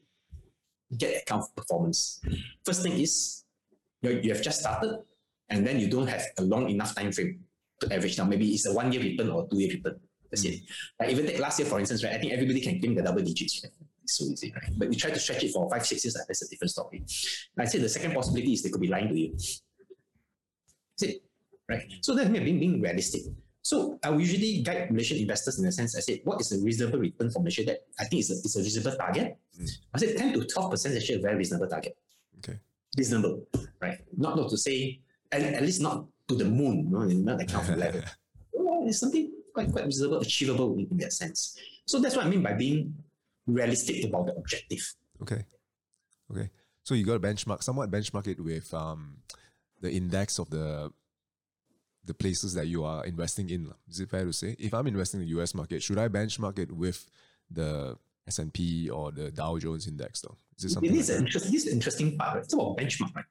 get 0.96 1.14
that 1.14 1.26
kind 1.26 1.42
of 1.42 1.54
performance. 1.54 2.20
First 2.64 2.82
thing 2.82 2.92
is 2.92 3.44
you 4.02 4.20
you 4.22 4.32
have 4.32 4.42
just 4.42 4.60
started 4.60 5.02
and 5.50 5.66
then 5.66 5.78
you 5.78 5.88
don't 5.88 6.06
have 6.06 6.22
a 6.38 6.42
long 6.42 6.68
enough 6.70 6.94
time 6.94 7.12
frame 7.12 7.40
to 7.80 7.92
average 7.92 8.16
down. 8.16 8.28
Maybe 8.28 8.50
it's 8.50 8.66
a 8.66 8.72
one 8.72 8.92
year 8.92 9.02
return 9.02 9.30
or 9.30 9.48
two 9.48 9.58
year 9.58 9.74
return. 9.74 9.98
That's 10.30 10.44
it. 10.44 10.60
Like 10.98 11.10
even 11.10 11.26
take 11.26 11.38
last 11.38 11.58
year, 11.58 11.68
for 11.68 11.78
instance, 11.78 12.02
right? 12.02 12.14
I 12.14 12.18
think 12.18 12.32
everybody 12.32 12.60
can 12.60 12.80
claim 12.80 12.94
the 12.94 13.02
double 13.02 13.22
digits. 13.22 13.62
Right? 13.62 13.72
So 14.06 14.24
easy, 14.24 14.52
right? 14.54 14.72
But 14.76 14.92
you 14.92 14.98
try 14.98 15.10
to 15.10 15.18
stretch 15.18 15.44
it 15.44 15.52
for 15.52 15.68
five, 15.70 15.84
six 15.86 16.04
years, 16.04 16.14
that's 16.14 16.42
a 16.42 16.48
different 16.48 16.70
story. 16.70 17.04
I 17.58 17.64
said 17.64 17.82
the 17.82 17.88
second 17.88 18.14
possibility 18.14 18.52
is 18.52 18.62
they 18.62 18.70
could 18.70 18.80
be 18.80 18.88
lying 18.88 19.08
to 19.08 19.18
you. 19.18 19.32
That's 19.32 21.02
it, 21.02 21.22
right? 21.68 21.82
So 22.02 22.14
that's 22.14 22.28
me 22.30 22.40
being, 22.40 22.58
being 22.58 22.80
realistic. 22.80 23.22
So 23.66 23.98
I 24.04 24.10
will 24.10 24.20
usually 24.20 24.62
guide 24.62 24.92
Malaysian 24.92 25.18
investors 25.18 25.58
in 25.58 25.64
the 25.64 25.72
sense 25.72 25.96
I 25.96 26.00
said, 26.00 26.20
what 26.22 26.40
is 26.40 26.52
a 26.52 26.62
reasonable 26.62 27.00
return 27.00 27.30
for 27.30 27.40
Malaysia 27.40 27.64
that 27.64 27.80
I 27.98 28.04
think 28.04 28.20
is 28.20 28.30
a, 28.30 28.34
is 28.34 28.54
a 28.54 28.60
reasonable 28.62 28.96
target? 28.96 29.36
Mm. 29.58 29.70
I 29.92 29.98
said 29.98 30.16
10 30.16 30.32
to 30.34 30.38
12% 30.46 30.72
is 30.72 30.96
actually 30.96 31.16
a 31.16 31.20
very 31.20 31.34
reasonable 31.34 31.66
target. 31.66 31.98
Okay. 32.38 32.60
Reasonable, 32.96 33.42
right? 33.82 33.98
Not, 34.16 34.36
not 34.36 34.50
to 34.50 34.56
say, 34.56 35.00
at, 35.32 35.42
at 35.42 35.62
least 35.62 35.82
not 35.82 36.06
to 36.28 36.36
the 36.36 36.44
moon, 36.44 36.92
no, 36.92 37.00
not 37.02 37.38
that 37.38 37.48
kind 37.48 37.68
of 37.68 37.76
level. 37.76 38.02
Well, 38.52 38.86
it's 38.86 39.00
something 39.00 39.32
quite, 39.52 39.72
quite 39.72 39.84
reasonable, 39.84 40.20
achievable 40.20 40.74
in, 40.74 40.86
in 40.90 40.96
that 40.98 41.12
sense. 41.12 41.58
So 41.86 41.98
that's 41.98 42.14
what 42.14 42.26
I 42.26 42.28
mean 42.28 42.42
by 42.42 42.52
being 42.52 42.94
realistic 43.46 44.04
about 44.04 44.26
the 44.26 44.34
objective. 44.34 44.94
Okay. 45.22 45.44
Okay. 46.30 46.50
So 46.82 46.94
you 46.94 47.04
got 47.04 47.14
to 47.14 47.20
benchmark, 47.20 47.62
somewhat 47.62 47.90
benchmark 47.90 48.26
it 48.26 48.40
with 48.40 48.72
um, 48.74 49.18
the 49.80 49.90
index 49.90 50.38
of 50.38 50.50
the 50.50 50.90
the 52.04 52.14
places 52.14 52.54
that 52.54 52.66
you 52.68 52.84
are 52.84 53.04
investing 53.04 53.50
in. 53.50 53.72
Is 53.90 53.98
it 53.98 54.08
fair 54.10 54.24
to 54.24 54.32
say? 54.32 54.54
If 54.60 54.72
I'm 54.72 54.86
investing 54.86 55.20
in 55.20 55.26
the 55.26 55.40
US 55.40 55.54
market, 55.54 55.82
should 55.82 55.98
I 55.98 56.06
benchmark 56.08 56.58
it 56.60 56.70
with 56.70 57.04
the 57.50 57.96
S&P 58.28 58.88
or 58.90 59.10
the 59.10 59.32
Dow 59.32 59.58
Jones 59.58 59.88
index 59.88 60.20
though? 60.20 60.36
Is 60.56 60.62
this 60.64 60.72
something 60.74 60.92
This 60.92 61.02
is, 61.02 61.08
like 61.08 61.18
an 61.18 61.24
that? 61.24 61.26
interest, 61.28 61.46
this 61.46 61.54
is 61.54 61.64
the 61.64 61.72
interesting 61.72 62.16
part, 62.16 62.34
right? 62.36 62.44
It's 62.44 62.54
about 62.54 62.76
benchmark, 62.76 63.12
right? 63.16 63.24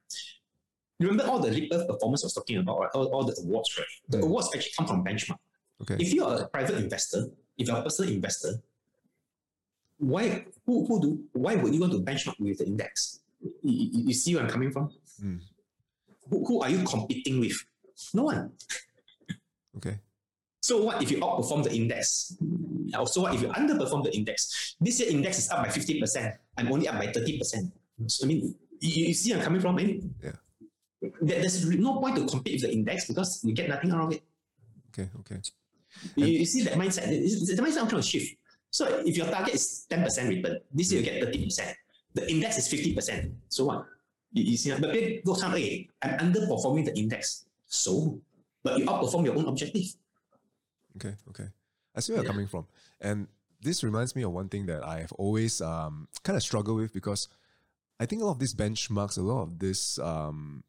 Remember 0.99 1.23
all 1.25 1.39
the 1.39 1.51
Lipper 1.51 1.85
performance 1.85 2.23
I 2.23 2.27
was 2.27 2.33
talking 2.33 2.57
about, 2.57 2.79
right? 2.79 2.89
All, 2.93 3.05
all 3.07 3.23
the 3.23 3.35
awards, 3.41 3.77
right? 3.77 3.87
The 4.09 4.17
Mm. 4.19 4.23
awards 4.23 4.49
actually 4.53 4.71
come 4.77 4.87
from 4.87 5.03
benchmark. 5.05 5.37
Okay. 5.81 5.95
If 5.99 6.13
you 6.13 6.25
are 6.25 6.41
a 6.41 6.47
private 6.49 6.75
investor, 6.77 7.27
if 7.57 7.67
you're 7.67 7.77
a 7.77 7.83
personal 7.83 8.11
investor, 8.13 8.61
why 9.97 10.45
who, 10.65 10.85
who 10.85 11.01
do 11.01 11.23
why 11.33 11.55
would 11.55 11.73
you 11.73 11.79
want 11.81 11.93
to 11.93 11.99
benchmark 11.99 12.39
with 12.39 12.57
the 12.59 12.65
index? 12.67 13.19
You, 13.63 14.07
you- 14.07 14.13
see 14.13 14.33
where 14.35 14.43
I'm 14.43 14.49
coming 14.49 14.71
from? 14.71 14.89
Mm. 15.23 15.39
Who, 16.29 16.45
who 16.45 16.61
are 16.61 16.69
you 16.69 16.83
competing 16.83 17.39
with? 17.39 17.57
No 18.13 18.23
one. 18.23 18.51
Okay. 19.77 19.99
So 20.61 20.83
what 20.83 21.03
if 21.03 21.11
you 21.11 21.17
outperform 21.17 21.63
the 21.65 21.73
index? 21.75 22.35
Also, 22.95 23.21
what 23.23 23.35
if 23.35 23.41
you 23.41 23.49
underperform 23.49 24.03
the 24.05 24.15
index? 24.15 24.75
This 24.79 25.01
year 25.01 25.09
index 25.11 25.37
is 25.37 25.49
up 25.49 25.63
by 25.63 25.67
50%. 25.69 26.33
I'm 26.57 26.71
only 26.71 26.87
up 26.87 26.95
by 26.97 27.07
30%. 27.07 27.71
So, 28.07 28.25
I 28.25 28.27
mean, 28.27 28.55
you, 28.79 29.07
you 29.07 29.13
see 29.13 29.31
where 29.31 29.39
I'm 29.39 29.43
coming 29.45 29.59
from? 29.61 29.77
I 29.77 29.99
Yeah. 30.23 30.31
there- 31.21 31.41
there's 31.41 31.65
no 31.69 31.99
point 31.99 32.15
to 32.15 32.25
compete 32.25 32.53
with 32.53 32.61
the 32.63 32.71
index 32.73 33.05
because 33.05 33.43
you 33.43 33.53
get 33.53 33.67
nothing 33.69 33.91
out 33.91 34.05
of 34.05 34.11
it. 34.13 34.23
Okay. 34.89 35.09
Okay. 35.19 35.41
You, 36.15 36.25
you 36.25 36.45
see 36.45 36.63
that 36.63 36.73
mindset? 36.73 37.05
The 37.05 37.61
mindset 37.61 37.81
I'm 37.81 37.87
trying 37.89 38.01
to 38.01 38.07
shift. 38.07 38.33
So 38.75 38.83
if 39.05 39.15
your 39.15 39.27
target 39.27 39.55
is 39.55 39.87
10% 39.89 40.27
return, 40.27 40.59
this 40.73 40.91
year 40.91 40.99
you 40.99 41.07
get 41.07 41.23
30%. 41.23 41.73
The 42.13 42.29
index 42.29 42.57
is 42.57 42.67
50%. 42.67 43.31
So 43.47 43.63
what? 43.71 43.85
You, 44.33 44.43
you 44.43 44.57
see, 44.57 44.75
but 44.77 44.91
people 44.91 45.33
go 45.33 45.39
some, 45.39 45.53
hey, 45.53 45.87
I'm 46.01 46.17
underperforming 46.19 46.83
the 46.83 46.93
index. 46.99 47.45
So, 47.67 48.19
but 48.63 48.77
you 48.77 48.85
outperform 48.85 49.23
your 49.23 49.37
own 49.37 49.45
objective. 49.45 49.95
Okay, 50.97 51.15
okay. 51.29 51.45
I 51.95 52.01
see 52.01 52.11
where 52.11 52.23
you're 52.23 52.29
coming 52.29 52.47
from. 52.47 52.65
And 52.99 53.27
this 53.61 53.81
reminds 53.81 54.13
me 54.13 54.23
of 54.23 54.33
one 54.33 54.49
thing 54.49 54.65
that 54.65 54.83
I 54.83 54.99
have 54.99 55.13
always 55.13 55.61
um, 55.61 56.09
kind 56.23 56.35
of 56.35 56.43
struggled 56.43 56.77
with 56.77 56.91
because 56.91 57.29
I 57.97 58.05
think 58.05 58.23
a 58.23 58.25
lot 58.25 58.31
of 58.31 58.39
these 58.39 58.53
benchmarks, 58.53 59.17
a 59.17 59.21
lot 59.21 59.43
of 59.43 59.59
this, 59.59 59.99
um, 59.99 60.65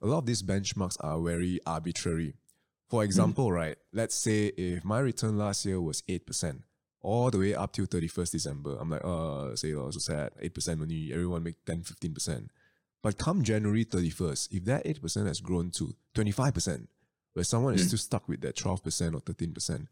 a 0.00 0.06
lot 0.06 0.18
of 0.18 0.24
these 0.24 0.42
benchmarks 0.42 0.96
are 1.00 1.20
very 1.20 1.60
arbitrary. 1.66 2.32
For 2.88 3.04
example, 3.04 3.52
right, 3.52 3.76
let's 3.92 4.14
say 4.14 4.46
if 4.46 4.86
my 4.86 5.00
return 5.00 5.36
last 5.36 5.66
year 5.66 5.82
was 5.82 6.00
8%, 6.08 6.62
all 7.02 7.30
the 7.30 7.38
way 7.38 7.54
up 7.54 7.72
till 7.72 7.86
31st 7.86 8.30
December, 8.32 8.76
I'm 8.80 8.90
like, 8.90 9.04
uh, 9.04 9.54
say, 9.56 9.74
oh, 9.74 9.90
so 9.90 9.98
sad, 9.98 10.30
8% 10.42 10.80
only, 10.80 11.12
everyone 11.12 11.42
make 11.42 11.64
10, 11.64 11.82
15%. 11.82 12.48
But 13.02 13.18
come 13.18 13.42
January 13.42 13.84
31st, 13.84 14.52
if 14.52 14.64
that 14.66 14.84
8% 14.84 15.26
has 15.26 15.40
grown 15.40 15.70
to 15.72 15.94
25%, 16.14 16.86
where 17.32 17.44
someone 17.44 17.74
is 17.74 17.82
Mm. 17.82 17.86
still 17.86 17.98
stuck 17.98 18.28
with 18.28 18.40
that 18.42 18.54
12% 18.56 19.14
or 19.14 19.20
13% 19.20 19.88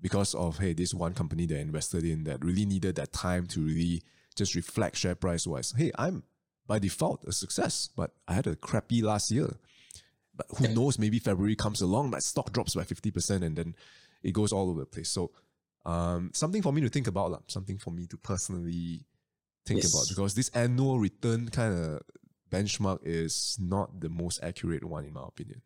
because 0.00 0.34
of, 0.34 0.58
hey, 0.58 0.72
this 0.74 0.92
one 0.92 1.14
company 1.14 1.46
they 1.46 1.60
invested 1.60 2.04
in 2.04 2.24
that 2.24 2.44
really 2.44 2.66
needed 2.66 2.96
that 2.96 3.12
time 3.12 3.46
to 3.46 3.60
really 3.60 4.02
just 4.36 4.54
reflect 4.54 4.96
share 4.96 5.14
price 5.14 5.46
wise. 5.46 5.72
Hey, 5.76 5.92
I'm 5.98 6.24
by 6.66 6.78
default 6.78 7.24
a 7.26 7.32
success, 7.32 7.88
but 7.96 8.12
I 8.28 8.34
had 8.34 8.46
a 8.46 8.54
crappy 8.56 9.02
last 9.02 9.30
year. 9.30 9.56
But 10.36 10.46
who 10.58 10.68
knows, 10.68 10.98
maybe 10.98 11.18
February 11.18 11.56
comes 11.56 11.80
along, 11.80 12.10
that 12.12 12.22
stock 12.22 12.52
drops 12.52 12.74
by 12.74 12.82
50% 12.84 13.42
and 13.44 13.56
then 13.56 13.74
it 14.22 14.32
goes 14.32 14.52
all 14.52 14.68
over 14.70 14.80
the 14.80 14.86
place. 14.86 15.10
So 15.10 15.30
um, 15.86 16.30
something 16.34 16.62
for 16.62 16.72
me 16.72 16.80
to 16.82 16.88
think 16.88 17.06
about, 17.06 17.30
lah, 17.30 17.40
something 17.48 17.78
for 17.78 17.90
me 17.90 18.06
to 18.06 18.16
personally 18.16 19.06
think 19.66 19.82
Yes. 19.82 19.92
about 19.92 20.08
because 20.08 20.34
this 20.34 20.48
annual 20.54 20.98
return 20.98 21.48
kind 21.48 21.72
of 21.76 22.00
benchmark 22.50 22.98
is 23.04 23.56
not 23.60 24.00
the 24.00 24.08
most 24.08 24.40
accurate 24.42 24.84
one 24.84 25.04
in 25.04 25.12
my 25.12 25.22
opinion. 25.26 25.62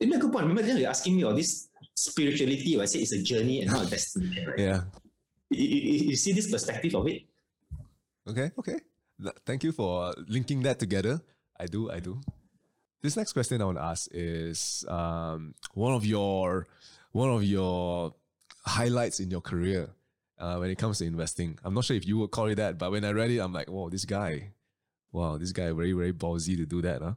You 0.00 0.08
make 0.08 0.18
a 0.18 0.20
good 0.22 0.32
point. 0.32 0.46
Remember, 0.46 0.62
then 0.62 0.76
you're 0.78 0.90
asking 0.90 1.16
me 1.16 1.22
all 1.24 1.34
this 1.34 1.68
spirituality. 1.94 2.78
I 2.80 2.84
say 2.84 3.00
it's 3.00 3.12
a 3.12 3.22
journey 3.22 3.62
and 3.62 3.70
not 3.70 3.86
a 3.86 3.90
destination. 3.90 4.46
Right? 4.46 4.58
Yeah. 4.58 4.80
You, 5.50 5.64
you- 5.66 6.04
you 6.10 6.16
see 6.16 6.32
this 6.32 6.50
perspective 6.50 6.94
of 6.94 7.06
it. 7.06 7.22
Okay, 8.26 8.50
okay. 8.58 8.78
Thank 9.46 9.62
you 9.64 9.70
for 9.72 10.12
linking 10.28 10.62
that 10.62 10.78
together. 10.78 11.20
I 11.58 11.66
do, 11.66 11.90
I 11.90 12.00
do. 12.00 12.20
This 13.02 13.16
next 13.16 13.32
question 13.32 13.60
I 13.62 13.64
want 13.66 13.78
to 13.78 13.84
ask 13.84 14.08
is 14.10 14.84
um, 14.88 15.54
one 15.74 15.92
of 15.92 16.04
your 16.04 16.66
one 17.12 17.30
of 17.30 17.44
your 17.44 18.14
highlights 18.66 19.20
in 19.20 19.30
your 19.30 19.40
career 19.40 19.90
uh, 20.38 20.56
when 20.56 20.70
it 20.70 20.78
comes 20.78 20.98
to 20.98 21.04
investing. 21.04 21.58
I'm 21.64 21.74
not 21.74 21.84
sure 21.84 21.96
if 21.96 22.06
you 22.06 22.18
would 22.18 22.30
call 22.30 22.46
it 22.46 22.56
that, 22.56 22.78
but 22.78 22.90
when 22.90 23.04
I 23.04 23.10
read 23.10 23.30
it, 23.30 23.38
I'm 23.38 23.52
like, 23.52 23.70
wow, 23.70 23.88
this 23.88 24.04
guy, 24.04 24.52
wow, 25.12 25.36
this 25.38 25.52
guy 25.52 25.70
very 25.72 25.92
very 25.92 26.12
ballsy 26.12 26.56
to 26.56 26.66
do 26.66 26.82
that. 26.82 27.02
Huh? 27.02 27.14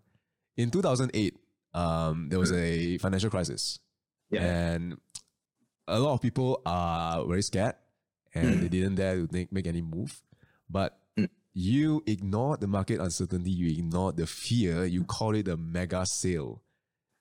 In 0.57 0.71
2008, 0.71 1.35
um, 1.73 2.29
there 2.29 2.39
was 2.39 2.51
a 2.51 2.97
financial 2.97 3.29
crisis, 3.29 3.79
Yeah. 4.29 4.41
and 4.43 4.97
a 5.87 5.99
lot 5.99 6.13
of 6.13 6.21
people 6.21 6.61
are 6.65 7.25
very 7.25 7.41
scared, 7.43 7.75
and 8.33 8.61
they 8.61 8.67
didn't 8.69 8.95
dare 8.95 9.15
to 9.15 9.27
make, 9.31 9.51
make 9.51 9.67
any 9.67 9.81
move. 9.81 10.21
But 10.69 10.99
Mm. 11.17 11.29
you 11.53 12.03
ignored 12.05 12.59
the 12.61 12.67
market 12.67 12.99
uncertainty, 12.99 13.49
you 13.51 13.69
ignored 13.69 14.17
the 14.17 14.27
fear, 14.27 14.85
you 14.85 15.03
called 15.05 15.35
it 15.35 15.47
a 15.47 15.57
mega 15.57 16.05
sale 16.05 16.61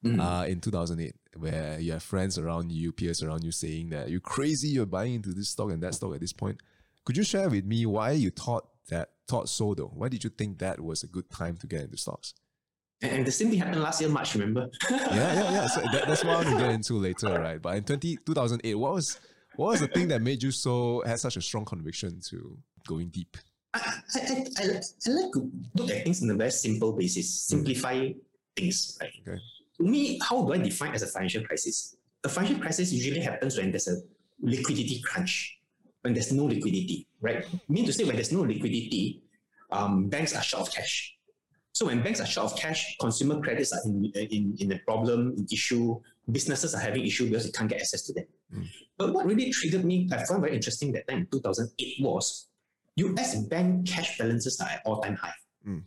Mm. 0.05 0.21
uh, 0.21 0.47
in 0.47 0.61
2008, 0.61 1.15
where 1.39 1.79
you 1.79 1.93
have 1.93 2.03
friends 2.03 2.39
around 2.39 2.73
you, 2.73 2.93
peers 2.93 3.23
around 3.23 3.45
you 3.45 3.53
saying 3.53 3.91
that 3.91 4.11
you're 4.11 4.21
crazy, 4.21 4.69
you're 4.69 4.87
buying 4.87 5.15
into 5.15 5.33
this 5.33 5.51
stock 5.51 5.71
and 5.71 5.83
that 5.83 5.95
stock 5.95 6.15
at 6.15 6.21
this 6.21 6.33
point. 6.33 6.61
Could 7.05 7.17
you 7.17 7.25
share 7.25 7.49
with 7.49 7.65
me 7.65 7.87
why 7.87 8.13
you 8.13 8.31
thought 8.31 8.67
that, 8.89 9.11
thought 9.29 9.49
so 9.49 9.75
though? 9.75 9.93
Why 9.95 10.09
did 10.09 10.25
you 10.25 10.31
think 10.31 10.59
that 10.59 10.81
was 10.81 11.03
a 11.03 11.07
good 11.07 11.31
time 11.31 11.57
to 11.59 11.67
get 11.67 11.83
into 11.83 11.97
stocks? 11.97 12.35
and, 13.03 13.27
the 13.27 13.33
same 13.33 13.51
thing 13.51 13.59
happened 13.59 13.83
last 13.83 14.01
year, 14.01 14.11
March, 14.11 14.35
remember? 14.35 14.71
Yeah, 14.91 15.07
yeah, 15.13 15.51
yeah. 15.53 15.67
So 15.67 15.81
that, 15.81 16.05
that's 16.07 16.25
what 16.25 16.33
I 16.33 16.37
want 16.37 16.49
to 16.49 16.65
get 16.65 16.71
into 16.71 16.95
later, 16.95 17.29
right? 17.29 17.61
But 17.61 17.77
in 17.77 17.85
20, 17.85 18.19
2008, 18.25 18.75
what 18.75 18.95
was, 18.95 19.21
what 19.57 19.71
was 19.73 19.81
the 19.81 19.89
thing 19.89 20.09
that 20.09 20.23
made 20.23 20.43
you 20.43 20.51
so, 20.51 21.03
had 21.07 21.19
such 21.19 21.37
a 21.37 21.43
strong 21.43 21.65
conviction 21.65 22.21
to 22.31 22.59
going 22.87 23.09
deep? 23.09 23.37
I, 23.75 23.79
I, 24.15 24.21
I, 24.21 24.45
I, 24.59 24.67
like 24.67 24.83
to 25.01 25.11
look 25.11 25.91
at 25.91 26.05
things 26.05 26.23
in 26.23 26.31
a 26.31 26.35
very 26.35 26.51
simple 26.51 26.93
basis, 26.93 27.47
simplify 27.47 28.13
things, 28.57 28.97
right? 29.01 29.13
Okay. 29.27 29.41
To 29.79 29.85
me, 29.85 30.19
how 30.23 30.45
do 30.45 30.53
I 30.53 30.59
define 30.59 30.95
as 30.95 31.03
a 31.03 31.07
financial 31.07 31.45
crisis? 31.45 31.97
A 32.25 32.29
financial 32.29 32.61
crisis 32.61 32.93
usually 32.93 33.21
happens 33.21 33.57
when 33.57 33.71
there's 33.71 33.89
a 33.89 33.97
liquidity 34.41 35.03
crunch, 35.03 35.59
when 36.03 36.15
there's 36.15 36.33
no 36.33 36.45
liquidity, 36.45 37.07
right? 37.21 37.45
Mean 37.69 37.85
to 37.87 37.93
say 37.93 38.05
when 38.05 38.17
there's 38.17 38.33
no 38.33 38.41
liquidity, 38.41 39.23
um, 39.71 40.09
banks 40.09 40.35
are 40.35 40.43
short 40.43 40.69
of 40.69 40.75
cash. 40.75 41.17
So 41.73 41.87
when 41.87 42.03
banks 42.03 42.21
are 42.21 42.27
short 42.27 42.53
of 42.53 42.59
cash, 42.59 42.97
consumer 42.99 43.41
credits 43.41 43.73
are 43.73 43.81
in, 43.85 44.11
in, 44.15 44.57
in 44.59 44.73
a 44.73 44.79
problem, 44.79 45.35
in 45.37 45.47
issue, 45.53 46.01
businesses 46.31 46.75
are 46.75 46.81
having 46.81 47.05
issue 47.05 47.29
because 47.29 47.45
they 47.45 47.51
can't 47.51 47.69
get 47.69 47.81
access 47.81 48.03
to 48.03 48.15
them. 48.15 48.25
Mm. 48.55 48.67
But 48.97 49.13
what 49.13 49.27
really 49.27 49.51
triggered 49.51 49.85
me, 49.85 50.09
I 50.11 50.25
found 50.25 50.41
very 50.41 50.55
interesting 50.55 50.93
that 50.93 51.07
time 51.07 51.19
in 51.19 51.27
2008 51.27 51.97
was 52.01 52.49
US 52.97 53.35
bank 53.45 53.87
cash 53.87 54.17
balances 54.17 54.59
are 54.61 54.69
at 54.69 54.83
all-time 54.87 55.17
high. 55.17 55.35
Mm. 55.69 55.83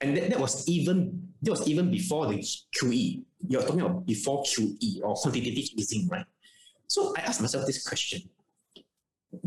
And 0.00 0.16
that, 0.16 0.30
that 0.30 0.40
was 0.40 0.68
even 0.68 1.28
that 1.42 1.50
was 1.50 1.68
even 1.68 1.90
before 1.90 2.26
the 2.26 2.38
QE. 2.38 3.22
You're 3.46 3.62
talking 3.62 3.80
about 3.80 4.06
before 4.06 4.42
QE 4.44 5.00
or 5.02 5.14
quantitative 5.14 5.70
easing, 5.76 6.08
right? 6.08 6.26
So 6.86 7.14
I 7.16 7.20
asked 7.22 7.40
myself 7.40 7.66
this 7.66 7.86
question. 7.86 8.22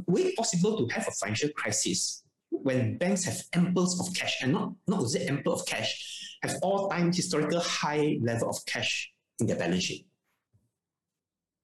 Would 0.08 0.26
it 0.26 0.36
possible 0.36 0.78
to 0.78 0.94
have 0.94 1.08
a 1.08 1.12
financial 1.12 1.50
crisis 1.50 2.24
when 2.50 2.98
banks 2.98 3.24
have 3.26 3.42
amples 3.54 4.00
of 4.00 4.14
cash 4.14 4.38
and 4.42 4.52
not, 4.52 4.74
not 4.88 5.04
it 5.16 5.30
ample 5.30 5.54
of 5.54 5.66
cash, 5.66 6.38
have 6.44 6.56
all-time 6.62 7.12
historical 7.12 7.60
high 7.60 8.18
level 8.22 8.50
of 8.50 8.58
cash 8.66 9.12
in 9.40 9.48
their 9.48 9.58
balance 9.58 9.84
sheet? 9.84 10.06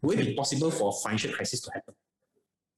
Would 0.01 0.19
it 0.19 0.25
be 0.27 0.35
possible 0.35 0.71
for 0.71 0.89
a 0.89 1.03
financial 1.03 1.33
crisis 1.33 1.61
to 1.61 1.71
happen? 1.73 1.93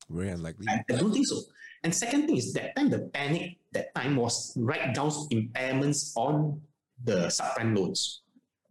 Very 0.09 0.29
unlikely. 0.29 0.65
I, 0.67 0.83
I 0.89 0.97
don't 0.97 1.13
think 1.13 1.27
so. 1.27 1.41
And 1.83 1.95
second 1.95 2.27
thing 2.27 2.37
is 2.37 2.53
that 2.53 2.75
time 2.75 2.89
the 2.89 3.09
panic 3.13 3.57
that 3.71 3.93
time 3.95 4.15
was 4.15 4.53
write 4.57 4.93
downs 4.93 5.27
impairments 5.29 6.11
on 6.15 6.61
the 7.03 7.27
subprime 7.27 7.77
loans. 7.77 8.21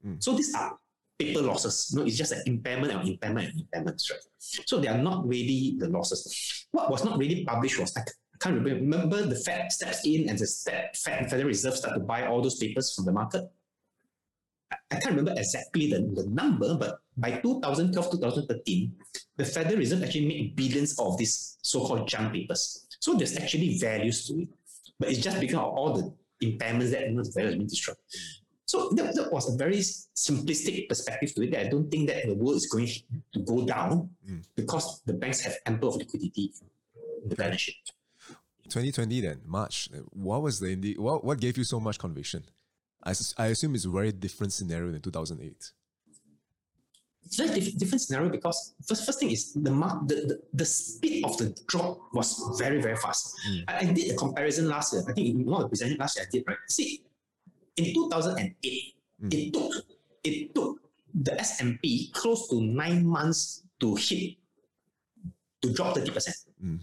Mm. 0.06 0.22
So 0.22 0.32
these 0.34 0.54
are 0.54 0.76
paper 1.18 1.42
losses. 1.42 1.92
No, 1.94 2.02
it's 2.02 2.16
just 2.16 2.32
an 2.32 2.42
impairment 2.46 2.92
and 2.92 3.08
impairment 3.08 3.52
and 3.52 3.64
impairments, 3.64 4.10
right? 4.10 4.20
So 4.38 4.78
they 4.78 4.88
are 4.88 4.98
not 4.98 5.26
really 5.26 5.76
the 5.78 5.88
losses. 5.88 6.66
What 6.70 6.90
was 6.90 7.04
not 7.04 7.18
really 7.18 7.44
published 7.44 7.78
was 7.78 7.94
like 7.96 8.08
I 8.08 8.44
can't 8.44 8.56
remember. 8.56 8.80
Remember 8.80 9.22
the 9.22 9.36
Fed 9.36 9.72
steps 9.72 10.06
in 10.06 10.28
and 10.28 10.38
the 10.38 10.46
Fed, 10.94 11.28
Federal 11.28 11.48
Reserve 11.48 11.76
start 11.76 11.94
to 11.94 12.00
buy 12.00 12.26
all 12.26 12.40
those 12.40 12.56
papers 12.56 12.94
from 12.94 13.04
the 13.04 13.12
market. 13.12 13.50
I, 14.70 14.76
I 14.92 14.94
can't 14.96 15.16
remember 15.16 15.34
exactly 15.36 15.90
the, 15.90 16.00
the 16.14 16.28
number, 16.30 16.76
but 16.76 17.00
by 17.16 17.32
2012, 17.40 18.12
2013, 18.12 18.92
the 19.36 19.44
Federal 19.44 19.76
Reserve 19.76 20.04
actually 20.04 20.26
made 20.26 20.54
billions 20.54 20.96
of 21.00 21.18
these 21.18 21.58
so-called 21.62 22.06
junk 22.06 22.32
papers. 22.32 22.86
So 23.00 23.14
there's 23.14 23.36
actually 23.36 23.78
values 23.78 24.26
to 24.26 24.40
it, 24.42 24.48
but 24.98 25.10
it's 25.10 25.20
just 25.20 25.40
because 25.40 25.56
of 25.56 25.64
all 25.64 25.94
the 25.94 26.46
impairments 26.46 26.90
that 26.92 27.02
you 27.08 27.14
know, 27.14 27.22
the 27.22 27.30
value 27.30 27.48
has 27.50 27.56
been 27.56 27.66
destroyed. 27.66 27.96
So 28.64 28.90
that, 28.90 29.14
that 29.14 29.32
was 29.32 29.52
a 29.52 29.56
very 29.56 29.78
simplistic 29.78 30.88
perspective 30.88 31.34
to 31.34 31.42
it. 31.42 31.52
That 31.52 31.66
I 31.66 31.68
don't 31.68 31.90
think 31.90 32.08
that 32.08 32.26
the 32.26 32.34
world 32.34 32.56
is 32.56 32.66
going 32.66 32.88
to 33.32 33.40
go 33.40 33.64
down 33.64 34.10
Mm. 34.28 34.44
because 34.56 35.00
the 35.06 35.14
banks 35.14 35.40
have 35.40 35.54
ample 35.64 35.88
of 35.88 35.96
liquidity 35.96 36.52
in 37.22 37.28
the 37.30 37.34
balance 37.34 37.62
sheet. 37.62 37.76
2020 38.64 39.22
then, 39.22 39.40
March. 39.46 39.88
What 40.12 40.42
was 40.42 40.60
the 40.60 40.94
what, 40.98 41.24
what 41.24 41.40
gave 41.40 41.56
you 41.56 41.64
so 41.64 41.80
much 41.80 41.98
conviction? 41.98 42.44
I, 43.02 43.14
I 43.38 43.46
assume 43.46 43.74
it's 43.74 43.86
a 43.86 43.90
very 43.90 44.12
different 44.12 44.52
scenario 44.52 44.90
than 44.92 45.00
2008. 45.00 45.72
It's 47.28 47.36
very 47.36 47.52
diff- 47.60 47.76
different 47.76 48.00
scenario 48.00 48.30
because 48.32 48.72
first 48.88 49.04
first 49.04 49.20
thing 49.20 49.30
is 49.30 49.52
the, 49.52 49.68
mark, 49.70 50.08
the, 50.08 50.14
the 50.32 50.36
the 50.54 50.64
speed 50.64 51.24
of 51.28 51.36
the 51.36 51.52
drop 51.68 52.00
was 52.16 52.40
very 52.56 52.80
very 52.80 52.96
fast. 52.96 53.36
Mm. 53.44 53.64
I, 53.68 53.72
I 53.78 53.84
did 53.92 54.12
a 54.12 54.16
comparison 54.16 54.64
last 54.66 54.94
year. 54.96 55.04
I 55.06 55.12
think 55.12 55.28
in 55.28 55.44
one 55.44 55.60
of 55.60 55.68
the 55.68 55.76
presentation 55.76 56.00
last 56.00 56.16
year 56.16 56.24
I 56.24 56.30
did 56.32 56.44
right. 56.48 56.56
See, 56.72 57.04
in 57.76 57.92
2008, 57.92 58.56
Mm. 59.20 59.34
it 59.34 59.52
took 59.52 59.72
it 60.24 60.54
took 60.54 60.78
the 61.12 61.34
S 61.40 61.60
and 61.60 61.76
P 61.82 62.08
close 62.14 62.48
to 62.48 62.62
nine 62.62 63.04
months 63.04 63.64
to 63.80 63.94
hit 63.98 64.38
to 65.60 65.72
drop 65.74 65.96
thirty 65.98 66.10
percent. 66.14 66.36
Mm. 66.62 66.78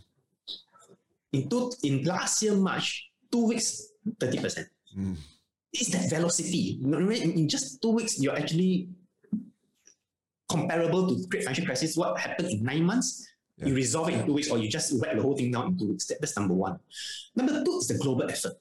In 1.34 1.50
two, 1.50 1.72
in 1.84 2.04
last 2.04 2.44
year 2.44 2.54
March, 2.54 3.10
two 3.32 3.48
weeks 3.48 3.88
thirty 4.20 4.38
percent. 4.38 4.68
Mm. 4.98 5.16
It's 5.74 5.90
that 5.96 6.10
velocity. 6.10 6.78
You 6.80 6.92
in 7.10 7.48
just 7.50 7.82
two 7.82 7.92
weeks, 7.92 8.20
you're 8.22 8.36
actually 8.38 8.88
comparable 10.58 11.08
to 11.10 11.28
great 11.28 11.44
financial 11.44 11.66
crisis. 11.66 11.98
What 11.98 12.18
happened 12.20 12.50
in 12.50 12.64
nine 12.64 12.84
months? 12.84 13.28
You 13.58 13.74
resolve 13.74 14.10
it 14.10 14.16
in 14.16 14.26
two 14.26 14.34
weeks, 14.34 14.50
or 14.52 14.58
you 14.58 14.70
just 14.70 14.92
write 15.02 15.16
the 15.16 15.22
whole 15.22 15.36
thing 15.36 15.52
down 15.52 15.68
in 15.68 15.78
two 15.78 15.90
weeks. 15.92 16.06
That- 16.08 16.20
that's 16.20 16.36
number 16.36 16.54
one. 16.54 16.78
Number 17.36 17.64
two 17.64 17.78
is 17.80 17.88
the 17.88 17.98
global 17.98 18.30
effort. 18.30 18.54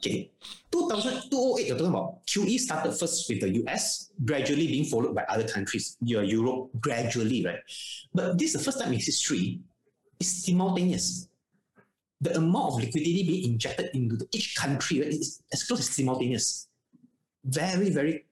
Okay, 0.00 0.32
2000, 0.72 1.30
2008, 1.30 1.66
you're 1.68 1.76
talking 1.78 1.94
about 1.94 2.26
QE 2.26 2.58
started 2.58 2.92
first 2.92 3.28
with 3.28 3.40
the 3.40 3.50
US, 3.62 4.10
gradually 4.24 4.66
being 4.66 4.84
followed 4.84 5.14
by 5.14 5.22
other 5.28 5.46
countries, 5.46 5.96
your 6.02 6.24
Europe, 6.24 6.70
gradually, 6.80 7.44
right? 7.44 7.60
But 8.12 8.36
this 8.36 8.54
is 8.54 8.58
the 8.58 8.64
first 8.64 8.80
time 8.80 8.92
in 8.92 8.98
history, 8.98 9.60
it's 10.18 10.44
simultaneous. 10.44 11.28
The 12.20 12.36
amount 12.36 12.74
of 12.74 12.80
liquidity 12.80 13.22
being 13.22 13.52
injected 13.52 13.90
into 13.94 14.26
each 14.32 14.56
country 14.56 15.00
right, 15.00 15.08
is 15.08 15.42
as 15.52 15.62
close 15.64 15.80
as 15.80 15.90
simultaneous. 15.90 16.66
Very, 17.44 17.90
very 17.90 18.26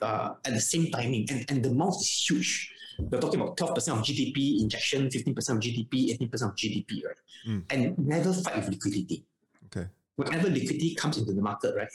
uh, 0.00 0.34
at 0.44 0.54
the 0.54 0.60
same 0.60 0.90
timing, 0.90 1.26
and, 1.30 1.44
and 1.48 1.64
the 1.64 1.70
amount 1.70 1.96
is 1.96 2.26
huge. 2.28 2.72
We're 2.98 3.20
talking 3.20 3.40
about 3.40 3.56
12% 3.56 3.76
of 3.92 3.98
GDP 4.04 4.60
injection, 4.62 5.08
15% 5.08 5.36
of 5.50 5.58
GDP, 5.58 6.18
18% 6.18 6.32
of 6.48 6.54
GDP, 6.56 7.04
right? 7.04 7.16
Mm. 7.46 7.62
And 7.70 7.98
never 7.98 8.32
fight 8.32 8.56
with 8.56 8.68
liquidity 8.70 9.24
Okay. 9.66 9.86
whenever 10.16 10.48
liquidity 10.48 10.94
comes 10.94 11.18
into 11.18 11.32
the 11.32 11.42
market, 11.42 11.74
right, 11.76 11.92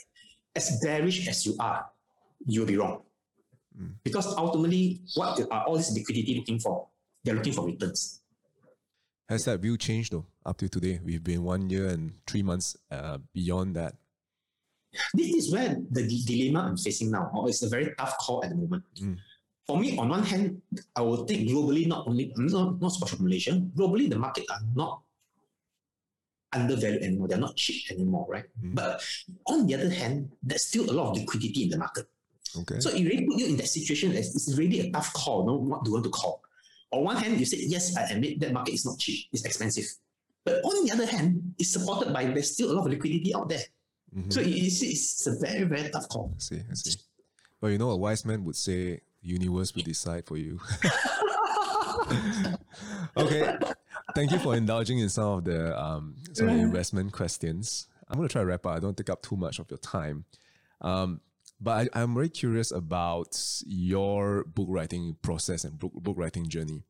as 0.54 0.78
bearish 0.82 1.26
as 1.28 1.44
you 1.44 1.56
are, 1.58 1.86
you'll 2.46 2.66
be 2.66 2.76
wrong. 2.76 3.02
Mm. 3.78 3.94
Because 4.04 4.26
ultimately, 4.36 5.00
what 5.14 5.40
are 5.50 5.64
all 5.64 5.76
this 5.76 5.92
liquidity 5.92 6.36
looking 6.36 6.60
for? 6.60 6.86
They're 7.24 7.34
looking 7.34 7.52
for 7.52 7.66
returns. 7.66 8.20
Has 9.28 9.44
that 9.46 9.60
view 9.60 9.76
changed 9.78 10.12
though 10.12 10.26
up 10.44 10.58
to 10.58 10.68
today? 10.68 11.00
We've 11.02 11.24
been 11.24 11.42
one 11.42 11.70
year 11.70 11.88
and 11.88 12.12
three 12.26 12.42
months 12.42 12.76
uh, 12.90 13.18
beyond 13.32 13.76
that. 13.76 13.94
This 15.14 15.34
is 15.34 15.52
where 15.52 15.76
the 15.90 16.06
di- 16.06 16.24
dilemma 16.24 16.68
I'm 16.68 16.76
facing 16.76 17.10
now, 17.10 17.30
or 17.34 17.48
it's 17.48 17.62
a 17.62 17.68
very 17.68 17.94
tough 17.98 18.16
call 18.18 18.44
at 18.44 18.50
the 18.50 18.56
moment. 18.56 18.84
Mm. 19.00 19.16
For 19.66 19.78
me, 19.78 19.96
on 19.96 20.08
one 20.08 20.22
hand, 20.24 20.60
I 20.96 21.02
will 21.02 21.24
think 21.24 21.48
globally, 21.48 21.86
not 21.86 22.06
only 22.06 22.32
not, 22.36 22.80
not 22.80 22.92
special 22.92 23.22
Malaysia, 23.22 23.52
globally 23.76 24.10
the 24.10 24.18
market 24.18 24.44
are 24.50 24.60
not 24.74 25.00
undervalued 26.52 27.02
anymore. 27.02 27.28
They're 27.28 27.38
not 27.38 27.56
cheap 27.56 27.90
anymore, 27.90 28.26
right? 28.28 28.44
Mm. 28.62 28.74
But 28.74 29.02
on 29.46 29.66
the 29.66 29.74
other 29.74 29.90
hand, 29.90 30.30
there's 30.42 30.66
still 30.66 30.90
a 30.90 30.92
lot 30.92 31.12
of 31.12 31.18
liquidity 31.18 31.64
in 31.64 31.70
the 31.70 31.78
market. 31.78 32.06
Okay. 32.58 32.80
So 32.80 32.90
it 32.90 33.04
really 33.04 33.24
put 33.24 33.38
you 33.38 33.46
in 33.46 33.56
that 33.56 33.68
situation. 33.68 34.12
It's, 34.12 34.34
it's 34.34 34.58
really 34.58 34.80
a 34.80 34.90
tough 34.90 35.12
call. 35.14 35.46
No, 35.46 35.56
what 35.56 35.84
do 35.84 35.90
you 35.90 35.94
want 35.94 36.04
to 36.04 36.10
call? 36.10 36.42
On 36.90 37.04
one 37.04 37.16
hand, 37.16 37.40
you 37.40 37.46
say 37.46 37.58
yes, 37.60 37.96
I 37.96 38.04
admit 38.12 38.40
that 38.40 38.52
market 38.52 38.74
is 38.74 38.84
not 38.84 38.98
cheap, 38.98 39.26
it's 39.32 39.44
expensive. 39.46 39.86
But 40.44 40.56
on 40.64 40.84
the 40.84 40.92
other 40.92 41.06
hand, 41.06 41.54
it's 41.58 41.72
supported 41.72 42.12
by 42.12 42.24
there's 42.26 42.52
still 42.52 42.72
a 42.72 42.74
lot 42.74 42.84
of 42.84 42.92
liquidity 42.92 43.34
out 43.34 43.48
there. 43.48 43.62
Mhm. 44.16 44.32
So 44.32 44.40
you 44.40 44.70
see, 44.70 44.90
it's 44.90 45.26
a 45.26 45.36
very 45.38 45.64
very 45.64 45.90
tough 45.90 46.08
call. 46.08 46.32
I 46.36 46.38
see. 46.38 46.60
I 46.70 46.74
see. 46.74 46.96
But 47.60 47.68
you 47.68 47.78
know, 47.78 47.90
a 47.90 47.96
wise 47.96 48.24
man 48.24 48.44
would 48.44 48.56
say, 48.56 49.00
"Universe 49.22 49.74
will 49.74 49.82
decide 49.84 50.26
for 50.26 50.36
you." 50.36 50.60
okay. 53.16 53.56
Thank 54.14 54.30
you 54.32 54.38
for 54.38 54.54
indulging 54.54 54.98
in 54.98 55.08
some 55.08 55.38
of 55.38 55.44
the 55.44 55.80
um, 55.82 56.16
some 56.32 56.48
of 56.48 56.54
the 56.56 56.60
investment 56.60 57.12
questions. 57.12 57.86
I'm 58.08 58.16
going 58.18 58.28
to 58.28 58.32
try 58.32 58.42
to 58.42 58.46
wrap 58.46 58.66
up. 58.66 58.76
I 58.76 58.80
don't 58.80 58.96
take 58.96 59.08
up 59.08 59.22
too 59.22 59.36
much 59.36 59.58
of 59.58 59.70
your 59.70 59.78
time. 59.78 60.26
Um, 60.82 61.20
but 61.60 61.88
I, 61.94 62.02
I'm 62.02 62.14
very 62.14 62.28
curious 62.28 62.70
about 62.70 63.40
your 63.66 64.44
book 64.44 64.66
writing 64.68 65.16
process 65.22 65.64
and 65.64 65.78
book, 65.78 65.92
book 65.94 66.16
writing 66.18 66.48
journey. 66.48 66.82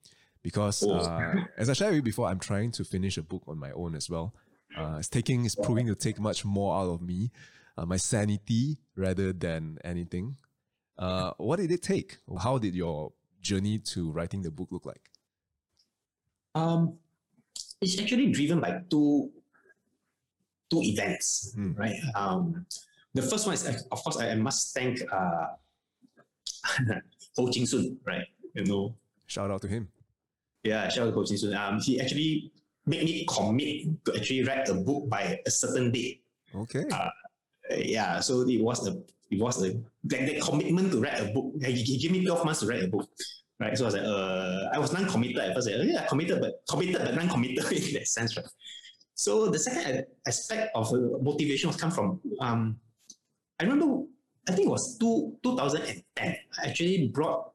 Because 0.42 0.82
Oh. 0.82 0.94
uh, 0.94 1.34
as 1.56 1.70
I 1.70 1.74
shared 1.74 1.90
with 1.90 1.96
you 1.98 2.02
before, 2.02 2.26
I'm 2.26 2.40
trying 2.40 2.72
to 2.72 2.84
finish 2.84 3.16
a 3.18 3.22
book 3.22 3.42
on 3.46 3.58
my 3.58 3.70
own 3.72 3.94
as 3.94 4.10
well. 4.10 4.34
Uh, 4.76 4.96
it's 4.98 5.08
taking, 5.08 5.44
it's 5.44 5.54
proving 5.54 5.86
to 5.86 5.94
take 5.94 6.18
much 6.20 6.44
more 6.44 6.74
out 6.76 6.88
of 6.90 7.02
me, 7.02 7.30
uh, 7.76 7.84
my 7.86 7.96
sanity 7.96 8.78
rather 8.96 9.32
than 9.32 9.78
anything. 9.84 10.36
Uh, 10.98 11.32
what 11.38 11.56
did 11.58 11.70
it 11.70 11.82
take? 11.82 12.18
How 12.42 12.58
did 12.58 12.74
your 12.74 13.12
journey 13.40 13.78
to 13.78 14.10
writing 14.12 14.42
the 14.42 14.50
book 14.50 14.68
look 14.70 14.86
like? 14.86 15.10
Um, 16.54 16.98
it's 17.80 17.98
actually 18.00 18.30
driven 18.30 18.60
by 18.60 18.80
two 18.88 19.30
two 20.70 20.80
events, 20.82 21.52
Hmm. 21.54 21.72
right? 21.74 21.96
Um, 22.14 22.64
the 23.12 23.22
first 23.22 23.44
one 23.46 23.54
is, 23.54 23.66
of 23.90 24.02
course, 24.02 24.16
I, 24.16 24.34
must 24.36 24.72
thank 24.74 25.00
uh, 25.12 25.46
Ho 27.36 27.50
Chin 27.50 27.66
Soon, 27.66 27.98
right? 28.06 28.24
You 28.54 28.64
know, 28.64 28.94
Shout 29.26 29.50
out 29.50 29.60
to 29.62 29.68
him. 29.68 29.88
Yeah, 30.62 30.88
shout 30.88 31.08
out 31.08 31.10
to 31.10 31.16
Ho 31.16 31.24
Chin 31.24 31.36
Soon. 31.36 31.54
Um, 31.54 31.78
he 31.80 32.00
actually 32.00 32.52
made 32.86 33.04
me 33.04 33.26
commit 33.28 34.04
to 34.04 34.16
actually 34.16 34.44
write 34.44 34.68
a 34.68 34.74
book 34.74 35.08
by 35.08 35.38
a 35.46 35.50
certain 35.50 35.90
date. 35.90 36.22
Okay. 36.54 36.84
Uh, 36.90 37.10
yeah, 37.76 38.20
so 38.20 38.42
it 38.48 38.60
was 38.60 38.86
a 38.86 39.00
it 39.30 39.40
was 39.40 39.62
a 39.62 39.68
like 39.68 39.76
that 40.04 40.42
commitment 40.42 40.92
to 40.92 41.00
write 41.00 41.20
a 41.20 41.32
book. 41.32 41.52
He, 41.64 41.72
he 41.72 41.98
gave 41.98 42.12
me 42.12 42.24
twelve 42.24 42.44
months 42.44 42.60
to 42.60 42.66
write 42.66 42.84
a 42.84 42.88
book, 42.88 43.08
right? 43.60 43.76
So 43.76 43.84
I 43.84 43.86
was 43.86 43.94
like, 43.94 44.04
uh, 44.04 44.68
I 44.74 44.78
was 44.78 44.92
non-committed 44.92 45.38
at 45.38 45.54
first. 45.54 45.70
Like, 45.70 45.88
yeah, 45.88 46.06
committed, 46.06 46.40
but 46.40 46.62
committed 46.68 47.00
but 47.00 47.14
non-committed 47.14 47.72
in 47.72 47.94
that 47.94 48.08
sense, 48.08 48.36
right? 48.36 48.46
So 49.14 49.48
the 49.48 49.58
second 49.58 50.04
aspect 50.26 50.72
of 50.74 50.92
motivation 51.22 51.68
was 51.68 51.76
come 51.76 51.90
from 51.90 52.20
um, 52.40 52.76
I 53.60 53.64
remember 53.64 54.04
I 54.48 54.52
think 54.52 54.66
it 54.66 54.70
was 54.70 54.98
two 54.98 55.38
2010. 55.42 56.04
I 56.18 56.66
actually 56.66 57.08
brought 57.08 57.51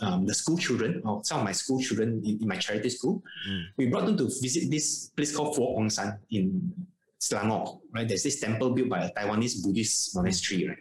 um, 0.00 0.26
the 0.26 0.34
school 0.34 0.56
children, 0.56 1.02
or 1.04 1.22
some 1.24 1.40
of 1.40 1.44
my 1.44 1.52
school 1.52 1.80
children 1.80 2.22
in, 2.24 2.38
in 2.40 2.48
my 2.48 2.56
charity 2.56 2.88
school, 2.88 3.22
Mm. 3.48 3.62
we 3.76 3.86
brought 3.86 4.06
them 4.06 4.16
to 4.16 4.24
visit 4.40 4.70
this 4.70 5.10
place 5.16 5.34
called 5.36 5.56
Fo 5.56 5.76
Guang 5.76 5.90
Shan 5.92 6.18
in 6.30 6.72
Selangor, 7.20 7.80
right? 7.94 8.06
There's 8.08 8.22
this 8.22 8.40
temple 8.40 8.70
built 8.70 8.88
by 8.88 9.04
a 9.06 9.10
Taiwanese 9.12 9.62
Buddhist 9.62 10.14
monastery, 10.16 10.68
right? 10.68 10.78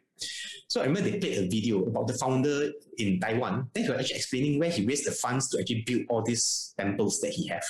So 0.68 0.82
I 0.82 0.86
remember 0.86 1.10
they 1.10 1.20
played 1.20 1.38
a 1.40 1.50
video 1.50 1.84
about 1.86 2.08
the 2.08 2.14
founder 2.14 2.72
in 2.98 3.20
Taiwan. 3.20 3.70
Then 3.74 3.84
he 3.84 3.90
was 3.90 4.00
actually 4.00 4.18
explaining 4.18 4.60
where 4.60 4.70
he 4.70 4.86
raised 4.86 5.06
the 5.06 5.12
funds 5.12 5.50
to 5.50 5.60
actually 5.60 5.82
build 5.86 6.04
all 6.10 6.22
these 6.24 6.74
temples 6.80 7.20
that 7.22 7.32
he 7.34 7.48
have. 7.48 7.66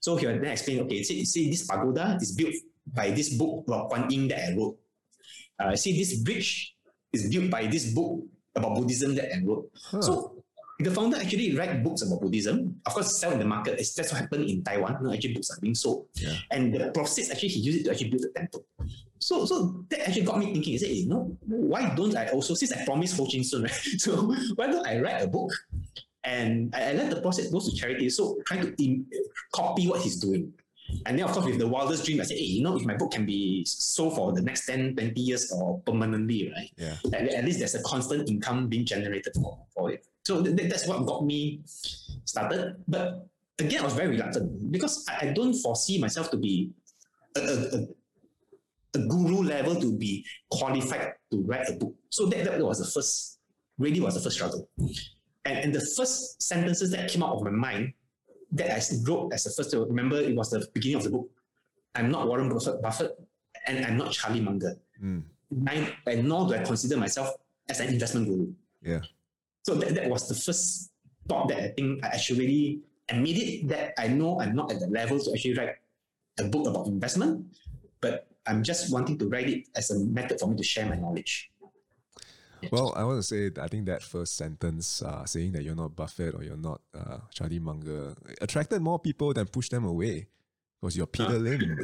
So 0.00 0.16
he 0.16 0.26
was 0.26 0.36
then 0.42 0.50
explaining, 0.50 0.84
okay, 0.84 1.02
see, 1.02 1.24
see 1.24 1.48
this 1.50 1.66
pagoda 1.66 2.18
is 2.20 2.32
built 2.34 2.54
by 2.92 3.10
this 3.10 3.34
book 3.34 3.64
about 3.66 3.88
Kuan 3.90 4.10
Yin 4.10 4.28
that 4.28 4.50
I 4.50 4.56
wrote. 4.56 4.76
Uh, 5.58 5.74
see 5.76 5.96
this 5.96 6.18
bridge 6.20 6.74
is 7.12 7.30
built 7.30 7.50
by 7.50 7.66
this 7.66 7.92
book 7.94 8.20
about 8.54 8.74
Buddhism 8.76 9.14
that 9.14 9.34
I 9.34 9.42
wrote. 9.44 9.70
Huh. 9.74 10.02
So 10.02 10.35
the 10.78 10.90
founder 10.90 11.16
actually 11.16 11.56
write 11.56 11.82
books 11.82 12.02
about 12.02 12.20
Buddhism. 12.20 12.80
Of 12.86 12.92
course, 12.94 13.18
sell 13.18 13.32
in 13.32 13.38
the 13.38 13.44
market. 13.46 13.78
It's, 13.80 13.94
that's 13.94 14.12
what 14.12 14.20
happened 14.20 14.48
in 14.48 14.62
Taiwan. 14.62 14.98
No, 15.02 15.12
actually, 15.12 15.34
books 15.34 15.50
are 15.50 15.60
being 15.60 15.74
sold, 15.74 16.06
Yeah. 16.14 16.34
and 16.50 16.72
the 16.74 16.90
proceeds 16.92 17.30
actually 17.30 17.48
he 17.48 17.60
used 17.60 17.80
it 17.80 17.84
to 17.84 17.90
actually 17.92 18.10
build 18.10 18.22
the 18.22 18.32
temple. 18.36 18.64
So, 19.18 19.46
so 19.46 19.84
that 19.88 20.06
actually 20.08 20.22
got 20.22 20.38
me 20.38 20.46
thinking. 20.52 20.72
He 20.74 20.78
said, 20.78 20.90
you 20.90 21.08
know, 21.08 21.36
why 21.46 21.94
don't 21.94 22.14
I 22.16 22.28
also 22.28 22.54
since 22.54 22.72
I 22.72 22.84
promised 22.84 23.16
Ho 23.16 23.26
Sun, 23.26 23.62
right? 23.62 23.70
So 23.98 24.34
why 24.56 24.66
don't 24.66 24.86
I 24.86 25.00
write 25.00 25.22
a 25.22 25.26
book? 25.26 25.50
And 26.24 26.74
I, 26.74 26.90
I 26.90 26.92
let 26.92 27.10
the 27.10 27.20
process 27.22 27.50
go 27.50 27.60
to 27.60 27.72
charity. 27.74 28.10
So 28.10 28.38
trying 28.46 28.62
to 28.62 28.84
im- 28.84 29.06
copy 29.54 29.88
what 29.88 30.02
he's 30.02 30.16
doing. 30.16 30.52
And 31.06 31.18
then, 31.18 31.24
of 31.24 31.32
course, 31.32 31.46
with 31.46 31.58
the 31.58 31.66
wildest 31.66 32.04
dream, 32.04 32.20
I 32.20 32.24
said, 32.24 32.36
hey, 32.36 32.44
you 32.44 32.62
know, 32.62 32.76
if 32.76 32.84
my 32.84 32.94
book 32.96 33.10
can 33.12 33.26
be 33.26 33.64
sold 33.64 34.14
for 34.16 34.32
the 34.32 34.42
next 34.42 34.66
10, 34.66 34.94
20 34.94 35.20
years 35.20 35.50
or 35.50 35.80
permanently, 35.80 36.52
right? 36.54 36.70
Yeah. 36.76 36.94
at, 37.12 37.28
at 37.28 37.44
least 37.44 37.58
there's 37.58 37.74
a 37.74 37.82
constant 37.82 38.28
income 38.28 38.68
being 38.68 38.84
generated 38.84 39.32
for, 39.34 39.58
for 39.74 39.90
it. 39.90 40.06
So 40.26 40.42
th- 40.42 40.56
th- 40.56 40.68
that's 40.68 40.88
what 40.88 41.06
got 41.06 41.24
me 41.24 41.60
started. 42.24 42.82
But 42.88 43.28
again, 43.60 43.82
I 43.82 43.84
was 43.84 43.94
very 43.94 44.08
reluctant 44.08 44.72
because 44.72 45.06
I, 45.08 45.28
I 45.28 45.32
don't 45.32 45.54
foresee 45.54 45.98
myself 46.00 46.32
to 46.32 46.36
be 46.36 46.72
a, 47.36 47.40
a, 47.40 47.54
a, 47.76 47.78
a 48.96 49.06
guru 49.06 49.44
level 49.44 49.76
to 49.76 49.96
be 49.96 50.26
qualified 50.50 51.12
to 51.30 51.42
write 51.42 51.68
a 51.68 51.74
book. 51.74 51.94
So 52.10 52.26
that, 52.26 52.44
that 52.44 52.60
was 52.60 52.80
the 52.80 52.90
first, 52.90 53.38
really 53.78 54.00
was 54.00 54.14
the 54.14 54.20
first 54.20 54.34
struggle. 54.34 54.68
And, 55.44 55.58
and 55.62 55.72
the 55.72 55.86
first 55.96 56.42
sentences 56.42 56.90
that 56.90 57.08
came 57.08 57.22
out 57.22 57.36
of 57.36 57.42
my 57.44 57.50
mind 57.50 57.92
that 58.50 58.72
I 58.72 58.82
wrote 59.06 59.32
as 59.32 59.44
the 59.44 59.50
first, 59.50 59.72
remember 59.76 60.16
it 60.20 60.34
was 60.34 60.50
the 60.50 60.66
beginning 60.74 60.96
of 60.96 61.04
the 61.04 61.10
book. 61.10 61.30
I'm 61.94 62.10
not 62.10 62.26
Warren 62.26 62.48
Buffett 62.48 63.12
and 63.68 63.86
I'm 63.86 63.96
not 63.96 64.10
Charlie 64.10 64.40
Munger. 64.40 64.74
Mm. 65.00 65.22
and 66.06 66.28
nor 66.28 66.48
do 66.48 66.54
I 66.54 66.64
consider 66.64 66.96
myself 66.96 67.30
as 67.68 67.78
an 67.78 67.90
investment 67.94 68.26
guru. 68.26 68.52
Yeah. 68.82 69.02
So 69.66 69.74
that, 69.74 69.96
that 69.96 70.08
was 70.08 70.28
the 70.28 70.34
first 70.36 70.92
thought 71.26 71.48
that 71.48 71.58
I 71.58 71.68
think 71.74 72.04
I 72.04 72.14
actually 72.14 72.38
really 72.38 72.80
admit 73.08 73.36
it 73.36 73.68
that 73.68 73.94
I 73.98 74.06
know 74.06 74.40
I'm 74.40 74.54
not 74.54 74.70
at 74.70 74.78
the 74.78 74.86
level 74.86 75.18
to 75.18 75.32
actually 75.32 75.54
write 75.54 75.74
a 76.38 76.44
book 76.44 76.68
about 76.68 76.86
investment, 76.86 77.46
but 78.00 78.28
I'm 78.46 78.62
just 78.62 78.92
wanting 78.92 79.18
to 79.18 79.28
write 79.28 79.48
it 79.48 79.66
as 79.74 79.90
a 79.90 79.98
method 79.98 80.38
for 80.38 80.46
me 80.46 80.56
to 80.56 80.62
share 80.62 80.86
my 80.86 80.94
knowledge. 80.94 81.50
Well, 82.70 82.94
I 82.94 83.02
want 83.02 83.18
to 83.18 83.22
say, 83.24 83.50
I 83.60 83.66
think 83.66 83.86
that 83.86 84.04
first 84.04 84.36
sentence, 84.36 85.02
uh, 85.02 85.24
saying 85.24 85.50
that 85.52 85.64
you're 85.64 85.74
not 85.74 85.96
Buffett 85.96 86.36
or 86.36 86.44
you're 86.44 86.56
not 86.56 86.80
uh, 86.94 87.18
Charlie 87.34 87.58
Munger, 87.58 88.14
attracted 88.40 88.80
more 88.80 89.00
people 89.00 89.34
than 89.34 89.46
pushed 89.46 89.72
them 89.72 89.84
away 89.84 90.28
because 90.80 90.96
you're 90.96 91.08
Peter 91.08 91.40
Lim. 91.40 91.76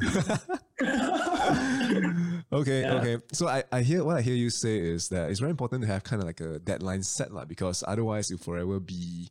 okay, 2.52 2.80
yeah. 2.82 2.94
okay. 2.94 3.18
So 3.32 3.48
I, 3.48 3.64
I 3.72 3.82
hear 3.82 4.04
what 4.04 4.16
I 4.16 4.22
hear 4.22 4.34
you 4.34 4.50
say 4.50 4.78
is 4.78 5.08
that 5.08 5.30
it's 5.30 5.40
very 5.40 5.50
important 5.50 5.82
to 5.82 5.88
have 5.88 6.04
kind 6.04 6.20
of 6.22 6.26
like 6.26 6.40
a 6.40 6.58
deadline 6.58 7.02
set, 7.02 7.32
like, 7.32 7.48
because 7.48 7.82
otherwise 7.86 8.30
you'll 8.30 8.38
forever 8.38 8.80
be 8.80 9.30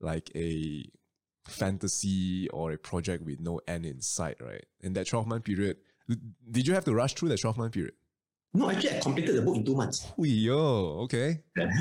like 0.00 0.30
a 0.34 0.84
fantasy 1.46 2.48
or 2.50 2.72
a 2.72 2.78
project 2.78 3.24
with 3.24 3.40
no 3.40 3.60
end 3.66 3.86
in 3.86 4.00
sight, 4.00 4.36
right? 4.40 4.64
In 4.80 4.92
that 4.94 5.06
12 5.06 5.26
month 5.26 5.44
period, 5.44 5.76
did 6.50 6.66
you 6.66 6.74
have 6.74 6.84
to 6.84 6.94
rush 6.94 7.14
through 7.14 7.28
that 7.30 7.40
12 7.40 7.58
month 7.58 7.74
period? 7.74 7.94
No, 8.54 8.70
actually, 8.70 8.96
I 8.96 9.00
completed 9.00 9.36
the 9.36 9.42
book 9.42 9.56
in 9.56 9.64
two 9.64 9.74
months. 9.74 10.12
Yo, 10.18 11.00
okay. 11.04 11.40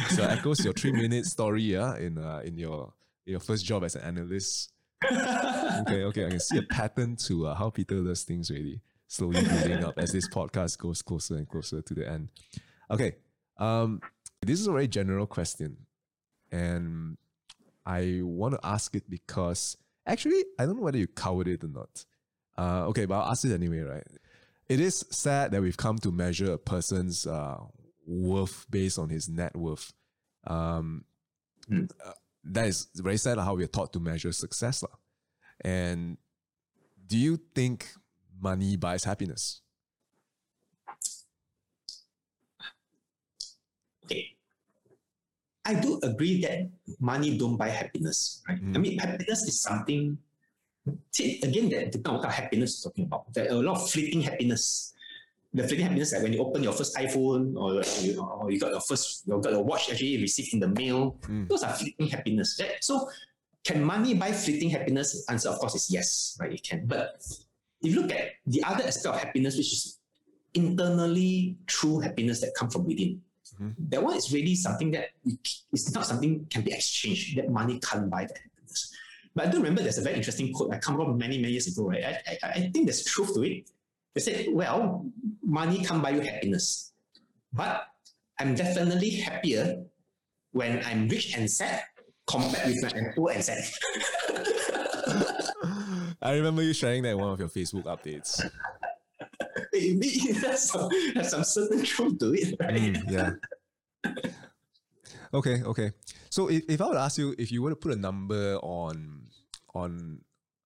so 0.09 0.23
echoes 0.23 0.63
your 0.63 0.73
three 0.73 0.93
minute 0.93 1.25
story, 1.25 1.63
yeah, 1.63 1.97
in 1.97 2.17
uh, 2.17 2.41
in 2.45 2.57
your 2.57 2.93
in 3.25 3.31
your 3.31 3.41
first 3.41 3.65
job 3.65 3.83
as 3.83 3.95
an 3.95 4.03
analyst. 4.03 4.71
okay, 5.11 6.03
okay. 6.05 6.27
I 6.27 6.29
can 6.29 6.39
see 6.39 6.59
a 6.59 6.61
pattern 6.61 7.17
to 7.27 7.47
uh, 7.47 7.55
how 7.55 7.71
Peter 7.71 8.01
does 8.01 8.23
things 8.23 8.49
really 8.49 8.81
slowly 9.11 9.41
building 9.43 9.83
up 9.83 9.93
as 9.97 10.11
this 10.13 10.29
podcast 10.29 10.77
goes 10.77 11.01
closer 11.01 11.35
and 11.35 11.47
closer 11.47 11.81
to 11.81 11.93
the 11.93 12.09
end. 12.09 12.29
Okay. 12.89 13.15
Um, 13.57 13.99
this 14.41 14.57
is 14.61 14.67
a 14.67 14.71
very 14.71 14.87
general 14.87 15.27
question. 15.27 15.75
And 16.49 17.17
I 17.85 18.21
want 18.23 18.53
to 18.53 18.59
ask 18.63 18.95
it 18.95 19.09
because 19.09 19.75
actually, 20.07 20.45
I 20.57 20.65
don't 20.65 20.77
know 20.77 20.83
whether 20.83 20.97
you 20.97 21.07
covered 21.07 21.49
it 21.49 21.61
or 21.61 21.67
not. 21.67 22.05
Uh, 22.57 22.87
okay, 22.87 23.05
but 23.05 23.15
I'll 23.15 23.31
ask 23.31 23.43
it 23.43 23.53
anyway, 23.53 23.79
right? 23.79 24.07
It 24.69 24.79
is 24.79 25.05
sad 25.09 25.51
that 25.51 25.61
we've 25.61 25.75
come 25.75 25.97
to 25.99 26.11
measure 26.11 26.53
a 26.53 26.57
person's 26.57 27.27
uh, 27.27 27.57
worth 28.07 28.65
based 28.69 28.97
on 28.97 29.09
his 29.09 29.27
net 29.27 29.57
worth. 29.57 29.91
Um, 30.47 31.03
mm. 31.69 31.91
uh, 32.05 32.13
that 32.45 32.67
is 32.67 32.87
very 32.95 33.17
sad 33.17 33.37
how 33.39 33.55
we're 33.55 33.67
taught 33.67 33.91
to 33.91 33.99
measure 33.99 34.31
success. 34.31 34.83
La. 34.83 34.89
And 35.69 36.17
do 37.05 37.17
you 37.17 37.41
think 37.53 37.87
money 38.41 38.75
buys 38.75 39.03
happiness? 39.03 39.61
Okay. 44.05 44.35
I 45.65 45.75
do 45.75 45.99
agree 46.03 46.41
that 46.41 46.69
money 46.99 47.37
don't 47.37 47.55
buy 47.55 47.69
happiness, 47.69 48.41
right? 48.49 48.59
Mm. 48.59 48.75
I 48.75 48.79
mean, 48.79 48.97
happiness 48.97 49.43
is 49.43 49.61
something. 49.61 50.17
See, 51.11 51.39
again, 51.43 51.69
that 51.69 51.91
depends 51.91 52.09
on 52.09 52.25
what 52.25 52.33
happiness 52.33 52.77
is 52.77 52.81
talking 52.81 53.05
about. 53.05 53.31
There 53.33 53.45
are 53.45 53.61
a 53.61 53.61
lot 53.61 53.77
of 53.77 53.89
fleeting 53.89 54.21
happiness. 54.21 54.93
The 55.53 55.67
fleeting 55.67 55.85
happiness, 55.85 56.13
like 56.13 56.23
when 56.23 56.33
you 56.33 56.39
open 56.39 56.63
your 56.63 56.73
first 56.73 56.95
iPhone 56.95 57.55
or 57.59 57.83
you, 58.01 58.23
or 58.23 58.49
you 58.49 58.59
got 58.59 58.71
your 58.71 58.81
first, 58.81 59.27
you 59.27 59.39
got 59.39 59.51
your 59.51 59.63
watch 59.63 59.91
actually 59.91 60.17
received 60.17 60.53
in 60.53 60.59
the 60.59 60.69
mail. 60.69 61.17
Mm. 61.27 61.47
Those 61.47 61.63
are 61.63 61.73
fleeting 61.73 62.07
happiness. 62.07 62.57
Right? 62.59 62.81
So, 62.81 63.09
can 63.63 63.83
money 63.83 64.15
buy 64.15 64.31
fleeting 64.31 64.71
happiness? 64.71 65.23
Answer, 65.29 65.49
of 65.49 65.59
course, 65.59 65.75
is 65.75 65.91
yes, 65.91 66.37
right? 66.39 66.53
It 66.53 66.63
can. 66.63 66.87
But 66.87 67.21
if 67.81 67.93
you 67.93 68.01
look 68.01 68.11
at 68.11 68.29
the 68.45 68.63
other 68.63 68.83
aspect 68.85 69.15
of 69.15 69.21
happiness, 69.21 69.57
which 69.57 69.73
is 69.73 69.99
internally 70.53 71.57
true 71.67 71.99
happiness 71.99 72.41
that 72.41 72.53
comes 72.55 72.73
from 72.73 72.85
within, 72.85 73.21
Mm-hmm. 73.61 73.89
That 73.89 74.03
one 74.03 74.17
is 74.17 74.31
really 74.33 74.55
something 74.55 74.91
that 74.91 75.09
it's 75.71 75.93
not 75.93 76.05
something 76.05 76.45
can 76.49 76.61
be 76.63 76.73
exchanged. 76.73 77.37
That 77.37 77.49
money 77.49 77.79
can't 77.79 78.09
buy 78.09 78.23
that 78.23 78.37
happiness. 78.37 78.93
But 79.35 79.47
I 79.47 79.51
do 79.51 79.57
remember 79.57 79.81
there's 79.81 79.97
a 79.97 80.01
very 80.01 80.15
interesting 80.15 80.51
quote 80.53 80.73
I 80.73 80.79
come 80.79 80.99
up 80.99 81.15
many, 81.15 81.37
many 81.37 81.53
years 81.53 81.67
ago, 81.67 81.87
right? 81.87 82.03
I, 82.03 82.37
I, 82.43 82.49
I 82.49 82.59
think 82.73 82.85
there's 82.85 83.05
truth 83.05 83.33
to 83.35 83.43
it. 83.43 83.69
They 84.13 84.21
said, 84.21 84.47
well, 84.49 85.05
money 85.43 85.83
can't 85.83 86.01
buy 86.01 86.09
you 86.09 86.21
happiness. 86.21 86.91
But 87.53 87.87
I'm 88.39 88.55
definitely 88.55 89.11
happier 89.11 89.83
when 90.51 90.83
I'm 90.85 91.07
rich 91.07 91.37
and 91.37 91.49
sad 91.49 91.83
compared 92.27 92.67
with 92.67 92.83
when 92.83 93.05
I'm 93.05 93.13
poor 93.13 93.31
and 93.31 93.43
sad. 93.43 93.63
I 96.21 96.33
remember 96.35 96.61
you 96.61 96.73
sharing 96.73 97.03
that 97.03 97.11
in 97.11 97.17
one 97.17 97.29
of 97.29 97.39
your 97.39 97.49
Facebook 97.49 97.83
updates. 97.83 98.47
it 99.73 100.37
has 100.37 100.69
some, 100.71 100.89
has 101.15 101.31
some 101.31 101.43
certain 101.43 101.83
truth 101.83 102.19
to 102.19 102.33
it, 102.33 102.55
right? 102.59 102.93
Mm, 102.93 103.11
yeah. 103.11 104.13
okay, 105.33 105.63
okay. 105.63 105.91
So 106.29 106.49
if, 106.49 106.63
if 106.69 106.81
I 106.81 106.87
would 106.87 106.97
ask 106.97 107.17
you 107.17 107.35
if 107.37 107.51
you 107.51 107.61
were 107.61 107.71
to 107.71 107.75
put 107.75 107.91
a 107.93 107.95
number 107.95 108.57
on 108.57 109.27
on 109.73 110.21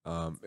um 0.06 0.40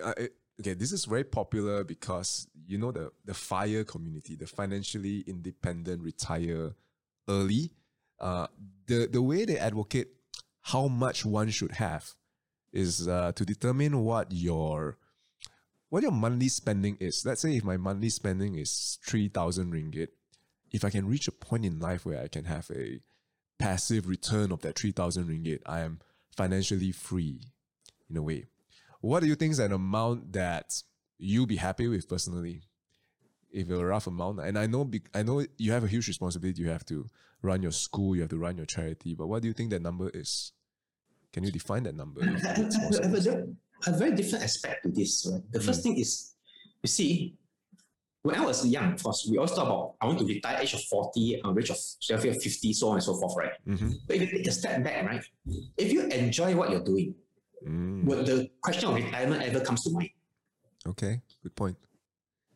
okay, 0.60 0.74
this 0.74 0.92
is 0.92 1.04
very 1.04 1.24
popular 1.24 1.84
because 1.84 2.48
you 2.66 2.78
know 2.78 2.92
the 2.92 3.10
the 3.24 3.34
fire 3.34 3.84
community, 3.84 4.36
the 4.36 4.46
financially 4.46 5.24
independent 5.26 6.02
retire 6.02 6.74
early. 7.28 7.72
Uh, 8.20 8.48
the 8.86 9.06
the 9.06 9.22
way 9.22 9.44
they 9.44 9.56
advocate 9.56 10.08
how 10.62 10.88
much 10.88 11.24
one 11.24 11.48
should 11.50 11.72
have 11.72 12.14
is 12.72 13.08
uh, 13.08 13.32
to 13.32 13.44
determine 13.44 14.04
what 14.04 14.32
your 14.32 14.98
what 15.88 16.02
your 16.02 16.12
monthly 16.12 16.48
spending 16.48 16.96
is. 17.00 17.24
Let's 17.24 17.40
say 17.40 17.56
if 17.56 17.64
my 17.64 17.76
monthly 17.76 18.10
spending 18.10 18.56
is 18.56 18.98
3,000 19.06 19.72
ringgit, 19.72 20.08
if 20.70 20.84
I 20.84 20.90
can 20.90 21.08
reach 21.08 21.28
a 21.28 21.32
point 21.32 21.64
in 21.64 21.78
life 21.78 22.04
where 22.04 22.22
I 22.22 22.28
can 22.28 22.44
have 22.44 22.70
a 22.70 23.00
passive 23.58 24.06
return 24.06 24.52
of 24.52 24.60
that 24.62 24.78
3,000 24.78 25.24
ringgit, 25.26 25.60
I 25.64 25.80
am 25.80 26.00
financially 26.36 26.92
free 26.92 27.40
in 28.10 28.16
a 28.16 28.22
way. 28.22 28.46
What 29.00 29.20
do 29.20 29.26
you 29.28 29.34
think 29.34 29.52
is 29.52 29.58
an 29.58 29.72
amount 29.72 30.32
that 30.32 30.82
you'll 31.18 31.46
be 31.46 31.56
happy 31.56 31.88
with 31.88 32.08
personally? 32.08 32.62
If 33.50 33.70
a 33.70 33.84
rough 33.84 34.06
amount, 34.06 34.40
and 34.40 34.58
I 34.58 34.66
know, 34.66 34.90
I 35.14 35.22
know 35.22 35.44
you 35.56 35.72
have 35.72 35.84
a 35.84 35.88
huge 35.88 36.06
responsibility. 36.06 36.60
You 36.60 36.68
have 36.68 36.84
to 36.86 37.06
run 37.40 37.62
your 37.62 37.72
school, 37.72 38.14
you 38.14 38.20
have 38.20 38.30
to 38.30 38.38
run 38.38 38.58
your 38.58 38.66
charity. 38.66 39.14
But 39.14 39.28
what 39.28 39.40
do 39.40 39.48
you 39.48 39.54
think 39.54 39.70
that 39.70 39.80
number 39.80 40.10
is? 40.12 40.52
Can 41.32 41.44
you 41.44 41.50
define 41.50 41.82
that 41.84 41.94
number? 41.94 42.20
a 43.86 43.92
very 43.96 44.12
different 44.12 44.44
aspect 44.44 44.82
to 44.84 44.90
this. 44.90 45.28
Right? 45.30 45.42
The 45.50 45.60
first 45.60 45.80
mm. 45.80 45.82
thing 45.84 45.98
is, 45.98 46.34
you 46.82 46.88
see, 46.88 47.34
when 48.22 48.36
I 48.36 48.44
was 48.44 48.66
young, 48.66 48.94
of 48.94 49.02
course, 49.02 49.26
we 49.30 49.36
always 49.38 49.52
talk 49.52 49.66
about 49.66 49.94
I 50.00 50.06
want 50.06 50.18
to 50.18 50.26
retire 50.26 50.58
age 50.60 50.74
of 50.74 50.82
40, 50.82 51.42
uh, 51.42 51.54
age 51.56 51.70
of 51.70 52.20
50, 52.20 52.72
so 52.72 52.88
on 52.88 52.94
and 52.96 53.02
so 53.02 53.14
forth, 53.14 53.34
right? 53.36 53.52
Mm-hmm. 53.66 53.90
But 54.06 54.16
if 54.16 54.22
you 54.22 54.38
take 54.38 54.46
a 54.48 54.52
step 54.52 54.82
back, 54.82 55.06
right, 55.06 55.24
if 55.76 55.92
you 55.92 56.02
enjoy 56.08 56.56
what 56.56 56.70
you're 56.70 56.84
doing, 56.84 57.14
mm. 57.66 58.04
would 58.04 58.26
the 58.26 58.50
question 58.60 58.88
of 58.88 58.96
retirement 58.96 59.42
ever 59.42 59.60
comes 59.60 59.82
to 59.84 59.90
mind? 59.90 60.10
Okay, 60.86 61.20
good 61.42 61.54
point. 61.54 61.76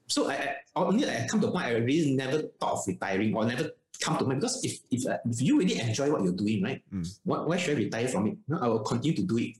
So 0.08 0.30
I, 0.30 0.56
I 0.74 0.80
only 0.80 1.08
I 1.08 1.26
come 1.28 1.40
to 1.40 1.50
point 1.50 1.66
I 1.66 1.76
really 1.76 2.14
never 2.14 2.42
thought 2.60 2.74
of 2.74 2.84
retiring 2.86 3.34
or 3.34 3.44
never 3.44 3.70
come 4.02 4.18
to 4.18 4.24
mind 4.24 4.40
because 4.40 4.64
if 4.64 4.78
if, 4.90 5.06
uh, 5.06 5.18
if 5.24 5.40
you 5.40 5.58
really 5.58 5.78
enjoy 5.78 6.10
what 6.10 6.22
you're 6.22 6.32
doing, 6.32 6.62
right, 6.62 6.82
mm. 6.92 7.06
why, 7.24 7.40
why 7.40 7.56
should 7.56 7.76
I 7.76 7.82
retire 7.82 8.08
from 8.08 8.26
it? 8.28 8.36
No, 8.48 8.58
I 8.58 8.68
will 8.68 8.80
continue 8.80 9.16
to 9.16 9.22
do 9.22 9.38
it 9.38 9.56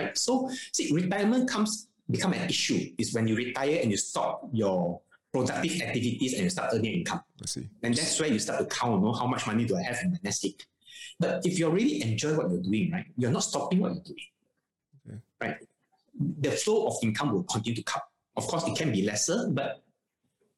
right? 0.00 0.18
So 0.18 0.50
see, 0.72 0.92
retirement 0.92 1.48
comes 1.48 1.88
become 2.10 2.32
an 2.32 2.48
issue 2.48 2.90
is 2.98 3.14
when 3.14 3.28
you 3.28 3.36
retire 3.36 3.78
and 3.82 3.90
you 3.90 3.96
stop 3.96 4.48
your 4.52 5.00
productive 5.32 5.80
activities 5.80 6.34
and 6.34 6.44
you 6.44 6.50
start 6.50 6.70
earning 6.74 6.92
income. 6.92 7.20
I 7.40 7.46
see. 7.46 7.68
And 7.82 7.94
that's 7.94 8.18
where 8.18 8.28
you 8.28 8.38
start 8.40 8.58
to 8.58 8.66
count, 8.66 9.00
you 9.00 9.06
know, 9.06 9.12
how 9.12 9.26
much 9.26 9.46
money 9.46 9.64
do 9.64 9.76
I 9.76 9.82
have 9.82 9.98
in 10.02 10.10
my 10.12 10.18
nest 10.24 10.44
egg. 10.44 10.60
But 11.20 11.46
if 11.46 11.58
you 11.58 11.70
really 11.70 12.02
enjoy 12.02 12.34
what 12.34 12.50
you're 12.50 12.62
doing, 12.62 12.90
right, 12.90 13.06
you're 13.16 13.30
not 13.30 13.44
stopping 13.44 13.80
what 13.80 13.94
you're 13.94 14.02
doing. 14.02 14.26
Okay. 15.08 15.18
Right? 15.40 15.56
The 16.40 16.50
flow 16.50 16.88
of 16.88 16.94
income 17.02 17.32
will 17.32 17.44
continue 17.44 17.76
to 17.76 17.84
come. 17.84 18.02
Of 18.36 18.46
course, 18.48 18.66
it 18.66 18.76
can 18.76 18.90
be 18.90 19.02
lesser, 19.02 19.48
but 19.50 19.82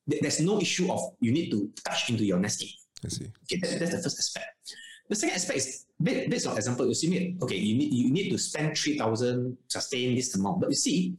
there's 0.06 0.40
no 0.40 0.60
issue 0.60 0.90
of 0.90 1.00
you 1.20 1.32
need 1.32 1.50
to 1.50 1.70
touch 1.84 2.08
into 2.10 2.24
your 2.24 2.38
nest 2.38 2.62
egg. 2.62 2.70
I 3.04 3.08
see. 3.08 3.26
Okay, 3.44 3.60
that, 3.60 3.80
that's 3.80 3.92
the 3.92 4.02
first 4.02 4.18
aspect. 4.18 4.76
The 5.08 5.16
second 5.16 5.34
aspect 5.34 5.58
is 5.58 5.86
based 6.02 6.46
on 6.46 6.56
example, 6.56 6.86
you 6.86 6.94
see, 6.94 7.14
it. 7.14 7.42
okay, 7.42 7.56
you 7.56 7.76
need 7.76 7.92
you 7.92 8.10
need 8.12 8.30
to 8.30 8.38
spend 8.38 8.76
three 8.78 8.96
thousand 8.96 9.58
sustain 9.68 10.14
this 10.14 10.34
amount, 10.34 10.60
but 10.60 10.70
you 10.70 10.76
see 10.76 11.16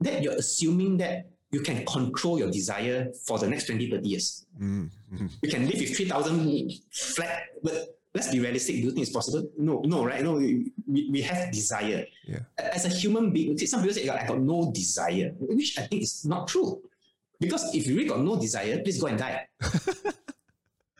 that 0.00 0.22
you're 0.22 0.34
assuming 0.34 0.96
that 0.98 1.26
you 1.50 1.60
can 1.60 1.84
control 1.86 2.38
your 2.38 2.50
desire 2.50 3.12
for 3.26 3.38
the 3.38 3.46
next 3.46 3.66
20, 3.66 3.90
30 3.90 4.08
years. 4.08 4.46
Mm-hmm. 4.60 5.26
You 5.42 5.48
can 5.48 5.66
live 5.66 5.78
with 5.78 5.96
3,000 5.96 6.72
flat, 6.92 7.44
but 7.62 7.96
let's 8.14 8.30
be 8.30 8.40
realistic. 8.40 8.76
Do 8.76 8.82
you 8.82 8.90
think 8.90 9.06
it's 9.06 9.14
possible? 9.14 9.48
No, 9.56 9.80
no, 9.86 10.04
right? 10.04 10.22
No, 10.22 10.34
we, 10.34 10.72
we 10.86 11.22
have 11.22 11.52
desire. 11.52 12.04
Yeah. 12.26 12.40
As 12.58 12.84
a 12.84 12.88
human 12.88 13.32
being, 13.32 13.56
some 13.58 13.80
people 13.80 13.94
say, 13.94 14.08
I 14.08 14.26
got 14.26 14.40
no 14.40 14.72
desire, 14.72 15.32
which 15.38 15.78
I 15.78 15.82
think 15.82 16.02
is 16.02 16.24
not 16.24 16.48
true. 16.48 16.82
Because 17.38 17.74
if 17.74 17.86
you 17.86 17.96
really 17.96 18.08
got 18.08 18.20
no 18.20 18.38
desire, 18.40 18.82
please 18.82 19.00
go 19.00 19.06
and 19.06 19.18
die. 19.18 19.46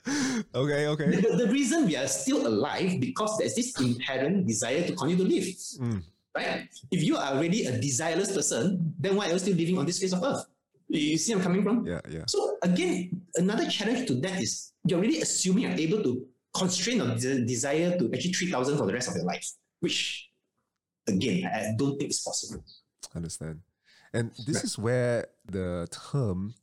okay, 0.54 0.86
okay. 0.86 1.10
The, 1.16 1.46
the, 1.46 1.48
reason 1.50 1.86
we 1.86 1.96
are 1.96 2.06
still 2.06 2.46
alive 2.46 3.00
because 3.00 3.38
there's 3.38 3.54
this 3.54 3.78
inherent 3.80 4.46
desire 4.46 4.82
to 4.86 4.94
continue 4.94 5.16
to 5.16 5.28
live. 5.34 5.44
Mm. 5.44 6.02
Right? 6.34 6.68
If 6.90 7.02
you 7.02 7.16
are 7.16 7.34
already 7.34 7.66
a 7.66 7.78
desireless 7.78 8.34
person, 8.34 8.94
then 8.98 9.16
why 9.16 9.28
are 9.28 9.32
you 9.32 9.38
still 9.38 9.56
living 9.56 9.78
on 9.78 9.86
this 9.86 9.98
face 9.98 10.12
of 10.12 10.22
earth? 10.22 10.44
You 10.88 11.18
see 11.18 11.32
I'm 11.32 11.40
coming 11.40 11.64
from? 11.64 11.84
Yeah, 11.86 12.00
yeah. 12.08 12.22
So 12.28 12.58
again, 12.62 13.22
another 13.34 13.68
challenge 13.68 14.06
to 14.08 14.14
that 14.20 14.40
is 14.40 14.72
you're 14.84 15.00
really 15.00 15.20
assuming 15.20 15.64
you're 15.64 15.72
able 15.72 16.02
to 16.02 16.24
constrain 16.54 16.98
your 16.98 17.14
de- 17.16 17.44
desire 17.44 17.98
to 17.98 18.10
actually 18.12 18.32
3,000 18.32 18.78
for 18.78 18.86
the 18.86 18.92
rest 18.92 19.08
of 19.08 19.16
your 19.16 19.24
life, 19.24 19.50
which 19.80 20.30
again, 21.08 21.44
I 21.46 21.74
don't 21.76 21.98
think 21.98 22.10
is 22.10 22.20
possible. 22.20 22.64
Understand. 23.14 23.60
And 24.12 24.30
this 24.46 24.56
right. 24.56 24.64
is 24.64 24.78
where 24.78 25.26
the 25.50 25.88
term 25.90 26.54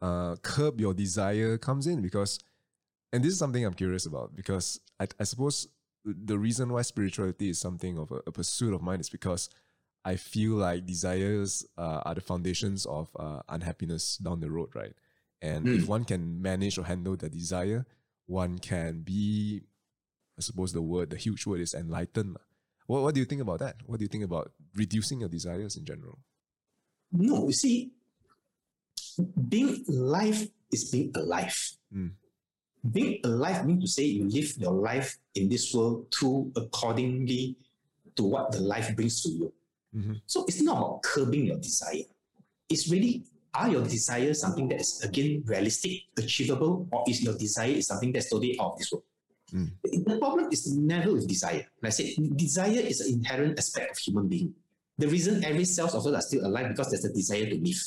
uh, 0.00 0.36
curb 0.42 0.80
your 0.80 0.94
desire 0.94 1.58
comes 1.58 1.86
in 1.86 2.02
because, 2.02 2.38
and 3.12 3.24
this 3.24 3.32
is 3.32 3.38
something 3.38 3.64
I'm 3.64 3.74
curious 3.74 4.06
about 4.06 4.34
because 4.36 4.80
I, 5.00 5.08
I 5.18 5.24
suppose 5.24 5.68
the 6.04 6.38
reason 6.38 6.72
why 6.72 6.82
spirituality 6.82 7.50
is 7.50 7.58
something 7.58 7.98
of 7.98 8.10
a, 8.10 8.20
a 8.26 8.32
pursuit 8.32 8.74
of 8.74 8.82
mine 8.82 9.00
is 9.00 9.08
because 9.08 9.48
I 10.04 10.16
feel 10.16 10.52
like 10.52 10.86
desires 10.86 11.66
uh, 11.76 12.00
are 12.04 12.14
the 12.14 12.20
foundations 12.20 12.86
of 12.86 13.08
uh, 13.18 13.40
unhappiness 13.48 14.16
down 14.16 14.40
the 14.40 14.50
road, 14.50 14.70
right? 14.74 14.94
And 15.42 15.66
mm. 15.66 15.78
if 15.78 15.88
one 15.88 16.04
can 16.04 16.40
manage 16.40 16.78
or 16.78 16.84
handle 16.84 17.16
the 17.16 17.28
desire, 17.28 17.86
one 18.26 18.58
can 18.58 19.00
be, 19.00 19.62
I 20.38 20.42
suppose 20.42 20.72
the 20.72 20.82
word, 20.82 21.10
the 21.10 21.16
huge 21.16 21.46
word 21.46 21.60
is 21.60 21.74
enlightened. 21.74 22.36
What, 22.86 23.02
what 23.02 23.14
do 23.14 23.20
you 23.20 23.26
think 23.26 23.42
about 23.42 23.58
that? 23.60 23.76
What 23.86 23.98
do 23.98 24.04
you 24.04 24.08
think 24.08 24.24
about 24.24 24.52
reducing 24.74 25.20
your 25.20 25.28
desires 25.28 25.76
in 25.76 25.84
general? 25.84 26.18
No, 27.12 27.46
you 27.46 27.52
see, 27.52 27.90
being 29.48 29.84
alive 29.88 30.48
is 30.72 30.90
being 30.90 31.12
alive. 31.14 31.56
Mm. 31.94 32.12
Being 32.90 33.20
alive 33.24 33.66
means 33.66 33.82
to 33.84 33.88
say 33.88 34.04
you 34.04 34.28
live 34.28 34.56
your 34.56 34.72
life 34.72 35.18
in 35.34 35.48
this 35.48 35.74
world 35.74 36.10
to 36.20 36.50
accordingly 36.56 37.56
to 38.16 38.22
what 38.22 38.52
the 38.52 38.60
life 38.60 38.94
brings 38.94 39.22
to 39.22 39.30
you. 39.30 39.52
Mm-hmm. 39.96 40.14
So 40.26 40.44
it's 40.46 40.62
not 40.62 40.78
about 40.78 41.02
curbing 41.02 41.46
your 41.46 41.58
desire. 41.58 42.04
It's 42.68 42.88
really 42.88 43.24
are 43.54 43.68
your 43.68 43.82
desires 43.82 44.40
something 44.40 44.68
that 44.68 44.80
is 44.80 45.02
again 45.02 45.42
realistic, 45.46 46.02
achievable, 46.16 46.86
or 46.92 47.04
is 47.08 47.22
your 47.22 47.36
desire 47.36 47.72
is 47.72 47.86
something 47.86 48.12
that's 48.12 48.30
totally 48.30 48.58
out 48.60 48.72
of 48.72 48.78
this 48.78 48.92
world? 48.92 49.04
Mm. 49.52 49.70
The 49.82 50.18
problem 50.18 50.48
is 50.52 50.70
never 50.76 51.12
with 51.12 51.26
desire. 51.26 51.66
Like 51.82 51.86
I 51.86 51.90
said, 51.90 52.36
desire 52.36 52.80
is 52.80 53.00
an 53.00 53.14
inherent 53.14 53.58
aspect 53.58 53.92
of 53.92 53.98
human 53.98 54.28
being. 54.28 54.54
The 54.98 55.08
reason 55.08 55.44
every 55.44 55.64
cells 55.64 55.94
of 55.94 56.06
us 56.06 56.14
are 56.14 56.20
still 56.20 56.46
alive 56.46 56.68
because 56.68 56.90
there's 56.90 57.04
a 57.04 57.12
desire 57.12 57.46
to 57.46 57.56
live. 57.56 57.82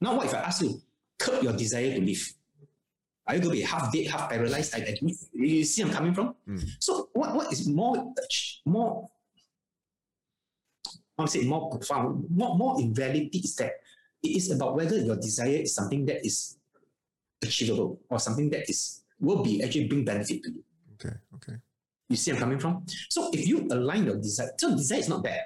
Now, 0.00 0.16
what 0.16 0.26
if 0.26 0.34
I 0.34 0.38
ask 0.38 0.62
you, 0.62 0.80
curb 1.18 1.42
your 1.42 1.52
desire 1.52 1.94
to 1.94 2.00
live? 2.00 2.32
Are 3.30 3.34
you 3.36 3.42
going 3.42 3.54
to 3.54 3.60
be 3.60 3.62
half 3.62 3.92
dead, 3.92 4.08
half 4.08 4.28
paralyzed? 4.28 4.74
I, 4.74 4.78
I, 4.78 4.96
you 5.32 5.62
see 5.62 5.82
I'm 5.82 5.90
coming 5.90 6.12
from? 6.12 6.34
Mm. 6.48 6.68
So 6.80 7.10
what, 7.12 7.32
what 7.32 7.52
is 7.52 7.68
more, 7.68 8.12
more 8.66 9.08
I 11.16 11.22
would 11.22 11.30
say 11.30 11.44
more 11.44 11.70
profound, 11.70 12.26
more, 12.28 12.56
more 12.56 12.80
in 12.80 12.92
reality 12.92 13.38
is 13.38 13.54
that 13.56 13.72
it 14.20 14.28
is 14.28 14.50
about 14.50 14.74
whether 14.74 14.98
your 14.98 15.14
desire 15.14 15.62
is 15.62 15.76
something 15.76 16.04
that 16.06 16.26
is 16.26 16.58
achievable 17.40 18.00
or 18.10 18.18
something 18.18 18.50
that 18.50 18.68
is 18.68 19.02
will 19.20 19.44
be 19.44 19.62
actually 19.62 19.86
bring 19.86 20.04
benefit 20.04 20.42
to 20.42 20.50
you. 20.50 20.64
Okay, 20.94 21.14
okay. 21.36 21.56
You 22.08 22.16
see 22.16 22.32
I'm 22.32 22.38
coming 22.38 22.58
from? 22.58 22.84
So 23.08 23.30
if 23.32 23.46
you 23.46 23.68
align 23.70 24.06
your 24.06 24.16
desire, 24.16 24.50
so 24.58 24.74
desire 24.74 24.98
is 24.98 25.08
not 25.08 25.22
bad. 25.22 25.42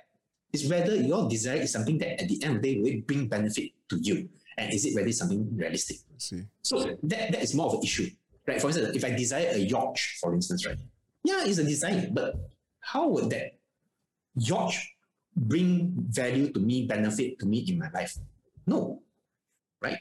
It's 0.55 0.67
whether 0.67 0.97
your 0.97 1.29
desire 1.29 1.61
is 1.61 1.73
something 1.73 1.99
that 1.99 2.23
at 2.23 2.29
the 2.29 2.43
end 2.45 2.57
of 2.57 2.63
the 2.63 2.75
day 2.75 2.81
will 2.81 3.03
bring 3.07 3.29
benefit 3.29 3.73
to 3.91 3.99
you. 4.01 4.31
And 4.57 4.73
is 4.73 4.85
it 4.85 4.95
really 4.95 5.13
something 5.13 5.49
realistic? 5.57 5.99
I 6.09 6.19
see. 6.19 6.43
So 6.63 6.97
that, 7.03 7.33
that 7.33 7.43
is 7.43 7.55
more 7.55 7.67
of 7.67 7.75
an 7.75 7.83
issue. 7.83 8.11
Right? 8.47 8.61
For 8.61 8.69
instance, 8.69 8.97
if 8.97 9.05
I 9.05 9.11
desire 9.11 9.49
a 9.53 9.59
yacht, 9.59 9.99
for 10.21 10.35
instance, 10.35 10.67
right? 10.67 10.79
Yeah, 11.23 11.45
it's 11.45 11.59
a 11.59 11.65
desire, 11.65 12.09
but 12.13 12.37
how 12.81 13.09
would 13.09 13.31
that 13.31 13.59
yacht 14.37 14.75
bring 15.35 15.95
value 16.11 16.53
to 16.53 16.61
me, 16.61 16.87
benefit 16.87 17.39
to 17.41 17.47
me 17.47 17.59
in 17.69 17.79
my 17.79 17.91
life? 17.91 18.17
No, 18.67 19.01
right? 19.83 19.99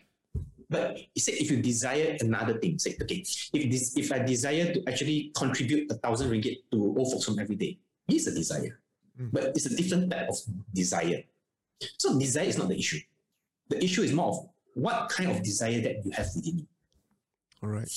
But 0.69 0.99
said 1.17 1.35
if 1.35 1.51
you 1.51 1.61
desire 1.61 2.17
another 2.19 2.59
thing, 2.59 2.79
say, 2.79 2.97
okay, 3.01 3.23
if 3.53 3.71
this 3.71 3.95
if 3.95 4.11
I 4.11 4.19
desire 4.19 4.73
to 4.73 4.83
actually 4.87 5.31
contribute 5.35 5.91
a 5.91 5.95
thousand 5.95 6.31
ringgit 6.31 6.57
to 6.71 6.95
old 6.97 7.11
folks 7.11 7.25
home 7.25 7.39
every 7.39 7.55
day, 7.55 7.79
it's 8.09 8.27
a 8.27 8.33
desire. 8.33 8.79
Mm. 9.19 9.29
But 9.31 9.43
it's 9.55 9.67
a 9.67 9.75
different 9.75 10.11
type 10.11 10.27
of 10.27 10.37
desire. 10.73 11.23
So 11.97 12.17
desire 12.17 12.45
is 12.45 12.57
not 12.57 12.69
the 12.69 12.77
issue. 12.77 12.99
The 13.73 13.83
issue 13.83 14.03
is 14.03 14.13
more 14.13 14.29
of 14.29 14.49
what 14.75 15.09
kind 15.09 15.31
of 15.31 15.41
desire 15.43 15.81
that 15.81 16.05
you 16.05 16.11
have 16.11 16.27
within 16.35 16.59
you. 16.59 16.67
All 17.63 17.69
right. 17.69 17.89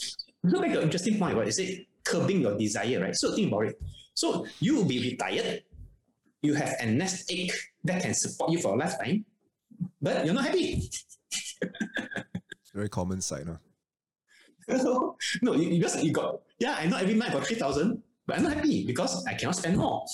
Look 0.42 0.64
at 0.64 0.72
the 0.72 0.82
interesting 0.82 1.18
point, 1.18 1.36
right? 1.36 1.46
You 1.46 1.52
say 1.52 1.88
curbing 2.04 2.40
your 2.40 2.56
desire, 2.56 3.00
right? 3.00 3.14
So 3.14 3.34
think 3.34 3.48
about 3.48 3.66
it. 3.66 3.80
So 4.14 4.46
you 4.60 4.76
will 4.76 4.84
be 4.84 5.00
retired, 5.00 5.62
you 6.42 6.54
have 6.54 6.74
a 6.80 6.86
nest 6.86 7.30
egg 7.30 7.52
that 7.84 8.02
can 8.02 8.14
support 8.14 8.50
you 8.50 8.58
for 8.58 8.74
a 8.74 8.76
lifetime, 8.76 9.24
but 10.00 10.24
you're 10.24 10.34
not 10.34 10.46
happy. 10.46 10.88
Very 12.74 12.88
common 12.88 13.20
sight, 13.20 13.46
huh? 13.46 13.58
no, 15.42 15.54
you, 15.54 15.70
you 15.70 15.80
just 15.80 16.02
you 16.02 16.12
got 16.12 16.40
yeah, 16.58 16.76
I 16.78 16.86
know 16.86 16.96
every 16.96 17.14
month 17.14 17.30
I 17.30 17.34
got 17.34 17.46
three 17.46 17.56
thousand, 17.56 18.02
but 18.26 18.36
I'm 18.36 18.42
not 18.42 18.54
happy 18.54 18.84
because 18.84 19.24
I 19.26 19.34
cannot 19.34 19.56
spend 19.56 19.76
more. 19.76 20.04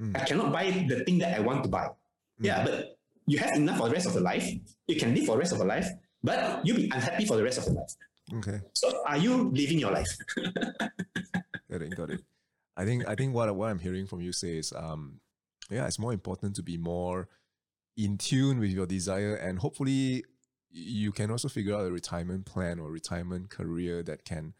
Mm. 0.00 0.16
I 0.16 0.24
cannot 0.24 0.52
buy 0.52 0.70
the 0.88 1.04
thing 1.04 1.18
that 1.18 1.36
I 1.36 1.40
want 1.40 1.64
to 1.64 1.68
buy. 1.68 1.86
Mm. 1.86 1.92
Yeah, 2.40 2.64
but 2.64 2.95
you 3.26 3.38
have 3.38 3.56
enough 3.56 3.78
for 3.78 3.88
the 3.88 3.94
rest 3.94 4.06
of 4.06 4.14
your 4.14 4.22
life. 4.22 4.48
You 4.86 4.96
can 4.96 5.14
live 5.14 5.26
for 5.26 5.32
the 5.32 5.38
rest 5.38 5.52
of 5.52 5.58
your 5.58 5.66
life, 5.66 5.88
but 6.22 6.64
you'll 6.64 6.76
be 6.76 6.84
unhappy 6.84 7.24
for 7.24 7.36
the 7.36 7.42
rest 7.42 7.58
of 7.58 7.66
your 7.66 7.74
life. 7.74 7.94
Okay. 8.34 8.60
So 8.72 9.02
are 9.06 9.16
you 9.16 9.50
living 9.50 9.78
your 9.78 9.92
life? 9.92 10.08
got 11.70 11.82
it, 11.82 11.96
got 11.96 12.10
it. 12.10 12.22
I 12.76 12.84
think 12.84 13.08
I 13.08 13.14
think 13.14 13.34
what 13.34 13.54
what 13.54 13.70
I'm 13.70 13.78
hearing 13.78 14.06
from 14.06 14.20
you 14.20 14.32
say 14.32 14.58
is 14.58 14.72
um 14.72 15.20
yeah, 15.70 15.86
it's 15.86 15.98
more 15.98 16.12
important 16.12 16.56
to 16.56 16.62
be 16.62 16.76
more 16.76 17.28
in 17.96 18.18
tune 18.18 18.58
with 18.58 18.70
your 18.70 18.86
desire 18.86 19.34
and 19.36 19.58
hopefully 19.58 20.24
you 20.70 21.10
can 21.12 21.30
also 21.30 21.48
figure 21.48 21.74
out 21.74 21.86
a 21.86 21.90
retirement 21.90 22.44
plan 22.44 22.78
or 22.78 22.90
retirement 22.90 23.48
career 23.48 24.02
that 24.02 24.24
can 24.24 24.52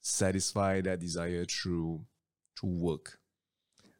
satisfy 0.00 0.80
that 0.80 1.00
desire 1.00 1.44
through 1.44 2.06
through 2.58 2.70
work. 2.70 3.18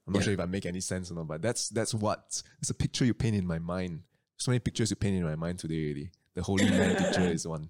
I'm 0.09 0.15
not 0.15 0.21
yeah. 0.21 0.25
sure 0.25 0.33
if 0.33 0.41
I 0.41 0.47
make 0.47 0.65
any 0.65 0.81
sense 0.81 1.11
or 1.11 1.15
not, 1.15 1.29
but 1.29 1.43
that's 1.43 1.69
that's 1.69 1.93
what 1.93 2.43
it's 2.61 2.71
a 2.71 2.75
picture 2.75 3.05
you 3.05 3.13
paint 3.13 3.37
in 3.37 3.47
my 3.47 3.59
mind. 3.59 4.01
So 4.39 4.51
many 4.51 4.59
pictures 4.59 4.89
you 4.89 4.97
paint 4.97 5.17
in 5.17 5.23
my 5.23 5.37
mind 5.37 5.59
today 5.59 5.85
already. 5.85 6.11
The 6.35 6.43
holy 6.43 6.65
man 6.71 6.97
picture 6.97 7.29
is 7.29 7.47
one. 7.47 7.69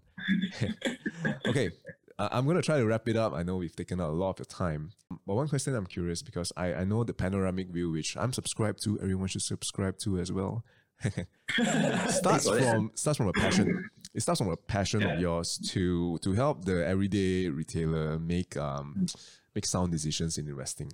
okay, 1.47 1.70
I'm 2.16 2.44
going 2.44 2.56
to 2.56 2.62
try 2.62 2.78
to 2.78 2.86
wrap 2.86 3.09
it 3.09 3.16
up. 3.16 3.32
I 3.32 3.43
know 3.43 3.56
we've 3.56 3.74
taken 3.74 4.01
out 4.01 4.10
a 4.10 4.12
lot 4.12 4.31
of 4.31 4.39
your 4.39 4.44
time. 4.44 4.93
But 5.27 5.35
one 5.35 5.48
question 5.48 5.74
I'm 5.74 5.86
curious 5.86 6.23
because 6.23 6.52
I, 6.56 6.74
I 6.74 6.85
know 6.85 7.02
the 7.02 7.15
panoramic 7.15 7.70
view, 7.70 7.90
which 7.90 8.16
I'm 8.16 8.32
subscribed 8.32 8.85
to, 8.85 9.01
everyone 9.01 9.27
should 9.27 9.43
subscribe 9.43 9.98
to 9.98 10.20
as 10.20 10.31
well. 10.31 10.65
starts 12.09 12.48
from 12.48 12.93
starts 12.94 13.16
from 13.16 13.28
a 13.28 13.32
passion. 13.32 13.90
It 14.15 14.20
starts 14.20 14.40
from 14.40 14.51
a 14.51 14.56
passion 14.56 15.01
yeah. 15.01 15.15
of 15.15 15.20
yours 15.20 15.59
to 15.70 16.19
to 16.19 16.32
help 16.35 16.65
the 16.65 16.86
everyday 16.86 17.48
retailer 17.48 18.19
make 18.19 18.56
um 18.56 19.06
make 19.55 19.66
sound 19.66 19.90
decisions 19.93 20.39
in 20.39 20.48
investing. 20.48 20.93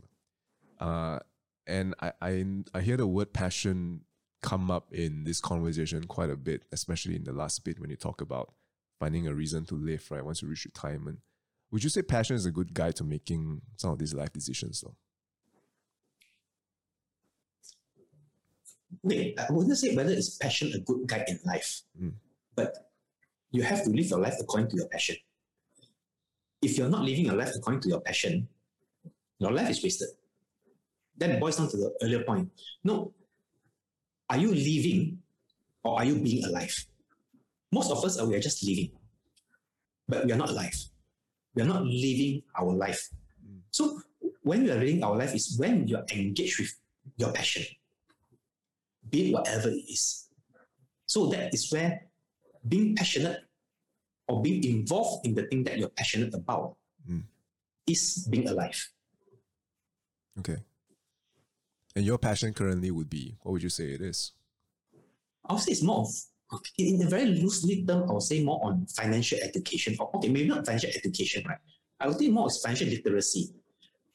Uh, 0.78 1.18
and 1.66 1.94
I, 2.00 2.12
I 2.20 2.44
I 2.74 2.80
hear 2.80 2.96
the 2.96 3.06
word 3.06 3.32
passion 3.32 4.02
come 4.42 4.70
up 4.70 4.92
in 4.92 5.24
this 5.24 5.40
conversation 5.40 6.04
quite 6.04 6.30
a 6.30 6.36
bit, 6.36 6.64
especially 6.72 7.16
in 7.16 7.24
the 7.24 7.32
last 7.32 7.64
bit 7.64 7.80
when 7.80 7.90
you 7.90 7.96
talk 7.96 8.20
about 8.20 8.52
finding 9.00 9.26
a 9.26 9.34
reason 9.34 9.64
to 9.64 9.74
live, 9.74 10.06
right? 10.10 10.24
Once 10.24 10.42
you 10.42 10.48
reach 10.48 10.64
retirement. 10.64 11.18
Would 11.70 11.82
you 11.82 11.90
say 11.90 12.02
passion 12.02 12.36
is 12.36 12.46
a 12.46 12.50
good 12.50 12.74
guide 12.74 12.96
to 12.96 13.04
making 13.04 13.62
some 13.76 13.90
of 13.90 13.98
these 13.98 14.14
life 14.14 14.32
decisions 14.32 14.82
though? 14.82 14.94
Wait, 19.02 19.38
I 19.38 19.46
wouldn't 19.50 19.76
say 19.76 19.94
whether 19.96 20.12
it's 20.12 20.36
passion 20.36 20.72
a 20.74 20.78
good 20.78 21.06
guide 21.06 21.24
in 21.26 21.40
life, 21.44 21.82
mm. 22.00 22.12
but 22.54 22.90
you 23.50 23.62
have 23.62 23.82
to 23.84 23.90
live 23.90 24.06
your 24.06 24.20
life 24.20 24.36
according 24.40 24.70
to 24.70 24.76
your 24.76 24.88
passion. 24.88 25.16
If 26.62 26.78
you're 26.78 26.88
not 26.88 27.02
living 27.02 27.26
your 27.26 27.34
life 27.34 27.50
according 27.56 27.80
to 27.82 27.88
your 27.88 28.00
passion, 28.00 28.48
your 29.38 29.52
life 29.52 29.70
is 29.70 29.82
wasted. 29.82 30.08
That 31.18 31.38
boils 31.38 31.56
down 31.56 31.68
to 31.68 31.76
the 31.76 31.94
earlier 32.02 32.24
point. 32.24 32.50
No, 32.82 33.12
are 34.28 34.38
you 34.38 34.50
living 34.54 35.18
or 35.82 35.98
are 35.98 36.04
you 36.04 36.18
being 36.18 36.44
alive? 36.44 36.74
Most 37.72 37.90
of 37.90 38.04
us 38.04 38.18
are 38.18 38.26
we 38.26 38.34
are 38.34 38.40
just 38.40 38.64
living, 38.66 38.90
but 40.08 40.24
we 40.24 40.32
are 40.32 40.36
not 40.36 40.50
alive. 40.50 40.74
We 41.54 41.62
are 41.62 41.66
not 41.66 41.84
living 41.84 42.42
our 42.58 42.72
life. 42.72 43.08
So 43.70 44.00
when 44.42 44.64
we 44.64 44.70
are 44.70 44.78
living 44.78 45.02
our 45.02 45.16
life 45.16 45.34
is 45.34 45.56
when 45.58 45.86
you 45.86 45.96
are 45.96 46.06
engaged 46.12 46.60
with 46.60 46.72
your 47.16 47.32
passion, 47.32 47.64
be 49.08 49.30
it 49.30 49.34
whatever 49.34 49.68
it 49.68 49.84
is. 49.88 50.28
So 51.06 51.26
that 51.30 51.52
is 51.54 51.70
where 51.72 52.06
being 52.66 52.96
passionate 52.96 53.40
or 54.28 54.42
being 54.42 54.64
involved 54.64 55.26
in 55.26 55.34
the 55.34 55.44
thing 55.46 55.64
that 55.64 55.78
you're 55.78 55.90
passionate 55.90 56.34
about 56.34 56.76
mm. 57.08 57.22
is 57.86 58.26
being 58.30 58.48
alive. 58.48 58.78
Okay. 60.38 60.56
And 61.96 62.04
your 62.04 62.18
passion 62.18 62.52
currently 62.52 62.90
would 62.90 63.08
be, 63.08 63.36
what 63.42 63.52
would 63.52 63.62
you 63.62 63.68
say 63.68 63.92
it 63.92 64.00
is? 64.00 64.32
I 65.48 65.52
would 65.52 65.62
say 65.62 65.72
it's 65.72 65.82
more 65.82 66.00
of, 66.00 66.08
in 66.78 67.02
a 67.02 67.08
very 67.08 67.26
loosely 67.26 67.84
term, 67.86 68.08
I 68.08 68.12
would 68.12 68.22
say 68.22 68.42
more 68.42 68.60
on 68.64 68.86
financial 68.86 69.38
education. 69.42 69.96
Okay, 70.00 70.28
maybe 70.28 70.48
not 70.48 70.66
financial 70.66 70.90
education, 70.90 71.44
right? 71.48 71.58
I 72.00 72.08
would 72.08 72.16
think 72.16 72.32
more 72.32 72.48
is 72.48 72.60
financial 72.60 72.88
literacy, 72.88 73.54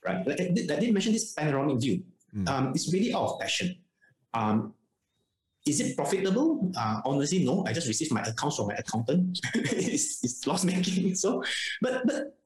right? 0.06 0.26
Like 0.28 0.42
I 0.42 0.50
did, 0.50 0.72
I 0.72 0.80
did 0.80 0.94
mention 0.94 1.14
this 1.14 1.34
panoramic 1.34 1.80
view. 1.80 2.04
Mm. 2.36 2.50
Um, 2.50 2.72
it's 2.76 2.92
really 2.92 3.14
out 3.14 3.34
of 3.34 3.40
passion. 3.40 3.76
Um, 4.34 4.74
is 5.66 5.80
it 5.80 5.96
profitable? 5.96 6.72
Uh, 6.78 7.02
honestly, 7.06 7.44
no. 7.44 7.66
I 7.66 7.74
just 7.74 7.88
received 7.88 8.12
my 8.12 8.22
accounts 8.22 8.58
from 8.58 8.68
my 8.68 8.76
accountant. 8.76 9.40
it's, 9.54 10.24
it's 10.24 10.46
loss 10.48 10.64
making. 10.64 11.16
So, 11.16 11.44
but 11.82 12.06
but 12.06 12.39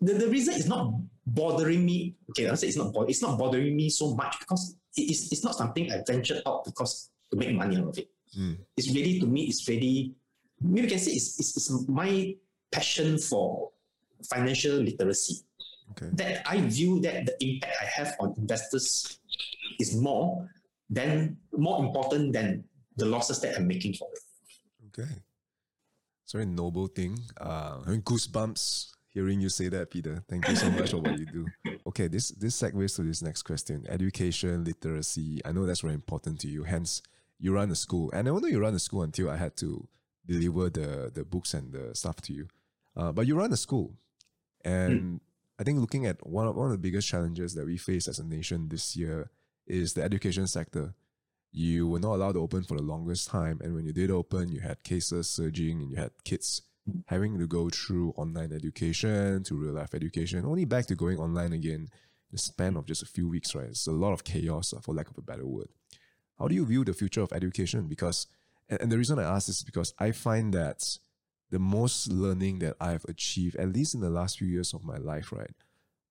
the, 0.00 0.14
the 0.14 0.28
reason 0.28 0.54
is 0.54 0.66
not 0.66 0.92
bothering 1.26 1.84
me. 1.84 2.16
Okay, 2.30 2.48
I'll 2.48 2.56
say 2.56 2.68
it's 2.68 2.76
not 2.76 2.94
it's 3.08 3.22
not 3.22 3.38
bothering 3.38 3.76
me 3.76 3.90
so 3.90 4.14
much 4.14 4.38
because 4.40 4.76
it 4.96 5.10
is 5.10 5.30
it's 5.30 5.44
not 5.44 5.54
something 5.54 5.90
I 5.92 6.02
ventured 6.06 6.42
out 6.46 6.64
because 6.64 7.10
to 7.30 7.36
make 7.36 7.54
money 7.54 7.76
out 7.76 7.88
of 7.88 7.98
it. 7.98 8.08
Mm. 8.38 8.58
It's 8.76 8.90
really 8.92 9.20
to 9.20 9.26
me. 9.26 9.44
It's 9.44 9.68
really 9.68 10.14
maybe 10.60 10.82
you 10.82 10.88
can 10.88 10.98
say 10.98 11.12
it's, 11.12 11.38
it's, 11.38 11.56
it's 11.56 11.88
my 11.88 12.34
passion 12.72 13.18
for 13.18 13.70
financial 14.28 14.76
literacy 14.76 15.44
Okay. 15.92 16.10
that 16.14 16.42
I 16.46 16.60
view 16.60 17.00
that 17.00 17.26
the 17.26 17.34
impact 17.44 17.74
I 17.82 17.84
have 17.84 18.14
on 18.20 18.34
investors 18.38 19.18
is 19.80 19.96
more 19.96 20.48
than 20.88 21.36
more 21.56 21.84
important 21.84 22.32
than 22.32 22.64
the 22.96 23.06
losses 23.06 23.40
that 23.40 23.56
I'm 23.56 23.66
making 23.66 23.94
for 23.94 24.08
it. 24.12 24.22
Okay. 24.88 25.10
It's 26.24 26.34
a 26.34 26.38
very 26.38 26.46
noble 26.46 26.86
thing. 26.86 27.18
Uh, 27.40 27.82
having 27.82 28.02
goosebumps 28.02 28.92
hearing 29.10 29.40
you 29.40 29.48
say 29.48 29.68
that, 29.68 29.90
Peter. 29.90 30.22
Thank 30.28 30.48
you 30.48 30.56
so 30.56 30.70
much 30.70 30.90
for 30.90 30.98
what 30.98 31.18
you 31.18 31.26
do. 31.26 31.46
Okay, 31.86 32.08
this 32.08 32.28
this 32.30 32.60
segues 32.60 32.94
to 32.96 33.02
this 33.02 33.22
next 33.22 33.42
question: 33.42 33.84
education, 33.88 34.64
literacy. 34.64 35.40
I 35.44 35.52
know 35.52 35.66
that's 35.66 35.80
very 35.80 35.94
important 35.94 36.38
to 36.40 36.48
you. 36.48 36.64
Hence, 36.64 37.02
you 37.38 37.52
run 37.52 37.70
a 37.70 37.74
school, 37.74 38.10
and 38.12 38.28
I 38.28 38.30
know 38.30 38.46
you 38.46 38.60
run 38.60 38.74
a 38.74 38.78
school 38.78 39.02
until 39.02 39.30
I 39.30 39.36
had 39.36 39.56
to 39.56 39.88
deliver 40.26 40.70
the 40.70 41.10
the 41.12 41.24
books 41.24 41.54
and 41.54 41.72
the 41.72 41.94
stuff 41.94 42.16
to 42.22 42.32
you. 42.32 42.48
Uh, 42.96 43.12
but 43.12 43.26
you 43.26 43.34
run 43.34 43.52
a 43.52 43.56
school, 43.56 43.94
and 44.64 45.20
I 45.58 45.64
think 45.64 45.80
looking 45.80 46.06
at 46.06 46.24
one 46.26 46.46
of 46.46 46.54
one 46.54 46.66
of 46.66 46.72
the 46.72 46.78
biggest 46.78 47.08
challenges 47.08 47.54
that 47.54 47.66
we 47.66 47.76
face 47.76 48.06
as 48.06 48.18
a 48.18 48.24
nation 48.24 48.68
this 48.68 48.94
year 48.94 49.30
is 49.66 49.94
the 49.94 50.02
education 50.02 50.46
sector 50.46 50.94
you 51.52 51.88
were 51.88 51.98
not 51.98 52.14
allowed 52.14 52.32
to 52.32 52.40
open 52.40 52.62
for 52.62 52.76
the 52.76 52.82
longest 52.82 53.28
time. 53.28 53.60
And 53.62 53.74
when 53.74 53.84
you 53.84 53.92
did 53.92 54.10
open, 54.10 54.50
you 54.50 54.60
had 54.60 54.82
cases 54.84 55.28
surging 55.28 55.80
and 55.80 55.90
you 55.90 55.96
had 55.96 56.12
kids 56.24 56.62
having 57.06 57.38
to 57.38 57.46
go 57.46 57.68
through 57.70 58.12
online 58.16 58.52
education 58.52 59.42
to 59.44 59.54
real 59.54 59.72
life 59.72 59.94
education, 59.94 60.44
only 60.44 60.64
back 60.64 60.86
to 60.86 60.94
going 60.94 61.18
online 61.18 61.52
again 61.52 61.88
the 62.30 62.38
span 62.38 62.76
of 62.76 62.86
just 62.86 63.02
a 63.02 63.06
few 63.06 63.28
weeks, 63.28 63.54
right? 63.54 63.68
It's 63.68 63.86
a 63.86 63.92
lot 63.92 64.12
of 64.12 64.24
chaos, 64.24 64.72
uh, 64.72 64.80
for 64.80 64.94
lack 64.94 65.10
of 65.10 65.18
a 65.18 65.22
better 65.22 65.46
word. 65.46 65.68
How 66.38 66.48
do 66.48 66.54
you 66.54 66.64
view 66.64 66.84
the 66.84 66.92
future 66.92 67.22
of 67.22 67.32
education? 67.32 67.86
Because, 67.86 68.26
and, 68.68 68.90
the 68.90 68.96
reason 68.98 69.18
I 69.18 69.24
ask 69.24 69.46
this 69.46 69.58
is 69.58 69.64
because 69.64 69.92
I 69.98 70.12
find 70.12 70.54
that 70.54 70.98
the 71.50 71.58
most 71.58 72.08
learning 72.08 72.60
that 72.60 72.76
I've 72.80 73.04
achieved, 73.06 73.56
at 73.56 73.72
least 73.72 73.94
in 73.94 74.00
the 74.00 74.10
last 74.10 74.38
few 74.38 74.46
years 74.46 74.72
of 74.72 74.84
my 74.84 74.96
life, 74.96 75.32
right, 75.32 75.54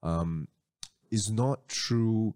um, 0.03 0.47
is 1.09 1.31
not 1.31 1.69
through 1.69 2.35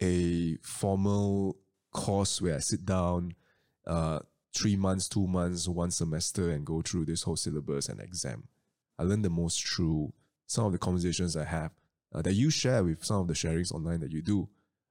a 0.00 0.56
formal 0.62 1.58
course 1.92 2.40
where 2.40 2.56
I 2.56 2.60
sit 2.60 2.86
down 2.86 3.34
uh, 3.86 4.20
three 4.54 4.76
months, 4.76 5.08
two 5.08 5.26
months, 5.26 5.68
one 5.68 5.90
semester 5.90 6.50
and 6.50 6.66
go 6.66 6.82
through 6.82 7.04
this 7.04 7.22
whole 7.22 7.36
syllabus 7.36 7.88
and 7.88 8.00
exam. 8.00 8.44
I 8.98 9.04
learn 9.04 9.22
the 9.22 9.30
most 9.30 9.66
through 9.66 10.12
some 10.46 10.66
of 10.66 10.72
the 10.72 10.78
conversations 10.78 11.36
I 11.36 11.44
have 11.44 11.72
uh, 12.12 12.22
that 12.22 12.34
you 12.34 12.50
share 12.50 12.82
with 12.82 13.04
some 13.04 13.20
of 13.20 13.28
the 13.28 13.34
sharings 13.34 13.72
online 13.72 14.00
that 14.00 14.12
you 14.12 14.22
do. 14.22 14.48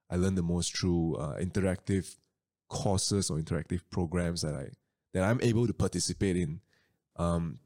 I 0.09 0.15
learn 0.15 0.35
the 0.35 0.41
most 0.43 0.75
through 0.77 1.15
uh, 1.15 1.37
interactive 1.39 2.15
courses 2.69 3.29
or 3.29 3.37
interactive 3.37 3.81
programs 3.91 4.41
that 4.41 4.55
I 4.55 4.69
that 5.13 5.23
I'm 5.23 5.39
able 5.41 5.67
to 5.67 5.73
participate 5.73 6.37
in. 6.37 6.61
Um, 7.17 7.59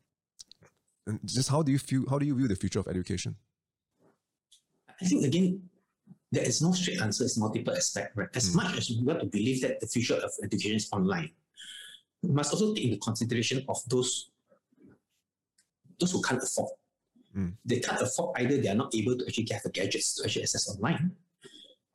and 1.06 1.20
just 1.26 1.50
how 1.50 1.62
do 1.62 1.72
you 1.72 1.80
feel? 1.80 2.06
How 2.10 2.18
do 2.18 2.26
you 2.26 2.36
view 2.36 2.48
the 2.48 2.56
future 2.56 2.80
of 2.80 2.88
education? 2.88 3.36
I 5.02 5.06
think 5.06 5.26
again, 5.26 5.62
there 6.32 6.44
is 6.44 6.62
no 6.62 6.72
straight 6.72 7.02
answer, 7.02 7.24
it's 7.26 7.38
multiple 7.38 7.76
aspects, 7.76 8.16
right? 8.16 8.30
As 8.36 8.50
Mm. 8.52 8.56
much 8.56 8.78
as 8.78 8.90
we 8.90 9.04
want 9.04 9.20
to 9.20 9.26
believe 9.26 9.62
that 9.62 9.80
the 9.80 9.88
future 9.88 10.16
of 10.16 10.32
education 10.44 10.78
is 10.78 10.90
online, 10.92 11.32
must 12.30 12.54
also 12.54 12.74
take 12.74 12.86
into 12.86 12.98
consideration 12.98 13.64
of 13.68 13.78
those 13.88 14.32
those 16.00 16.12
who 16.12 16.22
can't 16.22 16.42
afford. 16.42 16.72
Mm. 17.36 17.54
They 17.66 17.80
can't 17.80 18.02
afford 18.02 18.40
either 18.40 18.58
they 18.58 18.70
are 18.70 18.76
not 18.76 18.94
able 18.96 19.18
to 19.18 19.26
actually 19.26 19.46
get 19.46 19.64
the 19.64 19.70
gadgets 19.70 20.16
to 20.16 20.26
actually 20.26 20.44
access 20.44 20.70
online. 20.70 21.12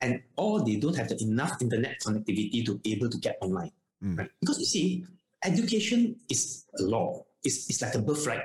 And 0.00 0.22
or 0.36 0.64
they 0.64 0.76
don't 0.76 0.96
have 0.96 1.08
the 1.08 1.20
enough 1.22 1.60
internet 1.60 2.00
connectivity 2.00 2.64
to 2.66 2.78
be 2.78 2.92
able 2.92 3.10
to 3.10 3.18
get 3.18 3.38
online. 3.40 3.72
Mm. 4.02 4.18
Right? 4.18 4.30
Because 4.40 4.58
you 4.58 4.66
see, 4.66 5.06
education 5.44 6.16
is 6.28 6.64
a 6.78 6.82
law. 6.82 7.24
It's, 7.42 7.68
it's 7.68 7.82
like 7.82 7.94
a 7.94 8.00
birthright. 8.00 8.42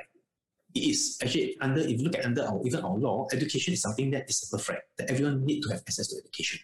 It 0.74 0.80
is 0.80 1.20
actually 1.22 1.56
under 1.62 1.82
if 1.82 2.00
you 2.00 2.04
look 2.04 2.18
at 2.18 2.26
under 2.26 2.44
our 2.44 2.60
even 2.66 2.84
our 2.84 2.98
law, 2.98 3.28
education 3.32 3.74
is 3.74 3.82
something 3.82 4.10
that 4.12 4.30
is 4.30 4.50
a 4.52 4.56
birthright 4.56 4.82
that 4.98 5.10
everyone 5.10 5.46
need 5.46 5.62
to 5.62 5.70
have 5.70 5.80
access 5.80 6.08
to 6.08 6.18
education. 6.18 6.60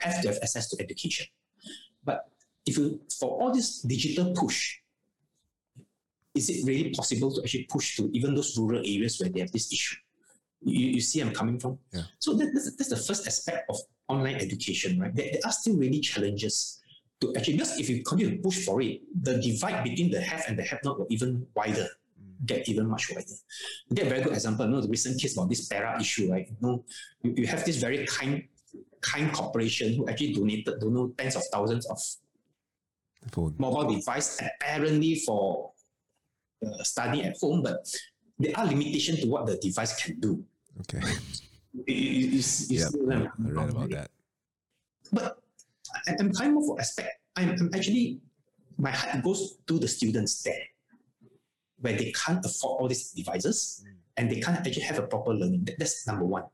Have 0.00 0.22
to 0.22 0.28
have 0.28 0.38
access 0.42 0.68
to 0.70 0.76
education. 0.82 1.26
But 2.02 2.28
if 2.66 2.78
you 2.78 3.00
for 3.18 3.30
all 3.40 3.52
this 3.52 3.80
digital 3.80 4.32
push, 4.34 4.78
is 6.34 6.50
it 6.50 6.66
really 6.66 6.90
possible 6.90 7.32
to 7.34 7.42
actually 7.42 7.64
push 7.64 7.96
to 7.96 8.10
even 8.12 8.34
those 8.34 8.56
rural 8.58 8.80
areas 8.80 9.20
where 9.20 9.28
they 9.28 9.40
have 9.40 9.52
this 9.52 9.72
issue? 9.72 9.96
You, 10.62 10.96
you 10.96 11.00
see 11.00 11.20
I'm 11.20 11.32
coming 11.32 11.60
from? 11.60 11.78
Yeah. 11.92 12.02
So 12.18 12.34
that, 12.34 12.50
that's, 12.52 12.74
that's 12.76 12.90
the 12.90 12.96
first 12.96 13.26
aspect 13.26 13.68
of 13.68 13.76
online 14.08 14.36
education, 14.36 14.98
right? 14.98 15.14
There, 15.14 15.28
there 15.30 15.40
are 15.44 15.52
still 15.52 15.76
really 15.76 16.00
challenges 16.00 16.80
to 17.20 17.34
actually, 17.36 17.54
because 17.54 17.78
if 17.78 17.88
you 17.88 18.02
continue 18.02 18.36
to 18.36 18.42
push 18.42 18.64
for 18.64 18.80
it, 18.80 19.02
the 19.22 19.40
divide 19.40 19.84
between 19.84 20.10
the 20.10 20.20
have 20.20 20.44
and 20.48 20.58
the 20.58 20.64
have 20.64 20.80
not 20.84 20.98
will 20.98 21.06
even 21.10 21.46
wider, 21.54 21.86
mm. 21.86 22.46
get 22.46 22.68
even 22.68 22.88
much 22.88 23.10
wider. 23.10 23.34
You 23.88 23.96
get 23.96 24.06
a 24.06 24.10
very 24.10 24.22
good 24.22 24.32
example, 24.32 24.64
you 24.66 24.72
know, 24.72 24.80
the 24.80 24.88
recent 24.88 25.20
case 25.20 25.34
about 25.36 25.50
this 25.50 25.68
para 25.68 26.00
issue, 26.00 26.32
right? 26.32 26.48
You 26.48 26.56
know, 26.60 26.84
you, 27.22 27.34
you 27.36 27.46
have 27.46 27.64
this 27.64 27.76
very 27.76 28.06
kind 28.06 28.42
kind 29.00 29.30
corporation 29.32 29.94
who 29.94 30.08
actually 30.08 30.32
donated, 30.32 30.80
don't 30.80 30.94
know, 30.94 31.12
tens 31.16 31.36
of 31.36 31.42
thousands 31.52 31.86
of 31.86 31.98
Phone. 33.32 33.54
mobile 33.58 33.94
device 33.94 34.40
apparently 34.40 35.16
for 35.16 35.72
uh, 36.64 36.82
study 36.82 37.22
at 37.22 37.36
home, 37.40 37.62
but 37.62 37.86
there 38.38 38.52
are 38.56 38.66
limitations 38.66 39.20
to 39.20 39.26
what 39.28 39.46
the 39.46 39.56
device 39.58 39.96
can 40.02 40.18
do. 40.20 40.44
Okay. 40.80 41.00
You, 41.72 41.84
you 41.86 42.36
yeah, 42.36 42.40
see 42.40 42.78
I'm- 43.10 43.28
I 43.44 43.50
read 43.50 43.70
about 43.70 43.90
that. 43.90 44.10
But 45.12 45.38
I- 46.06 46.16
I'm 46.20 46.32
kind 46.32 46.56
of 46.56 46.64
for 46.64 46.78
aspect. 46.80 47.10
I'm, 47.36 47.50
I'm 47.50 47.70
actually 47.74 48.20
my 48.78 48.90
heart 48.90 49.22
goes 49.24 49.56
to 49.66 49.78
the 49.78 49.88
students 49.88 50.42
there, 50.42 50.64
where 51.80 51.96
they 51.96 52.12
can't 52.12 52.44
afford 52.44 52.80
all 52.80 52.88
these 52.88 53.10
devices 53.12 53.84
and 54.16 54.30
they 54.30 54.40
can't 54.40 54.58
actually 54.58 54.82
have 54.82 54.98
a 54.98 55.06
proper 55.06 55.32
learning. 55.34 55.64
That- 55.64 55.78
that's 55.78 56.06
number 56.06 56.24
one. 56.24 56.44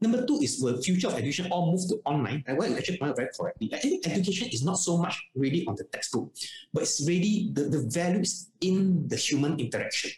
Number 0.00 0.26
two 0.26 0.38
is 0.42 0.60
will 0.60 0.80
future 0.82 1.08
of 1.08 1.14
education 1.14 1.50
all 1.50 1.70
move 1.72 1.88
to 1.88 2.00
online? 2.04 2.44
And 2.46 2.58
what 2.58 2.68
you 2.70 2.76
actually 2.76 2.98
pointed 2.98 3.16
very 3.16 3.28
correctly. 3.38 3.70
I 3.72 3.78
think 3.78 4.06
education 4.06 4.48
is 4.52 4.62
not 4.64 4.78
so 4.78 4.98
much 4.98 5.16
really 5.34 5.66
on 5.66 5.76
the 5.76 5.84
textbook, 5.84 6.32
but 6.72 6.82
it's 6.82 7.04
really 7.06 7.50
the, 7.52 7.62
the 7.64 7.88
values 7.88 8.50
in 8.60 9.08
the 9.08 9.16
human 9.16 9.58
interaction. 9.58 10.10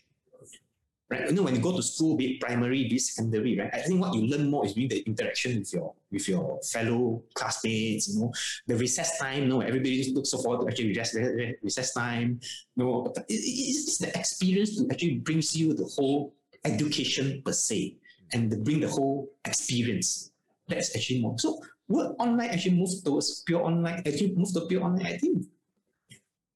Right? 1.09 1.29
You 1.29 1.35
know, 1.37 1.43
when 1.45 1.55
you 1.55 1.61
go 1.61 1.77
to 1.77 1.83
school, 1.85 2.17
be 2.17 2.33
it 2.35 2.41
primary, 2.41 2.89
be 2.89 2.97
it 2.97 3.01
secondary, 3.01 3.57
right? 3.57 3.71
I 3.73 3.79
think 3.83 4.01
what 4.01 4.13
you 4.13 4.27
learn 4.27 4.51
more 4.51 4.67
is 4.67 4.75
really 4.75 4.89
the 4.89 5.03
interaction 5.07 5.57
with 5.61 5.73
your 5.73 5.95
with 6.11 6.27
your 6.29 6.59
fellow 6.65 7.23
classmates, 7.35 8.09
you 8.09 8.19
know, 8.19 8.33
the 8.67 8.75
recess 8.75 9.17
time, 9.19 9.43
you 9.45 9.49
know, 9.49 9.61
everybody 9.61 10.13
looks 10.13 10.33
so 10.33 10.39
forward 10.39 10.63
to 10.65 10.69
actually 10.69 10.89
recess, 10.89 11.15
recess 11.63 11.95
time. 11.95 12.41
You 12.75 12.85
know, 12.85 13.13
it- 13.29 13.35
it- 13.35 13.69
it's 13.71 13.99
the 13.99 14.19
experience 14.19 14.77
to 14.79 14.89
actually 14.91 15.19
brings 15.19 15.55
you 15.55 15.75
the 15.75 15.85
whole 15.85 16.35
education 16.65 17.41
per 17.45 17.53
se 17.53 17.99
and 18.33 18.65
bring 18.65 18.81
the 18.81 18.89
whole 18.89 19.29
experience. 19.45 20.33
That's 20.69 20.95
actually 20.97 21.21
more. 21.21 21.39
So 21.39 21.61
will 21.89 22.17
online 22.19 22.51
actually 22.51 22.77
move 22.77 22.91
towards 23.05 23.43
pure 23.47 23.63
online, 23.63 24.03
actually 24.07 24.35
move 24.35 24.53
to 24.55 24.67
pure 24.67 24.83
online? 24.83 25.07
I 25.07 25.17
think 25.19 25.47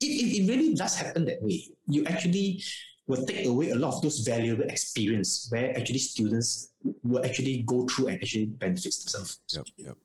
it, 0.01 0.07
it, 0.07 0.43
it 0.43 0.49
really 0.49 0.75
does 0.75 0.97
happen 0.97 1.25
that 1.27 1.43
way. 1.43 1.69
You 1.87 2.05
actually 2.07 2.63
will 3.07 3.25
take 3.27 3.47
away 3.47 3.71
a 3.71 3.75
lot 3.75 3.95
of 3.95 4.03
those 4.03 4.21
valuable 4.21 4.65
experience 4.65 5.49
where 5.51 5.77
actually 5.77 5.99
students 5.99 6.73
will 7.03 7.25
actually 7.25 7.63
go 7.67 7.87
through 7.87 8.09
and 8.09 8.23
actually 8.23 8.47
benefit 8.47 8.95
themselves. 8.95 9.41
Yep, 9.53 9.67
yep. 9.77 9.97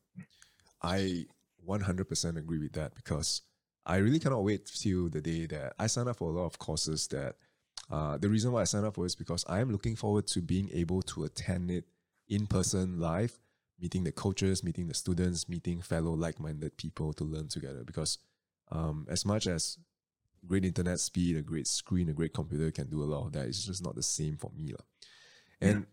I 0.82 1.26
100% 1.68 2.38
agree 2.38 2.60
with 2.60 2.74
that 2.74 2.96
because 2.96 3.42
I 3.86 3.98
really 3.98 4.20
cannot 4.20 4.44
wait 4.44 4.66
till 4.66 5.10
the 5.10 5.22
day 5.22 5.46
that 5.48 5.74
I 5.78 5.88
sign 5.88 6.08
up 6.08 6.18
for 6.18 6.32
a 6.32 6.34
lot 6.34 6.46
of 6.46 6.58
courses 6.58 7.08
that 7.10 7.36
uh, 7.90 8.18
the 8.18 8.30
reason 8.30 8.52
why 8.52 8.62
I 8.62 8.66
signed 8.66 8.86
up 8.86 8.96
for 8.96 9.06
is 9.06 9.16
because 9.16 9.46
I 9.48 9.60
am 9.60 9.72
looking 9.72 9.96
forward 9.96 10.28
to 10.28 10.42
being 10.42 10.70
able 10.74 11.02
to 11.04 11.24
attend 11.24 11.70
it 11.70 11.86
in 12.28 12.48
person 12.48 13.00
live, 13.00 13.38
meeting 13.80 14.04
the 14.04 14.12
coaches, 14.12 14.64
meeting 14.64 14.88
the 14.88 14.94
students, 14.94 15.48
meeting 15.48 15.82
fellow 15.82 16.14
like-minded 16.14 16.78
people 16.78 17.14
to 17.14 17.24
learn 17.24 17.48
together. 17.48 17.84
Because 17.84 18.18
um, 18.72 19.06
as 19.10 19.26
much 19.26 19.48
as 19.48 19.78
great 20.48 20.66
internet 20.66 21.00
speed, 21.00 21.38
a 21.38 21.42
great 21.42 21.68
screen, 21.68 22.10
a 22.10 22.14
great 22.14 22.34
computer 22.34 22.72
can 22.72 22.88
do 22.90 23.04
a 23.04 23.06
lot 23.06 23.26
of 23.26 23.34
that, 23.34 23.48
it's 23.48 23.66
just 23.66 23.84
not 23.84 23.96
the 23.96 24.04
same 24.04 24.38
for 24.38 24.52
me. 24.56 24.72
lah. 24.72 24.86
And 25.62 25.86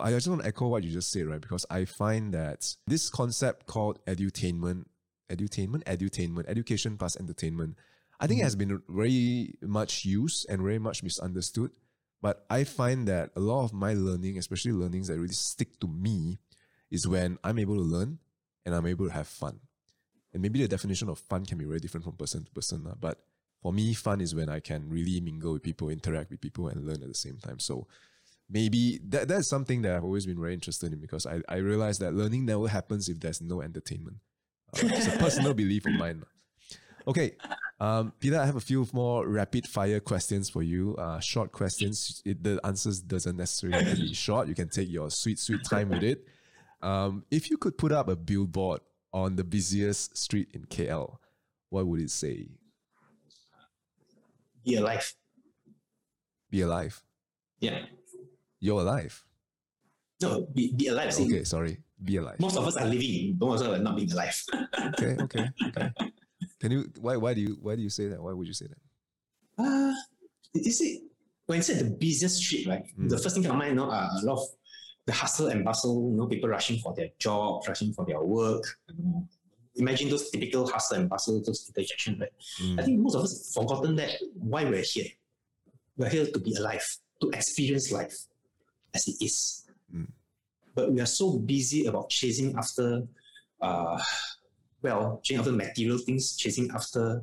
I 0.00 0.10
just 0.10 0.28
want 0.28 0.42
to 0.42 0.46
echo 0.46 0.68
what 0.68 0.84
you 0.84 0.90
just 0.90 1.10
said, 1.10 1.26
right? 1.26 1.40
Because 1.40 1.64
I 1.70 1.84
find 1.84 2.34
that 2.34 2.74
this 2.86 3.08
concept 3.08 3.66
called 3.66 4.04
edutainment, 4.06 4.84
edutainment, 5.30 5.84
edutainment, 5.84 6.44
education 6.46 6.96
plus 6.96 7.16
entertainment, 7.16 7.76
I 8.20 8.26
think 8.26 8.40
it 8.40 8.44
has 8.44 8.56
been 8.56 8.82
very 8.88 9.54
much 9.62 10.04
used 10.04 10.46
and 10.48 10.62
very 10.62 10.78
much 10.78 11.02
misunderstood. 11.02 11.70
But 12.20 12.44
I 12.50 12.64
find 12.64 13.06
that 13.06 13.30
a 13.36 13.40
lot 13.40 13.64
of 13.64 13.72
my 13.72 13.94
learning, 13.94 14.38
especially 14.38 14.72
learnings 14.72 15.06
that 15.06 15.18
really 15.18 15.34
stick 15.34 15.78
to 15.80 15.86
me, 15.86 16.38
is 16.90 17.06
when 17.06 17.38
I'm 17.44 17.58
able 17.58 17.76
to 17.76 17.82
learn 17.82 18.18
and 18.66 18.74
I'm 18.74 18.86
able 18.86 19.06
to 19.06 19.12
have 19.12 19.28
fun. 19.28 19.60
And 20.32 20.42
maybe 20.42 20.60
the 20.60 20.68
definition 20.68 21.08
of 21.08 21.18
fun 21.18 21.46
can 21.46 21.58
be 21.58 21.64
very 21.64 21.78
different 21.78 22.04
from 22.04 22.14
person 22.14 22.44
to 22.44 22.50
person. 22.50 22.86
But 23.00 23.20
for 23.62 23.72
me, 23.72 23.94
fun 23.94 24.20
is 24.20 24.34
when 24.34 24.48
I 24.48 24.60
can 24.60 24.88
really 24.88 25.20
mingle 25.20 25.52
with 25.52 25.62
people, 25.62 25.88
interact 25.88 26.30
with 26.30 26.40
people, 26.40 26.68
and 26.68 26.84
learn 26.84 27.02
at 27.02 27.08
the 27.08 27.14
same 27.14 27.38
time. 27.38 27.60
So 27.60 27.86
maybe 28.50 28.98
that 29.08 29.28
that's 29.28 29.48
something 29.48 29.82
that 29.82 29.94
I've 29.94 30.04
always 30.04 30.26
been 30.26 30.40
very 30.40 30.54
interested 30.54 30.92
in 30.92 31.00
because 31.00 31.24
I, 31.26 31.40
I 31.48 31.56
realize 31.56 31.98
that 31.98 32.14
learning 32.14 32.46
never 32.46 32.68
happens 32.68 33.08
if 33.08 33.20
there's 33.20 33.40
no 33.40 33.62
entertainment. 33.62 34.18
Uh, 34.74 34.80
it's 34.84 35.06
a 35.06 35.18
personal 35.18 35.54
belief 35.54 35.86
of 35.86 35.92
mine. 35.92 36.24
Okay, 37.06 37.36
um, 37.80 38.12
Peter, 38.18 38.38
I 38.38 38.46
have 38.46 38.56
a 38.56 38.60
few 38.60 38.86
more 38.92 39.26
rapid 39.26 39.66
fire 39.66 40.00
questions 40.00 40.50
for 40.50 40.62
you. 40.62 40.96
Uh, 40.96 41.20
short 41.20 41.52
questions. 41.52 42.22
It, 42.24 42.42
the 42.42 42.60
answers 42.64 43.00
doesn't 43.00 43.36
necessarily 43.36 43.84
have 43.84 43.96
to 43.96 44.02
be 44.02 44.14
short. 44.14 44.48
You 44.48 44.54
can 44.54 44.68
take 44.68 44.90
your 44.90 45.10
sweet, 45.10 45.38
sweet 45.38 45.64
time 45.64 45.90
with 45.90 46.02
it. 46.02 46.24
Um, 46.82 47.24
if 47.30 47.50
you 47.50 47.56
could 47.56 47.78
put 47.78 47.92
up 47.92 48.08
a 48.08 48.16
billboard 48.16 48.80
on 49.12 49.36
the 49.36 49.44
busiest 49.44 50.16
street 50.16 50.48
in 50.54 50.64
KL, 50.64 51.18
what 51.70 51.86
would 51.86 52.00
it 52.00 52.10
say? 52.10 52.48
Be 54.64 54.74
alive. 54.74 55.14
Be 56.50 56.62
alive. 56.62 57.00
Yeah. 57.60 57.84
You're 58.60 58.80
alive. 58.80 59.24
No, 60.20 60.46
be, 60.52 60.72
be 60.72 60.88
alive. 60.88 61.14
See, 61.14 61.24
Okay, 61.26 61.44
sorry. 61.44 61.78
Be 62.02 62.16
alive. 62.16 62.40
Most 62.40 62.56
of 62.56 62.66
us 62.66 62.76
are 62.76 62.86
living. 62.86 63.36
Most 63.38 63.62
of 63.62 63.68
us 63.68 63.78
are 63.78 63.82
not 63.82 63.96
being 63.96 64.10
alive. 64.12 64.44
Okay, 64.88 65.16
okay, 65.20 65.48
okay. 65.68 65.90
Can 66.60 66.72
you 66.72 66.90
why 67.00 67.16
why 67.16 67.34
do 67.34 67.40
you 67.40 67.56
why 67.60 67.76
do 67.76 67.82
you 67.82 67.90
say 67.90 68.08
that? 68.08 68.22
Why 68.22 68.32
would 68.32 68.46
you 68.46 68.54
say 68.54 68.66
that? 68.66 69.62
Uh, 69.62 69.94
you 70.54 70.70
see, 70.72 71.02
when 71.46 71.56
you 71.58 71.62
said 71.62 71.78
the 71.78 71.90
busiest 71.90 72.42
street, 72.42 72.66
right? 72.66 72.84
Mm. 72.98 73.10
The 73.10 73.18
first 73.18 73.34
thing 73.34 73.44
come 73.44 73.58
mind, 73.58 73.70
you 73.70 73.76
know, 73.76 73.90
are 73.90 74.10
a 74.22 74.24
lot 74.24 74.38
of 74.42 74.48
the 75.06 75.12
hustle 75.12 75.48
and 75.48 75.64
bustle, 75.64 76.10
you 76.10 76.16
know, 76.16 76.26
people 76.26 76.48
rushing 76.48 76.78
for 76.78 76.94
their 76.94 77.08
job, 77.18 77.62
rushing 77.66 77.92
for 77.92 78.04
their 78.04 78.20
work. 78.22 78.64
you 78.88 79.04
know. 79.04 79.28
Imagine 79.76 80.10
those 80.10 80.30
typical 80.30 80.66
hustle 80.68 80.98
and 80.98 81.08
bustle, 81.08 81.40
those 81.44 81.68
interjection, 81.68 82.18
right? 82.20 82.30
I 82.78 82.82
Mm, 82.82 82.84
think 82.84 83.00
most 83.00 83.14
of 83.14 83.22
us 83.22 83.54
have 83.54 83.62
forgotten 83.62 83.94
that 83.96 84.10
why 84.34 84.64
we're 84.64 84.82
here. 84.82 85.06
We're 85.96 86.08
here 86.10 86.26
to 86.26 86.38
be 86.40 86.54
alive, 86.54 86.84
to 87.22 87.30
experience 87.30 87.92
life 87.92 88.16
as 88.94 89.06
it 89.06 89.16
is. 89.22 89.64
Mm. 89.94 90.08
But 90.74 90.92
we 90.92 91.00
are 91.00 91.06
so 91.06 91.38
busy 91.38 91.86
about 91.86 92.10
chasing 92.10 92.54
after, 92.56 93.02
uh, 93.62 94.02
well, 94.82 95.20
chasing 95.22 95.40
after 95.40 95.52
material 95.52 95.98
things, 95.98 96.36
chasing 96.36 96.70
after 96.74 97.22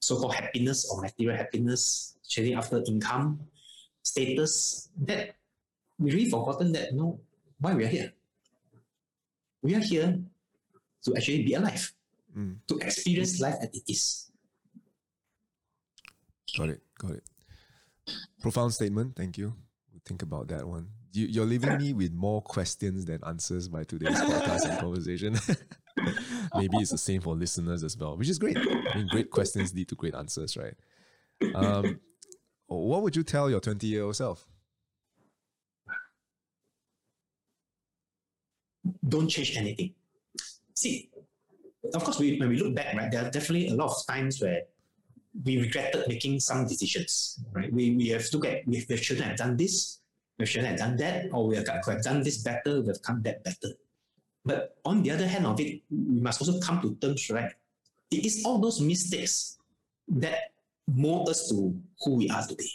so-called 0.00 0.34
happiness 0.34 0.90
or 0.90 1.00
material 1.00 1.36
happiness, 1.36 2.16
chasing 2.28 2.54
after 2.54 2.82
income, 2.86 3.40
status, 4.02 4.88
that 5.02 5.36
we 5.98 6.12
really 6.12 6.30
forgotten 6.30 6.72
that, 6.72 6.92
you 6.92 6.98
know, 6.98 7.20
why 7.60 7.74
we 7.74 7.84
are 7.84 7.88
here. 7.88 8.12
We 9.62 9.74
are 9.74 9.80
here 9.80 10.18
to 11.04 11.16
actually 11.16 11.42
be 11.42 11.54
alive, 11.54 11.92
mm. 12.36 12.56
to 12.68 12.78
experience 12.78 13.40
life 13.40 13.56
as 13.60 13.70
it 13.72 13.82
is. 13.88 14.30
Got 16.56 16.68
it. 16.70 16.80
Got 16.98 17.12
it. 17.12 17.24
Profound 18.40 18.74
statement. 18.74 19.16
Thank 19.16 19.38
you. 19.38 19.54
We'll 19.92 20.02
think 20.04 20.22
about 20.22 20.48
that 20.48 20.66
one. 20.66 20.88
You, 21.12 21.26
you're 21.26 21.46
leaving 21.46 21.78
me 21.78 21.92
with 21.92 22.12
more 22.12 22.42
questions 22.42 23.04
than 23.06 23.20
answers 23.26 23.68
by 23.68 23.84
today's 23.84 24.20
podcast 24.20 24.68
and 24.68 24.78
conversation. 24.78 25.36
Maybe 26.58 26.76
it's 26.78 26.90
the 26.90 26.98
same 26.98 27.20
for 27.20 27.34
listeners 27.34 27.84
as 27.84 27.96
well, 27.96 28.16
which 28.16 28.28
is 28.28 28.38
great. 28.38 28.56
I 28.56 28.96
mean, 28.96 29.08
great 29.08 29.30
questions 29.30 29.74
lead 29.74 29.88
to 29.88 29.94
great 29.94 30.14
answers, 30.14 30.56
right? 30.56 30.74
Um, 31.54 32.00
what 32.66 33.02
would 33.02 33.14
you 33.14 33.22
tell 33.22 33.48
your 33.50 33.60
20 33.60 33.86
year 33.86 34.02
old 34.02 34.16
self? 34.16 34.48
don't 39.08 39.28
change 39.28 39.56
anything. 39.56 39.94
See, 40.74 41.10
of 41.94 42.04
course, 42.04 42.18
we, 42.18 42.38
when 42.38 42.48
we 42.48 42.56
look 42.60 42.74
back, 42.74 42.94
right, 42.94 43.10
there 43.10 43.24
are 43.24 43.30
definitely 43.30 43.68
a 43.68 43.74
lot 43.74 43.90
of 43.90 44.06
times 44.06 44.40
where 44.40 44.62
we 45.44 45.60
regretted 45.60 46.08
making 46.08 46.40
some 46.40 46.66
decisions, 46.66 47.38
right? 47.52 47.72
We, 47.72 47.94
we 47.94 48.08
have 48.08 48.24
looked 48.32 48.46
at, 48.46 48.66
we, 48.66 48.84
we 48.88 48.96
shouldn't 48.96 49.26
have 49.26 49.36
done 49.36 49.56
this, 49.56 50.00
we 50.38 50.46
shouldn't 50.46 50.70
have 50.70 50.78
done 50.78 50.96
that, 50.96 51.26
or 51.32 51.46
we 51.46 51.56
have, 51.56 51.66
have 51.68 52.02
done 52.02 52.22
this 52.22 52.42
better, 52.42 52.80
we 52.80 52.88
have 52.88 53.02
done 53.02 53.22
that 53.22 53.44
better. 53.44 53.74
But 54.46 54.78
on 54.84 55.02
the 55.02 55.10
other 55.10 55.26
hand 55.26 55.44
of 55.44 55.58
it, 55.58 55.82
we 55.90 56.20
must 56.22 56.40
also 56.40 56.60
come 56.60 56.80
to 56.80 56.94
terms, 57.02 57.28
right? 57.30 57.50
It 58.12 58.24
is 58.24 58.46
all 58.46 58.62
those 58.62 58.80
mistakes 58.80 59.58
that 60.06 60.54
mold 60.86 61.28
us 61.28 61.50
to 61.50 61.74
who 62.04 62.14
we 62.14 62.30
are 62.30 62.46
today. 62.46 62.70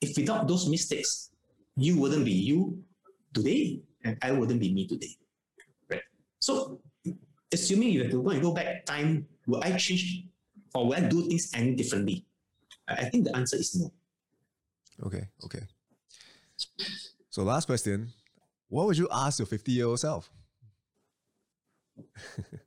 If 0.00 0.16
without 0.16 0.46
those 0.46 0.68
mistakes, 0.68 1.30
you 1.74 1.98
wouldn't 1.98 2.24
be 2.24 2.30
you 2.30 2.78
today, 3.34 3.82
and 4.04 4.16
I 4.22 4.30
wouldn't 4.30 4.60
be 4.60 4.72
me 4.72 4.86
today. 4.86 5.10
Right? 5.90 6.06
So, 6.38 6.80
assuming 7.52 7.90
you 7.90 8.02
have 8.02 8.12
to 8.12 8.22
go 8.22 8.38
go 8.38 8.54
back 8.54 8.86
time, 8.86 9.26
will 9.46 9.64
I 9.64 9.76
change 9.76 10.22
or 10.72 10.86
will 10.86 10.94
I 10.94 11.00
do 11.00 11.26
things 11.26 11.50
any 11.52 11.74
differently? 11.74 12.24
I 12.86 13.02
I 13.02 13.04
think 13.10 13.26
the 13.26 13.34
answer 13.34 13.56
is 13.56 13.74
no. 13.74 13.90
Okay, 15.02 15.26
okay. 15.44 15.66
So, 17.28 17.42
last 17.42 17.66
question 17.66 18.14
What 18.68 18.86
would 18.86 18.98
you 18.98 19.08
ask 19.10 19.38
your 19.38 19.46
50 19.46 19.72
year 19.72 19.86
old 19.86 19.98
self? 19.98 20.30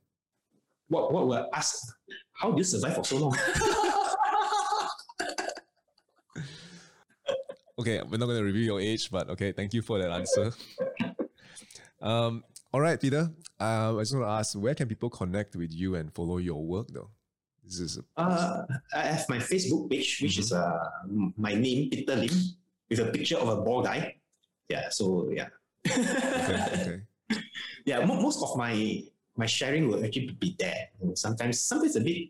What 0.90 1.12
what 1.12 1.28
will 1.28 1.34
I 1.34 1.44
ask? 1.54 1.86
How 2.32 2.50
do 2.50 2.58
you 2.58 2.64
survive 2.64 2.96
for 2.96 3.04
so 3.04 3.16
long? 3.16 3.38
Okay, 7.80 7.96
we're 8.02 8.18
not 8.18 8.26
going 8.26 8.36
to 8.36 8.44
reveal 8.44 8.76
your 8.76 8.80
age, 8.80 9.10
but 9.10 9.30
okay, 9.30 9.52
thank 9.52 9.72
you 9.72 9.80
for 9.80 9.96
that 9.96 10.10
answer. 10.10 10.52
um, 12.02 12.44
all 12.74 12.80
right, 12.82 13.00
Peter. 13.00 13.32
Um, 13.58 13.96
I 13.96 14.02
just 14.02 14.12
want 14.12 14.26
to 14.26 14.32
ask, 14.36 14.52
where 14.52 14.74
can 14.74 14.86
people 14.86 15.08
connect 15.08 15.56
with 15.56 15.72
you 15.72 15.94
and 15.94 16.12
follow 16.12 16.36
your 16.36 16.62
work, 16.62 16.88
though? 16.92 17.08
This 17.64 17.80
is 17.80 17.98
uh, 18.18 18.62
I 18.94 19.00
have 19.00 19.24
my 19.30 19.38
Facebook 19.38 19.88
page, 19.88 20.20
which 20.20 20.38
is 20.38 20.52
uh, 20.52 20.76
my 21.38 21.54
name, 21.54 21.88
Peter 21.88 22.16
Lim, 22.16 22.28
with 22.90 23.00
a 23.00 23.06
picture 23.06 23.38
of 23.38 23.48
a 23.48 23.56
bald 23.62 23.86
guy. 23.86 24.16
Yeah, 24.68 24.90
so 24.90 25.30
yeah. 25.32 25.48
okay. 25.88 27.00
okay. 27.32 27.42
yeah, 27.86 28.04
mo- 28.04 28.20
most 28.20 28.42
of 28.42 28.58
my 28.58 28.74
my 29.40 29.46
sharing 29.46 29.88
will 29.88 30.04
actually 30.04 30.36
be 30.38 30.54
there. 30.58 30.88
Sometimes, 31.14 31.60
sometimes 31.60 31.96
a 31.96 32.00
bit. 32.00 32.28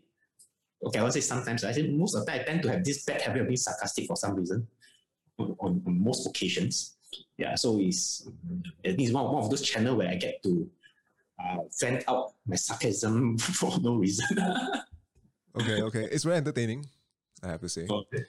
Okay, 0.83 0.99
I 0.99 1.01
won't 1.03 1.13
say 1.13 1.21
sometimes. 1.21 1.63
I 1.63 1.71
say 1.73 1.87
most 1.87 2.15
of 2.15 2.25
the 2.25 2.31
time 2.31 2.41
I 2.41 2.43
tend 2.43 2.63
to 2.63 2.71
have 2.71 2.83
this 2.83 3.03
bad 3.03 3.21
habit 3.21 3.41
of 3.41 3.47
being 3.47 3.57
sarcastic 3.57 4.07
for 4.07 4.15
some 4.15 4.35
reason. 4.35 4.67
On, 5.37 5.55
on, 5.59 5.81
on 5.85 6.03
most 6.03 6.27
occasions, 6.27 6.95
yeah. 7.37 7.55
So 7.55 7.79
it's 7.79 8.27
it's 8.83 9.11
one, 9.11 9.25
one 9.25 9.43
of 9.43 9.49
those 9.49 9.61
channels 9.61 9.97
where 9.97 10.09
I 10.09 10.15
get 10.15 10.41
to 10.43 10.69
uh, 11.39 11.57
vent 11.79 12.03
out 12.07 12.33
my 12.45 12.55
sarcasm 12.55 13.37
for 13.59 13.79
no 13.79 13.95
reason. 13.95 14.25
Okay, 15.53 15.81
okay. 15.81 16.07
It's 16.09 16.23
very 16.23 16.37
entertaining, 16.37 16.85
I 17.43 17.49
have 17.49 17.59
to 17.59 17.67
say. 17.67 17.85
Okay. 17.89 18.23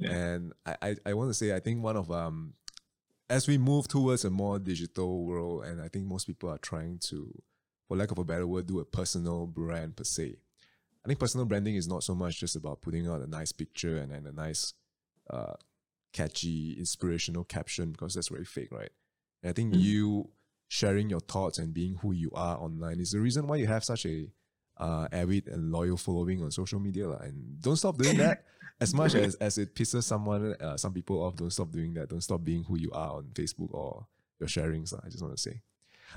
Yeah. 0.00 0.10
And 0.10 0.52
I, 0.66 0.74
I, 0.82 0.96
I 1.06 1.14
want 1.14 1.30
to 1.30 1.34
say, 1.34 1.54
I 1.54 1.60
think 1.60 1.80
one 1.80 1.96
of 1.96 2.10
um, 2.10 2.54
as 3.28 3.46
we 3.48 3.58
move 3.58 3.88
towards 3.88 4.24
a 4.24 4.30
more 4.30 4.58
digital 4.58 5.24
world, 5.24 5.64
and 5.64 5.80
I 5.80 5.88
think 5.88 6.06
most 6.06 6.26
people 6.26 6.48
are 6.50 6.58
trying 6.58 6.98
to, 7.10 7.32
for 7.88 7.96
lack 7.96 8.10
of 8.10 8.18
a 8.18 8.24
better 8.24 8.46
word, 8.46 8.66
do 8.66 8.80
a 8.80 8.84
personal 8.84 9.46
brand 9.46 9.96
per 9.96 10.04
se. 10.04 10.36
I 11.04 11.08
think 11.08 11.20
personal 11.20 11.46
branding 11.46 11.76
is 11.76 11.86
not 11.86 12.02
so 12.02 12.14
much 12.14 12.40
just 12.40 12.56
about 12.56 12.80
putting 12.82 13.06
out 13.08 13.22
a 13.22 13.26
nice 13.28 13.52
picture 13.52 13.96
and 13.98 14.10
then 14.10 14.26
a 14.26 14.32
nice, 14.32 14.74
uh, 15.30 15.54
catchy, 16.12 16.74
inspirational 16.78 17.44
caption 17.44 17.92
because 17.92 18.14
that's 18.14 18.28
very 18.28 18.44
fake, 18.44 18.72
right? 18.72 18.90
And 19.42 19.50
I 19.50 19.52
think 19.52 19.74
Mm. 19.74 19.80
you 19.80 20.30
sharing 20.68 21.08
your 21.10 21.20
thoughts 21.20 21.58
and 21.58 21.72
being 21.72 21.94
who 22.02 22.12
you 22.12 22.30
are 22.34 22.58
online 22.58 22.98
is 22.98 23.12
the 23.12 23.20
reason 23.20 23.46
why 23.46 23.56
you 23.56 23.66
have 23.68 23.84
such 23.84 24.04
a 24.06 24.32
uh, 24.78 25.08
avid 25.12 25.46
and 25.48 25.70
loyal 25.72 25.96
following 25.96 26.42
on 26.42 26.50
social 26.50 26.78
media. 26.80 27.08
lah. 27.08 27.18
And 27.18 27.60
don't 27.62 27.76
stop 27.76 27.96
doing 27.96 28.16
that. 28.18 28.44
As 28.80 28.92
much 28.92 29.14
as, 29.14 29.34
as 29.36 29.56
it 29.56 29.74
pisses 29.74 30.02
someone, 30.04 30.52
uh, 30.60 30.76
some 30.76 30.92
people 30.92 31.22
off, 31.24 31.34
don't 31.36 31.48
stop 31.50 31.70
doing 31.70 31.94
that. 31.94 32.10
Don't 32.10 32.20
stop 32.20 32.44
being 32.44 32.62
who 32.64 32.76
you 32.76 32.90
are 32.92 33.12
on 33.16 33.24
Facebook 33.32 33.72
or 33.72 34.06
your 34.38 34.48
sharings. 34.50 34.92
lah. 34.92 35.00
I 35.02 35.08
just 35.08 35.22
want 35.22 35.34
to 35.34 35.40
say. 35.40 35.62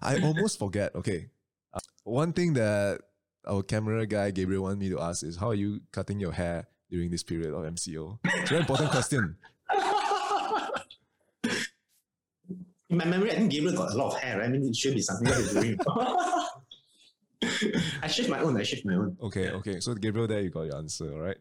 I 0.02 0.20
almost 0.20 0.60
forget. 0.60 0.94
Okay. 0.94 1.30
Uh, 1.74 1.80
one 2.04 2.34
thing 2.34 2.54
that 2.54 3.02
our 3.48 3.64
camera 3.64 4.06
guy 4.06 4.32
Gabriel 4.32 4.64
wanted 4.64 4.80
me 4.80 4.90
to 4.90 5.00
ask 5.00 5.24
is 5.24 5.38
how 5.38 5.50
are 5.50 5.56
you 5.56 5.82
cutting 5.92 6.20
your 6.20 6.32
hair 6.32 6.68
during 6.90 7.10
this 7.10 7.24
period 7.24 7.54
of 7.54 7.64
MCO? 7.64 8.20
It's 8.26 8.52
a 8.52 8.54
very 8.54 8.62
important 8.62 8.92
question. 8.92 9.38
In 12.90 12.98
my 12.98 13.06
memory, 13.06 13.32
I 13.32 13.36
think 13.36 13.52
Gabriel 13.52 13.78
got 13.78 13.94
a 13.94 13.98
lot 13.98 14.16
of 14.16 14.20
hair. 14.20 14.40
Right? 14.40 14.46
I 14.46 14.50
mean, 14.50 14.66
it 14.66 14.76
should 14.76 14.96
be 14.96 15.02
something 15.02 15.28
that 15.28 15.38
he's 15.38 15.54
doing. 15.54 15.78
I 18.02 18.08
shift 18.08 18.30
my 18.30 18.40
own. 18.40 18.58
I 18.58 18.64
shift 18.64 18.84
my 18.84 18.96
own. 18.96 19.16
Okay, 19.22 19.52
okay. 19.52 19.80
So 19.80 19.94
Gabriel, 19.94 20.28
there 20.28 20.42
you 20.42 20.50
got 20.50 20.64
your 20.64 20.78
answer. 20.78 21.14
All 21.14 21.22
right. 21.22 21.38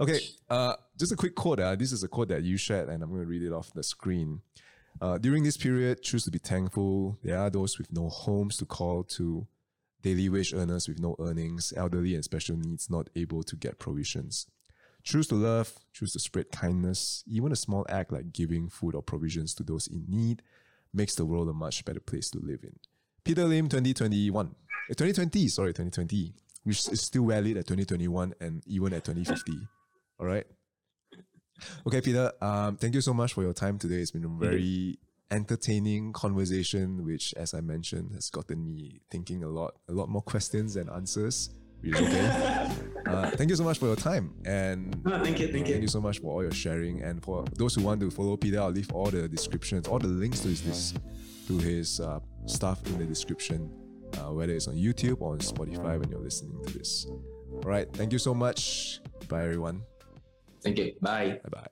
Okay. 0.00 0.18
Uh, 0.48 0.74
just 0.98 1.12
a 1.12 1.16
quick 1.16 1.36
quote. 1.36 1.60
Uh, 1.60 1.76
this 1.76 1.92
is 1.92 2.02
a 2.02 2.08
quote 2.08 2.28
that 2.28 2.42
you 2.42 2.56
shared, 2.56 2.88
and 2.88 3.02
I'm 3.02 3.10
going 3.10 3.20
to 3.22 3.28
read 3.28 3.42
it 3.42 3.52
off 3.52 3.70
the 3.72 3.82
screen. 3.82 4.40
Uh, 5.00 5.18
during 5.18 5.44
this 5.44 5.56
period, 5.56 6.02
choose 6.02 6.24
to 6.24 6.30
be 6.30 6.38
thankful. 6.38 7.18
There 7.22 7.38
are 7.38 7.50
those 7.50 7.78
with 7.78 7.92
no 7.92 8.08
homes 8.08 8.56
to 8.58 8.66
call 8.66 9.04
to, 9.04 9.46
daily 10.02 10.28
wage 10.28 10.52
earners 10.54 10.88
with 10.88 10.98
no 10.98 11.16
earnings, 11.18 11.72
elderly 11.76 12.14
and 12.14 12.24
special 12.24 12.56
needs 12.56 12.90
not 12.90 13.08
able 13.16 13.42
to 13.42 13.56
get 13.56 13.78
provisions. 13.78 14.46
Choose 15.02 15.26
to 15.28 15.34
love, 15.34 15.72
choose 15.92 16.12
to 16.12 16.18
spread 16.18 16.50
kindness. 16.52 17.24
Even 17.26 17.52
a 17.52 17.56
small 17.56 17.86
act 17.88 18.12
like 18.12 18.32
giving 18.32 18.68
food 18.68 18.94
or 18.94 19.02
provisions 19.02 19.54
to 19.54 19.62
those 19.62 19.86
in 19.86 20.04
need 20.08 20.42
makes 20.92 21.14
the 21.14 21.24
world 21.24 21.48
a 21.48 21.52
much 21.52 21.84
better 21.84 22.00
place 22.00 22.30
to 22.30 22.38
live 22.38 22.60
in. 22.62 22.76
Peter 23.24 23.44
Lim 23.44 23.68
2021. 23.68 24.46
Uh, 24.46 24.50
2020, 24.88 25.48
sorry, 25.48 25.72
2020, 25.72 26.34
which 26.64 26.88
is 26.88 27.00
still 27.00 27.26
valid 27.26 27.56
at 27.56 27.66
2021 27.66 28.34
and 28.40 28.62
even 28.66 28.92
at 28.92 29.04
2050. 29.04 29.52
All 30.18 30.26
right. 30.26 30.46
Okay, 31.86 32.00
Peter. 32.00 32.32
Um, 32.40 32.76
thank 32.76 32.94
you 32.94 33.00
so 33.00 33.14
much 33.14 33.34
for 33.34 33.42
your 33.42 33.52
time 33.52 33.78
today. 33.78 33.96
It's 33.96 34.10
been 34.10 34.24
a 34.24 34.28
very 34.28 34.98
entertaining 35.30 36.12
conversation, 36.12 37.04
which, 37.04 37.34
as 37.36 37.54
I 37.54 37.60
mentioned, 37.60 38.12
has 38.14 38.30
gotten 38.30 38.64
me 38.64 39.00
thinking 39.10 39.44
a 39.44 39.48
lot, 39.48 39.74
a 39.88 39.92
lot 39.92 40.08
more 40.08 40.22
questions 40.22 40.76
and 40.76 40.90
answers. 40.90 41.50
Which 41.82 41.94
is 41.98 42.08
okay. 42.08 42.70
uh, 43.06 43.30
thank 43.30 43.48
you 43.48 43.56
so 43.56 43.64
much 43.64 43.78
for 43.78 43.86
your 43.86 43.96
time, 43.96 44.34
and 44.44 45.02
No, 45.04 45.22
thank 45.22 45.40
you, 45.40 45.46
thank 45.48 45.66
you. 45.66 45.74
thank 45.74 45.82
you. 45.82 45.88
so 45.88 46.00
much 46.00 46.18
for 46.20 46.26
all 46.34 46.42
your 46.42 46.52
sharing. 46.52 47.00
And 47.02 47.22
for 47.22 47.44
those 47.56 47.74
who 47.74 47.82
want 47.82 48.00
to 48.02 48.10
follow 48.10 48.36
Peter, 48.36 48.60
I'll 48.60 48.70
leave 48.70 48.92
all 48.92 49.06
the 49.10 49.28
descriptions, 49.28 49.88
all 49.88 49.98
the 49.98 50.08
links 50.08 50.40
to 50.40 50.48
his 50.48 50.60
this, 50.62 50.94
to 51.48 51.56
his 51.58 52.00
uh, 52.00 52.20
stuff 52.46 52.84
in 52.86 52.98
the 52.98 53.06
description, 53.06 53.70
uh, 54.18 54.32
whether 54.32 54.52
it's 54.52 54.68
on 54.68 54.74
YouTube 54.74 55.22
or 55.22 55.32
on 55.32 55.38
Spotify 55.38 55.98
when 55.98 56.10
you're 56.10 56.20
listening 56.20 56.62
to 56.66 56.78
this. 56.78 57.06
All 57.08 57.60
right, 57.64 57.90
thank 57.94 58.12
you 58.12 58.18
so 58.18 58.34
much. 58.34 59.00
Bye, 59.28 59.44
everyone. 59.44 59.82
Thank 60.62 60.76
you. 60.78 60.92
Bye. 61.00 61.40
Bye 61.44 61.50
bye. 61.50 61.66